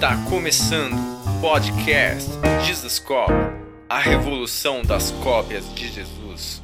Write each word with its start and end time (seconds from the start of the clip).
Está 0.00 0.16
começando 0.30 0.94
o 0.94 1.40
podcast 1.42 2.30
Jesus 2.64 2.98
Cop, 2.98 3.30
a 3.86 3.98
revolução 3.98 4.80
das 4.80 5.10
cópias 5.10 5.74
de 5.74 5.88
Jesus. 5.88 6.62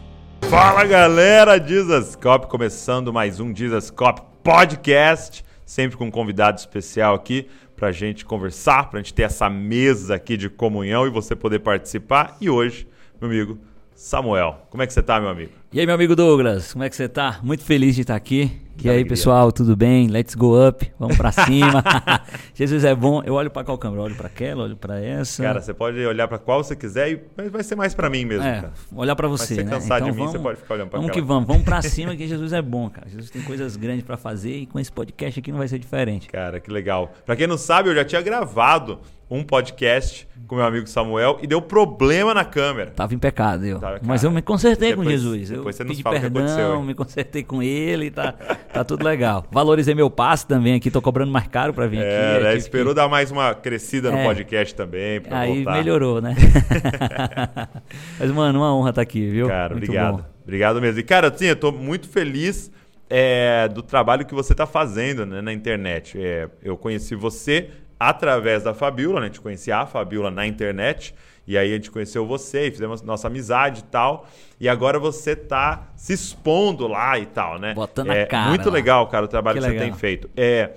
Fala 0.49 0.87
galera, 0.87 1.59
Jesus 1.59 2.17
Cop, 2.17 2.47
começando 2.47 3.13
mais 3.13 3.39
um 3.39 3.55
Jesus 3.55 3.91
Cop 3.91 4.23
podcast, 4.43 5.45
sempre 5.67 5.99
com 5.99 6.07
um 6.07 6.11
convidado 6.11 6.59
especial 6.59 7.15
aqui 7.15 7.47
pra 7.77 7.93
gente 7.93 8.25
conversar, 8.25 8.89
pra 8.89 9.01
gente 9.01 9.13
ter 9.13 9.25
essa 9.25 9.51
mesa 9.51 10.15
aqui 10.15 10.39
de 10.39 10.49
comunhão 10.49 11.07
e 11.07 11.11
você 11.11 11.37
poder 11.37 11.59
participar. 11.59 12.39
E 12.41 12.49
hoje, 12.49 12.89
meu 13.21 13.29
amigo 13.29 13.59
Samuel, 13.95 14.67
como 14.71 14.83
é 14.83 14.87
que 14.87 14.95
você 14.95 15.03
tá, 15.03 15.21
meu 15.21 15.29
amigo? 15.29 15.53
E 15.71 15.79
aí, 15.79 15.85
meu 15.85 15.95
amigo 15.95 16.17
Douglas, 16.17 16.73
como 16.73 16.85
é 16.85 16.89
que 16.89 16.97
você 16.97 17.07
tá? 17.07 17.39
Muito 17.43 17.65
feliz 17.65 17.95
de 17.97 18.01
estar 18.01 18.17
aqui. 18.17 18.66
E 18.85 18.91
aí, 18.91 19.05
pessoal, 19.05 19.51
tudo 19.51 19.75
bem? 19.75 20.07
Let's 20.07 20.35
go 20.35 20.69
up, 20.69 20.89
vamos 20.99 21.17
pra 21.17 21.33
cima. 21.33 21.83
Jesus 22.55 22.85
é 22.85 22.95
bom. 22.95 23.21
Eu 23.25 23.35
olho 23.35 23.51
pra 23.51 23.65
qual 23.65 23.77
câmera? 23.79 24.03
Eu 24.03 24.05
olho 24.07 24.15
pra 24.15 24.27
aquela, 24.29 24.63
olho 24.65 24.77
pra 24.77 25.01
essa. 25.03 25.43
Cara, 25.43 25.61
você 25.61 25.75
pode 25.75 25.99
olhar 26.07 26.29
pra 26.29 26.39
qual 26.39 26.63
você 26.63 26.77
quiser, 26.77 27.11
e- 27.11 27.21
mas 27.37 27.51
vai 27.51 27.65
ser 27.65 27.75
mais 27.75 27.95
pra 27.95 28.09
mim 28.09 28.25
mesmo, 28.25 28.45
é, 28.47 28.61
cara. 28.61 28.73
olhar 28.95 29.17
pra 29.17 29.29
Mas 29.29 29.41
você, 29.41 29.47
se 29.49 29.55
você 29.57 29.65
né? 29.65 29.71
cansar 29.71 30.01
de 30.03 30.11
mim, 30.13 30.19
vamos, 30.19 30.33
você 30.33 30.39
pode 30.39 30.59
ficar 30.61 30.75
olhando 30.75 30.89
pra 30.91 30.99
Vamos 30.99 31.11
aquela. 31.11 31.23
que 31.25 31.29
vamos, 31.29 31.47
vamos 31.49 31.63
pra 31.65 31.83
cima 31.83 32.15
que 32.15 32.29
Jesus 32.29 32.53
é 32.53 32.63
bom, 32.63 32.89
cara. 32.89 33.09
Jesus 33.09 33.31
tem 33.31 33.43
coisas 33.43 33.77
grandes 33.77 34.05
pra 34.05 34.17
fazer 34.17 34.57
e 34.57 34.67
com 34.67 34.79
esse 34.79 34.93
podcast 34.93 35.41
aqui 35.41 35.51
não 35.51 35.59
vai 35.59 35.69
ser 35.69 35.79
diferente. 35.81 36.29
Cara, 36.29 36.61
que 36.61 36.71
legal. 36.71 37.13
Pra 37.25 37.35
quem 37.35 37.47
não 37.47 37.59
sabe, 37.59 37.89
eu 37.89 37.95
já 37.95 38.05
tinha 38.05 38.21
gravado 38.23 39.01
um 39.29 39.43
podcast 39.43 40.29
com 40.47 40.55
meu 40.55 40.65
amigo 40.65 40.87
Samuel 40.87 41.39
e 41.43 41.49
deu 41.49 41.61
problema 41.61 42.33
na 42.33 42.45
câmera. 42.45 42.93
Tava 42.93 43.13
em 43.13 43.19
pecado, 43.19 43.65
eu. 43.67 43.81
Tava, 43.81 43.99
Mas 44.05 44.23
eu 44.23 44.31
me 44.31 44.41
consertei 44.41 44.95
com 44.95 45.03
Depois- 45.03 45.21
Jesus. 45.21 45.51
Eu 45.51 45.57
depois 45.57 45.75
você 45.75 45.83
nos 45.83 45.91
pedi 45.95 46.03
fala 46.05 46.17
o 46.17 46.21
que 46.21 46.27
aconteceu, 46.27 46.57
perdão, 46.57 46.83
me 46.85 46.95
consertei 46.95 47.43
com 47.43 47.61
ele, 47.61 48.09
tá, 48.13 48.33
tá 48.73 48.85
tudo 48.85 49.05
legal. 49.05 49.45
Valorizei 49.51 49.95
meu 49.95 50.11
passe 50.11 50.47
também 50.47 50.75
aqui, 50.75 50.91
tô 50.91 51.01
cobrando 51.03 51.31
mais 51.33 51.47
caro 51.47 51.73
pra 51.73 51.87
vir 51.87 51.99
aqui. 51.99 52.07
É, 52.09 52.39
eu 52.39 52.43
né? 52.45 52.57
esperou 52.57 52.93
dar 52.95 53.09
mais 53.09 53.31
uma 53.31 53.55
crescida 53.55 54.11
no 54.11 54.19
É. 54.19 54.25
podcast 54.25 54.75
também, 54.75 55.23
Aí 55.31 55.57
voltar. 55.65 55.73
melhorou, 55.79 56.21
né? 56.21 56.35
Mas, 58.19 58.31
mano, 58.31 58.61
uma 58.61 58.75
honra 58.75 58.91
estar 58.91 59.03
aqui, 59.03 59.29
viu? 59.29 59.49
Cara, 59.49 59.75
Muito 59.75 59.85
obrigado. 59.85 60.17
bom. 60.19 60.25
Obrigado 60.43 60.81
mesmo. 60.81 61.01
E, 61.01 61.03
cara, 61.03 61.29
assim, 61.29 61.47
eu 61.47 61.57
tô 61.57 61.73
muito 61.73 62.09
feliz 62.09 62.71
é, 63.11 63.69
do 63.69 63.83
trabalho 63.83 64.25
que 64.25 64.35
você 64.35 64.55
tá 64.55 64.67
fazendo 64.67 65.27
né, 65.27 65.41
na 65.41 65.53
internet. 65.53 66.17
É, 66.21 66.49
eu 66.63 66.77
conheci 66.77 67.15
você 67.15 67.71
através 67.99 68.63
da 68.63 68.75
Fabiola, 68.75 69.21
né? 69.21 69.27
A 69.27 69.29
gente 69.29 69.41
conhecia 69.41 69.79
a 69.79 69.87
Fabiola 69.87 70.31
na 70.31 70.47
internet. 70.47 71.15
E 71.47 71.57
aí 71.57 71.73
a 71.73 71.77
gente 71.77 71.91
conheceu 71.91 72.27
você 72.27 72.67
e 72.67 72.71
fizemos 72.71 73.03
nossa 73.03 73.29
amizade 73.29 73.81
e 73.81 73.85
tal. 73.85 74.27
E 74.59 74.69
agora 74.69 74.99
você 74.99 75.37
tá 75.37 75.89
se 75.95 76.13
expondo 76.13 76.89
lá 76.89 77.19
e 77.19 77.27
tal, 77.27 77.59
né? 77.59 77.73
Botando 77.75 78.11
a 78.11 78.15
é 78.15 78.27
cara 78.27 78.49
Muito 78.49 78.69
lá. 78.69 78.75
legal, 78.75 79.07
cara, 79.07 79.25
o 79.25 79.29
trabalho 79.29 79.61
Que 79.61 79.67
que, 79.67 79.73
você 79.73 79.79
tem 79.79 79.93
feito. 79.93 80.31
É, 80.37 80.73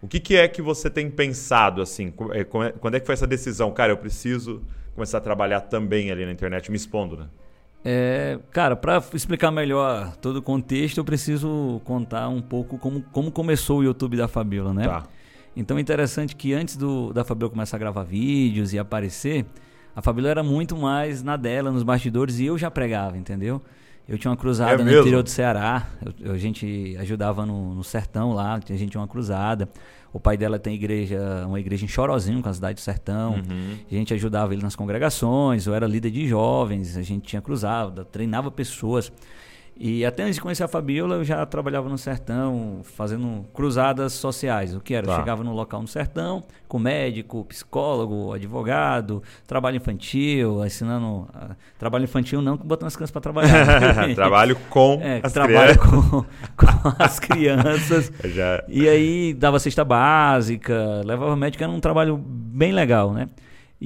o 0.00 0.06
que, 0.06 0.20
que 0.20 0.36
é 0.36 0.46
que 0.46 0.62
você 0.62 0.88
tem 0.88 1.10
pensado, 1.10 1.82
assim? 1.82 2.12
É, 2.32 2.40
é- 2.40 2.44
Quando 2.44 2.94
é 2.94 3.00
que 3.00 3.06
foi 3.06 3.14
essa 3.14 3.26
decisão? 3.26 3.72
Cara, 3.72 3.92
eu 3.92 3.96
preciso 3.96 4.62
começar 4.94 5.18
a 5.18 5.20
trabalhar 5.20 5.62
também 5.62 6.10
ali 6.10 6.24
na 6.24 6.30
internet, 6.30 6.70
me 6.70 6.76
expondo, 6.76 7.16
né? 7.16 7.26
É, 7.84 8.38
cara, 8.50 8.76
para 8.76 9.02
explicar 9.12 9.50
melhor 9.50 10.16
todo 10.16 10.36
o 10.36 10.42
contexto, 10.42 10.98
eu 10.98 11.04
preciso 11.04 11.80
contar 11.84 12.28
um 12.28 12.40
pouco 12.40 12.78
como, 12.78 13.02
como 13.12 13.30
começou 13.30 13.80
o 13.80 13.84
YouTube 13.84 14.16
da 14.16 14.26
Fabiola, 14.26 14.72
né? 14.72 14.84
Tá. 14.84 15.04
Então 15.56 15.76
é 15.76 15.80
interessante 15.80 16.34
que 16.34 16.54
antes 16.54 16.76
do, 16.76 17.12
da 17.12 17.24
Fabiola 17.24 17.50
começar 17.50 17.76
a 17.76 17.80
gravar 17.80 18.02
vídeos 18.02 18.72
e 18.72 18.78
aparecer, 18.78 19.44
a 19.94 20.02
Fabiola 20.02 20.28
era 20.30 20.42
muito 20.42 20.76
mais 20.76 21.22
na 21.22 21.36
dela, 21.36 21.70
nos 21.70 21.82
bastidores, 21.82 22.38
e 22.38 22.46
eu 22.46 22.56
já 22.58 22.70
pregava, 22.70 23.16
entendeu? 23.16 23.62
Eu 24.08 24.18
tinha 24.18 24.30
uma 24.30 24.36
cruzada 24.36 24.72
É 24.72 24.76
no 24.76 24.84
interior 25.00 25.22
do 25.22 25.30
Ceará, 25.30 25.86
eu- 26.20 26.32
a 26.32 26.38
gente 26.38 26.94
ajudava 27.00 27.46
no, 27.46 27.74
no 27.74 27.82
sertão 27.84 28.32
lá, 28.32 28.54
a 28.56 28.74
gente 28.76 28.90
tinha 28.90 29.00
uma 29.00 29.08
cruzada. 29.08 29.68
O 30.12 30.20
pai 30.20 30.36
dela 30.36 30.58
tem 30.60 30.74
igreja, 30.74 31.18
uma 31.46 31.58
igreja 31.58 31.84
em 31.84 31.88
Chorozinho, 31.88 32.40
com 32.42 32.48
a 32.48 32.52
cidade 32.52 32.74
do 32.74 32.80
sertão. 32.80 33.32
Uhum. 33.32 33.76
A 33.90 33.94
gente 33.94 34.14
ajudava 34.14 34.52
ele 34.52 34.62
nas 34.62 34.76
congregações, 34.76 35.66
eu 35.66 35.74
era 35.74 35.86
líder 35.88 36.10
de 36.10 36.28
jovens, 36.28 36.96
a 36.96 37.02
gente 37.02 37.22
tinha 37.26 37.42
cruzada, 37.42 38.04
treinava 38.04 38.50
pessoas. 38.50 39.10
E 39.76 40.04
até 40.04 40.22
antes 40.22 40.36
de 40.36 40.40
conhecer 40.40 40.62
a 40.62 40.68
Fabiola, 40.68 41.16
eu 41.16 41.24
já 41.24 41.44
trabalhava 41.44 41.88
no 41.88 41.98
sertão, 41.98 42.80
fazendo 42.84 43.44
cruzadas 43.52 44.12
sociais. 44.12 44.74
O 44.74 44.80
que 44.80 44.94
era? 44.94 45.04
Tá. 45.06 45.12
Eu 45.14 45.18
chegava 45.18 45.42
no 45.42 45.52
local 45.52 45.82
no 45.82 45.88
sertão, 45.88 46.44
com 46.68 46.78
médico, 46.78 47.44
psicólogo, 47.44 48.32
advogado, 48.32 49.22
trabalho 49.46 49.76
infantil, 49.76 50.64
ensinando. 50.64 51.28
ah, 51.34 51.56
trabalho 51.76 52.04
infantil 52.04 52.40
não, 52.40 52.56
botando 52.56 52.86
as 52.86 52.94
crianças 52.94 53.10
para 53.10 53.20
trabalhar. 53.20 54.14
Trabalho 54.14 54.56
com 54.70 55.00
É, 55.02 55.20
as 55.22 55.32
trabalho 55.32 55.78
crianças. 55.78 56.00
com, 56.10 56.24
com 56.56 57.02
as 57.02 57.18
crianças. 57.18 58.12
Já... 58.24 58.62
E 58.68 58.88
aí 58.88 59.34
dava 59.34 59.58
cesta 59.58 59.84
básica, 59.84 61.02
levava 61.04 61.34
médico, 61.36 61.64
era 61.64 61.72
um 61.72 61.80
trabalho 61.80 62.16
bem 62.16 62.72
legal, 62.72 63.12
né? 63.12 63.28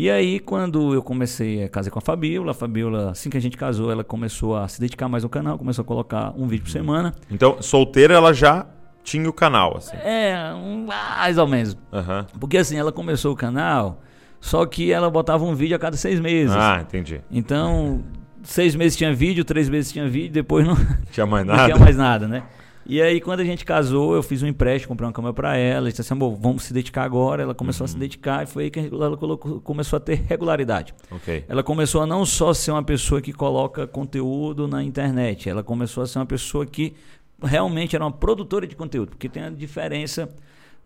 E 0.00 0.08
aí, 0.08 0.38
quando 0.38 0.94
eu 0.94 1.02
comecei 1.02 1.64
a 1.64 1.68
casar 1.68 1.90
com 1.90 1.98
a 1.98 2.00
Fabiola, 2.02 2.52
a 2.52 2.54
Fabiola, 2.54 3.10
assim 3.10 3.28
que 3.28 3.36
a 3.36 3.40
gente 3.40 3.56
casou, 3.56 3.90
ela 3.90 4.04
começou 4.04 4.56
a 4.56 4.68
se 4.68 4.80
dedicar 4.80 5.08
mais 5.08 5.24
ao 5.24 5.28
canal, 5.28 5.58
começou 5.58 5.82
a 5.82 5.84
colocar 5.84 6.32
um 6.36 6.46
vídeo 6.46 6.62
por 6.66 6.70
semana. 6.70 7.12
Então, 7.28 7.60
solteira, 7.60 8.14
ela 8.14 8.32
já 8.32 8.64
tinha 9.02 9.28
o 9.28 9.32
canal, 9.32 9.76
assim. 9.76 9.96
É, 9.96 10.52
um- 10.54 10.86
mais 10.86 11.36
ou 11.36 11.48
menos. 11.48 11.76
Aham. 11.92 12.24
Porque 12.38 12.58
assim, 12.58 12.76
ela 12.78 12.92
começou 12.92 13.32
o 13.32 13.36
canal, 13.36 14.00
só 14.40 14.64
que 14.66 14.92
ela 14.92 15.10
botava 15.10 15.44
um 15.44 15.52
vídeo 15.56 15.74
a 15.74 15.80
cada 15.80 15.96
seis 15.96 16.20
meses. 16.20 16.54
Ah, 16.54 16.78
entendi. 16.80 17.20
Então, 17.28 18.00
seis 18.44 18.76
meses 18.76 18.96
tinha 18.96 19.12
vídeo, 19.12 19.44
três 19.44 19.68
meses 19.68 19.90
tinha 19.90 20.06
vídeo, 20.08 20.30
depois 20.30 20.64
não, 20.64 20.76
Tinha 21.10 21.26
mais 21.26 21.42
não 21.44 21.56
nada. 21.56 21.72
tinha 21.72 21.76
mais 21.84 21.96
nada, 21.96 22.28
né? 22.28 22.44
E 22.88 23.02
aí, 23.02 23.20
quando 23.20 23.40
a 23.40 23.44
gente 23.44 23.66
casou, 23.66 24.14
eu 24.14 24.22
fiz 24.22 24.42
um 24.42 24.46
empréstimo, 24.46 24.88
comprei 24.88 25.06
uma 25.06 25.12
câmera 25.12 25.34
pra 25.34 25.56
ela, 25.58 25.88
e 25.88 25.92
disse 25.92 26.00
assim, 26.00 26.18
vamos 26.18 26.62
se 26.64 26.72
dedicar 26.72 27.04
agora. 27.04 27.42
Ela 27.42 27.54
começou 27.54 27.84
a 27.84 27.88
se 27.88 27.98
dedicar 27.98 28.44
e 28.44 28.46
foi 28.46 28.64
aí 28.64 28.70
que 28.70 28.78
ela 28.80 29.14
colocou- 29.16 29.60
começou 29.60 29.98
a 29.98 30.00
ter 30.00 30.14
regularidade. 30.26 30.94
Ok. 31.10 31.44
Ela 31.46 31.62
começou 31.62 32.00
a 32.00 32.06
não 32.06 32.24
só 32.24 32.54
ser 32.54 32.70
uma 32.70 32.82
pessoa 32.82 33.20
que 33.20 33.32
coloca 33.32 33.86
conteúdo 33.86 34.66
na 34.66 34.82
internet, 34.82 35.50
ela 35.50 35.62
começou 35.62 36.02
a 36.02 36.06
ser 36.06 36.18
uma 36.18 36.24
pessoa 36.26 36.64
que 36.64 36.94
realmente 37.42 37.94
era 37.94 38.02
uma 38.04 38.10
produtora 38.10 38.66
de 38.66 38.74
conteúdo, 38.74 39.10
porque 39.10 39.28
tem 39.28 39.42
a 39.44 39.50
diferença 39.50 40.28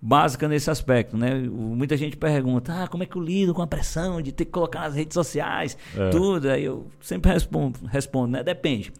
básica 0.04 0.48
nesse 0.48 0.68
aspecto, 0.68 1.16
né? 1.16 1.30
Muita 1.48 1.96
gente 1.96 2.16
pergunta, 2.16 2.82
ah, 2.82 2.88
como 2.88 3.04
é 3.04 3.06
que 3.06 3.14
eu 3.16 3.22
lido 3.22 3.54
com 3.54 3.62
a 3.62 3.66
pressão 3.68 4.20
de 4.20 4.32
ter 4.32 4.44
que 4.44 4.50
colocar 4.50 4.80
nas 4.80 4.96
redes 4.96 5.14
sociais, 5.14 5.78
É. 5.96 6.10
tudo. 6.10 6.50
Aí 6.50 6.64
eu 6.64 6.88
sempre 7.00 7.30
respondo, 7.30 7.78
respondo, 7.86 8.32
né? 8.32 8.42
Depende. 8.42 8.92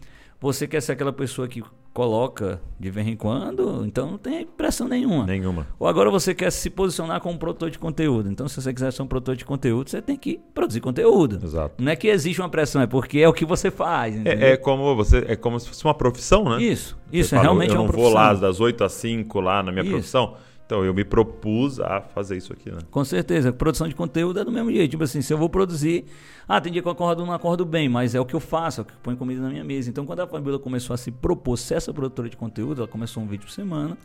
Você 0.43 0.67
quer 0.67 0.81
ser 0.81 0.91
aquela 0.91 1.13
pessoa 1.13 1.47
que 1.47 1.63
coloca 1.93 2.59
de 2.77 2.89
vez 2.89 3.07
em 3.07 3.15
quando, 3.15 3.85
então 3.85 4.11
não 4.11 4.17
tem 4.17 4.45
pressão 4.45 4.89
nenhuma. 4.89 5.25
Nenhuma. 5.25 5.65
Ou 5.79 5.87
agora 5.87 6.11
você 6.11 6.35
quer 6.35 6.51
se 6.51 6.69
posicionar 6.69 7.21
como 7.21 7.39
produtor 7.39 7.69
de 7.69 7.79
conteúdo. 7.79 8.29
Então, 8.29 8.45
se 8.49 8.61
você 8.61 8.73
quiser 8.73 8.91
ser 8.91 9.03
um 9.03 9.07
produtor 9.07 9.37
de 9.37 9.45
conteúdo, 9.45 9.89
você 9.89 10.01
tem 10.01 10.17
que 10.17 10.41
produzir 10.53 10.81
conteúdo. 10.81 11.39
Exato. 11.41 11.81
Não 11.81 11.89
é 11.89 11.95
que 11.95 12.09
existe 12.09 12.41
uma 12.41 12.49
pressão, 12.49 12.81
é 12.81 12.87
porque 12.87 13.19
é 13.19 13.29
o 13.29 13.31
que 13.31 13.45
você 13.45 13.71
faz. 13.71 14.17
É, 14.25 14.51
é 14.51 14.57
como 14.57 14.93
você, 14.97 15.23
é 15.29 15.37
como 15.37 15.57
se 15.61 15.69
fosse 15.69 15.85
uma 15.85 15.93
profissão, 15.93 16.43
né? 16.43 16.61
Isso, 16.61 16.97
Você 17.09 17.17
isso, 17.19 17.35
é 17.35 17.39
realmente 17.39 17.69
eu 17.69 17.77
uma 17.77 17.83
não 17.83 17.87
profissão. 17.87 18.11
vou 18.11 18.19
lá 18.19 18.33
das 18.33 18.59
8 18.59 18.83
às 18.83 18.91
5 18.91 19.39
lá 19.39 19.63
na 19.63 19.71
minha 19.71 19.83
Isso. 19.83 19.91
profissão. 19.91 20.35
Então, 20.73 20.83
eu 20.83 20.91
me 20.91 21.05
propus 21.05 21.79
a 21.79 22.01
fazer 22.01 22.35
isso 22.35 22.51
aqui, 22.51 22.71
né? 22.71 22.79
Com 22.89 23.05
certeza, 23.05 23.53
produção 23.53 23.87
de 23.87 23.93
conteúdo 23.93 24.39
é 24.39 24.43
do 24.43 24.51
mesmo 24.51 24.71
jeito. 24.71 24.89
Tipo 24.89 25.03
assim, 25.03 25.21
se 25.21 25.31
eu 25.31 25.37
vou 25.37 25.47
produzir, 25.47 26.03
ah, 26.47 26.59
tem 26.59 26.73
dia 26.73 26.81
que 26.81 26.87
eu 26.87 26.91
acordo 26.91 27.23
não 27.23 27.31
acordo 27.31 27.63
bem, 27.63 27.87
mas 27.87 28.15
é 28.15 28.19
o 28.19 28.25
que 28.25 28.33
eu 28.33 28.39
faço, 28.39 28.81
é 28.81 28.83
o 28.83 28.85
que 28.85 28.93
põe 29.03 29.15
comida 29.15 29.39
na 29.39 29.51
minha 29.51 29.63
mesa. 29.63 29.91
Então, 29.91 30.03
quando 30.03 30.21
a 30.21 30.27
Fabiola 30.27 30.57
começou 30.57 30.95
a 30.95 30.97
se 30.97 31.11
propor 31.11 31.57
ser 31.57 31.75
essa 31.75 31.93
produtora 31.93 32.27
de 32.27 32.35
conteúdo, 32.35 32.81
ela 32.81 32.87
começou 32.87 33.21
um 33.21 33.27
vídeo 33.27 33.45
por 33.45 33.51
semana. 33.51 33.95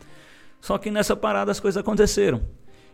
Só 0.61 0.77
que 0.77 0.91
nessa 0.91 1.15
parada 1.15 1.49
as 1.49 1.59
coisas 1.59 1.79
aconteceram. 1.79 2.39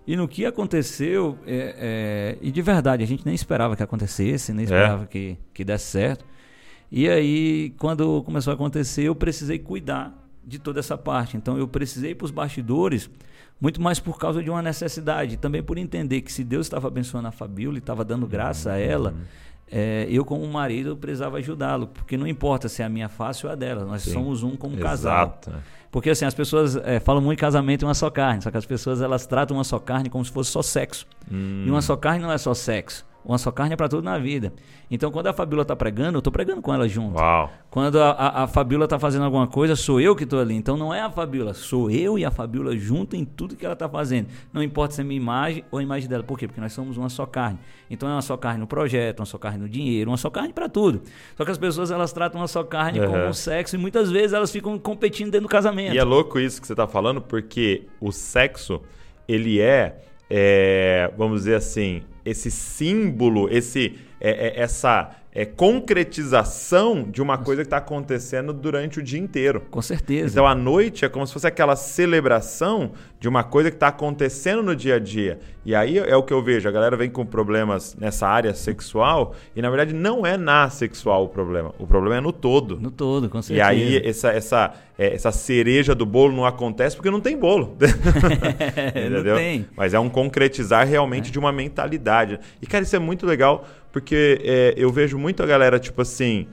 E 0.08 0.16
no 0.16 0.26
que 0.26 0.46
aconteceu, 0.46 1.38
é, 1.46 1.76
é, 1.78 2.38
e 2.42 2.54
de 2.54 2.62
verdade, 2.62 3.04
a 3.04 3.08
gente 3.08 3.26
nem 3.26 3.36
esperava 3.36 3.76
que 3.76 3.84
acontecesse, 3.84 4.54
nem 4.54 4.64
esperava 4.64 5.06
que, 5.06 5.38
que 5.54 5.66
desse 5.66 5.88
certo. 5.88 6.24
E 6.90 7.10
aí, 7.10 7.74
quando 7.78 8.24
começou 8.24 8.52
a 8.52 8.54
acontecer, 8.54 9.04
eu 9.04 9.16
precisei 9.16 9.60
cuidar 9.60 10.18
de 10.46 10.60
toda 10.60 10.80
essa 10.80 10.98
parte. 10.98 11.36
Então, 11.36 11.58
eu 11.58 11.68
precisei 11.68 12.12
ir 12.12 12.16
para 12.16 12.24
os 12.24 12.32
bastidores, 12.32 13.10
muito 13.60 13.82
mais 13.82 14.00
por 14.00 14.18
causa 14.18 14.44
de 14.44 14.50
uma 14.50 14.62
necessidade, 14.62 15.38
também 15.38 15.64
por 15.64 15.78
entender 15.78 16.22
que 16.22 16.32
se 16.32 16.44
Deus 16.44 16.66
estava 16.66 16.88
abençoando 16.88 17.28
a 17.28 17.32
Fabiola 17.32 17.76
e 17.76 17.80
estava 17.80 18.04
dando 18.04 18.28
graça 18.28 18.74
a 18.74 18.78
ela, 18.78 19.14
é, 19.72 20.08
eu, 20.10 20.24
como 20.24 20.46
marido, 20.48 20.90
eu 20.90 20.98
precisava 20.98 21.38
ajudá-lo, 21.38 21.88
porque 21.88 22.18
não 22.18 22.28
importa 22.28 22.70
se 22.70 22.82
é 22.82 22.86
a 22.86 22.90
minha 22.90 23.10
face 23.10 23.46
ou 23.46 23.52
a 23.52 23.56
dela, 23.56 23.86
nós 23.86 24.04
Sim. 24.04 24.14
somos 24.14 24.44
um 24.44 24.56
como 24.56 24.78
casal. 24.78 25.40
Porque 25.92 26.10
assim, 26.10 26.26
as 26.26 26.34
pessoas 26.34 26.76
é, 26.76 27.00
falam 27.00 27.22
muito 27.22 27.40
em 27.40 27.42
casamento 27.42 27.84
e 27.84 27.86
uma 27.86 27.94
só 27.94 28.10
carne, 28.10 28.42
só 28.42 28.52
que 28.52 28.58
as 28.58 28.66
pessoas 28.66 29.02
elas 29.02 29.26
tratam 29.26 29.58
uma 29.58 29.64
só 29.64 29.80
carne 29.80 30.10
como 30.10 30.24
se 30.24 30.32
fosse 30.32 30.52
só 30.52 30.62
sexo. 30.62 31.08
Hum. 31.32 31.64
E 31.66 31.70
uma 31.70 31.82
só 31.82 31.96
carne 31.96 32.22
não 32.22 32.32
é 32.32 32.38
só 32.38 32.54
sexo. 32.54 33.06
Uma 33.26 33.38
só 33.40 33.52
carne 33.52 33.74
é 33.74 33.76
para 33.76 33.90
tudo 33.90 34.04
na 34.04 34.20
vida. 34.20 34.54
Então, 34.90 35.12
quando 35.12 35.28
a 35.28 35.34
Fabiola 35.34 35.64
está 35.64 35.76
pregando, 35.76 36.18
eu 36.18 36.20
estou 36.20 36.32
pregando 36.32 36.62
com 36.62 36.72
ela 36.74 36.88
junto. 36.88 37.18
Uau. 37.18 37.52
Quando 37.72 38.00
a, 38.00 38.12
a, 38.12 38.44
a 38.44 38.48
Fabiola 38.48 38.84
está 38.86 39.00
fazendo 39.00 39.26
alguma 39.26 39.48
coisa, 39.48 39.76
sou 39.76 40.00
eu 40.00 40.16
que 40.16 40.24
estou 40.24 40.40
ali. 40.40 40.54
Então 40.54 40.78
não 40.78 40.94
é 40.94 41.02
a 41.02 41.10
Fabiola, 41.10 41.54
sou 41.54 41.90
eu 41.90 42.18
e 42.20 42.24
a 42.24 42.30
Fabiola 42.32 42.78
junto 42.78 43.16
em 43.16 43.26
tudo 43.26 43.56
que 43.56 43.66
ela 43.66 43.74
está 43.74 43.90
fazendo. 43.90 44.28
Não 44.54 44.62
importa 44.62 44.94
se 44.94 45.02
é 45.02 45.04
minha 45.04 45.20
imagem 45.20 45.64
ou 45.72 45.80
a 45.80 45.84
imagem 45.84 46.08
dela. 46.08 46.24
Por 46.24 46.38
quê? 46.38 46.48
Porque 46.48 46.62
nós 46.62 46.72
somos 46.72 46.98
uma 46.98 47.10
só 47.10 47.26
carne. 47.26 47.58
Então 47.90 48.08
é 48.08 48.12
uma 48.14 48.22
só 48.22 48.38
carne 48.38 48.60
no 48.60 48.68
projeto, 48.68 49.20
uma 49.22 49.26
só 49.26 49.38
carne 49.38 49.58
no 49.60 49.68
dinheiro, 49.68 50.12
uma 50.12 50.18
só 50.18 50.30
carne 50.30 50.54
para 50.54 50.70
tudo. 50.70 51.02
Só 51.36 51.44
que 51.44 51.52
as 51.52 51.58
pessoas 51.58 51.90
elas 51.92 52.14
tratam 52.14 52.40
uma 52.40 52.48
só 52.48 52.64
carne 52.64 53.00
Uhum. 53.00 53.08
como 53.12 53.26
um 53.26 53.34
sexo 53.34 53.76
e 53.76 53.80
muitas 53.80 54.12
vezes 54.12 54.34
elas 54.34 54.52
ficam 54.52 54.78
competindo 54.78 55.32
dentro 55.32 55.48
do 55.48 55.52
casamento. 55.52 55.94
E 55.94 55.98
é 55.98 56.04
louco 56.04 56.40
isso 56.40 56.62
que 56.62 56.68
você 56.68 56.76
tá 56.76 56.88
falando, 56.88 57.20
porque 57.22 57.88
o 58.00 58.12
sexo, 58.12 58.82
ele 59.28 59.60
é, 59.60 60.02
é, 60.30 61.12
vamos 61.18 61.42
dizer 61.42 61.56
assim, 61.56 62.02
esse 62.26 62.50
símbolo, 62.50 63.48
esse, 63.50 64.00
é, 64.20 64.48
é, 64.48 64.62
essa 64.62 65.16
é, 65.32 65.46
concretização 65.46 67.04
de 67.04 67.22
uma 67.22 67.38
coisa 67.38 67.62
que 67.62 67.68
está 67.68 67.78
acontecendo 67.78 68.54
durante 68.54 69.00
o 69.00 69.04
dia 69.04 69.20
inteiro. 69.20 69.62
Com 69.70 69.82
certeza. 69.82 70.34
Então 70.34 70.48
a 70.48 70.56
noite 70.56 71.06
é 71.06 71.10
como 71.10 71.28
se 71.28 71.34
fosse 71.34 71.46
aquela 71.46 71.76
celebração 71.76 72.94
de 73.26 73.30
uma 73.30 73.44
coisa 73.44 73.72
que 73.72 73.76
está 73.76 73.88
acontecendo 73.88 74.62
no 74.62 74.76
dia 74.76 74.98
a 74.98 75.00
dia. 75.00 75.40
E 75.66 75.74
aí 75.74 75.98
é 75.98 76.16
o 76.16 76.22
que 76.22 76.32
eu 76.32 76.44
vejo, 76.44 76.70
a 76.70 76.72
galera 76.72 76.96
vem 76.96 77.10
com 77.10 77.26
problemas 77.26 77.96
nessa 78.00 78.28
área 78.28 78.54
sexual 78.54 79.34
e 79.56 79.64
na 79.64 79.70
verdade 79.72 79.96
não 79.96 80.24
é 80.24 80.38
na 80.38 80.70
sexual 80.70 81.24
o 81.24 81.28
problema, 81.28 81.74
o 81.80 81.88
problema 81.88 82.18
é 82.18 82.22
no 82.22 82.32
todo. 82.32 82.80
No 82.80 82.92
todo, 82.92 83.28
com 83.28 83.42
certeza. 83.42 83.74
E 83.74 83.98
aí 83.98 84.08
essa, 84.08 84.30
essa, 84.30 84.74
é, 84.96 85.16
essa 85.16 85.32
cereja 85.32 85.96
do 85.96 86.06
bolo 86.06 86.36
não 86.36 86.46
acontece 86.46 86.96
porque 86.96 87.10
não 87.10 87.20
tem 87.20 87.36
bolo. 87.36 87.76
Entendeu? 88.96 89.24
Não 89.24 89.36
tem. 89.38 89.66
Mas 89.76 89.96
é 89.96 90.00
um 90.00 90.08
concretizar 90.08 90.88
realmente 90.88 91.30
é. 91.30 91.32
de 91.32 91.40
uma 91.40 91.52
mentalidade. 91.52 92.40
E 92.62 92.68
cara, 92.68 92.84
isso 92.84 92.96
é 92.96 93.00
muito 93.00 93.26
legal 93.26 93.66
porque 93.92 94.40
é, 94.44 94.76
eu 94.78 94.92
vejo 94.92 95.18
muita 95.18 95.48
galera, 95.48 95.80
tipo 95.80 96.00
assim, 96.00 96.46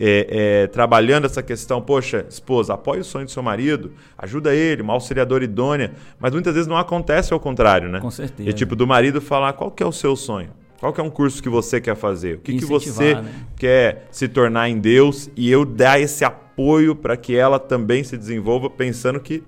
é, 0.00 0.62
é, 0.62 0.66
trabalhando 0.68 1.24
essa 1.24 1.42
questão, 1.42 1.80
poxa, 1.80 2.24
esposa, 2.28 2.74
apoie 2.74 3.00
o 3.00 3.04
sonho 3.04 3.24
do 3.24 3.30
seu 3.30 3.42
marido, 3.42 3.92
ajuda 4.16 4.54
ele, 4.54 4.82
uma 4.82 4.92
auxiliadora 4.92 5.44
idônea, 5.44 5.92
mas 6.18 6.32
muitas 6.32 6.54
vezes 6.54 6.68
não 6.68 6.76
acontece 6.76 7.32
ao 7.32 7.40
contrário, 7.40 7.88
né? 7.88 8.00
Com 8.00 8.10
certeza. 8.10 8.48
E 8.48 8.52
tipo, 8.52 8.76
do 8.76 8.86
marido 8.86 9.20
falar, 9.20 9.52
qual 9.54 9.70
que 9.70 9.82
é 9.82 9.86
o 9.86 9.92
seu 9.92 10.14
sonho? 10.14 10.50
Qual 10.78 10.92
que 10.92 11.00
é 11.00 11.04
um 11.04 11.10
curso 11.10 11.42
que 11.42 11.48
você 11.48 11.80
quer 11.80 11.96
fazer? 11.96 12.36
O 12.36 12.38
que, 12.38 12.56
que 12.56 12.64
você 12.64 13.14
né? 13.14 13.24
quer 13.56 14.06
se 14.12 14.28
tornar 14.28 14.68
em 14.68 14.78
Deus? 14.78 15.28
E 15.36 15.50
eu 15.50 15.64
dar 15.64 16.00
esse 16.00 16.24
apoio 16.24 16.94
para 16.94 17.16
que 17.16 17.34
ela 17.34 17.58
também 17.58 18.04
se 18.04 18.16
desenvolva, 18.16 18.70
pensando 18.70 19.18
que 19.18 19.42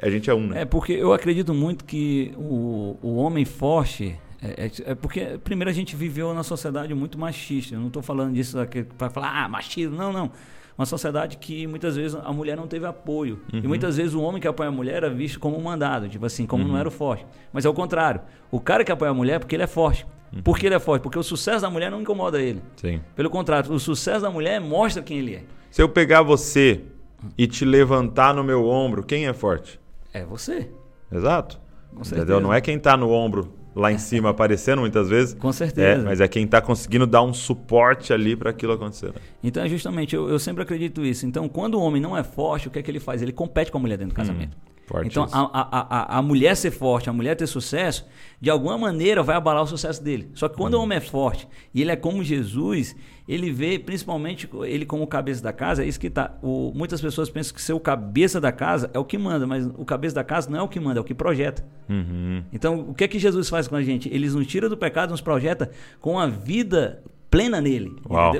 a 0.00 0.08
gente 0.08 0.30
é 0.30 0.34
um, 0.34 0.46
né? 0.46 0.62
É, 0.62 0.64
porque 0.64 0.92
eu 0.92 1.12
acredito 1.12 1.52
muito 1.52 1.84
que 1.84 2.32
o, 2.38 2.96
o 3.02 3.16
homem 3.16 3.44
forte, 3.44 4.18
é, 4.42 4.66
é, 4.66 4.90
é, 4.90 4.94
porque, 4.94 5.38
primeiro, 5.44 5.70
a 5.70 5.72
gente 5.72 5.94
viveu 5.94 6.34
na 6.34 6.42
sociedade 6.42 6.92
muito 6.94 7.16
machista. 7.16 7.76
Eu 7.76 7.80
não 7.80 7.86
estou 7.86 8.02
falando 8.02 8.34
disso 8.34 8.58
para 8.98 9.08
falar, 9.08 9.44
ah, 9.44 9.48
machismo. 9.48 9.96
Não, 9.96 10.12
não. 10.12 10.30
Uma 10.76 10.86
sociedade 10.86 11.36
que 11.36 11.66
muitas 11.66 11.94
vezes 11.94 12.16
a 12.16 12.32
mulher 12.32 12.56
não 12.56 12.66
teve 12.66 12.84
apoio. 12.84 13.40
Uhum. 13.52 13.60
E 13.62 13.68
muitas 13.68 13.98
vezes 13.98 14.14
o 14.14 14.20
homem 14.20 14.40
que 14.40 14.48
apoia 14.48 14.68
a 14.68 14.72
mulher 14.72 14.96
era 14.96 15.10
visto 15.10 15.38
como 15.38 15.60
mandado, 15.60 16.08
tipo 16.08 16.26
assim, 16.26 16.46
como 16.46 16.64
uhum. 16.64 16.70
não 16.70 16.78
era 16.78 16.88
o 16.88 16.90
forte. 16.90 17.24
Mas 17.52 17.64
é 17.64 17.68
o 17.68 17.74
contrário. 17.74 18.22
O 18.50 18.58
cara 18.58 18.82
que 18.84 18.90
apoia 18.90 19.10
a 19.10 19.14
mulher 19.14 19.34
é 19.34 19.38
porque 19.38 19.54
ele 19.54 19.62
é 19.62 19.66
forte. 19.66 20.06
Uhum. 20.34 20.42
Por 20.42 20.58
que 20.58 20.66
ele 20.66 20.74
é 20.74 20.80
forte? 20.80 21.02
Porque 21.02 21.18
o 21.18 21.22
sucesso 21.22 21.60
da 21.60 21.70
mulher 21.70 21.90
não 21.90 22.00
incomoda 22.00 22.40
ele. 22.40 22.62
Sim. 22.76 23.00
Pelo 23.14 23.30
contrário, 23.30 23.70
o 23.70 23.78
sucesso 23.78 24.22
da 24.22 24.30
mulher 24.30 24.60
mostra 24.60 25.02
quem 25.02 25.18
ele 25.18 25.36
é. 25.36 25.44
Se 25.70 25.80
eu 25.80 25.88
pegar 25.88 26.22
você 26.22 26.80
e 27.38 27.46
te 27.46 27.64
levantar 27.64 28.34
no 28.34 28.42
meu 28.42 28.66
ombro, 28.66 29.04
quem 29.04 29.26
é 29.26 29.32
forte? 29.32 29.78
É 30.12 30.24
você. 30.24 30.68
Exato. 31.12 31.60
Entendeu? 31.94 32.40
Não 32.40 32.52
é 32.52 32.60
quem 32.60 32.76
está 32.76 32.96
no 32.96 33.10
ombro 33.10 33.61
lá 33.74 33.90
em 33.92 33.98
cima 33.98 34.30
aparecendo 34.30 34.80
muitas 34.80 35.08
vezes. 35.08 35.34
Com 35.34 35.52
certeza. 35.52 36.02
É, 36.02 36.04
mas 36.04 36.20
é 36.20 36.28
quem 36.28 36.44
está 36.44 36.60
conseguindo 36.60 37.06
dar 37.06 37.22
um 37.22 37.32
suporte 37.32 38.12
ali 38.12 38.36
para 38.36 38.50
aquilo 38.50 38.72
acontecer. 38.72 39.08
Né? 39.08 39.20
Então, 39.42 39.66
justamente, 39.68 40.14
eu, 40.14 40.28
eu, 40.28 40.38
sempre 40.38 40.62
acredito 40.62 41.04
isso. 41.04 41.26
Então, 41.26 41.48
quando 41.48 41.74
o 41.74 41.80
homem 41.80 42.00
não 42.00 42.16
é 42.16 42.22
forte, 42.22 42.68
o 42.68 42.70
que 42.70 42.78
é 42.78 42.82
que 42.82 42.90
ele 42.90 43.00
faz? 43.00 43.22
Ele 43.22 43.32
compete 43.32 43.70
com 43.70 43.78
a 43.78 43.80
mulher 43.80 43.96
dentro 43.96 44.14
do 44.14 44.16
casamento. 44.16 44.56
Hum. 44.56 44.71
Forte 44.92 45.06
então, 45.06 45.26
a, 45.32 45.40
a, 45.40 46.16
a, 46.16 46.18
a, 46.18 46.22
mulher 46.22 46.54
ser 46.54 46.70
forte, 46.70 47.08
a 47.08 47.12
mulher 47.14 47.34
ter 47.34 47.46
sucesso, 47.46 48.06
de 48.38 48.50
alguma 48.50 48.76
maneira 48.76 49.22
vai 49.22 49.36
abalar 49.36 49.62
o 49.62 49.66
sucesso 49.66 50.04
dele. 50.04 50.28
Só 50.34 50.50
que 50.50 50.56
quando 50.56 50.74
o 50.74 50.82
homem 50.82 50.98
é 50.98 51.00
forte 51.00 51.48
e 51.72 51.80
ele 51.80 51.90
é 51.90 51.96
como 51.96 52.22
Jesus, 52.22 52.94
ele 53.26 53.50
vê 53.50 53.78
principalmente 53.78 54.46
ele 54.64 54.84
como 54.84 55.06
cabeça 55.06 55.42
da 55.42 55.50
casa, 55.50 55.82
é 55.82 55.86
isso 55.86 55.98
que 55.98 56.10
tá. 56.10 56.36
O, 56.42 56.72
muitas 56.74 57.00
pessoas 57.00 57.30
pensam 57.30 57.54
que 57.54 57.62
ser 57.62 57.72
o 57.72 57.80
cabeça 57.80 58.38
da 58.38 58.52
casa 58.52 58.90
é 58.92 58.98
o 58.98 59.04
que 59.04 59.16
manda, 59.16 59.46
mas 59.46 59.64
o 59.64 59.84
cabeça 59.86 60.14
da 60.14 60.24
casa 60.24 60.50
não 60.50 60.58
é 60.58 60.62
o 60.62 60.68
que 60.68 60.78
manda, 60.78 60.98
é 60.98 61.00
o 61.00 61.04
que 61.04 61.14
projeta. 61.14 61.64
Uhum. 61.88 62.44
Então, 62.52 62.80
o 62.80 62.92
que 62.92 63.04
é 63.04 63.08
que 63.08 63.18
Jesus 63.18 63.48
faz 63.48 63.66
com 63.66 63.76
a 63.76 63.82
gente? 63.82 64.10
Ele 64.12 64.28
nos 64.28 64.46
tira 64.46 64.68
do 64.68 64.76
pecado, 64.76 65.10
nos 65.10 65.22
projeta 65.22 65.70
com 66.00 66.18
a 66.18 66.26
vida 66.26 67.02
plena 67.32 67.62
nele. 67.62 67.96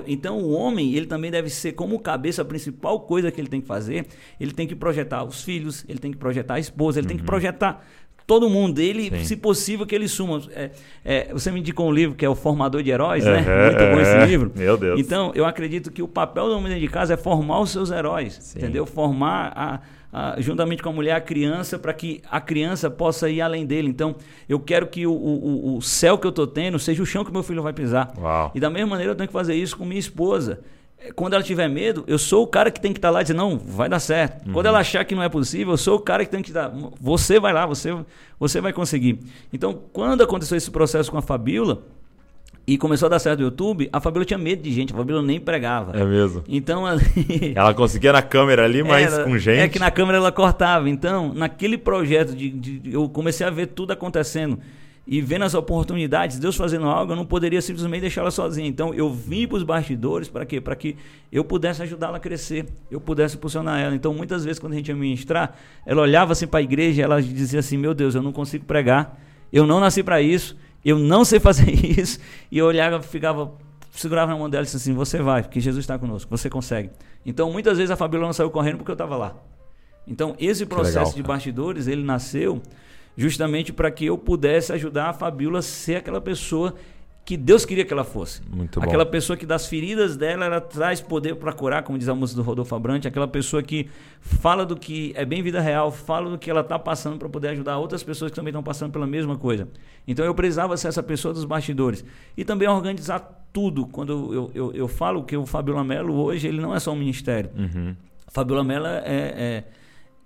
Então 0.06 0.38
o 0.38 0.52
homem, 0.52 0.94
ele 0.94 1.06
também 1.06 1.30
deve 1.30 1.48
ser 1.48 1.72
como 1.72 1.98
cabeça, 1.98 2.42
a 2.42 2.44
principal 2.44 3.00
coisa 3.00 3.32
que 3.32 3.40
ele 3.40 3.48
tem 3.48 3.62
que 3.62 3.66
fazer, 3.66 4.06
ele 4.38 4.52
tem 4.52 4.66
que 4.68 4.76
projetar 4.76 5.24
os 5.24 5.42
filhos, 5.42 5.82
ele 5.88 5.98
tem 5.98 6.10
que 6.10 6.18
projetar 6.18 6.54
a 6.54 6.60
esposa, 6.60 6.98
ele 6.98 7.06
uhum. 7.06 7.08
tem 7.08 7.16
que 7.16 7.22
uhum. 7.22 7.26
projetar 7.26 7.82
todo 8.26 8.50
mundo 8.50 8.74
dele, 8.74 9.10
Sim. 9.10 9.24
se 9.24 9.36
possível 9.36 9.86
que 9.86 9.94
ele 9.94 10.06
suma. 10.06 10.42
É, 10.50 10.70
é, 11.02 11.32
você 11.32 11.50
me 11.50 11.60
indicou 11.60 11.88
um 11.88 11.92
livro 11.92 12.14
que 12.14 12.24
é 12.24 12.28
o 12.28 12.34
Formador 12.34 12.82
de 12.82 12.90
Heróis, 12.90 13.24
né? 13.24 13.38
Muito 13.40 13.94
bom 13.94 14.00
esse 14.00 14.26
livro. 14.26 14.52
Meu 14.54 14.76
Deus. 14.76 15.00
Então, 15.00 15.32
eu 15.34 15.46
acredito 15.46 15.90
que 15.90 16.02
o 16.02 16.08
papel 16.08 16.48
do 16.48 16.56
homem 16.56 16.78
de 16.78 16.88
casa 16.88 17.14
é 17.14 17.16
formar 17.16 17.60
os 17.60 17.70
seus 17.70 17.90
heróis, 17.90 18.38
Sim. 18.40 18.58
entendeu? 18.58 18.84
Formar 18.84 19.52
a 19.56 19.80
ah, 20.12 20.36
juntamente 20.38 20.82
com 20.82 20.90
a 20.90 20.92
mulher, 20.92 21.14
a 21.14 21.20
criança, 21.20 21.78
para 21.78 21.94
que 21.94 22.20
a 22.30 22.40
criança 22.40 22.90
possa 22.90 23.30
ir 23.30 23.40
além 23.40 23.64
dele. 23.64 23.88
Então, 23.88 24.14
eu 24.46 24.60
quero 24.60 24.86
que 24.86 25.06
o, 25.06 25.12
o, 25.12 25.76
o 25.78 25.82
céu 25.82 26.18
que 26.18 26.26
eu 26.26 26.30
estou 26.30 26.46
tendo 26.46 26.78
seja 26.78 27.02
o 27.02 27.06
chão 27.06 27.24
que 27.24 27.32
meu 27.32 27.42
filho 27.42 27.62
vai 27.62 27.72
pisar. 27.72 28.12
Uau. 28.18 28.52
E 28.54 28.60
da 28.60 28.68
mesma 28.68 28.90
maneira, 28.90 29.12
eu 29.12 29.16
tenho 29.16 29.28
que 29.28 29.32
fazer 29.32 29.54
isso 29.54 29.76
com 29.76 29.86
minha 29.86 29.98
esposa. 29.98 30.60
Quando 31.16 31.32
ela 31.32 31.42
tiver 31.42 31.66
medo, 31.66 32.04
eu 32.06 32.18
sou 32.18 32.44
o 32.44 32.46
cara 32.46 32.70
que 32.70 32.80
tem 32.80 32.92
que 32.92 32.98
estar 32.98 33.08
tá 33.08 33.12
lá 33.12 33.20
e 33.22 33.24
dizer, 33.24 33.34
não, 33.34 33.58
vai 33.58 33.88
dar 33.88 33.98
certo. 33.98 34.46
Uhum. 34.46 34.52
Quando 34.52 34.66
ela 34.66 34.78
achar 34.78 35.04
que 35.04 35.14
não 35.14 35.22
é 35.22 35.28
possível, 35.28 35.72
eu 35.72 35.78
sou 35.78 35.96
o 35.96 36.00
cara 36.00 36.24
que 36.24 36.30
tem 36.30 36.42
que 36.42 36.52
dar. 36.52 36.70
Você 37.00 37.40
vai 37.40 37.52
lá, 37.52 37.64
você, 37.64 37.96
você 38.38 38.60
vai 38.60 38.72
conseguir. 38.72 39.18
Então, 39.52 39.82
quando 39.92 40.22
aconteceu 40.22 40.56
esse 40.56 40.70
processo 40.70 41.10
com 41.10 41.18
a 41.18 41.22
Fabiola, 41.22 41.82
e 42.66 42.78
começou 42.78 43.06
a 43.06 43.10
dar 43.10 43.18
certo 43.18 43.40
no 43.40 43.46
YouTube, 43.46 43.88
a 43.92 44.00
Fabíola 44.00 44.24
tinha 44.24 44.38
medo 44.38 44.62
de 44.62 44.72
gente, 44.72 44.92
a 44.92 44.96
Fabíola 44.96 45.22
nem 45.22 45.40
pregava. 45.40 45.98
É 45.98 46.04
mesmo. 46.04 46.44
Então 46.48 46.84
ela 47.54 47.74
conseguia 47.74 48.12
na 48.12 48.22
câmera 48.22 48.64
ali, 48.64 48.82
mas 48.82 49.12
Era, 49.12 49.24
com 49.24 49.36
gente. 49.36 49.58
É 49.58 49.68
que 49.68 49.78
na 49.78 49.90
câmera 49.90 50.18
ela 50.18 50.30
cortava. 50.30 50.88
Então, 50.88 51.34
naquele 51.34 51.76
projeto 51.76 52.34
de, 52.34 52.50
de, 52.50 52.92
eu 52.92 53.08
comecei 53.08 53.44
a 53.44 53.50
ver 53.50 53.66
tudo 53.66 53.92
acontecendo 53.92 54.58
e 55.04 55.20
vendo 55.20 55.42
as 55.44 55.54
oportunidades, 55.54 56.38
Deus 56.38 56.54
fazendo 56.54 56.86
algo, 56.86 57.12
eu 57.12 57.16
não 57.16 57.26
poderia 57.26 57.60
simplesmente 57.60 58.02
deixá-la 58.02 58.30
sozinha. 58.30 58.68
Então, 58.68 58.94
eu 58.94 59.12
vim 59.12 59.48
para 59.48 59.56
os 59.56 59.64
bastidores 59.64 60.28
para 60.28 60.46
quê? 60.46 60.60
Para 60.60 60.76
que 60.76 60.96
eu 61.32 61.42
pudesse 61.42 61.82
ajudá-la 61.82 62.18
a 62.18 62.20
crescer, 62.20 62.66
eu 62.88 63.00
pudesse 63.00 63.36
impulsionar 63.36 63.80
ela. 63.80 63.96
Então, 63.96 64.14
muitas 64.14 64.44
vezes 64.44 64.60
quando 64.60 64.74
a 64.74 64.76
gente 64.76 64.88
ia 64.88 64.94
ministrar, 64.94 65.56
ela 65.84 66.02
olhava 66.02 66.30
assim 66.30 66.46
para 66.46 66.60
a 66.60 66.62
igreja, 66.62 67.02
ela 67.02 67.20
dizia 67.20 67.58
assim: 67.58 67.76
"Meu 67.76 67.92
Deus, 67.92 68.14
eu 68.14 68.22
não 68.22 68.30
consigo 68.30 68.64
pregar. 68.64 69.18
Eu 69.52 69.66
não 69.66 69.80
nasci 69.80 70.04
para 70.04 70.22
isso." 70.22 70.56
Eu 70.84 70.98
não 70.98 71.24
sei 71.24 71.38
fazer 71.40 71.70
isso. 71.72 72.18
E 72.50 72.58
eu 72.58 72.66
olhava, 72.66 73.00
ficava, 73.02 73.52
segurava 73.92 74.32
na 74.32 74.38
mão 74.38 74.50
dela 74.50 74.62
e 74.62 74.64
disse 74.64 74.76
assim: 74.76 74.94
Você 74.94 75.18
vai, 75.18 75.42
porque 75.42 75.60
Jesus 75.60 75.82
está 75.82 75.98
conosco, 75.98 76.30
você 76.30 76.50
consegue. 76.50 76.90
Então, 77.24 77.50
muitas 77.52 77.78
vezes 77.78 77.90
a 77.90 77.96
Fabíola 77.96 78.26
não 78.26 78.32
saiu 78.32 78.50
correndo 78.50 78.78
porque 78.78 78.90
eu 78.90 78.94
estava 78.94 79.16
lá. 79.16 79.36
Então, 80.06 80.34
esse 80.38 80.66
processo 80.66 80.98
legal, 80.98 81.14
de 81.14 81.22
bastidores, 81.22 81.86
ele 81.86 82.02
nasceu 82.02 82.60
justamente 83.16 83.72
para 83.72 83.90
que 83.90 84.06
eu 84.06 84.18
pudesse 84.18 84.72
ajudar 84.72 85.10
a 85.10 85.12
Fabíola 85.12 85.60
a 85.60 85.62
ser 85.62 85.96
aquela 85.96 86.20
pessoa 86.20 86.74
que 87.24 87.36
Deus 87.36 87.64
queria 87.64 87.84
que 87.84 87.92
ela 87.92 88.02
fosse. 88.04 88.42
Muito 88.50 88.80
bom. 88.80 88.86
Aquela 88.86 89.06
pessoa 89.06 89.36
que 89.36 89.46
das 89.46 89.66
feridas 89.66 90.16
dela 90.16 90.44
ela 90.44 90.60
traz 90.60 91.00
poder 91.00 91.36
para 91.36 91.52
curar, 91.52 91.82
como 91.84 91.96
diz 91.96 92.08
a 92.08 92.14
música 92.14 92.40
do 92.40 92.44
Rodolfo 92.44 92.74
Abrante, 92.74 93.06
aquela 93.06 93.28
pessoa 93.28 93.62
que 93.62 93.88
fala 94.20 94.66
do 94.66 94.76
que 94.76 95.12
é 95.14 95.24
bem 95.24 95.42
vida 95.42 95.60
real, 95.60 95.92
fala 95.92 96.30
do 96.30 96.38
que 96.38 96.50
ela 96.50 96.62
está 96.62 96.78
passando 96.78 97.18
para 97.18 97.28
poder 97.28 97.48
ajudar 97.48 97.78
outras 97.78 98.02
pessoas 98.02 98.30
que 98.32 98.34
também 98.34 98.50
estão 98.50 98.62
passando 98.62 98.92
pela 98.92 99.06
mesma 99.06 99.36
coisa. 99.36 99.68
Então 100.06 100.24
eu 100.24 100.34
precisava 100.34 100.76
ser 100.76 100.88
essa 100.88 101.02
pessoa 101.02 101.32
dos 101.32 101.44
bastidores 101.44 102.04
e 102.36 102.44
também 102.44 102.68
organizar 102.68 103.46
tudo. 103.52 103.86
Quando 103.86 104.34
eu, 104.34 104.50
eu, 104.52 104.72
eu 104.72 104.88
falo 104.88 105.22
que 105.22 105.36
o 105.36 105.46
Fábio 105.46 105.74
Lamelo 105.74 106.14
hoje 106.14 106.48
ele 106.48 106.60
não 106.60 106.74
é 106.74 106.80
só 106.80 106.92
um 106.92 106.96
ministério. 106.96 107.50
Uhum. 107.56 107.94
Fábio 108.28 108.56
Lamelo 108.56 108.86
é, 108.86 109.02
é, 109.04 109.64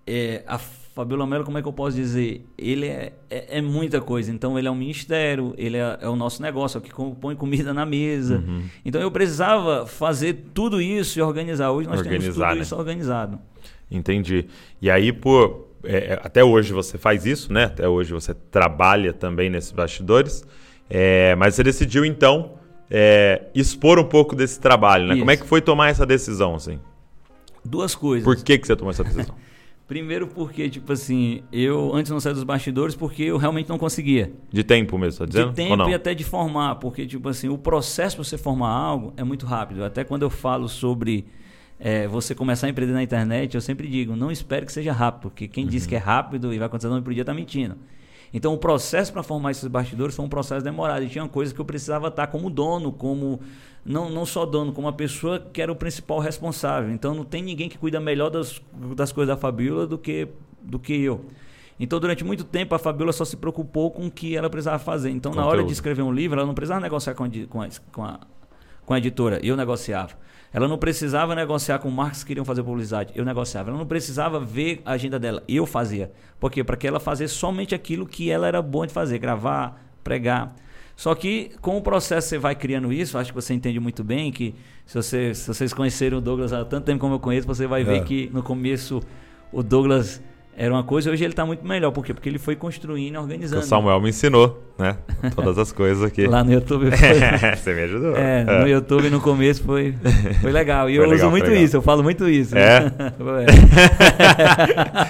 é 0.07 0.45
a 0.47 0.59
Fabiola 0.97 1.27
Melo, 1.27 1.45
como 1.45 1.59
é 1.59 1.63
que 1.63 1.69
eu 1.69 1.75
posso 1.75 1.95
dizer? 1.95 2.47
Ele 2.57 2.87
é, 2.87 3.13
é, 3.29 3.59
é, 3.59 3.61
muita 3.61 4.01
coisa. 4.01 4.33
Então, 4.33 4.59
ele 4.59 4.67
é 4.67 4.71
um 4.71 4.75
ministério, 4.75 5.53
ele 5.59 5.77
é, 5.77 5.99
é 6.01 6.09
o 6.09 6.17
nosso 6.17 6.41
negócio, 6.41 6.79
é 6.79 6.81
o 6.81 6.83
que 6.83 6.91
põe 7.21 7.37
comida 7.37 7.75
na 7.75 7.85
mesa. 7.85 8.37
Uhum. 8.37 8.63
Então, 8.83 8.99
eu 8.99 9.11
precisava 9.11 9.87
fazer 9.87 10.47
tudo 10.55 10.81
isso 10.81 11.19
e 11.19 11.23
organizar. 11.23 11.71
Hoje 11.71 11.87
nós 11.87 11.99
Organizar, 11.99 12.23
temos 12.23 12.35
tudo 12.35 12.57
né? 12.57 12.63
isso 12.63 12.77
organizado. 12.77 13.39
Entendi. 13.91 14.47
E 14.81 14.91
aí, 14.91 15.13
por, 15.13 15.69
é, 15.85 15.97
é, 15.99 16.21
até 16.25 16.43
hoje 16.43 16.73
você 16.73 16.97
faz 16.97 17.27
isso, 17.27 17.53
né? 17.53 17.65
Até 17.65 17.87
hoje 17.87 18.15
você 18.15 18.33
trabalha 18.33 19.13
também 19.13 19.51
nesses 19.51 19.73
bastidores. 19.73 20.47
É, 20.89 21.37
mas 21.37 21.57
você 21.57 21.63
decidiu, 21.63 22.07
então, 22.07 22.55
expor 23.55 23.99
um 23.99 24.05
pouco 24.05 24.35
desse 24.35 24.59
trabalho, 24.59 25.09
né? 25.09 25.13
Isso. 25.13 25.21
Como 25.21 25.31
é 25.31 25.37
que 25.37 25.47
foi 25.47 25.61
tomar 25.61 25.91
essa 25.91 26.07
decisão, 26.07 26.55
assim? 26.55 26.81
Duas 27.63 27.95
coisas. 27.95 28.25
Por 28.25 28.43
que, 28.43 28.57
que 28.57 28.67
você 28.67 28.75
tomou 28.75 28.93
essa 28.93 29.05
decisão? 29.05 29.35
Primeiro 29.87 30.27
porque, 30.27 30.69
tipo 30.69 30.93
assim, 30.93 31.43
eu 31.53 31.95
antes 31.95 32.11
não 32.11 32.19
saí 32.19 32.35
dos 32.35 32.43
bastidores 32.43 32.97
porque 32.97 33.23
eu 33.23 33.37
realmente 33.37 33.69
não 33.69 33.79
conseguia. 33.79 34.33
De 34.51 34.65
tempo 34.65 34.99
mesmo, 34.99 35.21
tá 35.21 35.27
dizendo? 35.27 35.51
De 35.51 35.55
tempo 35.55 35.89
e 35.89 35.95
até 35.95 36.13
de 36.13 36.25
formar, 36.25 36.75
porque, 36.77 37.07
tipo 37.07 37.29
assim, 37.29 37.49
o 37.49 37.57
processo 37.57 38.17
para 38.17 38.25
você 38.25 38.37
formar 38.37 38.71
algo 38.71 39.13
é 39.17 39.23
muito 39.23 39.47
rápido. 39.47 39.85
Até 39.85 40.03
quando 40.03 40.23
eu 40.23 40.31
falo 40.31 40.69
sobre 40.69 41.27
é, 41.79 42.09
você 42.09 42.35
começar 42.35 42.67
a 42.67 42.71
empreender 42.71 42.95
na 42.95 43.03
internet, 43.03 43.55
eu 43.55 43.61
sempre 43.61 43.87
digo, 43.87 44.17
não 44.17 44.29
espere 44.29 44.67
que 44.67 44.73
seja 44.73 44.93
rápido, 44.93 45.23
porque 45.23 45.47
quem 45.47 45.63
uhum. 45.63 45.71
diz 45.71 45.87
que 45.87 45.95
é 45.95 45.99
rápido 45.99 46.53
e 46.53 46.59
vai 46.59 46.67
acontecer 46.67 46.89
no 46.89 47.01
dia 47.01 47.23
está 47.23 47.33
mentindo. 47.33 47.77
Então 48.35 48.53
o 48.53 48.59
processo 48.59 49.13
para 49.13 49.23
formar 49.23 49.53
esses 49.53 49.67
bastidores 49.69 50.17
foi 50.17 50.25
um 50.25 50.29
processo 50.29 50.65
demorado. 50.65 51.05
E 51.05 51.09
tinha 51.09 51.27
coisas 51.29 51.55
que 51.55 51.61
eu 51.61 51.65
precisava 51.65 52.09
estar 52.09 52.27
como 52.27 52.51
dono, 52.51 52.93
como 52.93 53.41
não, 53.87 54.11
não 54.11 54.27
só 54.27 54.45
dono, 54.45 54.73
como 54.73 54.89
a 54.89 54.93
pessoa 54.93 55.39
que 55.39 55.63
era 55.63 55.71
o 55.71 55.77
principal 55.77 56.19
responsável. 56.19 56.91
Então 56.91 57.15
não 57.15 57.25
tem 57.25 57.43
ninguém 57.43 57.69
que 57.69 57.79
cuida 57.79 58.01
melhor 58.01 58.31
das, 58.31 58.61
das 58.95 59.13
coisas 59.13 59.35
da 59.35 59.41
Fabíola 59.41 59.87
do 59.87 59.97
que, 59.97 60.29
do 60.61 60.79
que 60.79 60.93
eu. 60.95 61.25
Então, 61.79 62.01
durante 62.01 62.25
muito 62.25 62.43
tempo, 62.43 62.75
a 62.75 62.79
Fabiola 62.79 63.13
só 63.13 63.25
se 63.25 63.37
preocupou 63.37 63.91
com 63.91 64.07
o 64.07 64.11
que 64.11 64.35
ela 64.35 64.49
precisava 64.49 64.79
fazer. 64.79 65.11
Então, 65.11 65.33
na 65.33 65.43
hora 65.43 65.51
Conteúdo. 65.51 65.67
de 65.67 65.73
escrever 65.75 66.03
um 66.03 66.13
livro, 66.13 66.39
ela 66.39 66.47
não 66.47 66.55
precisava 66.55 66.81
negociar 66.81 67.15
com 67.15 67.25
a, 67.25 67.29
com 67.49 67.63
a, 67.63 67.69
com 67.93 68.03
a, 68.03 68.21
com 68.87 68.95
a 68.95 68.99
editora. 68.99 69.39
Eu 69.43 69.57
negociava. 69.57 70.15
Ela 70.53 70.67
não 70.67 70.79
precisava 70.79 71.35
negociar 71.35 71.79
com 71.79 71.91
marcas 71.91 72.23
que 72.23 72.29
queriam 72.29 72.47
fazer 72.47 72.63
publicidade. 72.63 73.13
Eu 73.15 73.27
negociava. 73.27 73.69
Ela 73.69 73.79
não 73.79 73.87
precisava 73.87 74.41
ver 74.41 74.81
a 74.87 74.93
agenda 74.93 75.19
dela. 75.19 75.43
Eu 75.47 75.67
fazia. 75.67 76.11
Por 76.41 76.51
quê? 76.51 76.65
Para 76.65 76.79
que 76.79 76.87
ela 76.87 76.99
fazia 76.99 77.29
somente 77.29 77.75
aquilo 77.75 78.07
que 78.07 78.31
ela 78.31 78.47
era 78.49 78.63
boa 78.63 78.87
de 78.87 78.93
fazer. 78.95 79.19
Gravar, 79.19 79.79
pregar. 80.03 80.57
Só 80.97 81.15
que 81.15 81.51
com 81.61 81.77
o 81.77 81.83
processo 81.83 82.29
você 82.29 82.39
vai 82.39 82.55
criando 82.55 82.91
isso, 82.91 83.19
acho 83.19 83.31
que 83.31 83.35
você 83.35 83.53
entende 83.53 83.79
muito 83.79 84.03
bem 84.03 84.33
que 84.33 84.55
se, 84.87 84.95
você, 84.95 85.35
se 85.35 85.47
vocês 85.47 85.75
conheceram 85.75 86.19
o 86.19 86.21
Douglas 86.23 86.53
há 86.55 86.65
tanto 86.65 86.87
tempo 86.87 86.99
como 87.01 87.15
eu 87.15 87.21
conheço, 87.21 87.47
você 87.47 87.67
vai 87.67 87.85
ver 87.85 87.99
É. 87.99 88.01
que 88.01 88.31
no 88.33 88.43
começo 88.43 89.03
o 89.53 89.63
Douglas 89.63 90.23
era 90.59 90.73
uma 90.73 90.83
coisa, 90.83 91.11
hoje 91.11 91.23
ele 91.23 91.33
está 91.35 91.45
muito 91.45 91.67
melhor. 91.67 91.91
Por 91.91 92.03
quê? 92.05 92.15
Porque 92.15 92.29
ele 92.29 92.39
foi 92.39 92.57
construindo 92.57 93.15
e 93.15 93.19
O 93.19 93.21
organizando. 93.21 93.63
Samuel 93.65 94.01
me 94.01 94.09
ensinou, 94.09 94.63
né? 94.79 94.97
Todas 95.35 95.59
as 95.59 95.71
coisas 95.71 96.03
aqui. 96.03 96.27
Lá 96.27 96.43
no 96.43 96.51
YouTube 96.51 96.91
foi, 96.91 97.09
Você 97.57 97.75
me 97.75 97.83
ajudou. 97.83 98.17
É, 98.17 98.43
no 98.63 98.67
YouTube 98.67 99.11
no 99.11 99.21
começo 99.21 99.63
foi, 99.63 99.95
foi 100.41 100.51
legal. 100.51 100.89
E 100.89 100.97
Foi 100.97 101.05
eu 101.05 101.11
legal, 101.11 101.27
uso 101.27 101.31
muito 101.31 101.49
legal. 101.49 101.63
isso, 101.63 101.77
eu 101.77 101.83
falo 101.83 102.03
muito 102.03 102.27
isso. 102.29 102.57
É? 102.57 102.91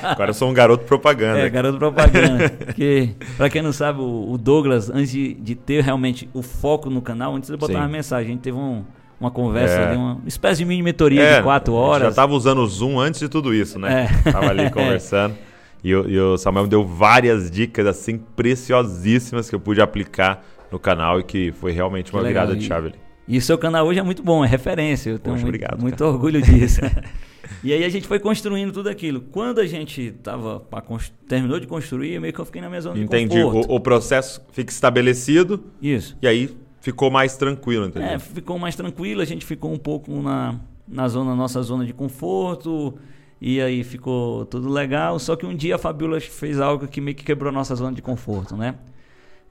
É, 0.03 0.07
Agora 0.11 0.31
eu 0.31 0.35
sou 0.35 0.49
um 0.51 0.55
garoto 0.55 0.85
propaganda. 0.85 1.39
é 1.41 1.49
garoto 1.49 1.79
propaganda. 1.79 2.49
Porque, 2.51 3.11
pra 3.37 3.49
quem 3.49 3.63
não 3.63 3.73
sabe, 3.73 4.01
o, 4.01 4.33
o 4.33 4.39
Douglas, 4.39 4.91
antes 4.91 5.11
de, 5.11 5.35
de 5.35 5.55
ter 5.55 5.83
realmente 5.83 6.29
o 6.35 6.43
foco 6.43 6.91
no 6.91 7.01
canal, 7.01 7.35
antes 7.35 7.51
de 7.51 7.57
botar 7.57 7.75
Sim. 7.75 7.79
uma 7.81 7.89
mensagem, 7.89 8.31
a 8.31 8.33
gente 8.33 8.43
teve 8.43 8.57
um- 8.57 8.85
uma 9.21 9.31
conversa 9.31 9.75
É. 9.75 9.87
ali, 9.89 9.97
uma 9.97 10.21
espécie 10.27 10.59
de 10.59 10.65
mini 10.65 10.83
mentoria 10.83 11.23
É, 11.23 11.37
de 11.39 11.43
quatro 11.43 11.73
horas. 11.75 12.09
Já 12.09 12.15
tava 12.23 12.35
usando 12.35 12.59
o 12.59 12.67
Zoom 12.67 12.99
antes 13.01 13.21
de 13.21 13.29
tudo 13.29 13.55
isso, 13.55 13.79
né? 13.79 14.09
É. 14.25 14.31
Tava 14.31 14.49
ali 14.51 14.69
conversando. 14.71 15.35
E, 15.83 15.95
o- 15.95 16.09
e 16.09 16.19
o 16.19 16.37
Samuel 16.37 16.65
me 16.65 16.71
deu 16.71 16.85
várias 16.85 17.51
dicas, 17.51 17.87
assim, 17.87 18.19
preciosíssimas 18.71 19.49
que 19.49 19.55
eu 19.55 19.61
pude 19.61 19.81
aplicar 19.81 20.45
no 20.71 20.79
canal 20.79 21.21
e 21.21 21.23
que 21.23 21.53
foi 21.53 21.73
realmente 21.73 22.13
uma 22.13 22.23
virada 22.23 22.55
de 22.57 22.65
chave 22.65 22.89
ali. 22.89 22.97
E 23.29 23.39
o 23.39 23.43
seu 23.43 23.57
canal 23.59 23.87
hoje 23.87 23.99
é 23.99 24.03
muito 24.03 24.23
bom, 24.23 24.45
é 24.45 24.49
referência. 24.49 25.11
Eu 25.11 25.19
tenho 25.19 25.35
Poxa, 25.35 25.45
muito, 25.45 25.55
obrigado, 25.57 25.81
muito 25.81 25.99
cara. 25.99 26.11
orgulho 26.11 26.41
disso. 26.43 26.81
e 27.63 27.73
aí 27.73 27.85
a 27.85 27.89
gente 27.89 28.07
foi 28.07 28.19
construindo 28.21 28.73
tudo 28.73 28.89
aquilo. 28.89 29.21
Quando 29.21 29.61
a 29.61 29.67
gente 29.67 30.13
tava 30.23 30.63
terminou 31.29 31.59
de 31.59 31.67
construir, 31.67 32.21
meio 32.21 32.33
que 32.33 32.39
eu 32.41 32.45
fiquei 32.45 32.61
na 32.61 32.69
minha 32.69 32.81
zona 32.81 32.99
Entendi. 32.99 33.35
de 33.37 33.43
conforto. 33.43 33.71
O, 33.71 33.77
o 33.77 33.81
processo 33.81 34.41
fica 34.53 34.71
estabelecido 34.73 35.65
Isso. 35.83 36.17
e 36.23 36.27
aí 36.29 36.57
ficou 36.87 37.11
mais 37.11 37.37
tranquilo, 37.37 37.87
entendeu? 37.87 38.11
É, 38.11 38.17
ficou 38.17 38.61
mais 38.61 38.77
tranquilo, 38.77 39.21
a 39.21 39.25
gente 39.25 39.45
ficou 39.45 39.73
um 39.73 39.79
pouco 39.79 40.23
na, 40.23 40.61
na 40.87 41.09
zona, 41.09 41.35
nossa 41.35 41.61
zona 41.61 41.85
de 41.85 41.93
conforto, 41.93 42.95
e 43.41 43.61
aí 43.61 43.83
ficou 43.83 44.47
tudo 44.47 44.69
legal. 44.69 45.19
Só 45.19 45.35
que 45.35 45.45
um 45.45 45.53
dia 45.53 45.75
a 45.75 45.79
Fabiola 45.79 46.21
fez 46.21 46.61
algo 46.61 46.87
que 46.87 47.01
meio 47.01 47.17
que 47.17 47.25
quebrou 47.25 47.49
a 47.49 47.53
nossa 47.53 47.75
zona 47.75 47.93
de 47.93 48.01
conforto, 48.01 48.57
né? 48.57 48.77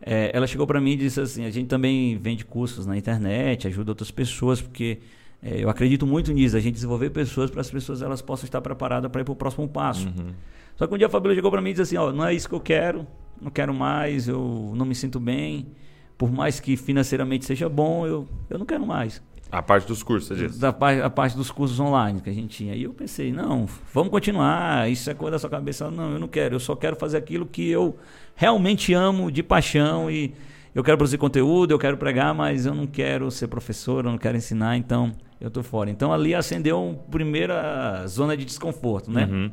É, 0.02 0.32
ela 0.34 0.48
chegou 0.48 0.66
para 0.66 0.80
mim 0.80 0.92
e 0.92 0.96
disse 0.96 1.20
assim: 1.20 1.44
a 1.44 1.50
gente 1.50 1.68
também 1.68 2.18
vende 2.18 2.46
cursos 2.46 2.86
na 2.86 2.96
internet, 2.96 3.68
ajuda 3.68 3.92
outras 3.92 4.12
pessoas, 4.12 4.62
porque 4.62 5.00
é, 5.44 5.62
eu 5.62 5.70
acredito 5.70 6.08
muito 6.08 6.32
nisso, 6.32 6.56
a 6.56 6.62
gente 6.62 6.76
desenvolver 6.76 7.10
pessoas 7.10 7.52
para 7.52 7.60
as 7.60 7.70
pessoas 7.70 8.02
elas 8.02 8.22
possam 8.22 8.46
estar 8.46 8.62
preparadas 8.62 9.12
para 9.12 9.20
ir 9.20 9.26
para 9.26 9.34
o 9.34 9.36
próximo 9.36 9.68
passo. 9.68 10.08
Uhum. 10.08 10.32
Só 10.78 10.88
que 10.88 10.94
um 10.94 10.98
dia 10.98 11.08
a 11.08 11.10
Fabiola 11.10 11.36
chegou 11.36 11.52
para 11.52 11.62
mim 11.62 11.72
e 11.72 11.74
disse 11.74 11.82
assim: 11.82 11.98
ó, 11.98 12.14
não 12.14 12.26
é 12.26 12.34
isso 12.34 12.48
que 12.48 12.56
eu 12.56 12.62
quero, 12.62 13.06
não 13.42 13.52
quero 13.52 13.74
mais, 13.74 14.26
eu 14.30 14.72
não 14.74 14.86
me 14.86 14.96
sinto 14.96 15.20
bem. 15.20 15.68
Por 16.18 16.32
mais 16.32 16.60
que 16.60 16.78
financeiramente 16.78 17.46
seja 17.46 17.68
bom, 17.68 18.08
eu, 18.08 18.28
eu 18.50 18.58
não 18.58 18.66
quero 18.66 18.86
mais. 18.86 19.22
A 19.52 19.62
parte 19.62 19.88
dos 19.88 20.02
cursos, 20.02 20.30
você 20.30 20.48
disse. 20.48 20.60
Da 20.60 20.74
parte, 20.74 21.02
a 21.02 21.10
parte 21.10 21.38
dos 21.38 21.52
cursos 21.52 21.80
online 21.80 22.20
que 22.20 22.30
a 22.30 22.34
gente 22.34 22.58
tinha. 22.58 22.76
E 22.76 22.84
eu 22.84 22.94
pensei, 22.94 23.32
não, 23.32 23.68
vamos 23.94 24.12
continuar, 24.12 24.90
isso 24.90 25.10
é 25.10 25.14
coisa 25.14 25.34
da 25.34 25.40
sua 25.40 25.50
cabeça. 25.50 25.90
Não, 25.92 26.14
eu 26.14 26.20
não 26.20 26.28
quero, 26.28 26.56
eu 26.56 26.60
só 26.60 26.76
quero 26.76 26.96
fazer 26.96 27.18
aquilo 27.18 27.46
que 27.46 27.70
eu 27.70 27.98
realmente 28.36 28.94
amo 28.94 29.32
de 29.32 29.44
paixão 29.44 30.10
e 30.10 30.34
eu 30.74 30.84
quero 30.84 30.98
produzir 30.98 31.18
conteúdo, 31.18 31.72
eu 31.72 31.80
quero 31.80 31.96
pregar, 31.96 32.34
mas 32.34 32.66
eu 32.66 32.74
não 32.74 32.88
quero 32.88 33.30
ser 33.30 33.48
professor, 33.48 34.04
eu 34.04 34.12
não 34.12 34.18
quero 34.18 34.36
ensinar, 34.36 34.78
então 34.78 35.12
eu 35.40 35.50
tô 35.50 35.62
fora. 35.64 35.90
Então 35.90 36.12
ali 36.12 36.34
acendeu 36.34 36.84
uma 36.84 36.96
primeira 36.96 38.06
zona 38.08 38.36
de 38.36 38.44
desconforto, 38.44 39.12
né? 39.12 39.26
Uhum. 39.26 39.52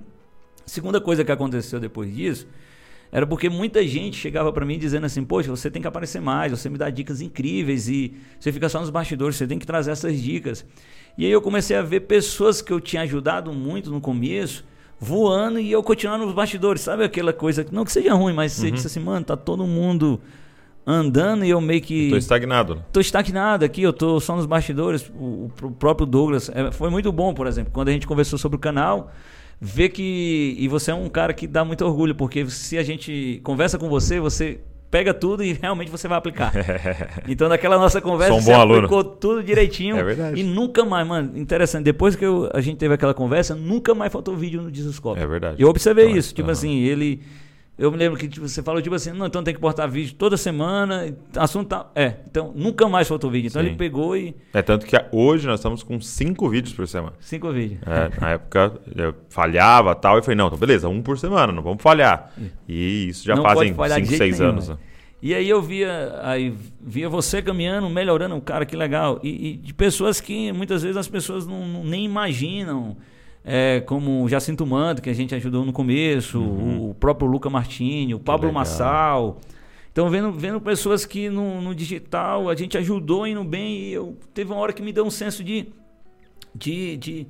Segunda 0.65 1.01
coisa 1.01 1.25
que 1.25 1.31
aconteceu 1.31 1.79
depois 1.79 2.13
disso 2.15 2.47
era 3.13 3.27
porque 3.27 3.49
muita 3.51 3.87
gente 3.87 4.17
chegava 4.17 4.51
para 4.53 4.65
mim 4.65 4.79
dizendo 4.79 5.05
assim: 5.05 5.23
Poxa, 5.23 5.51
você 5.51 5.71
tem 5.71 5.81
que 5.83 5.87
aparecer 5.87 6.21
mais, 6.21 6.51
você 6.51 6.69
me 6.71 6.79
dá 6.79 6.89
dicas 6.89 7.21
incríveis 7.21 7.87
e 7.89 8.15
você 8.41 8.51
fica 8.51 8.69
só 8.71 8.81
nos 8.81 8.89
bastidores, 8.91 9.37
você 9.37 9.47
tem 9.47 9.59
que 9.59 9.67
trazer 9.67 9.91
essas 9.91 10.19
dicas. 10.21 10.65
E 11.19 11.27
aí 11.27 11.31
eu 11.31 11.43
comecei 11.43 11.77
a 11.77 11.83
ver 11.83 12.01
pessoas 12.01 12.63
que 12.63 12.73
eu 12.73 12.81
tinha 12.81 13.03
ajudado 13.03 13.53
muito 13.53 13.91
no 13.91 14.01
começo 14.01 14.65
voando 14.99 15.59
e 15.61 15.71
eu 15.71 15.83
continuando 15.83 16.25
nos 16.25 16.35
bastidores, 16.35 16.81
sabe 16.81 17.05
aquela 17.05 17.33
coisa, 17.33 17.67
não 17.71 17.85
que 17.85 17.93
seja 17.93 18.15
ruim, 18.15 18.33
mas 18.33 18.53
você 18.53 18.69
Uhum. 18.69 18.73
disse 18.73 18.87
assim: 18.87 19.01
Mano, 19.01 19.25
tá 19.25 19.37
todo 19.37 19.67
mundo 19.67 20.19
andando 20.87 21.45
e 21.45 21.51
eu 21.51 21.61
meio 21.61 21.81
que 21.81 22.11
Tô 22.11 22.17
estagnado. 22.17 22.85
tô 22.93 23.01
estagnado 23.01 23.65
aqui, 23.65 23.83
eu 23.83 23.93
tô 23.93 24.19
só 24.21 24.35
nos 24.35 24.47
bastidores. 24.47 25.09
O, 25.15 25.51
o 25.63 25.71
próprio 25.71 26.07
Douglas 26.07 26.51
é, 26.53 26.71
foi 26.73 26.91
muito 26.91 27.13
bom, 27.13 27.33
por 27.35 27.47
exemplo, 27.47 27.71
quando 27.73 27.89
a 27.89 27.93
gente 27.93 28.07
conversou 28.07 28.39
sobre 28.39 28.57
o 28.57 28.59
canal, 28.59 29.13
ver 29.65 29.91
que 29.91 30.57
e 30.59 30.67
você 30.67 30.91
é 30.91 30.95
um 30.95 31.09
cara 31.09 31.33
que 31.33 31.47
dá 31.47 31.65
muito 31.65 31.85
orgulho, 31.85 32.17
porque 32.17 32.45
se 32.51 32.77
a 32.77 32.83
gente 32.83 33.41
conversa 33.45 33.79
com 33.79 33.89
você, 33.89 34.19
você 34.19 34.59
pega 34.91 35.15
tudo 35.15 35.43
e 35.45 35.53
realmente 35.63 35.89
você 35.91 36.09
vai 36.09 36.19
aplicar. 36.19 36.53
Então, 37.29 37.49
naquela 37.49 37.79
nossa 37.79 38.01
conversa, 38.01 38.35
um 38.35 38.41
você 38.41 38.53
aluno. 38.53 38.79
aplicou 38.81 39.05
tudo 39.05 39.41
direitinho. 39.43 39.97
É 40.03 40.03
verdade. 40.03 40.41
E 40.41 40.43
nunca 40.43 40.85
mais, 40.85 41.07
mano, 41.07 41.39
interessante, 41.39 41.85
depois 41.85 42.17
que 42.17 42.25
eu- 42.25 42.51
a 42.53 42.61
gente 42.61 42.77
teve 42.77 42.93
aquela 42.93 43.15
conversa, 43.15 43.55
nunca 43.55 43.95
mais 43.95 44.13
faltou 44.13 44.37
vídeo 44.37 44.61
no 44.61 44.71
Discoscope. 44.71 45.21
É 45.21 45.27
verdade. 45.27 45.63
Eu 45.63 45.69
observei 45.69 46.07
Então, 46.07 46.17
isso, 46.19 46.35
tipo 46.35 46.51
assim, 46.51 46.81
ele. 46.81 47.21
Eu 47.79 47.91
me 47.91 47.97
lembro 47.97 48.19
que 48.19 48.29
tipo, 48.29 48.47
você 48.47 48.63
falou, 48.63 48.83
tipo 48.83 48.95
assim, 48.95 49.13
não, 49.13 49.27
então 49.27 49.43
tem 49.43 49.55
que 49.55 49.59
postar 49.61 49.87
vídeo 49.87 50.15
toda 50.15 50.37
semana, 50.37 51.13
assunto 51.37 51.69
tá. 51.69 51.91
É, 51.95 52.17
então 52.31 52.53
nunca 52.55 52.87
mais 52.89 53.09
faltou 53.09 53.31
vídeo. 53.31 53.49
Então 53.49 53.63
Sim. 53.63 53.69
ele 53.69 53.77
pegou 53.77 54.15
e. 54.17 54.37
É 54.53 54.61
tanto 54.61 54.85
que 54.87 54.95
hoje 55.11 55.47
nós 55.47 55.59
estamos 55.59 55.83
com 55.83 55.99
cinco 56.01 56.49
vídeos 56.51 56.75
por 56.75 56.87
semana. 56.87 57.15
Cinco 57.19 57.51
vídeos. 57.51 57.81
É, 57.87 58.21
na 58.21 58.31
época 58.33 58.79
eu 58.95 59.15
falhava 59.31 59.95
tal, 59.95 60.19
e 60.19 60.23
falei, 60.23 60.37
não, 60.37 60.47
então 60.49 60.59
beleza, 60.59 60.89
um 60.89 61.03
por 61.03 61.19
semana, 61.19 61.51
não 61.53 61.63
vamos 61.63 61.83
falhar. 61.83 62.31
E 62.69 63.09
isso 63.09 63.25
já 63.25 63.35
Não 63.35 63.43
fazem 63.43 63.75
pode 63.75 63.75
falhar 63.75 64.01
de 64.01 64.07
5, 64.07 64.19
jeito 64.19 64.37
6 64.37 64.39
nenhum, 64.39 64.53
anos. 64.53 64.69
né? 64.69 64.75
né? 64.75 64.81
E 65.25 65.35
aí 65.35 65.49
eu 65.49 65.63
via, 65.63 66.19
aí 66.23 66.53
via 66.81 67.09
você 67.09 67.41
caminhando, 67.41 67.89
melhorando, 67.89 68.39
cara, 68.41 68.67
que 68.67 68.75
legal. 68.77 69.21
E, 69.23 69.51
e 69.53 69.57
de 69.57 69.73
pessoas 69.73 70.21
que 70.21 70.51
muitas 70.53 70.83
vezes 70.83 70.97
as 70.97 71.07
pessoas 71.09 71.47
não, 71.47 71.67
não- 71.67 71.85
nem 71.85 72.05
imaginam. 72.05 72.97
É, 73.45 73.81
como 73.81 74.23
o 74.23 74.29
Jacinto 74.29 74.65
Manto, 74.65 75.03
que 75.03 75.11
a 75.11 75.13
gente 75.13 75.35
ajudou 75.35 75.65
no 75.65 75.73
começo, 75.73 76.41
o 76.41 76.95
próprio 76.99 77.29
Luca 77.29 77.51
Martini, 77.51 78.15
o 78.15 78.21
Pablo. 78.21 78.53
Massal. 78.53 79.41
Então, 79.91 80.09
vendo, 80.09 80.33
vendo 80.33 80.61
pessoas 80.61 81.05
que 81.05 81.29
no, 81.29 81.61
no 81.61 81.75
digital 81.75 82.49
a 82.49 82.55
gente 82.55 82.79
ajudou 82.79 83.27
indo 83.27 83.43
bem, 83.45 83.79
e 83.79 83.93
eu 83.93 84.17
teve 84.33 84.53
uma 84.53 84.61
hora 84.61 84.73
que 84.73 84.81
me 84.81 84.93
deu 84.93 85.05
um 85.05 85.11
senso 85.11 85.43
de 85.43 85.69
de 86.55 86.97
de 86.97 87.27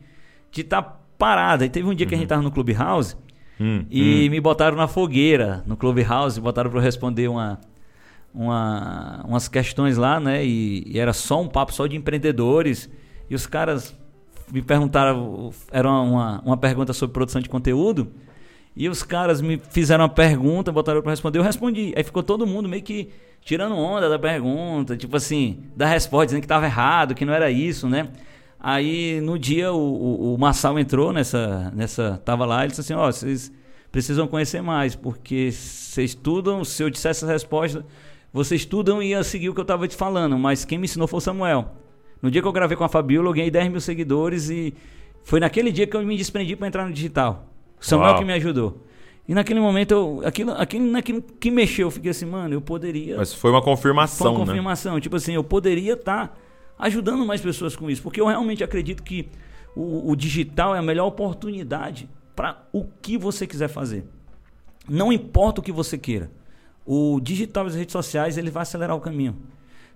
de 0.50 0.61
estar 0.61 0.83
parada. 1.19 1.64
E 1.64 1.69
teve 1.69 1.88
um 1.88 1.95
dia 1.95 2.07
que 2.07 2.14
a 2.14 2.19
gente 2.19 2.28
tava 2.28 2.42
no 2.42 2.50
Clubhouse 2.50 3.16
Hum, 3.62 3.85
e 3.88 4.26
hum. 4.26 4.31
me 4.31 4.40
botaram 4.40 4.76
na 4.76 4.88
fogueira 4.88 5.62
no 5.66 5.76
Clubhouse, 5.76 6.40
botaram 6.40 6.69
para 6.69 6.81
eu 6.81 6.83
responder 6.83 7.28
uma, 7.28 7.61
uma, 8.35 9.25
umas 9.25 9.47
questões 9.47 9.97
lá, 9.97 10.19
né? 10.19 10.45
E, 10.45 10.83
e 10.87 10.99
era 10.99 11.12
só 11.12 11.40
um 11.40 11.49
papo 11.49 11.73
só 11.73 11.87
de 11.87 11.97
empreendedores. 11.97 12.90
E 13.31 13.35
os 13.35 13.47
caras 13.47 13.97
me 14.52 14.61
perguntaram, 14.61 15.50
era 15.71 15.90
uma, 15.90 16.42
uma 16.44 16.56
pergunta 16.59 16.92
sobre 16.92 17.14
produção 17.14 17.40
de 17.40 17.49
conteúdo. 17.49 18.12
E 18.76 18.88
os 18.88 19.02
caras 19.02 19.40
me 19.40 19.61
fizeram 19.71 20.04
uma 20.04 20.11
pergunta, 20.11 20.71
botaram 20.71 21.00
para 21.00 21.11
responder, 21.11 21.38
eu 21.38 21.42
respondi. 21.42 21.94
Aí 21.97 22.04
ficou 22.04 22.23
todo 22.23 22.47
mundo 22.47 22.68
meio 22.68 22.82
que 22.82 23.09
tirando 23.40 23.75
onda 23.75 24.09
da 24.09 24.18
pergunta, 24.18 24.97
tipo 24.97 25.16
assim, 25.16 25.64
da 25.75 25.87
resposta, 25.87 26.26
dizendo 26.26 26.40
que 26.40 26.44
estava 26.44 26.66
errado, 26.66 27.14
que 27.14 27.25
não 27.25 27.32
era 27.32 27.50
isso, 27.50 27.88
né? 27.88 28.09
Aí 28.61 29.21
no 29.23 29.38
dia 29.38 29.73
o, 29.73 29.78
o, 29.78 30.35
o 30.35 30.38
Massal 30.38 30.78
entrou 30.78 31.12
nessa, 31.12 31.73
nessa. 31.75 32.21
Tava 32.25 32.44
lá, 32.44 32.61
ele 32.61 32.68
disse 32.68 32.82
assim, 32.82 32.94
ó, 32.94 33.11
vocês 33.11 33.50
precisam 33.90 34.26
conhecer 34.26 34.62
mais, 34.62 34.94
porque 34.94 35.50
vocês 35.50 36.11
estudam, 36.11 36.62
se 36.62 36.82
eu 36.82 36.90
dissesse 36.90 37.25
essa 37.25 37.32
resposta, 37.32 37.85
vocês 38.32 38.61
estudam 38.62 39.02
e 39.02 39.09
ia 39.09 39.25
seguir 39.25 39.49
o 39.49 39.54
que 39.54 39.61
eu 39.61 39.62
estava 39.62 39.88
te 39.88 39.97
falando, 39.97 40.38
mas 40.38 40.64
quem 40.64 40.78
me 40.78 40.85
ensinou 40.85 41.09
foi 41.09 41.18
o 41.18 41.21
Samuel. 41.21 41.81
No 42.23 42.31
dia 42.31 42.41
que 42.41 42.47
eu 42.47 42.52
gravei 42.52 42.76
com 42.76 42.85
a 42.85 42.88
Fabiola, 42.88 43.29
eu 43.29 43.33
ganhei 43.33 43.50
10 43.50 43.69
mil 43.71 43.81
seguidores 43.81 44.49
e 44.49 44.73
foi 45.25 45.41
naquele 45.41 45.73
dia 45.73 45.87
que 45.87 45.97
eu 45.97 46.02
me 46.02 46.17
desprendi 46.17 46.55
para 46.55 46.69
entrar 46.69 46.87
no 46.87 46.93
digital. 46.93 47.47
O 47.81 47.85
Samuel 47.85 48.11
Uau. 48.11 48.19
que 48.21 48.25
me 48.25 48.33
ajudou. 48.35 48.81
E 49.26 49.35
naquele 49.35 49.61
momento, 49.61 49.93
eu, 49.93 50.23
aquilo, 50.25 50.52
aquilo, 50.52 50.87
naquilo 50.87 51.23
que 51.23 51.50
mexeu, 51.50 51.88
eu 51.88 51.91
fiquei 51.91 52.11
assim, 52.11 52.26
mano, 52.26 52.55
eu 52.55 52.61
poderia. 52.61 53.17
Mas 53.17 53.33
foi 53.35 53.50
uma 53.50 53.61
Foi 53.61 53.73
confirmação, 53.73 54.33
uma 54.33 54.41
né? 54.41 54.47
confirmação. 54.47 55.00
Tipo 55.00 55.17
assim, 55.17 55.35
eu 55.35 55.45
poderia 55.45 55.95
estar 55.95 56.38
ajudando 56.79 57.25
mais 57.25 57.41
pessoas 57.41 57.75
com 57.76 57.91
isso. 57.91 58.02
Porque 58.02 58.21
eu 58.21 58.26
realmente 58.26 58.62
acredito 58.62 59.02
que 59.02 59.29
o, 59.75 60.11
o 60.11 60.17
digital 60.17 60.75
é 60.75 60.79
a 60.79 60.83
melhor 60.83 61.07
oportunidade 61.07 62.09
para 62.35 62.64
o 62.73 62.85
que 63.00 63.17
você 63.17 63.47
quiser 63.47 63.69
fazer. 63.69 64.05
Não 64.88 65.12
importa 65.12 65.61
o 65.61 65.64
que 65.64 65.73
você 65.73 65.97
queira. 65.97 66.31
O 66.85 67.21
digital 67.21 67.67
e 67.67 67.69
as 67.69 67.75
redes 67.76 67.93
sociais, 67.93 68.37
ele 68.37 68.50
vai 68.50 68.62
acelerar 68.62 68.97
o 68.97 69.00
caminho. 69.00 69.37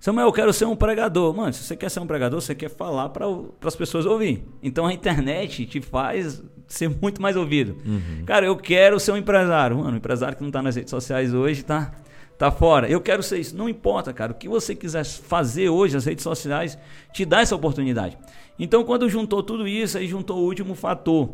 Samuel, 0.01 0.27
eu 0.27 0.33
quero 0.33 0.53
ser 0.53 0.67
um 0.67 0.77
pregador. 0.77 1.35
Mano, 1.35 1.53
se 1.53 1.63
você 1.63 1.77
quer 1.77 1.91
ser 1.91 2.01
um 2.01 2.07
pregador, 2.07 2.41
você 2.41 2.55
quer 2.55 2.69
falar 2.69 3.09
para 3.09 3.27
as 3.65 3.77
pessoas 3.77 4.07
ouvir. 4.07 4.45
Então 4.63 4.87
a 4.87 4.93
internet 4.93 5.67
te 5.67 5.81
faz 5.81 6.43
ser 6.69 6.89
muito 6.89 7.21
mais 7.23 7.37
ouvido. 7.37 7.77
Uhum. 7.85 8.25
Cara, 8.25 8.47
eu 8.47 8.57
quero 8.57 8.99
ser 8.99 9.13
um 9.13 9.17
empresário. 9.17 9.79
Mano, 9.79 9.93
um 9.93 9.97
empresário 9.97 10.37
que 10.37 10.43
não 10.43 10.49
está 10.49 10.63
nas 10.63 10.77
redes 10.77 10.91
sociais 10.91 11.33
hoje 11.33 11.63
tá, 11.63 11.93
tá 12.39 12.51
fora. 12.51 12.89
Eu 12.89 13.01
quero 13.01 13.23
ser 13.23 13.39
isso. 13.39 13.57
Não 13.57 13.69
importa, 13.69 14.13
cara. 14.13 14.33
O 14.33 14.35
que 14.35 14.49
você 14.49 14.75
quiser 14.75 15.05
fazer 15.05 15.69
hoje, 15.69 15.97
as 15.97 16.05
redes 16.05 16.23
sociais 16.23 16.79
te 17.13 17.25
dá 17.25 17.41
essa 17.41 17.55
oportunidade. 17.55 18.19
Então, 18.59 18.85
quando 18.85 19.09
juntou 19.09 19.43
tudo 19.43 19.69
isso, 19.69 19.99
aí 19.99 20.07
juntou 20.07 20.39
o 20.39 20.45
último 20.45 20.75
fator 20.75 21.31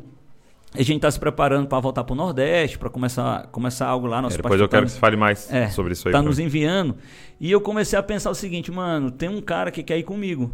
a 0.75 0.83
gente 0.83 0.97
está 0.97 1.11
se 1.11 1.21
preparando 1.21 1.67
para 1.67 1.79
voltar 1.81 2.03
para 2.05 2.13
o 2.15 2.17
Nordeste, 2.17 2.79
para 2.79 2.89
começar, 2.89 3.47
começar 3.49 3.87
algo 3.87 4.07
lá. 4.07 4.23
Nosso 4.23 4.37
é, 4.37 4.43
depois 4.43 4.61
eu 4.61 4.69
quero 4.69 4.87
que 4.87 4.93
você 4.93 4.99
fale 4.99 5.17
mais 5.17 5.53
é, 5.53 5.69
sobre 5.69 5.93
isso 5.93 6.09
aí. 6.09 6.13
Está 6.13 6.23
nos 6.23 6.39
enviando. 6.39 6.97
E 7.39 7.51
eu 7.51 7.61
comecei 7.61 7.99
a 7.99 8.03
pensar 8.03 8.31
o 8.31 8.35
seguinte, 8.35 8.71
mano, 8.71 9.11
tem 9.11 9.29
um 9.29 9.41
cara 9.41 9.71
que 9.71 9.83
quer 9.83 9.99
ir 9.99 10.03
comigo. 10.03 10.53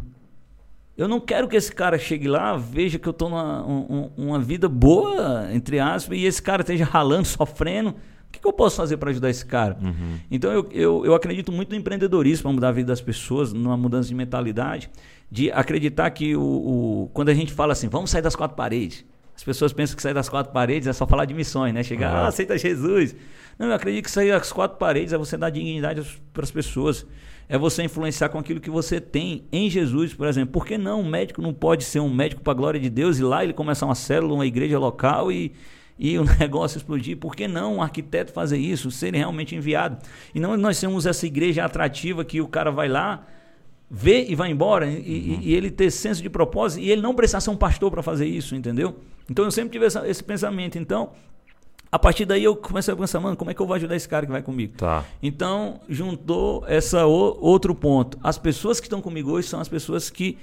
Eu 0.97 1.07
não 1.07 1.21
quero 1.21 1.47
que 1.47 1.55
esse 1.55 1.71
cara 1.71 1.97
chegue 1.97 2.27
lá, 2.27 2.57
veja 2.57 2.99
que 2.99 3.07
eu 3.07 3.11
estou 3.11 3.29
numa 3.29 3.65
um, 3.65 4.11
uma 4.17 4.39
vida 4.39 4.67
boa, 4.67 5.47
entre 5.53 5.79
aspas, 5.79 6.17
e 6.17 6.25
esse 6.25 6.41
cara 6.41 6.61
esteja 6.61 6.83
ralando, 6.83 7.25
sofrendo. 7.25 7.91
O 7.91 8.31
que, 8.31 8.39
que 8.39 8.47
eu 8.47 8.51
posso 8.51 8.75
fazer 8.75 8.97
para 8.97 9.09
ajudar 9.09 9.29
esse 9.29 9.45
cara? 9.45 9.77
Uhum. 9.81 10.17
Então 10.29 10.51
eu, 10.51 10.67
eu, 10.71 11.05
eu 11.05 11.15
acredito 11.15 11.53
muito 11.53 11.69
no 11.69 11.77
empreendedorismo 11.77 12.43
para 12.43 12.51
mudar 12.51 12.67
a 12.67 12.71
vida 12.73 12.87
das 12.87 12.99
pessoas, 12.99 13.53
numa 13.53 13.77
mudança 13.77 14.09
de 14.09 14.13
mentalidade, 14.13 14.89
de 15.31 15.49
acreditar 15.51 16.09
que 16.11 16.35
o, 16.35 16.41
o, 16.41 17.09
quando 17.13 17.29
a 17.29 17.33
gente 17.33 17.53
fala 17.53 17.71
assim, 17.71 17.87
vamos 17.87 18.09
sair 18.09 18.21
das 18.21 18.35
quatro 18.35 18.57
paredes. 18.57 19.05
As 19.39 19.43
pessoas 19.45 19.71
pensam 19.71 19.95
que 19.95 20.01
sair 20.01 20.13
das 20.13 20.27
quatro 20.27 20.51
paredes 20.51 20.85
é 20.85 20.91
só 20.91 21.07
falar 21.07 21.23
de 21.23 21.33
missões, 21.33 21.73
né? 21.73 21.81
Chegar, 21.81 22.13
ah, 22.13 22.27
aceita 22.27 22.57
Jesus. 22.57 23.15
Não, 23.57 23.67
eu 23.67 23.73
acredito 23.73 24.03
que 24.03 24.11
sair 24.11 24.31
das 24.31 24.51
quatro 24.51 24.77
paredes 24.77 25.13
é 25.13 25.17
você 25.17 25.37
dar 25.37 25.49
dignidade 25.49 26.05
para 26.33 26.43
as 26.43 26.51
pessoas. 26.51 27.07
É 27.47 27.57
você 27.57 27.81
influenciar 27.83 28.27
com 28.27 28.37
aquilo 28.37 28.59
que 28.59 28.69
você 28.69 28.99
tem 28.99 29.45
em 29.49 29.69
Jesus, 29.69 30.13
por 30.13 30.27
exemplo. 30.27 30.51
Por 30.51 30.65
que 30.65 30.77
não? 30.77 30.99
Um 30.99 31.09
médico 31.09 31.41
não 31.41 31.53
pode 31.53 31.85
ser 31.85 32.01
um 32.01 32.13
médico 32.13 32.41
para 32.41 32.51
a 32.51 32.53
glória 32.53 32.81
de 32.81 32.89
Deus 32.89 33.17
e 33.17 33.23
lá 33.23 33.41
ele 33.41 33.53
começar 33.53 33.85
uma 33.85 33.95
célula, 33.95 34.33
uma 34.33 34.45
igreja 34.45 34.77
local 34.77 35.31
e, 35.31 35.53
e 35.97 36.19
o 36.19 36.25
negócio 36.37 36.77
explodir. 36.77 37.15
Por 37.15 37.33
que 37.33 37.47
não 37.47 37.77
um 37.77 37.81
arquiteto 37.81 38.33
fazer 38.33 38.57
isso, 38.57 38.91
ser 38.91 39.15
realmente 39.15 39.55
enviado? 39.55 39.99
E 40.35 40.39
não 40.41 40.57
nós 40.57 40.77
temos 40.77 41.05
essa 41.05 41.25
igreja 41.25 41.63
atrativa 41.63 42.25
que 42.25 42.41
o 42.41 42.47
cara 42.49 42.71
vai 42.71 42.89
lá, 42.89 43.25
vê 43.89 44.25
e 44.25 44.35
vai 44.35 44.51
embora, 44.51 44.85
e, 44.85 44.97
uhum. 44.97 45.39
e, 45.41 45.55
ele 45.55 45.71
ter 45.71 45.89
senso 45.89 46.21
de 46.21 46.29
propósito, 46.29 46.81
e 46.81 46.91
ele 46.91 47.01
não 47.01 47.15
precisar 47.15 47.41
ser 47.41 47.49
um 47.49 47.55
pastor 47.55 47.89
para 47.89 48.03
fazer 48.03 48.27
isso, 48.27 48.55
entendeu? 48.55 48.97
Então 49.29 49.45
eu 49.45 49.51
sempre 49.51 49.71
tive 49.71 49.85
essa, 49.85 50.07
esse 50.07 50.23
pensamento. 50.23 50.77
Então, 50.77 51.11
a 51.91 51.97
partir 51.97 52.25
daí 52.25 52.43
eu 52.43 52.55
comecei 52.55 52.93
a 52.93 52.97
pensar, 52.97 53.19
mano, 53.19 53.35
como 53.35 53.49
é 53.49 53.53
que 53.53 53.61
eu 53.61 53.65
vou 53.65 53.75
ajudar 53.75 53.95
esse 53.95 54.07
cara 54.07 54.25
que 54.25 54.31
vai 54.31 54.43
comigo? 54.43 54.73
Tá. 54.77 55.03
Então, 55.23 55.79
juntou 55.89 56.63
essa 56.67 57.07
o, 57.07 57.37
outro 57.41 57.73
ponto. 57.73 58.19
As 58.23 58.37
pessoas 58.37 58.79
que 58.79 58.85
estão 58.85 59.01
comigo 59.01 59.31
hoje 59.31 59.47
são 59.47 59.59
as 59.59 59.67
pessoas 59.67 60.09
que 60.09 60.37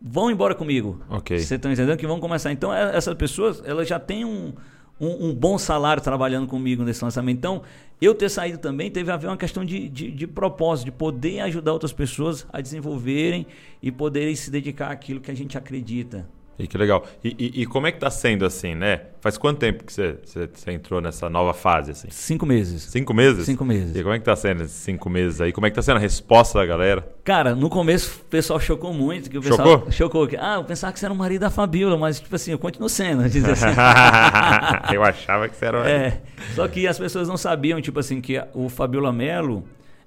vão 0.00 0.30
embora 0.30 0.54
comigo. 0.54 1.00
Ok. 1.08 1.38
Você 1.38 1.54
está 1.54 1.72
entendendo? 1.72 1.96
Que 1.96 2.06
vão 2.06 2.20
começar. 2.20 2.52
Então, 2.52 2.72
é, 2.72 2.94
essas 2.94 3.14
pessoas, 3.14 3.62
elas 3.64 3.88
já 3.88 3.98
têm 3.98 4.26
um, 4.26 4.52
um, 5.00 5.28
um, 5.28 5.34
bom 5.34 5.56
salário 5.56 6.02
trabalhando 6.02 6.46
comigo 6.46 6.84
nesse 6.84 7.02
lançamento. 7.02 7.38
Então, 7.38 7.62
eu 8.00 8.14
ter 8.14 8.28
saído 8.28 8.58
também 8.58 8.90
teve 8.90 9.10
a 9.10 9.16
ver 9.16 9.28
uma 9.28 9.36
questão 9.36 9.64
de, 9.64 9.88
de, 9.88 10.10
de 10.10 10.26
propósito, 10.26 10.86
de 10.86 10.92
poder 10.92 11.40
ajudar 11.40 11.72
outras 11.72 11.92
pessoas 11.92 12.46
a 12.52 12.60
desenvolverem 12.60 13.46
e 13.82 13.90
poderem 13.90 14.34
se 14.36 14.50
dedicar 14.50 14.90
àquilo 14.90 15.20
que 15.20 15.30
a 15.30 15.34
gente 15.34 15.56
acredita. 15.56 16.28
E 16.60 16.66
que 16.66 16.76
legal. 16.76 17.04
E, 17.24 17.34
e, 17.38 17.62
e, 17.62 17.66
como 17.66 17.86
é 17.86 17.92
que 17.92 17.98
tá 17.98 18.10
sendo 18.10 18.44
assim, 18.44 18.74
né? 18.74 19.02
Faz 19.20 19.36
quanto 19.36 19.58
tempo 19.58 19.84
que 19.84 19.92
você, 19.92 20.16
você, 20.24 20.48
você, 20.52 20.72
entrou 20.72 21.00
nessa 21.00 21.28
nova 21.28 21.52
fase? 21.52 21.92
Assim? 21.92 22.08
Cinco 22.10 22.46
meses. 22.46 22.82
Cinco 22.82 23.14
meses? 23.14 23.46
Cinco 23.46 23.64
meses. 23.64 23.96
E 23.96 24.02
como 24.02 24.14
é 24.14 24.18
que 24.18 24.24
tá 24.24 24.36
sendo 24.36 24.62
esses 24.62 24.76
cinco 24.76 25.10
meses 25.10 25.40
aí? 25.40 25.52
Como 25.52 25.66
é 25.66 25.70
que 25.70 25.76
tá 25.76 25.82
sendo 25.82 25.96
a 25.96 26.00
resposta 26.00 26.58
da 26.58 26.66
galera? 26.66 27.06
Cara, 27.24 27.54
no 27.54 27.68
começo 27.68 28.20
o 28.20 28.24
pessoal 28.24 28.60
chocou 28.60 28.92
muito. 28.92 29.30
Que 29.30 29.38
o 29.38 29.42
pessoal 29.42 29.68
chocou? 29.68 29.92
Chocou. 29.92 30.28
Ah, 30.38 30.56
eu 30.56 30.64
pensava 30.64 30.92
que 30.92 30.98
você 30.98 31.06
era 31.06 31.14
o 31.14 31.16
marido 31.16 31.40
da 31.40 31.50
Fabiola, 31.50 31.96
mas 31.96 32.20
tipo 32.20 32.34
assim, 32.34 32.52
eu 32.52 32.58
continuo 32.58 32.88
sendo. 32.88 33.22
Assim. 33.50 33.66
eu 34.94 35.02
achava 35.02 35.48
que 35.48 35.56
você 35.56 35.64
era 35.64 35.80
o 35.80 35.84
É, 35.84 36.20
só 36.54 36.66
que 36.68 36.86
as 36.86 36.98
pessoas 36.98 37.28
não 37.28 37.36
sabiam, 37.36 37.80
tipo 37.80 37.98
assim, 37.98 38.20
que 38.20 38.42
o 38.54 38.68
Fabiola 38.68 39.12
Melo 39.12 39.64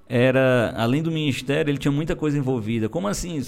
era, 0.08 0.74
além 0.78 1.02
do 1.02 1.12
ministério, 1.12 1.72
ele 1.72 1.78
tinha 1.78 1.92
muita 1.92 2.16
coisa 2.16 2.38
envolvida. 2.38 2.90
Como 2.90 3.08
assim? 3.08 3.42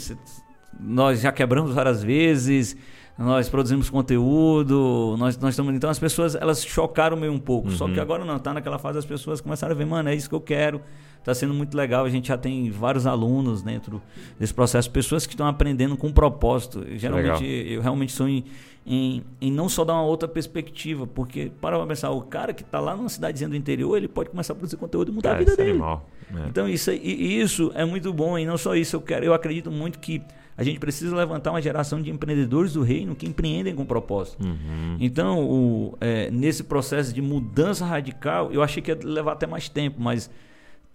Nós 0.80 1.22
já 1.22 1.32
quebramos 1.32 1.74
várias 1.74 2.04
vezes 2.04 2.76
nós 3.18 3.48
produzimos 3.48 3.90
conteúdo, 3.90 5.16
nós, 5.18 5.38
nós 5.38 5.54
estamos. 5.54 5.74
Então 5.74 5.90
as 5.90 5.98
pessoas 5.98 6.36
elas 6.36 6.66
chocaram 6.66 7.16
meio 7.16 7.32
um 7.32 7.40
pouco. 7.40 7.70
Uhum. 7.70 7.76
Só 7.76 7.86
que 7.86 7.96
uhum. 7.96 8.02
agora 8.02 8.26
não, 8.26 8.38
tá 8.38 8.54
naquela 8.54 8.78
fase 8.78 9.00
as 9.00 9.06
pessoas 9.06 9.40
começaram 9.40 9.74
a 9.74 9.78
ver, 9.78 9.86
mano, 9.86 10.10
é 10.10 10.16
isso 10.16 10.28
que 10.28 10.36
eu 10.36 10.42
quero. 10.42 10.82
Está 11.20 11.34
sendo 11.34 11.54
muito 11.54 11.76
legal. 11.76 12.06
A 12.06 12.10
gente 12.10 12.28
já 12.28 12.38
tem 12.38 12.70
vários 12.70 13.08
alunos 13.08 13.64
dentro 13.64 14.02
desse 14.38 14.54
processo, 14.54 14.92
pessoas 14.92 15.26
que 15.26 15.34
estão 15.34 15.48
aprendendo 15.48 15.96
com 15.96 16.12
propósito. 16.12 16.86
Geralmente 16.98 17.42
legal. 17.42 17.68
eu 17.72 17.82
realmente 17.82 18.12
sou 18.12 18.28
em, 18.28 18.44
em, 18.86 19.24
em, 19.42 19.52
não 19.52 19.68
só 19.68 19.84
dar 19.84 19.94
uma 19.94 20.04
outra 20.04 20.28
perspectiva, 20.28 21.08
porque 21.08 21.52
para 21.60 21.84
pensar, 21.88 22.12
o 22.12 22.22
cara 22.22 22.54
que 22.54 22.62
está 22.62 22.80
lá 22.80 22.96
numa 22.96 23.10
cidadezinha 23.10 23.50
do 23.50 23.56
interior, 23.56 23.96
ele 23.96 24.10
pode 24.10 24.30
começar 24.30 24.54
a 24.54 24.56
produzir 24.56 24.78
conteúdo 24.78 25.12
e 25.12 25.16
mudar 25.16 25.30
é, 25.30 25.34
a 25.34 25.38
vida 25.40 25.56
dele. 25.56 25.72
Animal. 25.72 26.08
É. 26.36 26.48
Então 26.48 26.68
isso, 26.68 26.92
e, 26.92 27.42
isso 27.42 27.72
é 27.74 27.86
muito 27.86 28.14
bom. 28.14 28.38
E 28.38 28.46
não 28.46 28.58
só 28.58 28.76
isso, 28.76 28.98
eu 28.98 29.02
quero, 29.02 29.26
eu 29.26 29.34
acredito 29.34 29.72
muito 29.72 29.98
que 29.98 30.22
a 30.58 30.64
gente 30.64 30.80
precisa 30.80 31.16
levantar 31.16 31.52
uma 31.52 31.62
geração 31.62 32.02
de 32.02 32.10
empreendedores 32.10 32.74
do 32.74 32.82
reino 32.82 33.16
que 33.16 33.28
empreendem 33.28 33.76
com 33.76 33.86
propósito. 33.86 34.46
Uhum. 34.46 34.98
Então, 35.00 35.44
o, 35.44 35.98
é, 36.00 36.32
nesse 36.32 36.64
processo 36.64 37.14
de 37.14 37.22
mudança 37.22 37.86
radical, 37.86 38.52
eu 38.54 38.64
achei 38.64 38.82
que 38.82 38.92
ia 38.92 38.98
levar 39.04 39.34
até 39.34 39.46
mais 39.46 39.68
tempo, 39.68 39.98
mas 40.00 40.30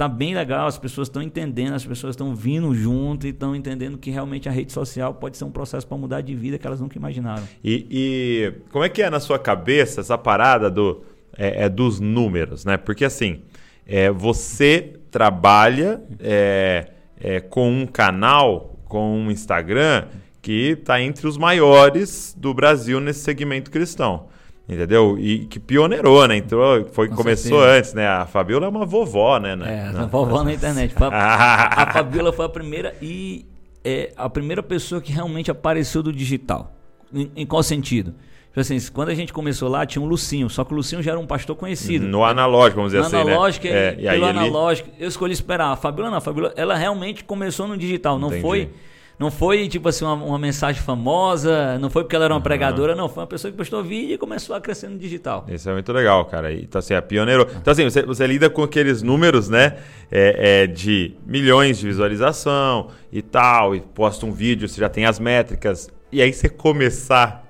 tá 0.00 0.08
bem 0.08 0.34
legal, 0.34 0.66
as 0.66 0.78
pessoas 0.78 1.08
estão 1.08 1.20
entendendo, 1.20 1.74
as 1.74 1.84
pessoas 1.84 2.14
estão 2.14 2.34
vindo 2.34 2.74
junto 2.74 3.26
e 3.26 3.30
estão 3.30 3.54
entendendo 3.54 3.98
que 3.98 4.10
realmente 4.10 4.48
a 4.48 4.52
rede 4.52 4.72
social 4.72 5.12
pode 5.12 5.36
ser 5.36 5.44
um 5.44 5.50
processo 5.50 5.86
para 5.86 5.98
mudar 5.98 6.22
de 6.22 6.34
vida 6.34 6.56
que 6.56 6.66
elas 6.66 6.80
nunca 6.80 6.96
imaginaram. 6.96 7.46
E, 7.62 7.86
e, 7.90 8.52
como 8.70 8.82
é 8.82 8.88
que 8.88 9.02
é 9.02 9.10
na 9.10 9.20
sua 9.20 9.38
cabeça 9.38 10.00
essa 10.00 10.16
parada 10.16 10.70
do, 10.70 11.02
é, 11.36 11.64
é 11.64 11.68
dos 11.68 12.00
números, 12.00 12.64
né? 12.64 12.78
Porque 12.78 13.04
assim, 13.04 13.42
é, 13.86 14.10
você 14.10 14.94
trabalha 15.10 16.02
é, 16.18 16.92
é 17.20 17.40
com 17.40 17.70
um 17.70 17.86
canal 17.86 18.69
com 18.90 19.16
um 19.16 19.30
Instagram 19.30 20.04
que 20.42 20.72
está 20.72 21.00
entre 21.00 21.26
os 21.26 21.38
maiores 21.38 22.34
do 22.36 22.52
Brasil 22.52 23.00
nesse 23.00 23.20
segmento 23.20 23.70
cristão. 23.70 24.26
Entendeu? 24.68 25.16
E 25.18 25.46
que 25.46 25.58
pioneirou, 25.58 26.26
né? 26.28 26.36
Entrou, 26.36 26.84
foi, 26.92 27.08
começou 27.08 27.58
certeza. 27.58 27.78
antes, 27.78 27.94
né? 27.94 28.06
A 28.06 28.26
Fabiola 28.26 28.66
é 28.66 28.68
uma 28.68 28.84
vovó, 28.84 29.38
né? 29.38 29.56
É, 29.64 29.90
uma 29.90 30.06
vovó 30.06 30.44
na 30.44 30.52
internet. 30.52 30.94
A, 31.00 31.82
a 31.82 31.92
Fabiola 31.92 32.32
foi 32.32 32.44
a 32.44 32.48
primeira 32.48 32.94
e 33.00 33.46
é 33.84 34.12
a 34.16 34.28
primeira 34.28 34.62
pessoa 34.62 35.00
que 35.00 35.12
realmente 35.12 35.50
apareceu 35.50 36.02
do 36.02 36.12
digital. 36.12 36.72
Em, 37.12 37.30
em 37.34 37.46
qual 37.46 37.62
sentido? 37.62 38.14
Tipo 38.50 38.60
assim, 38.60 38.78
quando 38.92 39.08
a 39.10 39.14
gente 39.14 39.32
começou 39.32 39.68
lá, 39.68 39.86
tinha 39.86 40.02
um 40.02 40.06
Lucinho, 40.06 40.50
só 40.50 40.64
que 40.64 40.72
o 40.72 40.76
Lucinho 40.76 41.02
já 41.02 41.12
era 41.12 41.20
um 41.20 41.26
pastor 41.26 41.56
conhecido. 41.56 42.06
No 42.06 42.24
analógico, 42.24 42.76
vamos 42.76 42.92
dizer 42.92 43.00
no 43.00 43.06
assim, 43.06 43.30
analógico, 43.30 43.66
né? 43.66 43.72
É, 43.72 43.92
e 43.92 44.02
pelo 44.02 44.24
aí 44.24 44.30
analógico, 44.30 44.88
ele... 44.88 45.04
eu 45.04 45.08
escolhi 45.08 45.32
esperar. 45.32 45.72
A 45.72 45.76
Fabiola 45.76 46.10
não, 46.10 46.18
a 46.18 46.20
Fabiola, 46.20 46.52
ela 46.56 46.74
realmente 46.74 47.22
começou 47.22 47.68
no 47.68 47.76
digital, 47.76 48.18
não 48.18 48.28
Entendi. 48.28 48.42
foi 48.42 48.70
não 49.20 49.30
foi, 49.30 49.68
tipo 49.68 49.86
assim, 49.86 50.02
uma, 50.02 50.14
uma, 50.14 50.38
mensagem 50.38 50.80
famosa, 50.80 51.78
não 51.78 51.90
foi 51.90 52.04
porque 52.04 52.16
ela 52.16 52.24
era 52.24 52.32
uma 52.32 52.38
uhum. 52.38 52.42
pregadora, 52.42 52.94
não. 52.94 53.06
Foi 53.06 53.20
uma 53.20 53.26
pessoa 53.26 53.50
que 53.50 53.56
postou 53.58 53.84
vídeo 53.84 54.14
e 54.14 54.16
começou 54.16 54.56
a 54.56 54.60
crescer 54.62 54.88
no 54.88 54.96
digital. 54.96 55.44
Isso 55.46 55.68
é 55.68 55.74
muito 55.74 55.92
legal, 55.92 56.24
cara. 56.24 56.50
Então, 56.50 56.78
assim, 56.78 56.94
é 56.94 57.00
pioneiro. 57.02 57.46
Então, 57.60 57.70
assim, 57.70 57.84
você, 57.84 58.02
você 58.02 58.26
lida 58.26 58.48
com 58.48 58.62
aqueles 58.62 59.02
números, 59.02 59.50
né? 59.50 59.76
É, 60.10 60.62
é, 60.62 60.66
de 60.66 61.14
milhões 61.26 61.78
de 61.78 61.86
visualização 61.86 62.88
e 63.12 63.20
tal, 63.20 63.76
e 63.76 63.82
posta 63.82 64.24
um 64.24 64.32
vídeo, 64.32 64.66
você 64.66 64.80
já 64.80 64.88
tem 64.88 65.04
as 65.04 65.18
métricas. 65.18 65.90
E 66.10 66.22
aí 66.22 66.32
você 66.32 66.48
começar, 66.48 67.46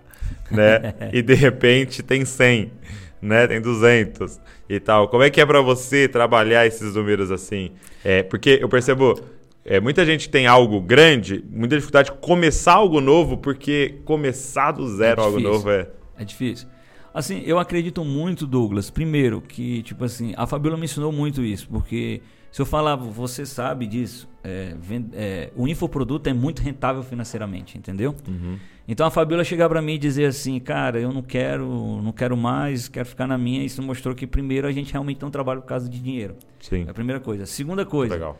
né? 0.50 0.94
e 1.12 1.22
de 1.22 1.34
repente 1.34 2.02
tem 2.02 2.24
100, 2.24 2.72
né? 3.20 3.46
Tem 3.46 3.60
200 3.60 4.40
e 4.68 4.80
tal. 4.80 5.08
Como 5.08 5.22
é 5.22 5.30
que 5.30 5.40
é 5.40 5.46
para 5.46 5.60
você 5.60 6.08
trabalhar 6.08 6.66
esses 6.66 6.94
números 6.94 7.30
assim? 7.30 7.72
É, 8.04 8.22
porque 8.22 8.58
eu 8.60 8.68
percebo 8.68 9.20
é, 9.64 9.78
muita 9.78 10.04
gente 10.06 10.28
tem 10.28 10.46
algo 10.46 10.80
grande, 10.80 11.44
muita 11.50 11.76
dificuldade 11.76 12.10
de 12.10 12.16
começar 12.18 12.74
algo 12.74 13.00
novo, 13.00 13.36
porque 13.36 14.00
começar 14.04 14.72
do 14.72 14.88
zero 14.88 15.20
é 15.20 15.24
algo 15.24 15.38
novo 15.38 15.70
é. 15.70 15.86
É 16.18 16.24
difícil. 16.24 16.68
Assim, 17.12 17.42
eu 17.44 17.58
acredito 17.58 18.04
muito, 18.04 18.46
Douglas, 18.46 18.90
primeiro, 18.90 19.40
que, 19.40 19.82
tipo 19.82 20.04
assim, 20.04 20.32
a 20.36 20.46
Fabiola 20.46 20.76
me 20.76 20.84
ensinou 20.84 21.10
muito 21.10 21.42
isso, 21.42 21.68
porque 21.68 22.22
se 22.52 22.62
eu 22.62 22.66
falar, 22.66 22.96
você 22.96 23.44
sabe 23.44 23.86
disso, 23.86 24.28
é, 24.44 24.74
vend, 24.80 25.10
é, 25.12 25.50
o 25.56 25.66
infoproduto 25.66 26.28
é 26.28 26.32
muito 26.32 26.62
rentável 26.62 27.02
financeiramente, 27.02 27.76
entendeu? 27.76 28.14
Uhum. 28.28 28.58
Então 28.86 29.06
a 29.06 29.10
Fabiola 29.10 29.44
chegar 29.44 29.68
para 29.68 29.82
mim 29.82 29.94
e 29.94 29.98
dizer 29.98 30.26
assim, 30.26 30.58
cara, 30.58 31.00
eu 31.00 31.12
não 31.12 31.22
quero, 31.22 32.00
não 32.02 32.12
quero 32.12 32.36
mais, 32.36 32.88
quero 32.88 33.06
ficar 33.06 33.26
na 33.26 33.38
minha, 33.38 33.64
isso 33.64 33.82
mostrou 33.82 34.14
que 34.14 34.26
primeiro 34.26 34.66
a 34.66 34.72
gente 34.72 34.92
realmente 34.92 35.20
não 35.22 35.30
trabalha 35.30 35.60
por 35.60 35.66
causa 35.66 35.88
de 35.88 36.00
dinheiro. 36.00 36.36
Sim. 36.60 36.84
É 36.86 36.90
a 36.90 36.94
primeira 36.94 37.20
coisa. 37.20 37.46
Segunda 37.46 37.84
coisa, 37.84 38.14
Legal 38.14 38.36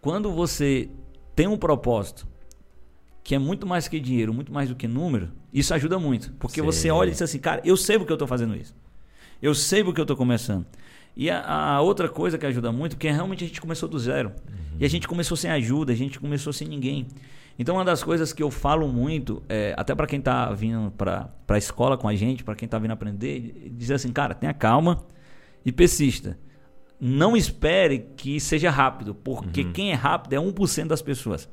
quando 0.00 0.32
você 0.32 0.88
tem 1.34 1.46
um 1.46 1.56
propósito 1.56 2.26
que 3.28 3.34
é 3.34 3.38
muito 3.38 3.66
mais 3.66 3.86
que 3.86 4.00
dinheiro, 4.00 4.32
muito 4.32 4.50
mais 4.50 4.70
do 4.70 4.74
que 4.74 4.88
número, 4.88 5.28
isso 5.52 5.74
ajuda 5.74 5.98
muito. 5.98 6.32
Porque 6.38 6.62
você 6.62 6.90
olha 6.90 7.08
e 7.08 7.10
diz 7.10 7.20
assim, 7.20 7.38
cara, 7.38 7.60
eu 7.62 7.76
sei 7.76 7.98
porque 7.98 8.10
eu 8.10 8.14
estou 8.14 8.26
fazendo 8.26 8.56
isso. 8.56 8.74
Eu 9.42 9.54
sei 9.54 9.84
porque 9.84 10.00
eu 10.00 10.04
estou 10.04 10.16
começando. 10.16 10.64
E 11.14 11.28
a, 11.28 11.44
a 11.46 11.80
outra 11.82 12.08
coisa 12.08 12.38
que 12.38 12.46
ajuda 12.46 12.72
muito, 12.72 12.96
porque 12.96 13.10
realmente 13.10 13.44
a 13.44 13.46
gente 13.46 13.60
começou 13.60 13.86
do 13.86 13.98
zero. 13.98 14.32
E 14.80 14.84
a 14.86 14.88
gente 14.88 15.06
começou 15.06 15.36
sem 15.36 15.50
ajuda, 15.50 15.92
a 15.92 15.94
gente 15.94 16.18
começou 16.18 16.54
sem 16.54 16.66
ninguém. 16.66 17.06
Então, 17.58 17.74
uma 17.74 17.84
das 17.84 18.02
coisas 18.02 18.32
que 18.32 18.42
eu 18.42 18.50
falo 18.50 18.88
muito, 18.88 19.42
é, 19.46 19.74
até 19.76 19.94
para 19.94 20.06
quem 20.06 20.20
está 20.20 20.50
vindo 20.52 20.90
para 20.92 21.28
a 21.48 21.58
escola 21.58 21.98
com 21.98 22.08
a 22.08 22.14
gente, 22.14 22.42
para 22.42 22.54
quem 22.54 22.64
está 22.64 22.78
vindo 22.78 22.92
aprender, 22.92 23.70
dizer 23.76 23.92
assim, 23.92 24.10
cara, 24.10 24.34
tenha 24.34 24.54
calma 24.54 25.04
e 25.66 25.70
persista. 25.70 26.38
Não 26.98 27.36
espere 27.36 28.06
que 28.16 28.40
seja 28.40 28.70
rápido, 28.70 29.14
porque 29.14 29.64
Uhum. 29.64 29.72
quem 29.72 29.90
é 29.92 29.94
rápido 29.94 30.32
é 30.32 30.38
1% 30.38 30.86
das 30.88 31.02
pessoas. 31.02 31.46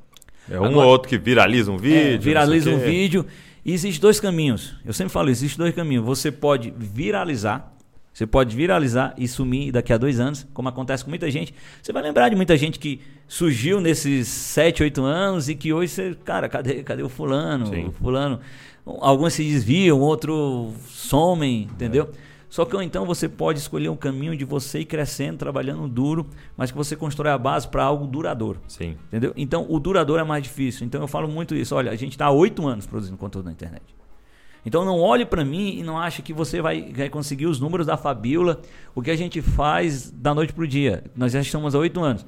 É 0.49 0.59
um 0.59 0.65
Agora- 0.65 0.85
ou 0.85 0.91
outro 0.91 1.09
que 1.09 1.17
viraliza 1.17 1.71
um 1.71 1.77
vídeo. 1.77 2.15
É, 2.15 2.17
viraliza 2.17 2.69
um 2.69 2.79
vídeo. 2.79 3.25
E 3.63 3.73
existe 3.73 3.99
dois 3.99 4.19
caminhos. 4.19 4.75
Eu 4.85 4.93
sempre 4.93 5.11
falo, 5.11 5.29
existe 5.29 5.57
dois 5.57 5.73
caminhos. 5.73 6.05
Você 6.05 6.31
pode 6.31 6.71
viralizar. 6.77 7.71
Você 8.13 8.25
pode 8.25 8.55
viralizar 8.55 9.13
e 9.17 9.27
sumir 9.27 9.73
daqui 9.73 9.91
a 9.91 9.97
dois 9.97 10.19
anos, 10.21 10.47
como 10.53 10.69
acontece 10.69 11.03
com 11.03 11.09
muita 11.09 11.29
gente. 11.29 11.53
Você 11.81 11.91
vai 11.91 12.01
lembrar 12.01 12.29
de 12.29 12.35
muita 12.35 12.55
gente 12.55 12.79
que 12.79 13.01
surgiu 13.27 13.81
nesses 13.81 14.27
sete, 14.29 14.83
oito 14.83 15.03
anos 15.03 15.49
e 15.49 15.55
que 15.55 15.73
hoje 15.73 15.91
você, 15.91 16.15
cara, 16.23 16.47
cadê, 16.47 16.81
cadê 16.81 17.03
o 17.03 17.09
fulano? 17.09 17.65
Sim. 17.67 17.87
O 17.87 17.91
fulano. 17.91 18.39
Alguns 18.85 19.33
se 19.33 19.43
desviam, 19.43 19.99
outros 19.99 20.73
somem, 20.87 21.63
entendeu? 21.63 22.09
Só 22.49 22.65
que 22.65 22.75
ou 22.75 22.81
então 22.81 23.05
você 23.05 23.27
pode 23.27 23.59
escolher 23.59 23.89
um 23.89 23.95
caminho 23.95 24.35
de 24.35 24.45
você 24.45 24.79
ir 24.79 24.85
crescendo, 24.85 25.37
trabalhando 25.37 25.87
duro, 25.87 26.27
mas 26.55 26.71
que 26.71 26.77
você 26.77 26.95
constrói 26.95 27.31
a 27.31 27.37
base 27.37 27.67
para 27.67 27.83
algo 27.83 28.07
duradouro. 28.07 28.61
Sim. 28.67 28.97
Entendeu? 29.07 29.33
Então, 29.35 29.65
o 29.69 29.79
duradouro 29.79 30.21
é 30.21 30.25
mais 30.25 30.43
difícil. 30.43 30.85
Então, 30.85 31.01
eu 31.01 31.07
falo 31.07 31.27
muito 31.27 31.55
isso. 31.55 31.75
Olha, 31.75 31.91
a 31.91 31.95
gente 31.95 32.11
está 32.11 32.27
há 32.27 32.31
oito 32.31 32.67
anos 32.67 32.85
produzindo 32.85 33.17
conteúdo 33.17 33.45
na 33.45 33.51
internet. 33.51 33.83
Então, 34.65 34.83
não 34.83 34.99
olhe 34.99 35.25
para 35.25 35.45
mim 35.45 35.77
e 35.77 35.83
não 35.83 35.97
ache 35.97 36.21
que 36.21 36.33
você 36.33 36.61
vai, 36.61 36.91
vai 36.91 37.09
conseguir 37.09 37.45
os 37.45 37.59
números 37.59 37.85
da 37.85 37.97
Fabiola, 37.97 38.61
o 38.95 39.01
que 39.01 39.11
a 39.11 39.15
gente 39.15 39.41
faz 39.41 40.09
da 40.09 40.33
noite 40.33 40.53
para 40.53 40.63
o 40.63 40.67
dia. 40.67 41.03
Nós 41.15 41.33
já 41.33 41.41
estamos 41.41 41.75
há 41.75 41.79
oito 41.79 42.01
anos. 42.01 42.25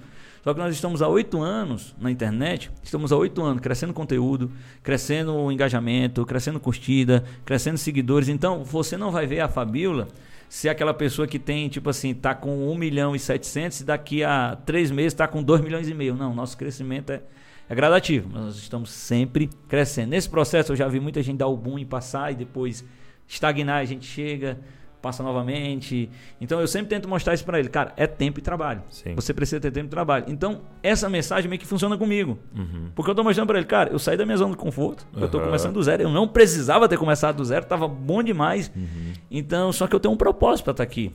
Só 0.48 0.54
que 0.54 0.62
nós 0.62 0.74
estamos 0.74 1.02
há 1.02 1.10
oito 1.10 1.42
anos 1.42 1.94
na 2.00 2.10
internet, 2.10 2.72
estamos 2.82 3.12
há 3.12 3.18
oito 3.18 3.44
anos 3.44 3.62
crescendo 3.62 3.92
conteúdo, 3.92 4.50
crescendo 4.82 5.52
engajamento, 5.52 6.26
crescendo 6.26 6.58
curtida, 6.58 7.26
crescendo 7.44 7.78
seguidores. 7.78 8.30
Então, 8.30 8.64
você 8.64 8.96
não 8.96 9.12
vai 9.12 9.28
ver 9.28 9.42
a 9.42 9.50
Fabiola 9.50 10.08
ser 10.48 10.70
aquela 10.70 10.94
pessoa 10.94 11.28
que 11.28 11.38
tem, 11.38 11.68
tipo 11.68 11.90
assim, 11.90 12.14
tá 12.14 12.34
com 12.34 12.72
1 12.72 12.76
milhão 12.78 13.14
e 13.14 13.20
700 13.20 13.82
e 13.82 13.84
daqui 13.84 14.24
a 14.24 14.58
três 14.66 14.90
meses 14.90 15.12
está 15.12 15.28
com 15.28 15.44
2 15.44 15.60
milhões 15.60 15.90
e 15.90 15.94
meio. 15.94 16.16
Não, 16.16 16.34
nosso 16.34 16.58
crescimento 16.58 17.10
é, 17.10 17.24
é 17.68 17.76
gradativo. 17.76 18.30
Nós 18.30 18.56
estamos 18.56 18.90
sempre 18.90 19.50
crescendo. 19.68 20.12
Nesse 20.12 20.30
processo 20.30 20.72
eu 20.72 20.78
já 20.78 20.88
vi 20.88 21.02
muita 21.02 21.22
gente 21.22 21.40
dar 21.40 21.48
o 21.48 21.58
boom 21.58 21.78
e 21.78 21.84
passar 21.84 22.32
e 22.32 22.36
depois 22.36 22.86
estagnar, 23.28 23.82
a 23.82 23.86
gente 23.86 24.06
chega, 24.06 24.58
passa 25.02 25.24
novamente. 25.24 26.10
Então 26.40 26.60
eu 26.60 26.68
sempre 26.68 26.90
tento 26.90 27.08
mostrar 27.08 27.34
isso 27.34 27.46
para 27.46 27.60
ele. 27.60 27.70
Cara, 27.70 27.94
é 27.96 28.08
tempo 28.08 28.40
e 28.40 28.42
trabalho. 28.42 28.82
Sim. 28.90 29.16
Você 29.16 29.34
precisa 29.34 29.60
ter 29.60 29.72
tempo 29.72 29.88
e 29.88 29.90
trabalho. 29.90 30.26
Então, 30.28 30.62
essa 30.82 31.10
mensagem 31.10 31.50
meio 31.50 31.60
que 31.60 31.68
funciona 31.68 31.98
comigo. 31.98 32.38
Uhum. 32.56 32.90
Porque 32.96 33.12
eu 33.12 33.16
tô 33.16 33.24
mostrando 33.24 33.48
para 33.48 33.58
ele, 33.58 33.68
cara, 33.68 33.92
eu 33.92 34.00
saí 34.00 34.18
da 34.18 34.26
minha 34.26 34.38
zona 34.38 34.52
de 34.52 34.58
conforto, 34.58 35.08
eu 35.16 35.30
tô 35.30 35.40
começando 35.40 35.74
do 35.74 35.84
zero, 35.84 36.04
eu 36.04 36.10
não 36.10 36.28
precisava 36.28 36.88
ter 36.88 36.98
começado 36.98 37.38
do 37.38 37.46
zero, 37.46 37.66
tava 37.66 37.88
bom 37.88 38.22
demais. 38.24 38.72
Uhum. 38.76 39.14
Então, 39.30 39.72
só 39.72 39.88
que 39.88 39.96
eu 39.96 40.00
tenho 40.00 40.14
um 40.14 40.18
propósito 40.18 40.66
para 40.66 40.72
estar 40.72 40.84
aqui. 40.84 41.12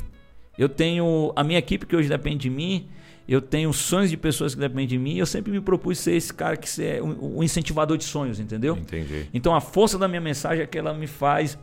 Eu 0.59 0.69
tenho 0.69 1.33
a 1.35 1.43
minha 1.43 1.59
equipe 1.59 1.87
que 1.87 1.97
hoje 1.97 2.09
depende 2.09 2.39
de 2.39 2.51
mim, 2.51 2.89
eu 3.27 3.41
tenho 3.41 3.73
sonhos 3.73 4.11
de 4.11 4.17
pessoas 4.17 4.55
que 4.55 4.61
dependem 4.61 4.87
de 4.87 4.99
mim, 4.99 5.17
eu 5.17 5.27
sempre 5.27 5.51
me 5.51 5.61
propus 5.61 5.99
ser 5.99 6.13
esse 6.13 6.33
cara 6.33 6.57
que 6.57 6.69
é 6.83 7.03
um 7.03 7.39
um 7.39 7.43
incentivador 7.43 7.97
de 7.97 8.05
sonhos, 8.05 8.39
entendeu? 8.39 8.77
Entendi. 8.77 9.29
Então 9.33 9.55
a 9.55 9.61
força 9.61 9.99
da 9.99 10.07
minha 10.07 10.21
mensagem 10.21 10.63
é 10.63 10.67
que 10.67 10.77
ela 10.77 10.93
me 10.93 11.07
faz 11.07 11.59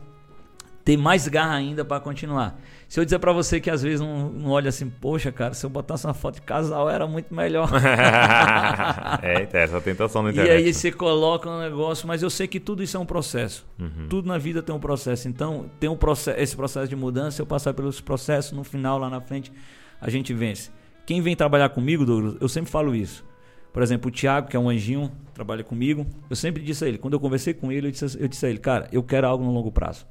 ter 0.84 0.96
mais 0.96 1.28
garra 1.28 1.54
ainda 1.54 1.84
para 1.84 2.00
continuar. 2.00 2.58
Se 2.88 2.98
eu 2.98 3.04
dizer 3.04 3.18
para 3.18 3.32
você 3.32 3.60
que 3.60 3.70
às 3.70 3.82
vezes 3.82 4.00
não, 4.00 4.30
não 4.30 4.50
olha 4.50 4.68
assim, 4.68 4.88
poxa, 4.90 5.30
cara, 5.30 5.54
se 5.54 5.64
eu 5.64 5.70
botasse 5.70 6.06
uma 6.06 6.14
foto 6.14 6.36
de 6.36 6.42
casal 6.42 6.90
era 6.90 7.06
muito 7.06 7.32
melhor. 7.34 7.68
é, 9.22 9.46
tem 9.46 9.60
essa 9.60 9.80
tentação 9.80 10.22
na 10.22 10.30
E 10.30 10.32
internet. 10.32 10.56
aí 10.56 10.64
né? 10.64 10.72
você 10.72 10.90
coloca 10.90 11.48
um 11.48 11.60
negócio, 11.60 12.06
mas 12.08 12.22
eu 12.22 12.30
sei 12.30 12.46
que 12.48 12.58
tudo 12.58 12.82
isso 12.82 12.96
é 12.96 13.00
um 13.00 13.06
processo. 13.06 13.66
Uhum. 13.78 14.06
Tudo 14.08 14.26
na 14.28 14.38
vida 14.38 14.62
tem 14.62 14.74
um 14.74 14.80
processo. 14.80 15.28
Então, 15.28 15.70
tem 15.78 15.88
um 15.88 15.96
processo, 15.96 16.38
esse 16.40 16.56
processo 16.56 16.88
de 16.88 16.96
mudança, 16.96 17.40
eu 17.40 17.46
passar 17.46 17.74
pelos 17.74 18.00
processos, 18.00 18.52
no 18.52 18.64
final, 18.64 18.98
lá 18.98 19.08
na 19.08 19.20
frente, 19.20 19.52
a 20.00 20.10
gente 20.10 20.32
vence. 20.34 20.70
Quem 21.06 21.20
vem 21.20 21.36
trabalhar 21.36 21.68
comigo, 21.68 22.04
Douglas, 22.04 22.36
eu 22.40 22.48
sempre 22.48 22.70
falo 22.70 22.94
isso. 22.94 23.24
Por 23.72 23.82
exemplo, 23.82 24.08
o 24.08 24.12
Thiago, 24.12 24.48
que 24.48 24.56
é 24.56 24.60
um 24.60 24.68
anjinho, 24.68 25.12
trabalha 25.32 25.62
comigo, 25.62 26.04
eu 26.28 26.34
sempre 26.34 26.60
disse 26.62 26.84
a 26.84 26.88
ele, 26.88 26.98
quando 26.98 27.14
eu 27.14 27.20
conversei 27.20 27.54
com 27.54 27.70
ele, 27.70 27.86
eu 27.86 27.90
disse, 27.92 28.20
eu 28.20 28.26
disse 28.26 28.44
a 28.44 28.50
ele, 28.50 28.58
cara, 28.58 28.88
eu 28.90 29.02
quero 29.02 29.28
algo 29.28 29.44
no 29.44 29.52
longo 29.52 29.70
prazo. 29.70 30.06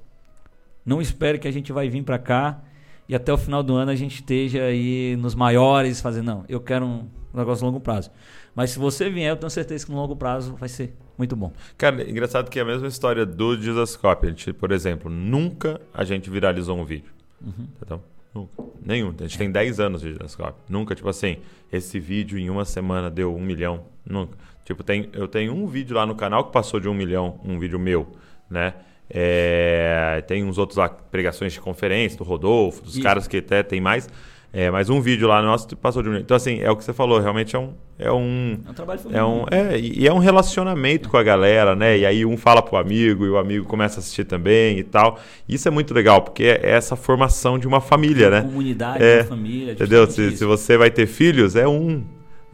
Não 0.90 1.00
espere 1.00 1.38
que 1.38 1.48
a 1.48 1.52
gente 1.52 1.72
vai 1.72 1.88
vir 1.88 2.02
para 2.02 2.18
cá 2.18 2.64
e 3.08 3.14
até 3.14 3.32
o 3.32 3.38
final 3.38 3.62
do 3.62 3.76
ano 3.76 3.92
a 3.92 3.96
gente 3.96 4.16
esteja 4.16 4.64
aí 4.64 5.16
nos 5.18 5.36
maiores 5.36 6.02
fazendo. 6.02 6.26
Não, 6.26 6.46
eu 6.50 6.60
quero 6.60 6.84
um 6.84 7.08
negócio 7.32 7.64
no 7.64 7.72
longo 7.72 7.80
prazo. 7.80 8.10
Mas 8.56 8.72
se 8.72 8.80
você 8.80 9.08
vier, 9.08 9.30
eu 9.30 9.36
tenho 9.36 9.52
certeza 9.52 9.86
que 9.86 9.92
no 9.92 9.98
longo 10.00 10.16
prazo 10.16 10.56
vai 10.56 10.68
ser 10.68 10.96
muito 11.16 11.36
bom. 11.36 11.54
Cara, 11.78 12.10
engraçado 12.10 12.50
que 12.50 12.58
é 12.58 12.64
a 12.64 12.66
mesma 12.66 12.88
história 12.88 13.24
do 13.24 13.56
Jesus 13.56 13.96
Copy. 13.96 14.26
A 14.26 14.30
gente, 14.32 14.52
por 14.52 14.72
exemplo, 14.72 15.12
nunca 15.12 15.80
a 15.94 16.04
gente 16.04 16.28
viralizou 16.28 16.76
um 16.76 16.84
vídeo. 16.84 17.12
Uhum. 17.40 17.68
Entendeu? 17.76 18.04
Nunca. 18.34 18.64
Nenhum. 18.84 19.14
A 19.20 19.22
gente 19.22 19.38
tem 19.38 19.52
10 19.52 19.80
anos 19.80 20.02
de 20.02 20.10
Jesus 20.10 20.36
Copy. 20.36 20.60
Nunca, 20.68 20.96
tipo 20.96 21.08
assim, 21.08 21.38
esse 21.72 22.00
vídeo 22.00 22.40
em 22.40 22.50
uma 22.50 22.66
semana 22.66 23.12
deu 23.12 23.36
um 23.36 23.42
milhão. 23.42 23.84
Nunca. 24.04 24.36
Tipo, 24.66 24.84
tem, 24.84 25.08
eu 25.14 25.28
tenho 25.28 25.54
um 25.54 25.68
vídeo 25.68 25.96
lá 25.96 26.08
no 26.08 26.16
canal 26.16 26.46
que 26.46 26.52
passou 26.52 26.80
de 26.80 26.90
um 26.90 26.96
milhão, 26.96 27.40
um 27.46 27.60
vídeo 27.60 27.78
meu, 27.78 28.08
né? 28.50 28.74
É, 29.10 30.24
tem 30.28 30.44
uns 30.44 30.58
outros 30.58 30.78
lá, 30.78 30.90
pregações 30.90 31.54
de 31.54 31.60
conferência, 31.60 32.18
do 32.18 32.24
Rodolfo, 32.24 32.84
dos 32.84 32.94
Isso. 32.94 33.04
caras 33.04 33.28
que 33.28 33.38
até 33.38 33.64
tem 33.64 33.82
mais. 33.82 34.08
É, 34.52 34.72
mas 34.72 34.90
um 34.90 35.00
vídeo 35.00 35.28
lá 35.28 35.44
nosso 35.44 35.68
passou 35.78 36.02
de 36.02 36.10
um. 36.10 36.16
Então, 36.16 36.36
assim, 36.36 36.60
é 36.60 36.72
o 36.72 36.76
que 36.76 36.84
você 36.84 36.92
falou, 36.92 37.20
realmente 37.20 37.56
é 37.56 37.60
um. 37.60 37.74
É 38.00 38.12
um 38.12 38.58
É 38.66 38.70
um 38.72 38.74
trabalho 38.74 39.00
é 39.12 39.24
um, 39.24 39.46
é, 39.52 39.80
e 39.80 40.08
é 40.08 40.14
um 40.14 40.18
relacionamento 40.18 41.08
com 41.08 41.18
a 41.18 41.24
galera, 41.24 41.76
né? 41.76 42.00
E 42.00 42.06
aí 42.06 42.26
um 42.26 42.36
fala 42.36 42.62
pro 42.62 42.78
amigo 42.78 43.26
e 43.26 43.30
o 43.30 43.38
amigo 43.38 43.66
começa 43.66 43.98
a 43.98 44.00
assistir 44.00 44.24
também 44.24 44.80
e 44.80 44.84
tal. 44.84 45.20
Isso 45.48 45.68
é 45.68 45.72
muito 45.72 45.94
legal, 45.94 46.22
porque 46.24 46.46
é 46.46 46.72
essa 46.72 46.96
formação 46.96 47.60
de 47.60 47.68
uma 47.68 47.80
família, 47.80 48.30
né? 48.32 48.42
Comunidade, 48.42 49.04
É, 49.04 49.18
uma 49.18 49.26
família. 49.26 49.74
Entendeu? 49.74 50.06
justamente 50.06 50.32
Se, 50.32 50.38
se 50.38 50.46
você 50.46 50.78
vai 50.78 50.90
ter 50.90 51.06
filhos, 51.06 51.56
é 51.56 51.68
um. 51.68 52.04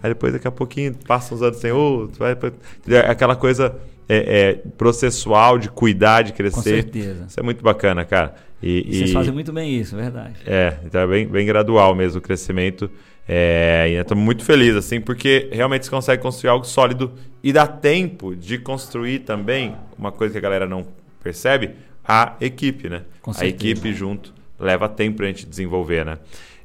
Aí 0.04 0.10
depois, 0.10 0.34
daqui 0.34 0.48
a 0.48 0.52
pouquinho, 0.52 0.94
passa 1.08 1.34
uns 1.34 1.41
anos 1.41 1.58
sem 1.58 1.72
outro. 1.72 2.20
Vai, 2.20 2.34
entendeu? 2.34 3.00
É 3.00 3.10
aquela 3.10 3.38
coisa 3.38 3.74
é, 4.08 4.39
é, 4.39 4.54
processual 4.78 5.58
de 5.58 5.70
cuidar, 5.70 6.22
de 6.24 6.32
Com 6.32 6.38
crescer. 6.38 6.62
certeza. 6.82 7.26
Isso 7.28 7.39
é 7.39 7.44
muito 7.44 7.63
bacana, 7.63 8.06
cara. 8.06 8.36
E, 8.62 8.86
E 8.88 8.94
vocês 8.98 9.10
e- 9.10 9.13
fazem 9.13 9.34
muito 9.34 9.52
bem 9.54 9.76
isso, 9.80 9.96
verdade. 9.96 10.36
é, 10.46 10.78
então 10.86 11.02
é 11.02 11.08
bem, 11.08 11.28
bem 11.28 11.46
gradual 11.46 11.94
mesmo 11.96 12.20
o 12.20 12.22
crescimento. 12.22 12.89
É, 13.28 13.88
e 13.89 13.94
estamos 13.96 14.24
muito 14.24 14.44
felizes, 14.46 14.76
assim, 14.78 15.02
porque 15.02 15.50
realmente 15.52 15.86
você 15.86 15.89
consegue 15.91 16.22
construir 16.22 16.52
algo 16.52 16.63
sólido 16.65 17.12
e 17.44 17.52
dá 17.52 17.65
tempo 17.65 18.36
de 18.36 18.60
construir 18.60 19.20
também 19.20 19.76
uma 19.98 20.12
coisa 20.12 20.32
que 20.34 20.38
a 20.38 20.41
galera 20.41 20.68
não 20.68 20.86
percebe, 21.24 21.72
a 22.08 22.36
equipe, 22.39 22.88
né? 22.88 23.02
Com 23.24 23.32
a 23.32 23.34
certeza. 23.34 23.56
equipe 23.72 23.94
junto 23.96 24.32
leva 24.60 24.88
tempo 24.88 25.18
pra 25.18 25.26
gente 25.28 25.44
desenvolver, 25.48 26.06
né? 26.06 26.20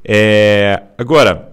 É, 0.05 0.83
agora, 0.99 1.51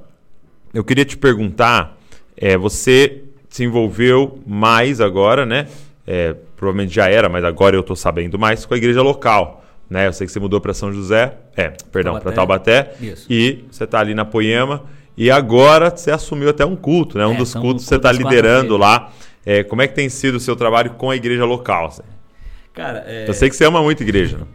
eu 0.74 0.84
queria 0.84 1.06
te 1.06 1.16
perguntar, 1.18 1.98
é, 2.36 2.58
você 2.58 3.24
se 3.58 3.64
envolveu 3.64 4.40
mais 4.46 5.02
agora, 5.02 5.46
né? 5.46 5.68
É, 6.06 6.36
provavelmente 6.56 6.94
já 6.94 7.10
era, 7.10 7.28
mas 7.28 7.44
agora 7.44 7.76
eu 7.76 7.82
tô 7.82 7.96
sabendo 7.96 8.38
mais 8.38 8.66
com 8.66 8.74
a 8.74 8.78
igreja 8.78 9.02
local, 9.02 9.66
né? 9.90 10.06
Eu 10.08 10.14
sei 10.14 10.28
que 10.28 10.32
você 10.32 10.40
mudou 10.40 10.62
para 10.62 10.74
São 10.76 10.94
José, 10.94 11.34
é, 11.56 11.74
perdão, 11.92 12.20
para 12.20 12.32
Taubaté, 12.32 12.94
Isso. 13.02 13.26
e 13.28 13.66
você 13.72 13.88
tá 13.88 14.00
ali 14.00 14.14
na 14.14 14.24
Poema 14.24 14.84
e 15.18 15.32
agora 15.32 15.90
você 15.90 16.12
assumiu 16.12 16.50
até 16.50 16.64
um 16.66 16.76
culto, 16.76 17.18
né? 17.18 17.26
Um 17.26 17.34
É, 17.34 17.38
dos 17.38 17.54
cultos 17.54 17.84
que 17.84 17.90
você 17.90 17.96
cultos 17.96 18.12
tá 18.12 18.12
liderando 18.12 18.78
lá. 18.78 19.12
É, 19.44 19.64
como 19.64 19.82
é 19.82 19.88
que 19.88 19.96
tem 19.96 20.08
sido 20.08 20.36
o 20.36 20.40
seu 20.40 20.56
trabalho 20.56 20.92
com 20.92 21.10
a 21.10 21.16
igreja 21.16 21.44
local? 21.44 21.92
Cara, 22.74 23.04
é, 23.08 23.28
Eu 23.28 23.34
sei 23.34 23.50
que 23.50 23.56
você 23.56 23.66
ama 23.66 23.82
muito 23.82 24.04
igreja, 24.04 24.38
né? 24.38 24.46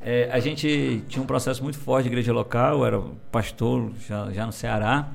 é, 0.00 0.28
a 0.30 0.38
gente 0.38 1.02
tinha 1.08 1.20
um 1.22 1.26
processo 1.26 1.60
muito 1.62 1.78
forte 1.78 2.04
de 2.04 2.10
igreja 2.10 2.32
local, 2.32 2.78
eu 2.78 2.86
era 2.86 3.00
pastor 3.32 3.90
já, 4.08 4.30
já 4.30 4.46
no 4.46 4.52
Ceará. 4.52 5.08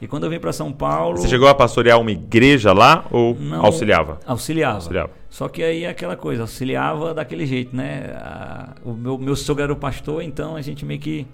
E 0.00 0.06
quando 0.06 0.24
eu 0.24 0.30
vim 0.30 0.38
para 0.38 0.52
São 0.52 0.70
Paulo. 0.72 1.16
Você 1.18 1.26
chegou 1.28 1.48
a 1.48 1.54
pastorear 1.54 1.98
uma 2.00 2.10
igreja 2.12 2.72
lá 2.72 3.04
ou 3.10 3.34
Não, 3.34 3.64
auxiliava? 3.64 4.20
Auxiliava. 4.24 4.76
Auxiliava. 4.76 5.10
Só 5.28 5.48
que 5.48 5.62
aí 5.62 5.84
é 5.84 5.88
aquela 5.88 6.16
coisa, 6.16 6.42
auxiliava 6.42 7.12
daquele 7.12 7.44
jeito, 7.46 7.74
né? 7.74 8.12
A- 8.16 8.74
o 8.84 8.92
meu, 8.92 9.18
meu 9.18 9.34
sogro 9.34 9.62
era 9.64 9.72
o 9.72 9.76
pastor, 9.76 10.22
então 10.22 10.54
a 10.54 10.62
gente 10.62 10.84
meio 10.84 11.00
que 11.00 11.26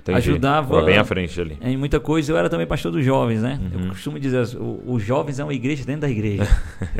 Entendi. 0.00 0.18
ajudava 0.18 0.74
Tava 0.74 0.86
bem 0.86 0.98
à 0.98 1.04
frente 1.04 1.40
ali. 1.40 1.56
em 1.62 1.76
muita 1.76 2.00
coisa. 2.00 2.32
Eu 2.32 2.36
era 2.36 2.48
também 2.50 2.66
pastor 2.66 2.90
dos 2.90 3.04
jovens, 3.04 3.42
né? 3.42 3.60
Uhum. 3.72 3.82
Eu 3.84 3.88
costumo 3.90 4.18
dizer, 4.18 4.42
os 4.86 5.02
jovens 5.02 5.38
é 5.38 5.44
uma 5.44 5.54
igreja 5.54 5.84
dentro 5.84 6.00
da 6.02 6.10
igreja. 6.10 6.48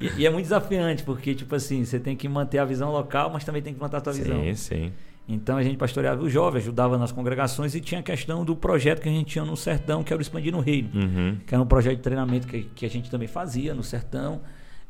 e, 0.00 0.06
e- 0.06 0.12
e 0.18 0.26
é 0.26 0.30
muito 0.30 0.44
desafiante, 0.44 1.02
porque, 1.02 1.34
tipo 1.34 1.54
assim, 1.54 1.84
você 1.84 1.98
tem 2.00 2.16
que 2.16 2.26
manter 2.28 2.58
a 2.58 2.64
visão 2.64 2.90
local, 2.90 3.28
mas 3.30 3.44
também 3.44 3.60
tem 3.60 3.74
que 3.74 3.78
plantar 3.78 3.98
a 3.98 4.00
tua 4.00 4.12
visão. 4.14 4.40
Sim, 4.42 4.54
sim. 4.54 4.92
Então 5.28 5.58
a 5.58 5.62
gente 5.62 5.76
pastoreava 5.76 6.22
os 6.22 6.32
jovens, 6.32 6.62
ajudava 6.62 6.96
nas 6.96 7.12
congregações 7.12 7.74
e 7.74 7.80
tinha 7.82 8.00
a 8.00 8.02
questão 8.02 8.44
do 8.46 8.56
projeto 8.56 9.02
que 9.02 9.08
a 9.08 9.12
gente 9.12 9.26
tinha 9.26 9.44
no 9.44 9.56
sertão, 9.56 10.02
que 10.02 10.10
era 10.12 10.18
o 10.18 10.22
Expandir 10.22 10.50
no 10.52 10.60
Reino 10.60 10.88
Uhum. 10.94 11.36
que 11.46 11.54
era 11.54 11.62
um 11.62 11.66
projeto 11.66 11.96
de 11.96 12.02
treinamento 12.02 12.46
que, 12.46 12.62
que 12.74 12.86
a 12.86 12.88
gente 12.88 13.10
também 13.10 13.28
fazia 13.28 13.74
no 13.74 13.82
sertão. 13.82 14.40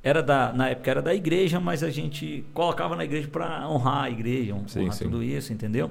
Era 0.01 0.23
da, 0.23 0.53
na 0.53 0.69
época 0.69 0.91
era 0.93 1.03
da 1.03 1.13
igreja, 1.13 1.59
mas 1.59 1.83
a 1.83 1.91
gente 1.91 2.45
colocava 2.55 2.95
na 2.95 3.05
igreja 3.05 3.27
para 3.27 3.69
honrar 3.69 4.05
a 4.05 4.11
igreja, 4.11 4.55
honrar 4.55 4.69
Sim, 4.69 4.91
sim. 4.93 5.05
tudo 5.05 5.25
isso, 5.25 5.53
entendeu? 5.53 5.91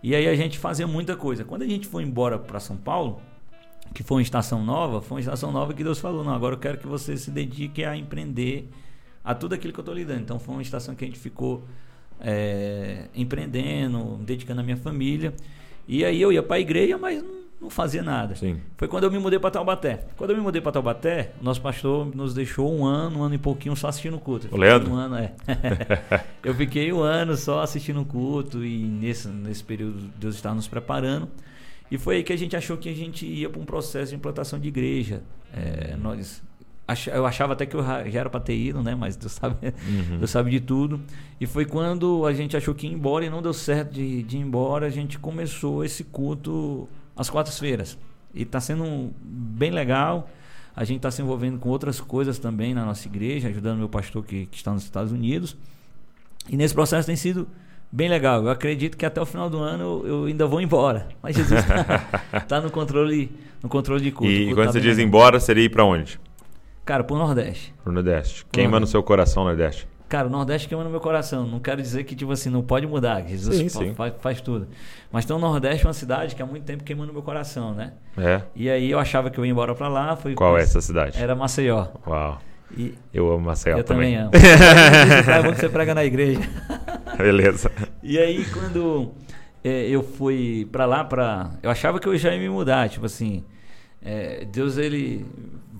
E 0.00 0.14
aí 0.14 0.28
a 0.28 0.34
gente 0.36 0.58
fazia 0.60 0.86
muita 0.86 1.16
coisa. 1.16 1.44
Quando 1.44 1.62
a 1.62 1.66
gente 1.66 1.88
foi 1.88 2.04
embora 2.04 2.38
para 2.38 2.60
São 2.60 2.76
Paulo, 2.76 3.20
que 3.92 4.04
foi 4.04 4.18
uma 4.18 4.22
estação 4.22 4.64
nova, 4.64 5.02
foi 5.02 5.16
uma 5.16 5.20
estação 5.20 5.50
nova 5.50 5.74
que 5.74 5.82
Deus 5.82 5.98
falou: 5.98 6.22
não, 6.22 6.32
agora 6.32 6.54
eu 6.54 6.58
quero 6.58 6.78
que 6.78 6.86
você 6.86 7.16
se 7.16 7.32
dedique 7.32 7.84
a 7.84 7.96
empreender 7.96 8.68
a 9.24 9.34
tudo 9.34 9.54
aquilo 9.54 9.72
que 9.72 9.78
eu 9.80 9.82
estou 9.82 9.94
lidando. 9.94 10.20
Então 10.20 10.38
foi 10.38 10.54
uma 10.54 10.62
estação 10.62 10.94
que 10.94 11.04
a 11.04 11.06
gente 11.06 11.18
ficou 11.18 11.64
é, 12.22 13.06
empreendendo, 13.14 14.18
dedicando 14.24 14.60
a 14.60 14.64
minha 14.64 14.76
família. 14.76 15.34
E 15.86 16.04
aí 16.04 16.22
eu 16.22 16.32
ia 16.32 16.42
para 16.42 16.56
a 16.56 16.60
igreja, 16.60 16.96
mas 16.96 17.20
não, 17.20 17.42
não 17.62 17.70
fazia 17.70 18.02
nada. 18.02 18.36
Sim. 18.36 18.60
Foi 18.76 18.86
quando 18.86 19.04
eu 19.04 19.10
me 19.10 19.18
mudei 19.18 19.38
para 19.38 19.50
Taubaté. 19.50 20.06
Quando 20.16 20.30
eu 20.30 20.36
me 20.36 20.42
mudei 20.42 20.62
para 20.62 20.72
Taubaté, 20.72 21.32
o 21.40 21.44
nosso 21.44 21.60
pastor 21.60 22.14
nos 22.14 22.32
deixou 22.32 22.72
um 22.72 22.86
ano, 22.86 23.18
um 23.18 23.22
ano 23.24 23.34
e 23.34 23.38
pouquinho 23.38 23.74
só 23.74 23.88
assistindo 23.88 24.16
o 24.16 24.20
culto. 24.20 24.48
O 24.52 24.56
Leandro? 24.56 24.92
Um 24.92 24.94
ano, 24.94 25.16
é. 25.16 25.32
eu 26.44 26.54
fiquei 26.54 26.92
um 26.92 27.00
ano 27.00 27.36
só 27.36 27.60
assistindo 27.60 28.00
o 28.00 28.04
culto 28.04 28.64
e 28.64 28.84
nesse, 28.84 29.26
nesse 29.28 29.64
período 29.64 29.98
Deus 30.16 30.36
estava 30.36 30.54
nos 30.54 30.68
preparando. 30.68 31.28
E 31.90 31.98
foi 31.98 32.16
aí 32.16 32.22
que 32.22 32.32
a 32.32 32.38
gente 32.38 32.56
achou 32.56 32.78
que 32.78 32.88
a 32.88 32.94
gente 32.94 33.26
ia 33.26 33.50
para 33.50 33.60
um 33.60 33.66
processo 33.66 34.10
de 34.10 34.16
implantação 34.16 34.58
de 34.58 34.68
igreja. 34.68 35.22
É, 35.52 35.94
nós 35.96 36.42
eu 37.12 37.24
achava 37.24 37.52
até 37.52 37.64
que 37.64 37.74
eu 37.74 37.82
já 37.82 38.20
era 38.20 38.28
para 38.28 38.40
ter 38.40 38.56
ido, 38.56 38.82
né? 38.82 38.94
Mas 38.94 39.16
Deus 39.16 39.32
sabe, 39.32 39.56
uhum. 39.66 40.18
Deus 40.18 40.30
sabe 40.30 40.50
de 40.50 40.60
tudo. 40.60 41.00
E 41.40 41.46
foi 41.46 41.64
quando 41.64 42.26
a 42.26 42.32
gente 42.32 42.56
achou 42.56 42.74
que 42.74 42.86
ia 42.86 42.92
embora 42.92 43.24
e 43.24 43.30
não 43.30 43.40
deu 43.40 43.52
certo 43.52 43.92
de, 43.92 44.22
de 44.22 44.36
ir 44.36 44.40
embora, 44.40 44.86
a 44.86 44.90
gente 44.90 45.18
começou 45.18 45.84
esse 45.84 46.04
culto 46.04 46.88
às 47.16 47.30
quartas-feiras. 47.30 47.96
E 48.34 48.42
está 48.42 48.60
sendo 48.60 49.12
bem 49.22 49.70
legal. 49.70 50.28
A 50.74 50.84
gente 50.84 50.96
está 50.96 51.10
se 51.10 51.20
envolvendo 51.20 51.58
com 51.58 51.68
outras 51.68 52.00
coisas 52.00 52.38
também 52.38 52.72
na 52.72 52.84
nossa 52.84 53.06
igreja, 53.06 53.48
ajudando 53.48 53.78
meu 53.78 53.88
pastor 53.88 54.24
que, 54.24 54.46
que 54.46 54.56
está 54.56 54.72
nos 54.72 54.84
Estados 54.84 55.12
Unidos. 55.12 55.56
E 56.48 56.56
nesse 56.56 56.74
processo 56.74 57.06
tem 57.06 57.16
sido 57.16 57.46
bem 57.90 58.08
legal. 58.08 58.42
Eu 58.42 58.50
acredito 58.50 58.96
que 58.96 59.04
até 59.04 59.20
o 59.20 59.26
final 59.26 59.50
do 59.50 59.58
ano 59.58 59.82
eu, 59.84 60.06
eu 60.06 60.24
ainda 60.24 60.46
vou 60.46 60.60
embora. 60.60 61.08
Mas 61.22 61.36
Jesus 61.36 61.60
está 61.60 62.40
tá 62.48 62.60
no 62.60 62.70
controle, 62.70 63.30
no 63.62 63.68
controle 63.68 64.02
de 64.02 64.10
culto. 64.10 64.32
E, 64.32 64.46
culto 64.46 64.54
quando 64.56 64.66
tá 64.66 64.72
você 64.72 64.80
diz 64.80 64.96
legal. 64.96 65.06
embora, 65.06 65.38
seria 65.38 65.64
ir 65.64 65.68
para 65.68 65.84
onde? 65.84 66.18
Cara, 66.84 67.04
pro 67.04 67.16
Nordeste. 67.16 67.74
Pro 67.82 67.92
Nordeste. 67.92 68.44
Queima 68.50 68.80
no 68.80 68.86
seu 68.86 69.02
coração, 69.02 69.44
Nordeste. 69.44 69.86
Cara, 70.08 70.26
o 70.26 70.30
Nordeste 70.30 70.68
queima 70.68 70.84
no 70.84 70.90
meu 70.90 71.00
coração. 71.00 71.46
Não 71.46 71.58
quero 71.58 71.80
dizer 71.80 72.04
que, 72.04 72.14
tipo 72.14 72.32
assim, 72.32 72.50
não 72.50 72.62
pode 72.62 72.86
mudar. 72.86 73.22
Jesus 73.22 73.56
Sim, 73.56 73.68
sim. 73.68 73.94
Faz, 73.94 74.12
faz 74.20 74.40
tudo. 74.40 74.68
Mas 75.10 75.24
tem 75.24 75.34
o 75.34 75.38
Nordeste, 75.38 75.86
uma 75.86 75.94
cidade 75.94 76.34
que 76.34 76.42
há 76.42 76.46
muito 76.46 76.64
tempo 76.64 76.84
queima 76.84 77.06
no 77.06 77.12
meu 77.12 77.22
coração, 77.22 77.72
né? 77.72 77.94
É. 78.18 78.42
E 78.54 78.68
aí 78.68 78.90
eu 78.90 78.98
achava 78.98 79.30
que 79.30 79.38
eu 79.38 79.44
ia 79.46 79.50
embora 79.52 79.74
pra 79.74 79.88
lá. 79.88 80.14
Foi 80.16 80.34
Qual 80.34 80.58
é 80.58 80.62
essa 80.62 80.80
cidade? 80.80 81.18
Era 81.18 81.34
Maceió. 81.34 81.86
Uau. 82.06 82.38
E 82.76 82.94
Eu 83.12 83.30
amo 83.30 83.46
Maceió 83.46 83.78
eu 83.78 83.84
também, 83.84 84.14
também. 84.14 84.26
amo. 84.26 84.30
é 85.30 85.42
bom 85.42 85.52
que 85.52 85.60
você 85.60 85.68
prega 85.68 85.94
na 85.94 86.04
igreja. 86.04 86.40
Beleza. 87.16 87.70
E 88.02 88.18
aí 88.18 88.44
quando 88.46 89.12
é, 89.62 89.88
eu 89.88 90.02
fui 90.02 90.68
pra 90.72 90.84
lá, 90.86 91.04
pra, 91.04 91.52
eu 91.62 91.70
achava 91.70 91.98
que 92.00 92.08
eu 92.08 92.16
já 92.16 92.32
ia 92.34 92.40
me 92.40 92.48
mudar, 92.48 92.88
tipo 92.88 93.06
assim, 93.06 93.44
é, 94.02 94.44
Deus 94.44 94.76
ele 94.78 95.24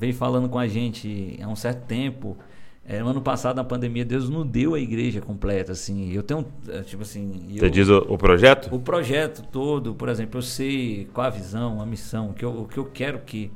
veio 0.02 0.14
falando 0.14 0.48
com 0.48 0.58
a 0.58 0.66
gente 0.66 1.38
há 1.40 1.48
um 1.48 1.54
certo 1.56 1.86
tempo. 1.86 2.36
É, 2.84 2.98
no 3.00 3.08
ano 3.10 3.22
passado, 3.22 3.54
na 3.56 3.62
pandemia, 3.62 4.04
Deus 4.04 4.28
não 4.28 4.44
deu 4.44 4.74
a 4.74 4.80
igreja 4.80 5.20
completa, 5.20 5.70
assim. 5.70 6.12
Eu 6.12 6.22
tenho, 6.24 6.44
é, 6.68 6.80
tipo 6.82 7.02
assim... 7.02 7.46
Você 7.56 7.64
eu- 7.66 7.70
diz 7.70 7.88
o, 7.88 7.98
o 7.98 8.18
projeto? 8.18 8.74
o 8.74 8.80
projeto 8.80 9.42
todo, 9.52 9.94
por 9.94 10.08
exemplo, 10.08 10.38
eu 10.38 10.42
sei 10.42 11.08
qual 11.14 11.28
a 11.28 11.30
visão, 11.30 11.80
a 11.80 11.86
missão, 11.86 12.30
o 12.30 12.34
que 12.34 12.44
eu, 12.44 12.62
o 12.62 12.66
que 12.66 12.78
eu 12.78 12.84
quero 12.86 13.20
que. 13.20 13.50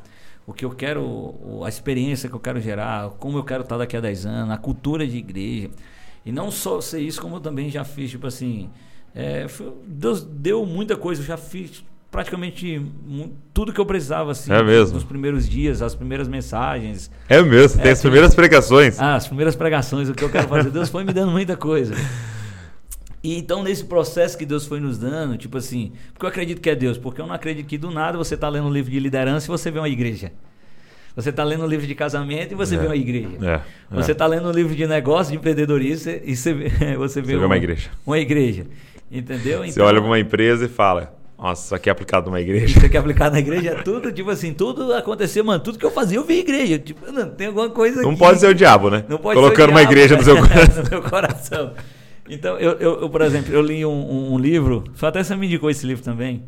O 0.47 0.53
que 0.53 0.65
eu 0.65 0.71
quero, 0.71 1.35
a 1.65 1.69
experiência 1.69 2.29
que 2.29 2.35
eu 2.37 2.39
quero 2.39 2.61
gerar, 2.61 3.11
como 3.19 3.37
eu 3.37 3.43
quero 3.43 3.65
estar 3.65 3.77
daqui 3.77 3.97
a 3.97 4.01
10 4.01 4.27
anos, 4.27 4.55
a 4.55 4.57
cultura 4.57 5.05
de 5.05 5.17
igreja. 5.17 5.71
E 6.25 6.31
não 6.31 6.53
só 6.53 6.81
ser 6.81 7.01
isso, 7.01 7.21
como 7.21 7.35
eu 7.37 7.41
também 7.41 7.69
já 7.69 7.83
fiz, 7.83 8.13
tipo 8.13 8.29
assim. 8.29 8.71
é, 9.13 9.47
Deus 9.85 10.23
deu 10.23 10.65
muita 10.65 10.97
coisa, 10.97 11.21
eu 11.21 11.27
já 11.27 11.37
fiz 11.37 11.85
praticamente 12.17 12.81
tudo 13.53 13.73
que 13.75 13.79
eu 13.81 13.85
precisava, 13.85 14.31
assim, 14.33 14.51
É 14.51 14.63
mesmo? 14.63 14.95
nos 14.95 15.05
primeiros 15.05 15.47
dias, 15.47 15.83
as 15.83 15.95
primeiras 15.95 16.27
mensagens, 16.27 17.11
É 17.29 17.43
mesmo, 17.43 17.79
tem 17.81 17.91
É, 17.91 17.93
as 17.93 18.01
primeiras 18.01 18.35
pregações. 18.35 18.99
ah, 18.99 19.17
as 19.17 19.27
primeiras 19.27 19.55
pregações, 19.55 20.09
o 20.09 20.15
que 20.15 20.25
eu 20.25 20.31
quero 20.31 20.49
fazer. 20.49 20.71
Deus 20.71 20.89
foi 20.89 21.05
me 21.05 21.13
dando 21.13 21.31
muita 21.31 21.57
coisa. 21.59 21.95
E 23.23 23.37
então, 23.37 23.63
nesse 23.63 23.85
processo 23.85 24.39
que 24.39 24.47
Deus 24.47 24.67
foi 24.67 24.81
nos 24.81 24.97
dando, 24.99 25.37
tipo 25.37 25.59
assim, 25.59 25.93
porque 26.15 26.25
eu 26.25 26.29
acredito 26.31 26.61
que 26.61 26.71
é 26.71 26.75
Deus, 26.75 26.97
porque 26.97 27.21
eu 27.21 27.27
não 27.27 27.35
acredito 27.35 27.67
que 27.67 27.77
do 27.77 27.91
nada 27.91 28.17
você 28.17 28.35
está 28.35 28.49
lendo 28.49 28.67
um 28.69 28.73
livro 28.73 28.91
de 28.91 28.99
liderança 28.99 29.47
e 29.47 29.49
você 29.49 29.71
vê 29.71 29.79
uma 29.79 29.89
igreja. 29.89 30.33
Você 31.15 31.31
está 31.31 31.43
lendo 31.45 31.65
um 31.65 31.67
livro 31.67 31.87
de 31.87 31.95
casamento 31.95 32.53
e 32.53 32.55
você 32.55 32.77
É. 32.77 32.79
vê 32.79 32.87
uma 32.87 32.97
igreja. 32.97 33.29
É, 33.43 33.61
Você 33.95 34.11
é. 34.11 34.13
está 34.13 34.27
lendo 34.27 34.49
um 34.49 34.53
livro 34.53 34.75
de 34.75 34.87
negócio, 34.87 35.33
de 35.33 35.39
empreendedorismo 35.39 36.13
e 36.25 36.35
você 36.37 36.53
vê, 36.55 36.69
você 36.97 37.21
vê, 37.21 37.33
Você 37.33 37.39
vê 37.39 37.45
uma 37.45 37.57
igreja. 37.57 37.91
Uma 38.07 38.19
igreja. 38.19 38.67
Entendeu? 39.11 39.61
Você 39.65 39.71
Então, 39.71 39.87
olha 39.87 39.99
para 40.01 40.09
uma 40.11 40.19
empresa 40.19 40.67
e 40.67 40.69
fala: 40.69 41.16
Nossa, 41.39 41.67
isso 41.67 41.75
aqui 41.75 41.89
é 41.89 41.93
aplicado 41.93 42.27
numa 42.31 42.41
igreja. 42.41 42.65
Isso 42.79 42.89
que 42.89 42.97
é 42.97 43.01
aplicado 43.01 43.33
na 43.35 43.39
igreja 43.41 43.71
é 43.71 43.83
tudo, 43.83 44.11
tipo 44.11 44.31
assim, 44.31 44.55
tudo 44.55 44.93
aconteceu, 44.95 45.45
mano. 45.45 45.63
Tudo 45.63 45.79
que 45.79 45.85
eu 45.85 45.91
fazia, 45.91 46.17
eu 46.19 46.25
vi 46.25 46.39
igreja. 46.39 46.79
Tipo, 46.79 47.13
não, 47.13 47.29
tem 47.29 47.49
alguma 47.49 47.69
coisa 47.69 48.01
Não 48.01 48.11
aqui 48.11 48.19
pode 48.19 48.41
ser 48.41 48.49
o 48.49 48.55
diabo, 48.55 48.89
né? 48.89 49.05
Não 49.09 49.19
pode 49.19 49.39
Colocando 49.39 49.57
ser 49.67 49.69
o 49.69 49.71
uma 49.75 49.81
diabo, 49.81 49.93
igreja 49.93 50.17
no 50.17 50.25
seu 50.25 50.35
né? 50.35 50.41
coração. 50.49 50.83
no 50.85 50.91
meu 50.91 51.03
coração. 51.03 51.73
Então, 52.29 52.57
eu, 52.59 52.73
eu, 52.79 53.01
eu, 53.03 53.11
por 53.11 53.21
exemplo, 53.21 53.53
eu 53.55 53.61
li 53.63 53.85
um, 53.85 54.33
um- 54.33 54.39
livro, 54.39 54.83
só 54.95 55.09
até 55.09 55.23
você 55.23 55.37
me 55.37 55.47
indicou 55.47 55.71
esse 55.71 55.87
livro 55.87 56.03
também. 56.03 56.43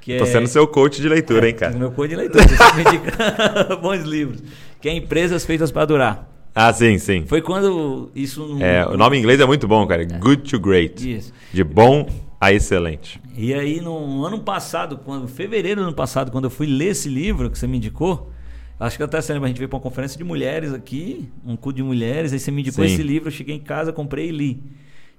Que 0.00 0.18
Tô 0.18 0.24
é, 0.24 0.26
sendo 0.26 0.46
seu 0.46 0.66
coach 0.66 1.00
de 1.00 1.08
leitura, 1.08 1.48
hein, 1.48 1.54
é, 1.56 1.58
cara? 1.58 1.76
Meu 1.76 1.90
cor 1.90 2.06
de 2.06 2.14
leitura, 2.14 2.44
você 2.46 2.72
me 2.76 2.82
indica 2.82 3.76
bons 3.80 4.02
livros. 4.02 4.42
Que 4.80 4.90
é 4.90 4.92
Empresas 4.92 5.44
Feitas 5.46 5.72
para 5.72 5.86
Durar. 5.86 6.28
Ah, 6.54 6.70
sim, 6.72 6.98
sim. 6.98 7.24
Foi 7.26 7.40
quando 7.40 8.10
isso... 8.14 8.46
não- 8.46 8.62
É, 8.64 8.86
o 8.86 8.96
nome 8.98 9.16
em 9.16 9.20
inglês 9.20 9.40
é 9.40 9.46
muito 9.46 9.66
bom, 9.66 9.84
cara. 9.86 10.04
Good 10.04 10.42
to 10.50 10.60
great. 10.60 11.10
Isso. 11.16 11.32
De 11.52 11.64
bom 11.64 12.06
a 12.44 12.52
excelente. 12.52 13.20
E 13.36 13.54
aí, 13.54 13.80
no 13.80 14.24
ano 14.24 14.40
passado, 14.40 14.98
quando 15.04 15.26
fevereiro 15.26 15.80
do 15.80 15.86
ano 15.88 15.96
passado, 15.96 16.30
quando 16.30 16.44
eu 16.44 16.50
fui 16.50 16.66
ler 16.66 16.88
esse 16.88 17.08
livro 17.08 17.50
que 17.50 17.58
você 17.58 17.66
me 17.66 17.78
indicou, 17.78 18.30
acho 18.78 18.96
que 18.96 19.02
até 19.02 19.20
você 19.20 19.32
lembra, 19.32 19.46
a 19.46 19.48
gente 19.48 19.58
veio 19.58 19.68
para 19.68 19.76
uma 19.76 19.82
conferência 19.82 20.18
de 20.18 20.24
mulheres 20.24 20.72
aqui, 20.72 21.28
um 21.46 21.56
culto 21.56 21.76
de 21.76 21.82
mulheres, 21.82 22.32
aí 22.32 22.38
você 22.38 22.50
me 22.50 22.60
indicou 22.60 22.84
Sim. 22.84 22.92
esse 22.92 23.02
livro, 23.02 23.28
eu 23.28 23.32
cheguei 23.32 23.56
em 23.56 23.60
casa, 23.60 23.92
comprei 23.92 24.28
e 24.28 24.32
li. 24.32 24.62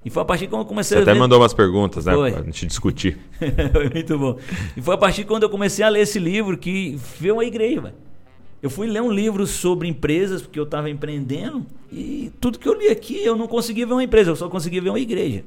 E 0.06 0.10
foi 0.12 0.22
a 0.22 0.26
partir 0.26 0.46
de 0.46 0.52
quando 0.52 0.62
eu 0.62 0.68
comecei 0.68 0.98
Você 0.98 1.00
a 1.00 1.12
até 1.12 1.20
mandou 1.20 1.40
umas 1.40 1.54
perguntas, 1.54 2.06
né? 2.06 2.14
Foi. 2.14 2.32
Pra 2.32 2.44
gente 2.44 2.68
discutir. 2.68 3.18
Foi 3.74 3.90
muito 3.90 4.20
bom. 4.20 4.38
E 4.78 4.82
foi 4.82 4.94
a 4.94 4.98
partir 5.00 5.22
de 5.22 5.28
quando 5.28 5.44
eu 5.44 5.50
comecei 5.50 5.84
a 5.84 5.90
ler 5.90 6.02
esse 6.02 6.20
livro 6.20 6.56
que 6.56 6.96
veio 7.20 7.40
a 7.40 7.46
igreja, 7.46 7.82
velho. 7.82 7.96
Eu 8.62 8.70
fui 8.70 8.88
ler 8.88 9.02
um 9.02 9.12
livro 9.12 9.48
sobre 9.48 9.88
empresas, 9.88 10.44
porque 10.44 10.60
eu 10.60 10.64
estava 10.64 10.92
empreendendo, 10.92 11.66
e 11.92 12.32
tudo 12.40 12.60
que 12.60 12.68
eu 12.68 12.74
li 12.74 12.88
aqui, 12.88 13.24
eu 13.24 13.36
não 13.36 13.48
conseguia 13.48 13.86
ver 13.86 13.94
uma 13.94 14.04
empresa, 14.04 14.30
eu 14.32 14.36
só 14.36 14.48
conseguia 14.48 14.82
ver 14.82 14.90
uma 14.90 15.00
igreja. 15.00 15.44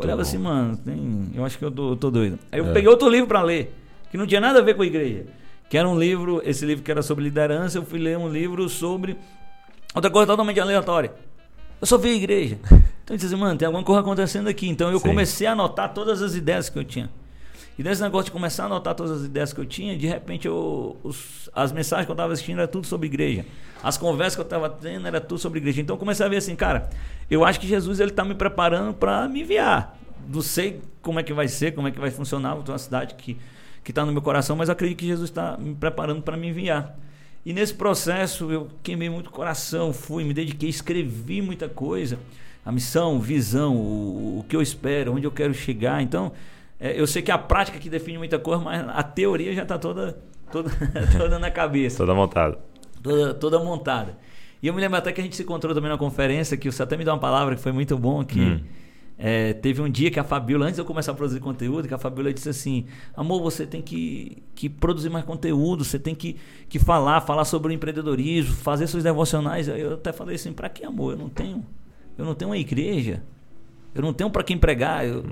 Eu 0.00 0.06
olhava 0.08 0.22
bom. 0.22 0.28
assim, 0.28 0.38
mano, 0.38 0.76
tem- 0.76 1.30
eu 1.34 1.44
acho 1.44 1.58
que 1.58 1.64
eu 1.64 1.70
tô, 1.70 1.90
eu 1.92 1.96
tô 1.96 2.10
doido. 2.10 2.38
Aí 2.52 2.58
eu 2.58 2.66
É. 2.68 2.72
peguei 2.72 2.88
outro 2.88 3.08
livro 3.08 3.26
para 3.26 3.42
ler, 3.42 3.74
que 4.10 4.16
não 4.16 4.26
tinha 4.26 4.40
nada 4.40 4.58
a 4.58 4.62
ver 4.62 4.74
com 4.74 4.82
a 4.82 4.86
igreja. 4.86 5.26
Que 5.68 5.78
era 5.78 5.88
um 5.88 5.98
livro, 5.98 6.42
esse 6.44 6.64
livro 6.66 6.82
que 6.82 6.90
era 6.90 7.00
sobre 7.02 7.24
liderança, 7.24 7.78
eu 7.78 7.84
fui 7.84 7.98
ler 7.98 8.18
um 8.18 8.28
livro 8.28 8.68
sobre 8.68 9.16
outra 9.94 10.10
coisa 10.10 10.26
totalmente 10.26 10.58
aleatória. 10.60 11.12
Eu 11.80 11.86
só 11.86 11.96
vi 11.96 12.10
a 12.10 12.14
igreja. 12.14 12.58
Então 13.02 13.14
eu 13.16 13.18
disse 13.18 13.34
assim, 13.34 13.42
mano, 13.42 13.58
tem 13.58 13.66
alguma 13.66 13.82
coisa 13.82 14.00
acontecendo 14.02 14.46
aqui. 14.48 14.68
Então 14.68 14.88
eu 14.88 15.00
Sim. 15.00 15.08
comecei 15.08 15.44
a 15.44 15.50
anotar 15.52 15.92
todas 15.92 16.22
as 16.22 16.36
ideias 16.36 16.68
que 16.68 16.78
eu 16.78 16.84
tinha. 16.84 17.10
E 17.80 17.82
nesse 17.82 18.02
negócio 18.02 18.26
de 18.26 18.32
começar 18.32 18.64
a 18.64 18.66
anotar 18.66 18.94
todas 18.94 19.10
as 19.22 19.24
ideias 19.24 19.54
que 19.54 19.58
eu 19.58 19.64
tinha, 19.64 19.96
de 19.96 20.06
repente 20.06 20.46
eu, 20.46 20.98
os- 21.02 21.48
as 21.54 21.72
mensagens 21.72 22.04
que 22.04 22.10
eu 22.10 22.14
estava 22.14 22.30
assistindo 22.30 22.58
era 22.58 22.68
tudo 22.68 22.86
sobre 22.86 23.06
igreja. 23.06 23.46
As 23.82 23.96
conversas 23.96 24.34
que 24.34 24.40
eu 24.42 24.44
estava 24.44 24.68
tendo 24.68 25.06
era 25.06 25.18
tudo 25.18 25.38
sobre 25.38 25.60
igreja. 25.60 25.80
Então 25.80 25.94
eu 25.94 25.98
comecei 25.98 26.26
a 26.26 26.28
ver 26.28 26.36
assim, 26.36 26.54
cara, 26.54 26.90
eu 27.30 27.42
acho 27.42 27.58
que 27.58 27.66
Jesus 27.66 27.98
ele 27.98 28.10
está 28.10 28.22
me 28.22 28.34
preparando 28.34 28.92
para 28.92 29.26
me 29.26 29.40
enviar. 29.40 29.98
Não 30.28 30.42
sei 30.42 30.82
como 31.00 31.20
é 31.20 31.22
que 31.22 31.32
vai 31.32 31.48
ser, 31.48 31.72
como 31.72 31.88
é 31.88 31.90
que 31.90 31.98
vai 31.98 32.10
funcionar. 32.10 32.54
Tenho 32.56 32.72
uma 32.72 32.78
cidade 32.78 33.14
que 33.14 33.38
que 33.82 33.92
está 33.92 34.04
no 34.04 34.12
meu 34.12 34.20
coração, 34.20 34.56
mas 34.56 34.68
acredito 34.68 34.98
que 34.98 35.06
Jesus 35.06 35.30
está 35.30 35.56
me 35.56 35.74
preparando 35.74 36.20
para 36.20 36.36
me 36.36 36.48
enviar. 36.48 36.98
E 37.46 37.52
nesse 37.54 37.72
processo 37.72 38.52
eu 38.52 38.68
queimei 38.82 39.08
muito 39.08 39.30
coração, 39.30 39.90
fui, 39.90 40.22
me 40.22 40.34
dediquei, 40.34 40.68
escrevi 40.68 41.40
muita 41.40 41.66
coisa. 41.66 42.18
A 42.62 42.70
missão, 42.70 43.18
visão, 43.18 43.74
o, 43.74 44.40
o 44.40 44.44
que 44.46 44.54
eu 44.54 44.60
espero, 44.60 45.14
onde 45.14 45.26
eu 45.26 45.30
quero 45.30 45.54
chegar. 45.54 46.02
Então, 46.02 46.30
eu 46.80 47.06
sei 47.06 47.22
que 47.22 47.30
a 47.30 47.38
prática 47.38 47.78
que 47.78 47.90
define 47.90 48.18
muita 48.18 48.38
coisa, 48.38 48.62
mas 48.62 48.86
a 48.88 49.02
teoria 49.02 49.52
já 49.54 49.62
está 49.62 49.78
toda, 49.78 50.18
toda, 50.50 50.70
toda 51.16 51.38
na 51.38 51.50
cabeça, 51.50 51.98
Toda 51.98 52.14
montada. 52.14 52.58
toda, 53.02 53.34
toda 53.34 53.58
montada. 53.58 54.16
E 54.62 54.66
eu 54.66 54.74
me 54.74 54.80
lembro 54.80 54.96
até 54.98 55.12
que 55.12 55.20
a 55.20 55.24
gente 55.24 55.36
se 55.36 55.42
encontrou 55.42 55.74
também 55.74 55.90
na 55.90 55.96
conferência, 55.98 56.56
que 56.56 56.70
você 56.70 56.82
até 56.82 56.96
me 56.96 57.04
deu 57.04 57.12
uma 57.14 57.18
palavra 57.20 57.54
que 57.56 57.60
foi 57.62 57.72
muito 57.72 57.96
bom, 57.98 58.22
que 58.24 58.40
Hum. 58.40 58.60
é, 59.18 59.52
teve 59.54 59.80
um 59.82 59.88
dia 59.90 60.10
que 60.10 60.20
a 60.20 60.24
Fabiola, 60.24 60.64
antes 60.66 60.76
de 60.76 60.80
eu 60.82 60.84
começar 60.84 61.12
a 61.12 61.14
produzir 61.14 61.40
conteúdo, 61.40 61.86
que 61.88 61.92
a 61.94 61.98
Fabiola 61.98 62.32
disse 62.32 62.48
assim, 62.50 62.86
amor, 63.16 63.42
você 63.42 63.66
tem 63.66 63.80
que, 63.82 64.42
que 64.54 64.68
produzir 64.68 65.08
mais 65.10 65.24
conteúdo, 65.24 65.82
você 65.84 65.98
tem 65.98 66.14
que, 66.14 66.36
que 66.68 66.78
falar, 66.78 67.20
falar 67.22 67.44
sobre 67.46 67.68
o 67.70 67.74
empreendedorismo, 67.74 68.54
fazer 68.54 68.86
seus 68.86 69.02
devocionais. 69.02 69.66
Eu 69.68 69.94
até 69.94 70.12
falei 70.12 70.36
assim, 70.36 70.52
pra 70.52 70.68
que 70.70 70.84
amor? 70.84 71.12
Eu 71.12 71.18
não 71.18 71.28
tenho, 71.30 71.64
eu 72.18 72.24
não 72.24 72.34
tenho 72.34 72.50
uma 72.50 72.58
igreja, 72.58 73.22
eu 73.94 74.02
não 74.02 74.12
tenho 74.12 74.28
para 74.30 74.42
quem 74.42 74.56
pregar. 74.58 75.06
eu- 75.06 75.24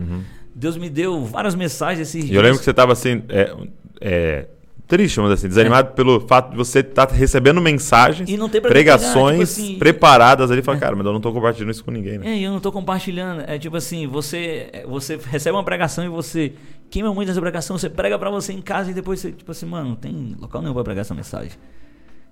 Deus 0.58 0.76
me 0.76 0.90
deu 0.90 1.24
várias 1.24 1.54
mensagens 1.54 2.08
esses. 2.08 2.28
E 2.28 2.34
eu 2.34 2.42
lembro 2.42 2.58
que 2.58 2.64
você 2.64 2.74
tava 2.74 2.92
assim, 2.92 3.22
é, 3.28 3.54
é, 4.00 4.46
triste, 4.88 5.16
vamos 5.16 5.30
assim, 5.30 5.46
desanimado 5.46 5.92
pelo 5.92 6.18
fato 6.20 6.50
de 6.50 6.56
você 6.56 6.80
estar 6.80 7.08
recebendo 7.10 7.60
mensagens, 7.60 8.28
É. 8.28 8.32
E 8.32 8.60
pregações 8.60 9.54
tipo 9.54 9.62
assim- 9.62 9.78
preparadas 9.78 10.50
ali. 10.50 10.60
E 10.60 10.64
fala, 10.64 10.78
cara, 10.78 10.96
mas 10.96 11.06
eu 11.06 11.12
não 11.12 11.20
tô 11.20 11.32
compartilhando 11.32 11.70
isso 11.70 11.84
com 11.84 11.90
ninguém, 11.92 12.18
né? 12.18 12.30
É, 12.32 12.36
e 12.36 12.42
eu 12.42 12.50
não 12.50 12.58
tô 12.58 12.72
compartilhando. 12.72 13.44
É 13.46 13.58
tipo 13.58 13.76
assim, 13.76 14.06
você, 14.08 14.70
você 14.88 15.16
recebe 15.30 15.56
uma 15.56 15.62
pregação 15.64 16.04
e 16.04 16.08
você 16.08 16.52
queima 16.90 17.14
muito 17.14 17.30
essa 17.30 17.40
pregação, 17.40 17.78
você 17.78 17.88
prega 17.88 18.18
pra 18.18 18.30
você 18.30 18.52
em 18.52 18.60
casa 18.62 18.90
e 18.90 18.94
depois 18.94 19.20
você, 19.20 19.30
tipo 19.30 19.50
assim, 19.52 19.66
mano, 19.66 19.90
não 19.90 19.96
tem 19.96 20.34
local 20.40 20.60
nenhum 20.60 20.74
pra 20.74 20.82
pregar 20.82 21.02
essa 21.02 21.14
mensagem. 21.14 21.52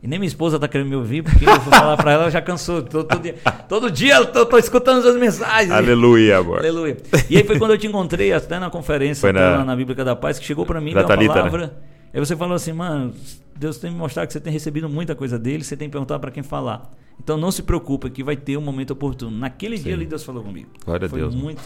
E 0.02 0.06
nem 0.06 0.18
minha 0.18 0.28
esposa 0.28 0.59
tá 0.59 0.68
querendo 0.68 0.88
me 0.88 0.96
ouvir, 0.96 1.22
porque 1.22 1.44
eu 1.44 1.59
vou 1.61 1.72
falar 1.72 1.96
pra 1.96 2.12
ela, 2.12 2.22
ela 2.24 2.30
já 2.30 2.40
cansou. 2.42 2.82
Todo, 2.82 3.04
todo 3.09 3.20
dia, 3.22 3.35
todo 3.68 3.90
dia 3.90 4.16
eu 4.16 4.26
tô, 4.26 4.44
tô 4.46 4.59
escutando 4.59 5.06
as 5.09 5.16
mensagens. 5.16 5.70
Aleluia, 5.72 6.38
amor. 6.38 6.59
Aleluia. 6.59 6.96
E 7.30 7.37
aí 7.38 7.44
foi 7.44 7.59
quando 7.59 7.72
eu 7.72 7.78
te 7.78 7.87
encontrei, 7.87 8.32
até 8.32 8.59
na 8.59 8.70
conferência 8.70 9.20
Foi 9.20 9.32
na- 9.32 9.64
na... 9.64 9.74
Bíblica 9.74 10.04
da 10.04 10.14
Paz, 10.14 10.38
que 10.38 10.44
chegou 10.44 10.64
pra 10.66 10.80
mim, 10.80 10.92
Da 10.92 11.00
deu 11.00 11.09
uma 11.09 11.16
Thalita, 11.16 11.35
né? 11.35 11.40
palavra. 11.40 11.78
Aí 12.14 12.20
você 12.20 12.37
falou 12.37 12.54
assim, 12.54 12.72
mano, 12.72 13.12
Deus 13.59 13.78
tem 13.78 13.90
me 13.90 13.96
mostrado 13.96 14.26
que 14.26 14.32
você 14.32 14.40
tem 14.40 14.52
recebido 14.52 14.88
muita 14.88 15.14
coisa 15.14 15.38
dele, 15.38 15.64
você 15.64 15.76
tem 15.76 15.88
que 15.88 15.92
perguntar 15.92 16.18
pra 16.18 16.30
quem 16.30 16.42
falar. 16.42 16.92
Então 17.22 17.37
não 17.38 17.50
se 17.50 17.62
preocupe, 17.62 18.11
que 18.11 18.22
vai 18.22 18.37
ter 18.37 18.56
um 18.56 18.61
momento 18.62 18.90
oportuno. 18.92 19.37
Naquele 19.37 19.78
dia 19.78 19.94
ali 19.94 20.04
Deus 20.06 20.22
falou 20.22 20.42
comigo. 20.42 20.68
Glória 20.85 21.06
a 21.06 21.09
foi 21.09 21.20
Deus. 21.20 21.35
Muito, 21.35 21.62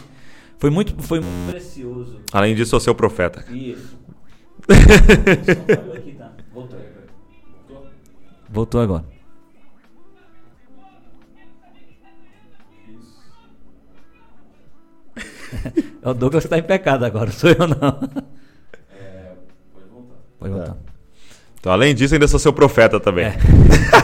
foi 0.57 0.69
muito, 0.69 0.95
foi 1.03 1.19
muito 1.19 1.51
precioso. 1.51 2.19
Além 2.31 2.55
disso, 2.55 2.69
eu 2.69 2.71
sou 2.71 2.79
seu 2.79 2.95
profeta. 2.95 3.45
Isso. 3.51 3.99
Voltou 8.51 8.81
agora. 8.81 9.05
É 16.01 16.09
o 16.09 16.13
Douglas 16.13 16.43
que 16.43 16.47
está 16.47 16.57
em 16.57 16.63
pecado 16.63 17.05
agora, 17.05 17.31
sou 17.31 17.49
eu 17.49 17.67
não. 17.67 17.99
Pode 20.39 20.53
voltar. 20.53 20.77
Então, 21.59 21.71
além 21.71 21.93
disso, 21.93 22.15
ainda 22.15 22.27
sou 22.27 22.39
seu 22.39 22.51
profeta 22.51 22.99
também. 22.99 23.25
É. 23.25 23.37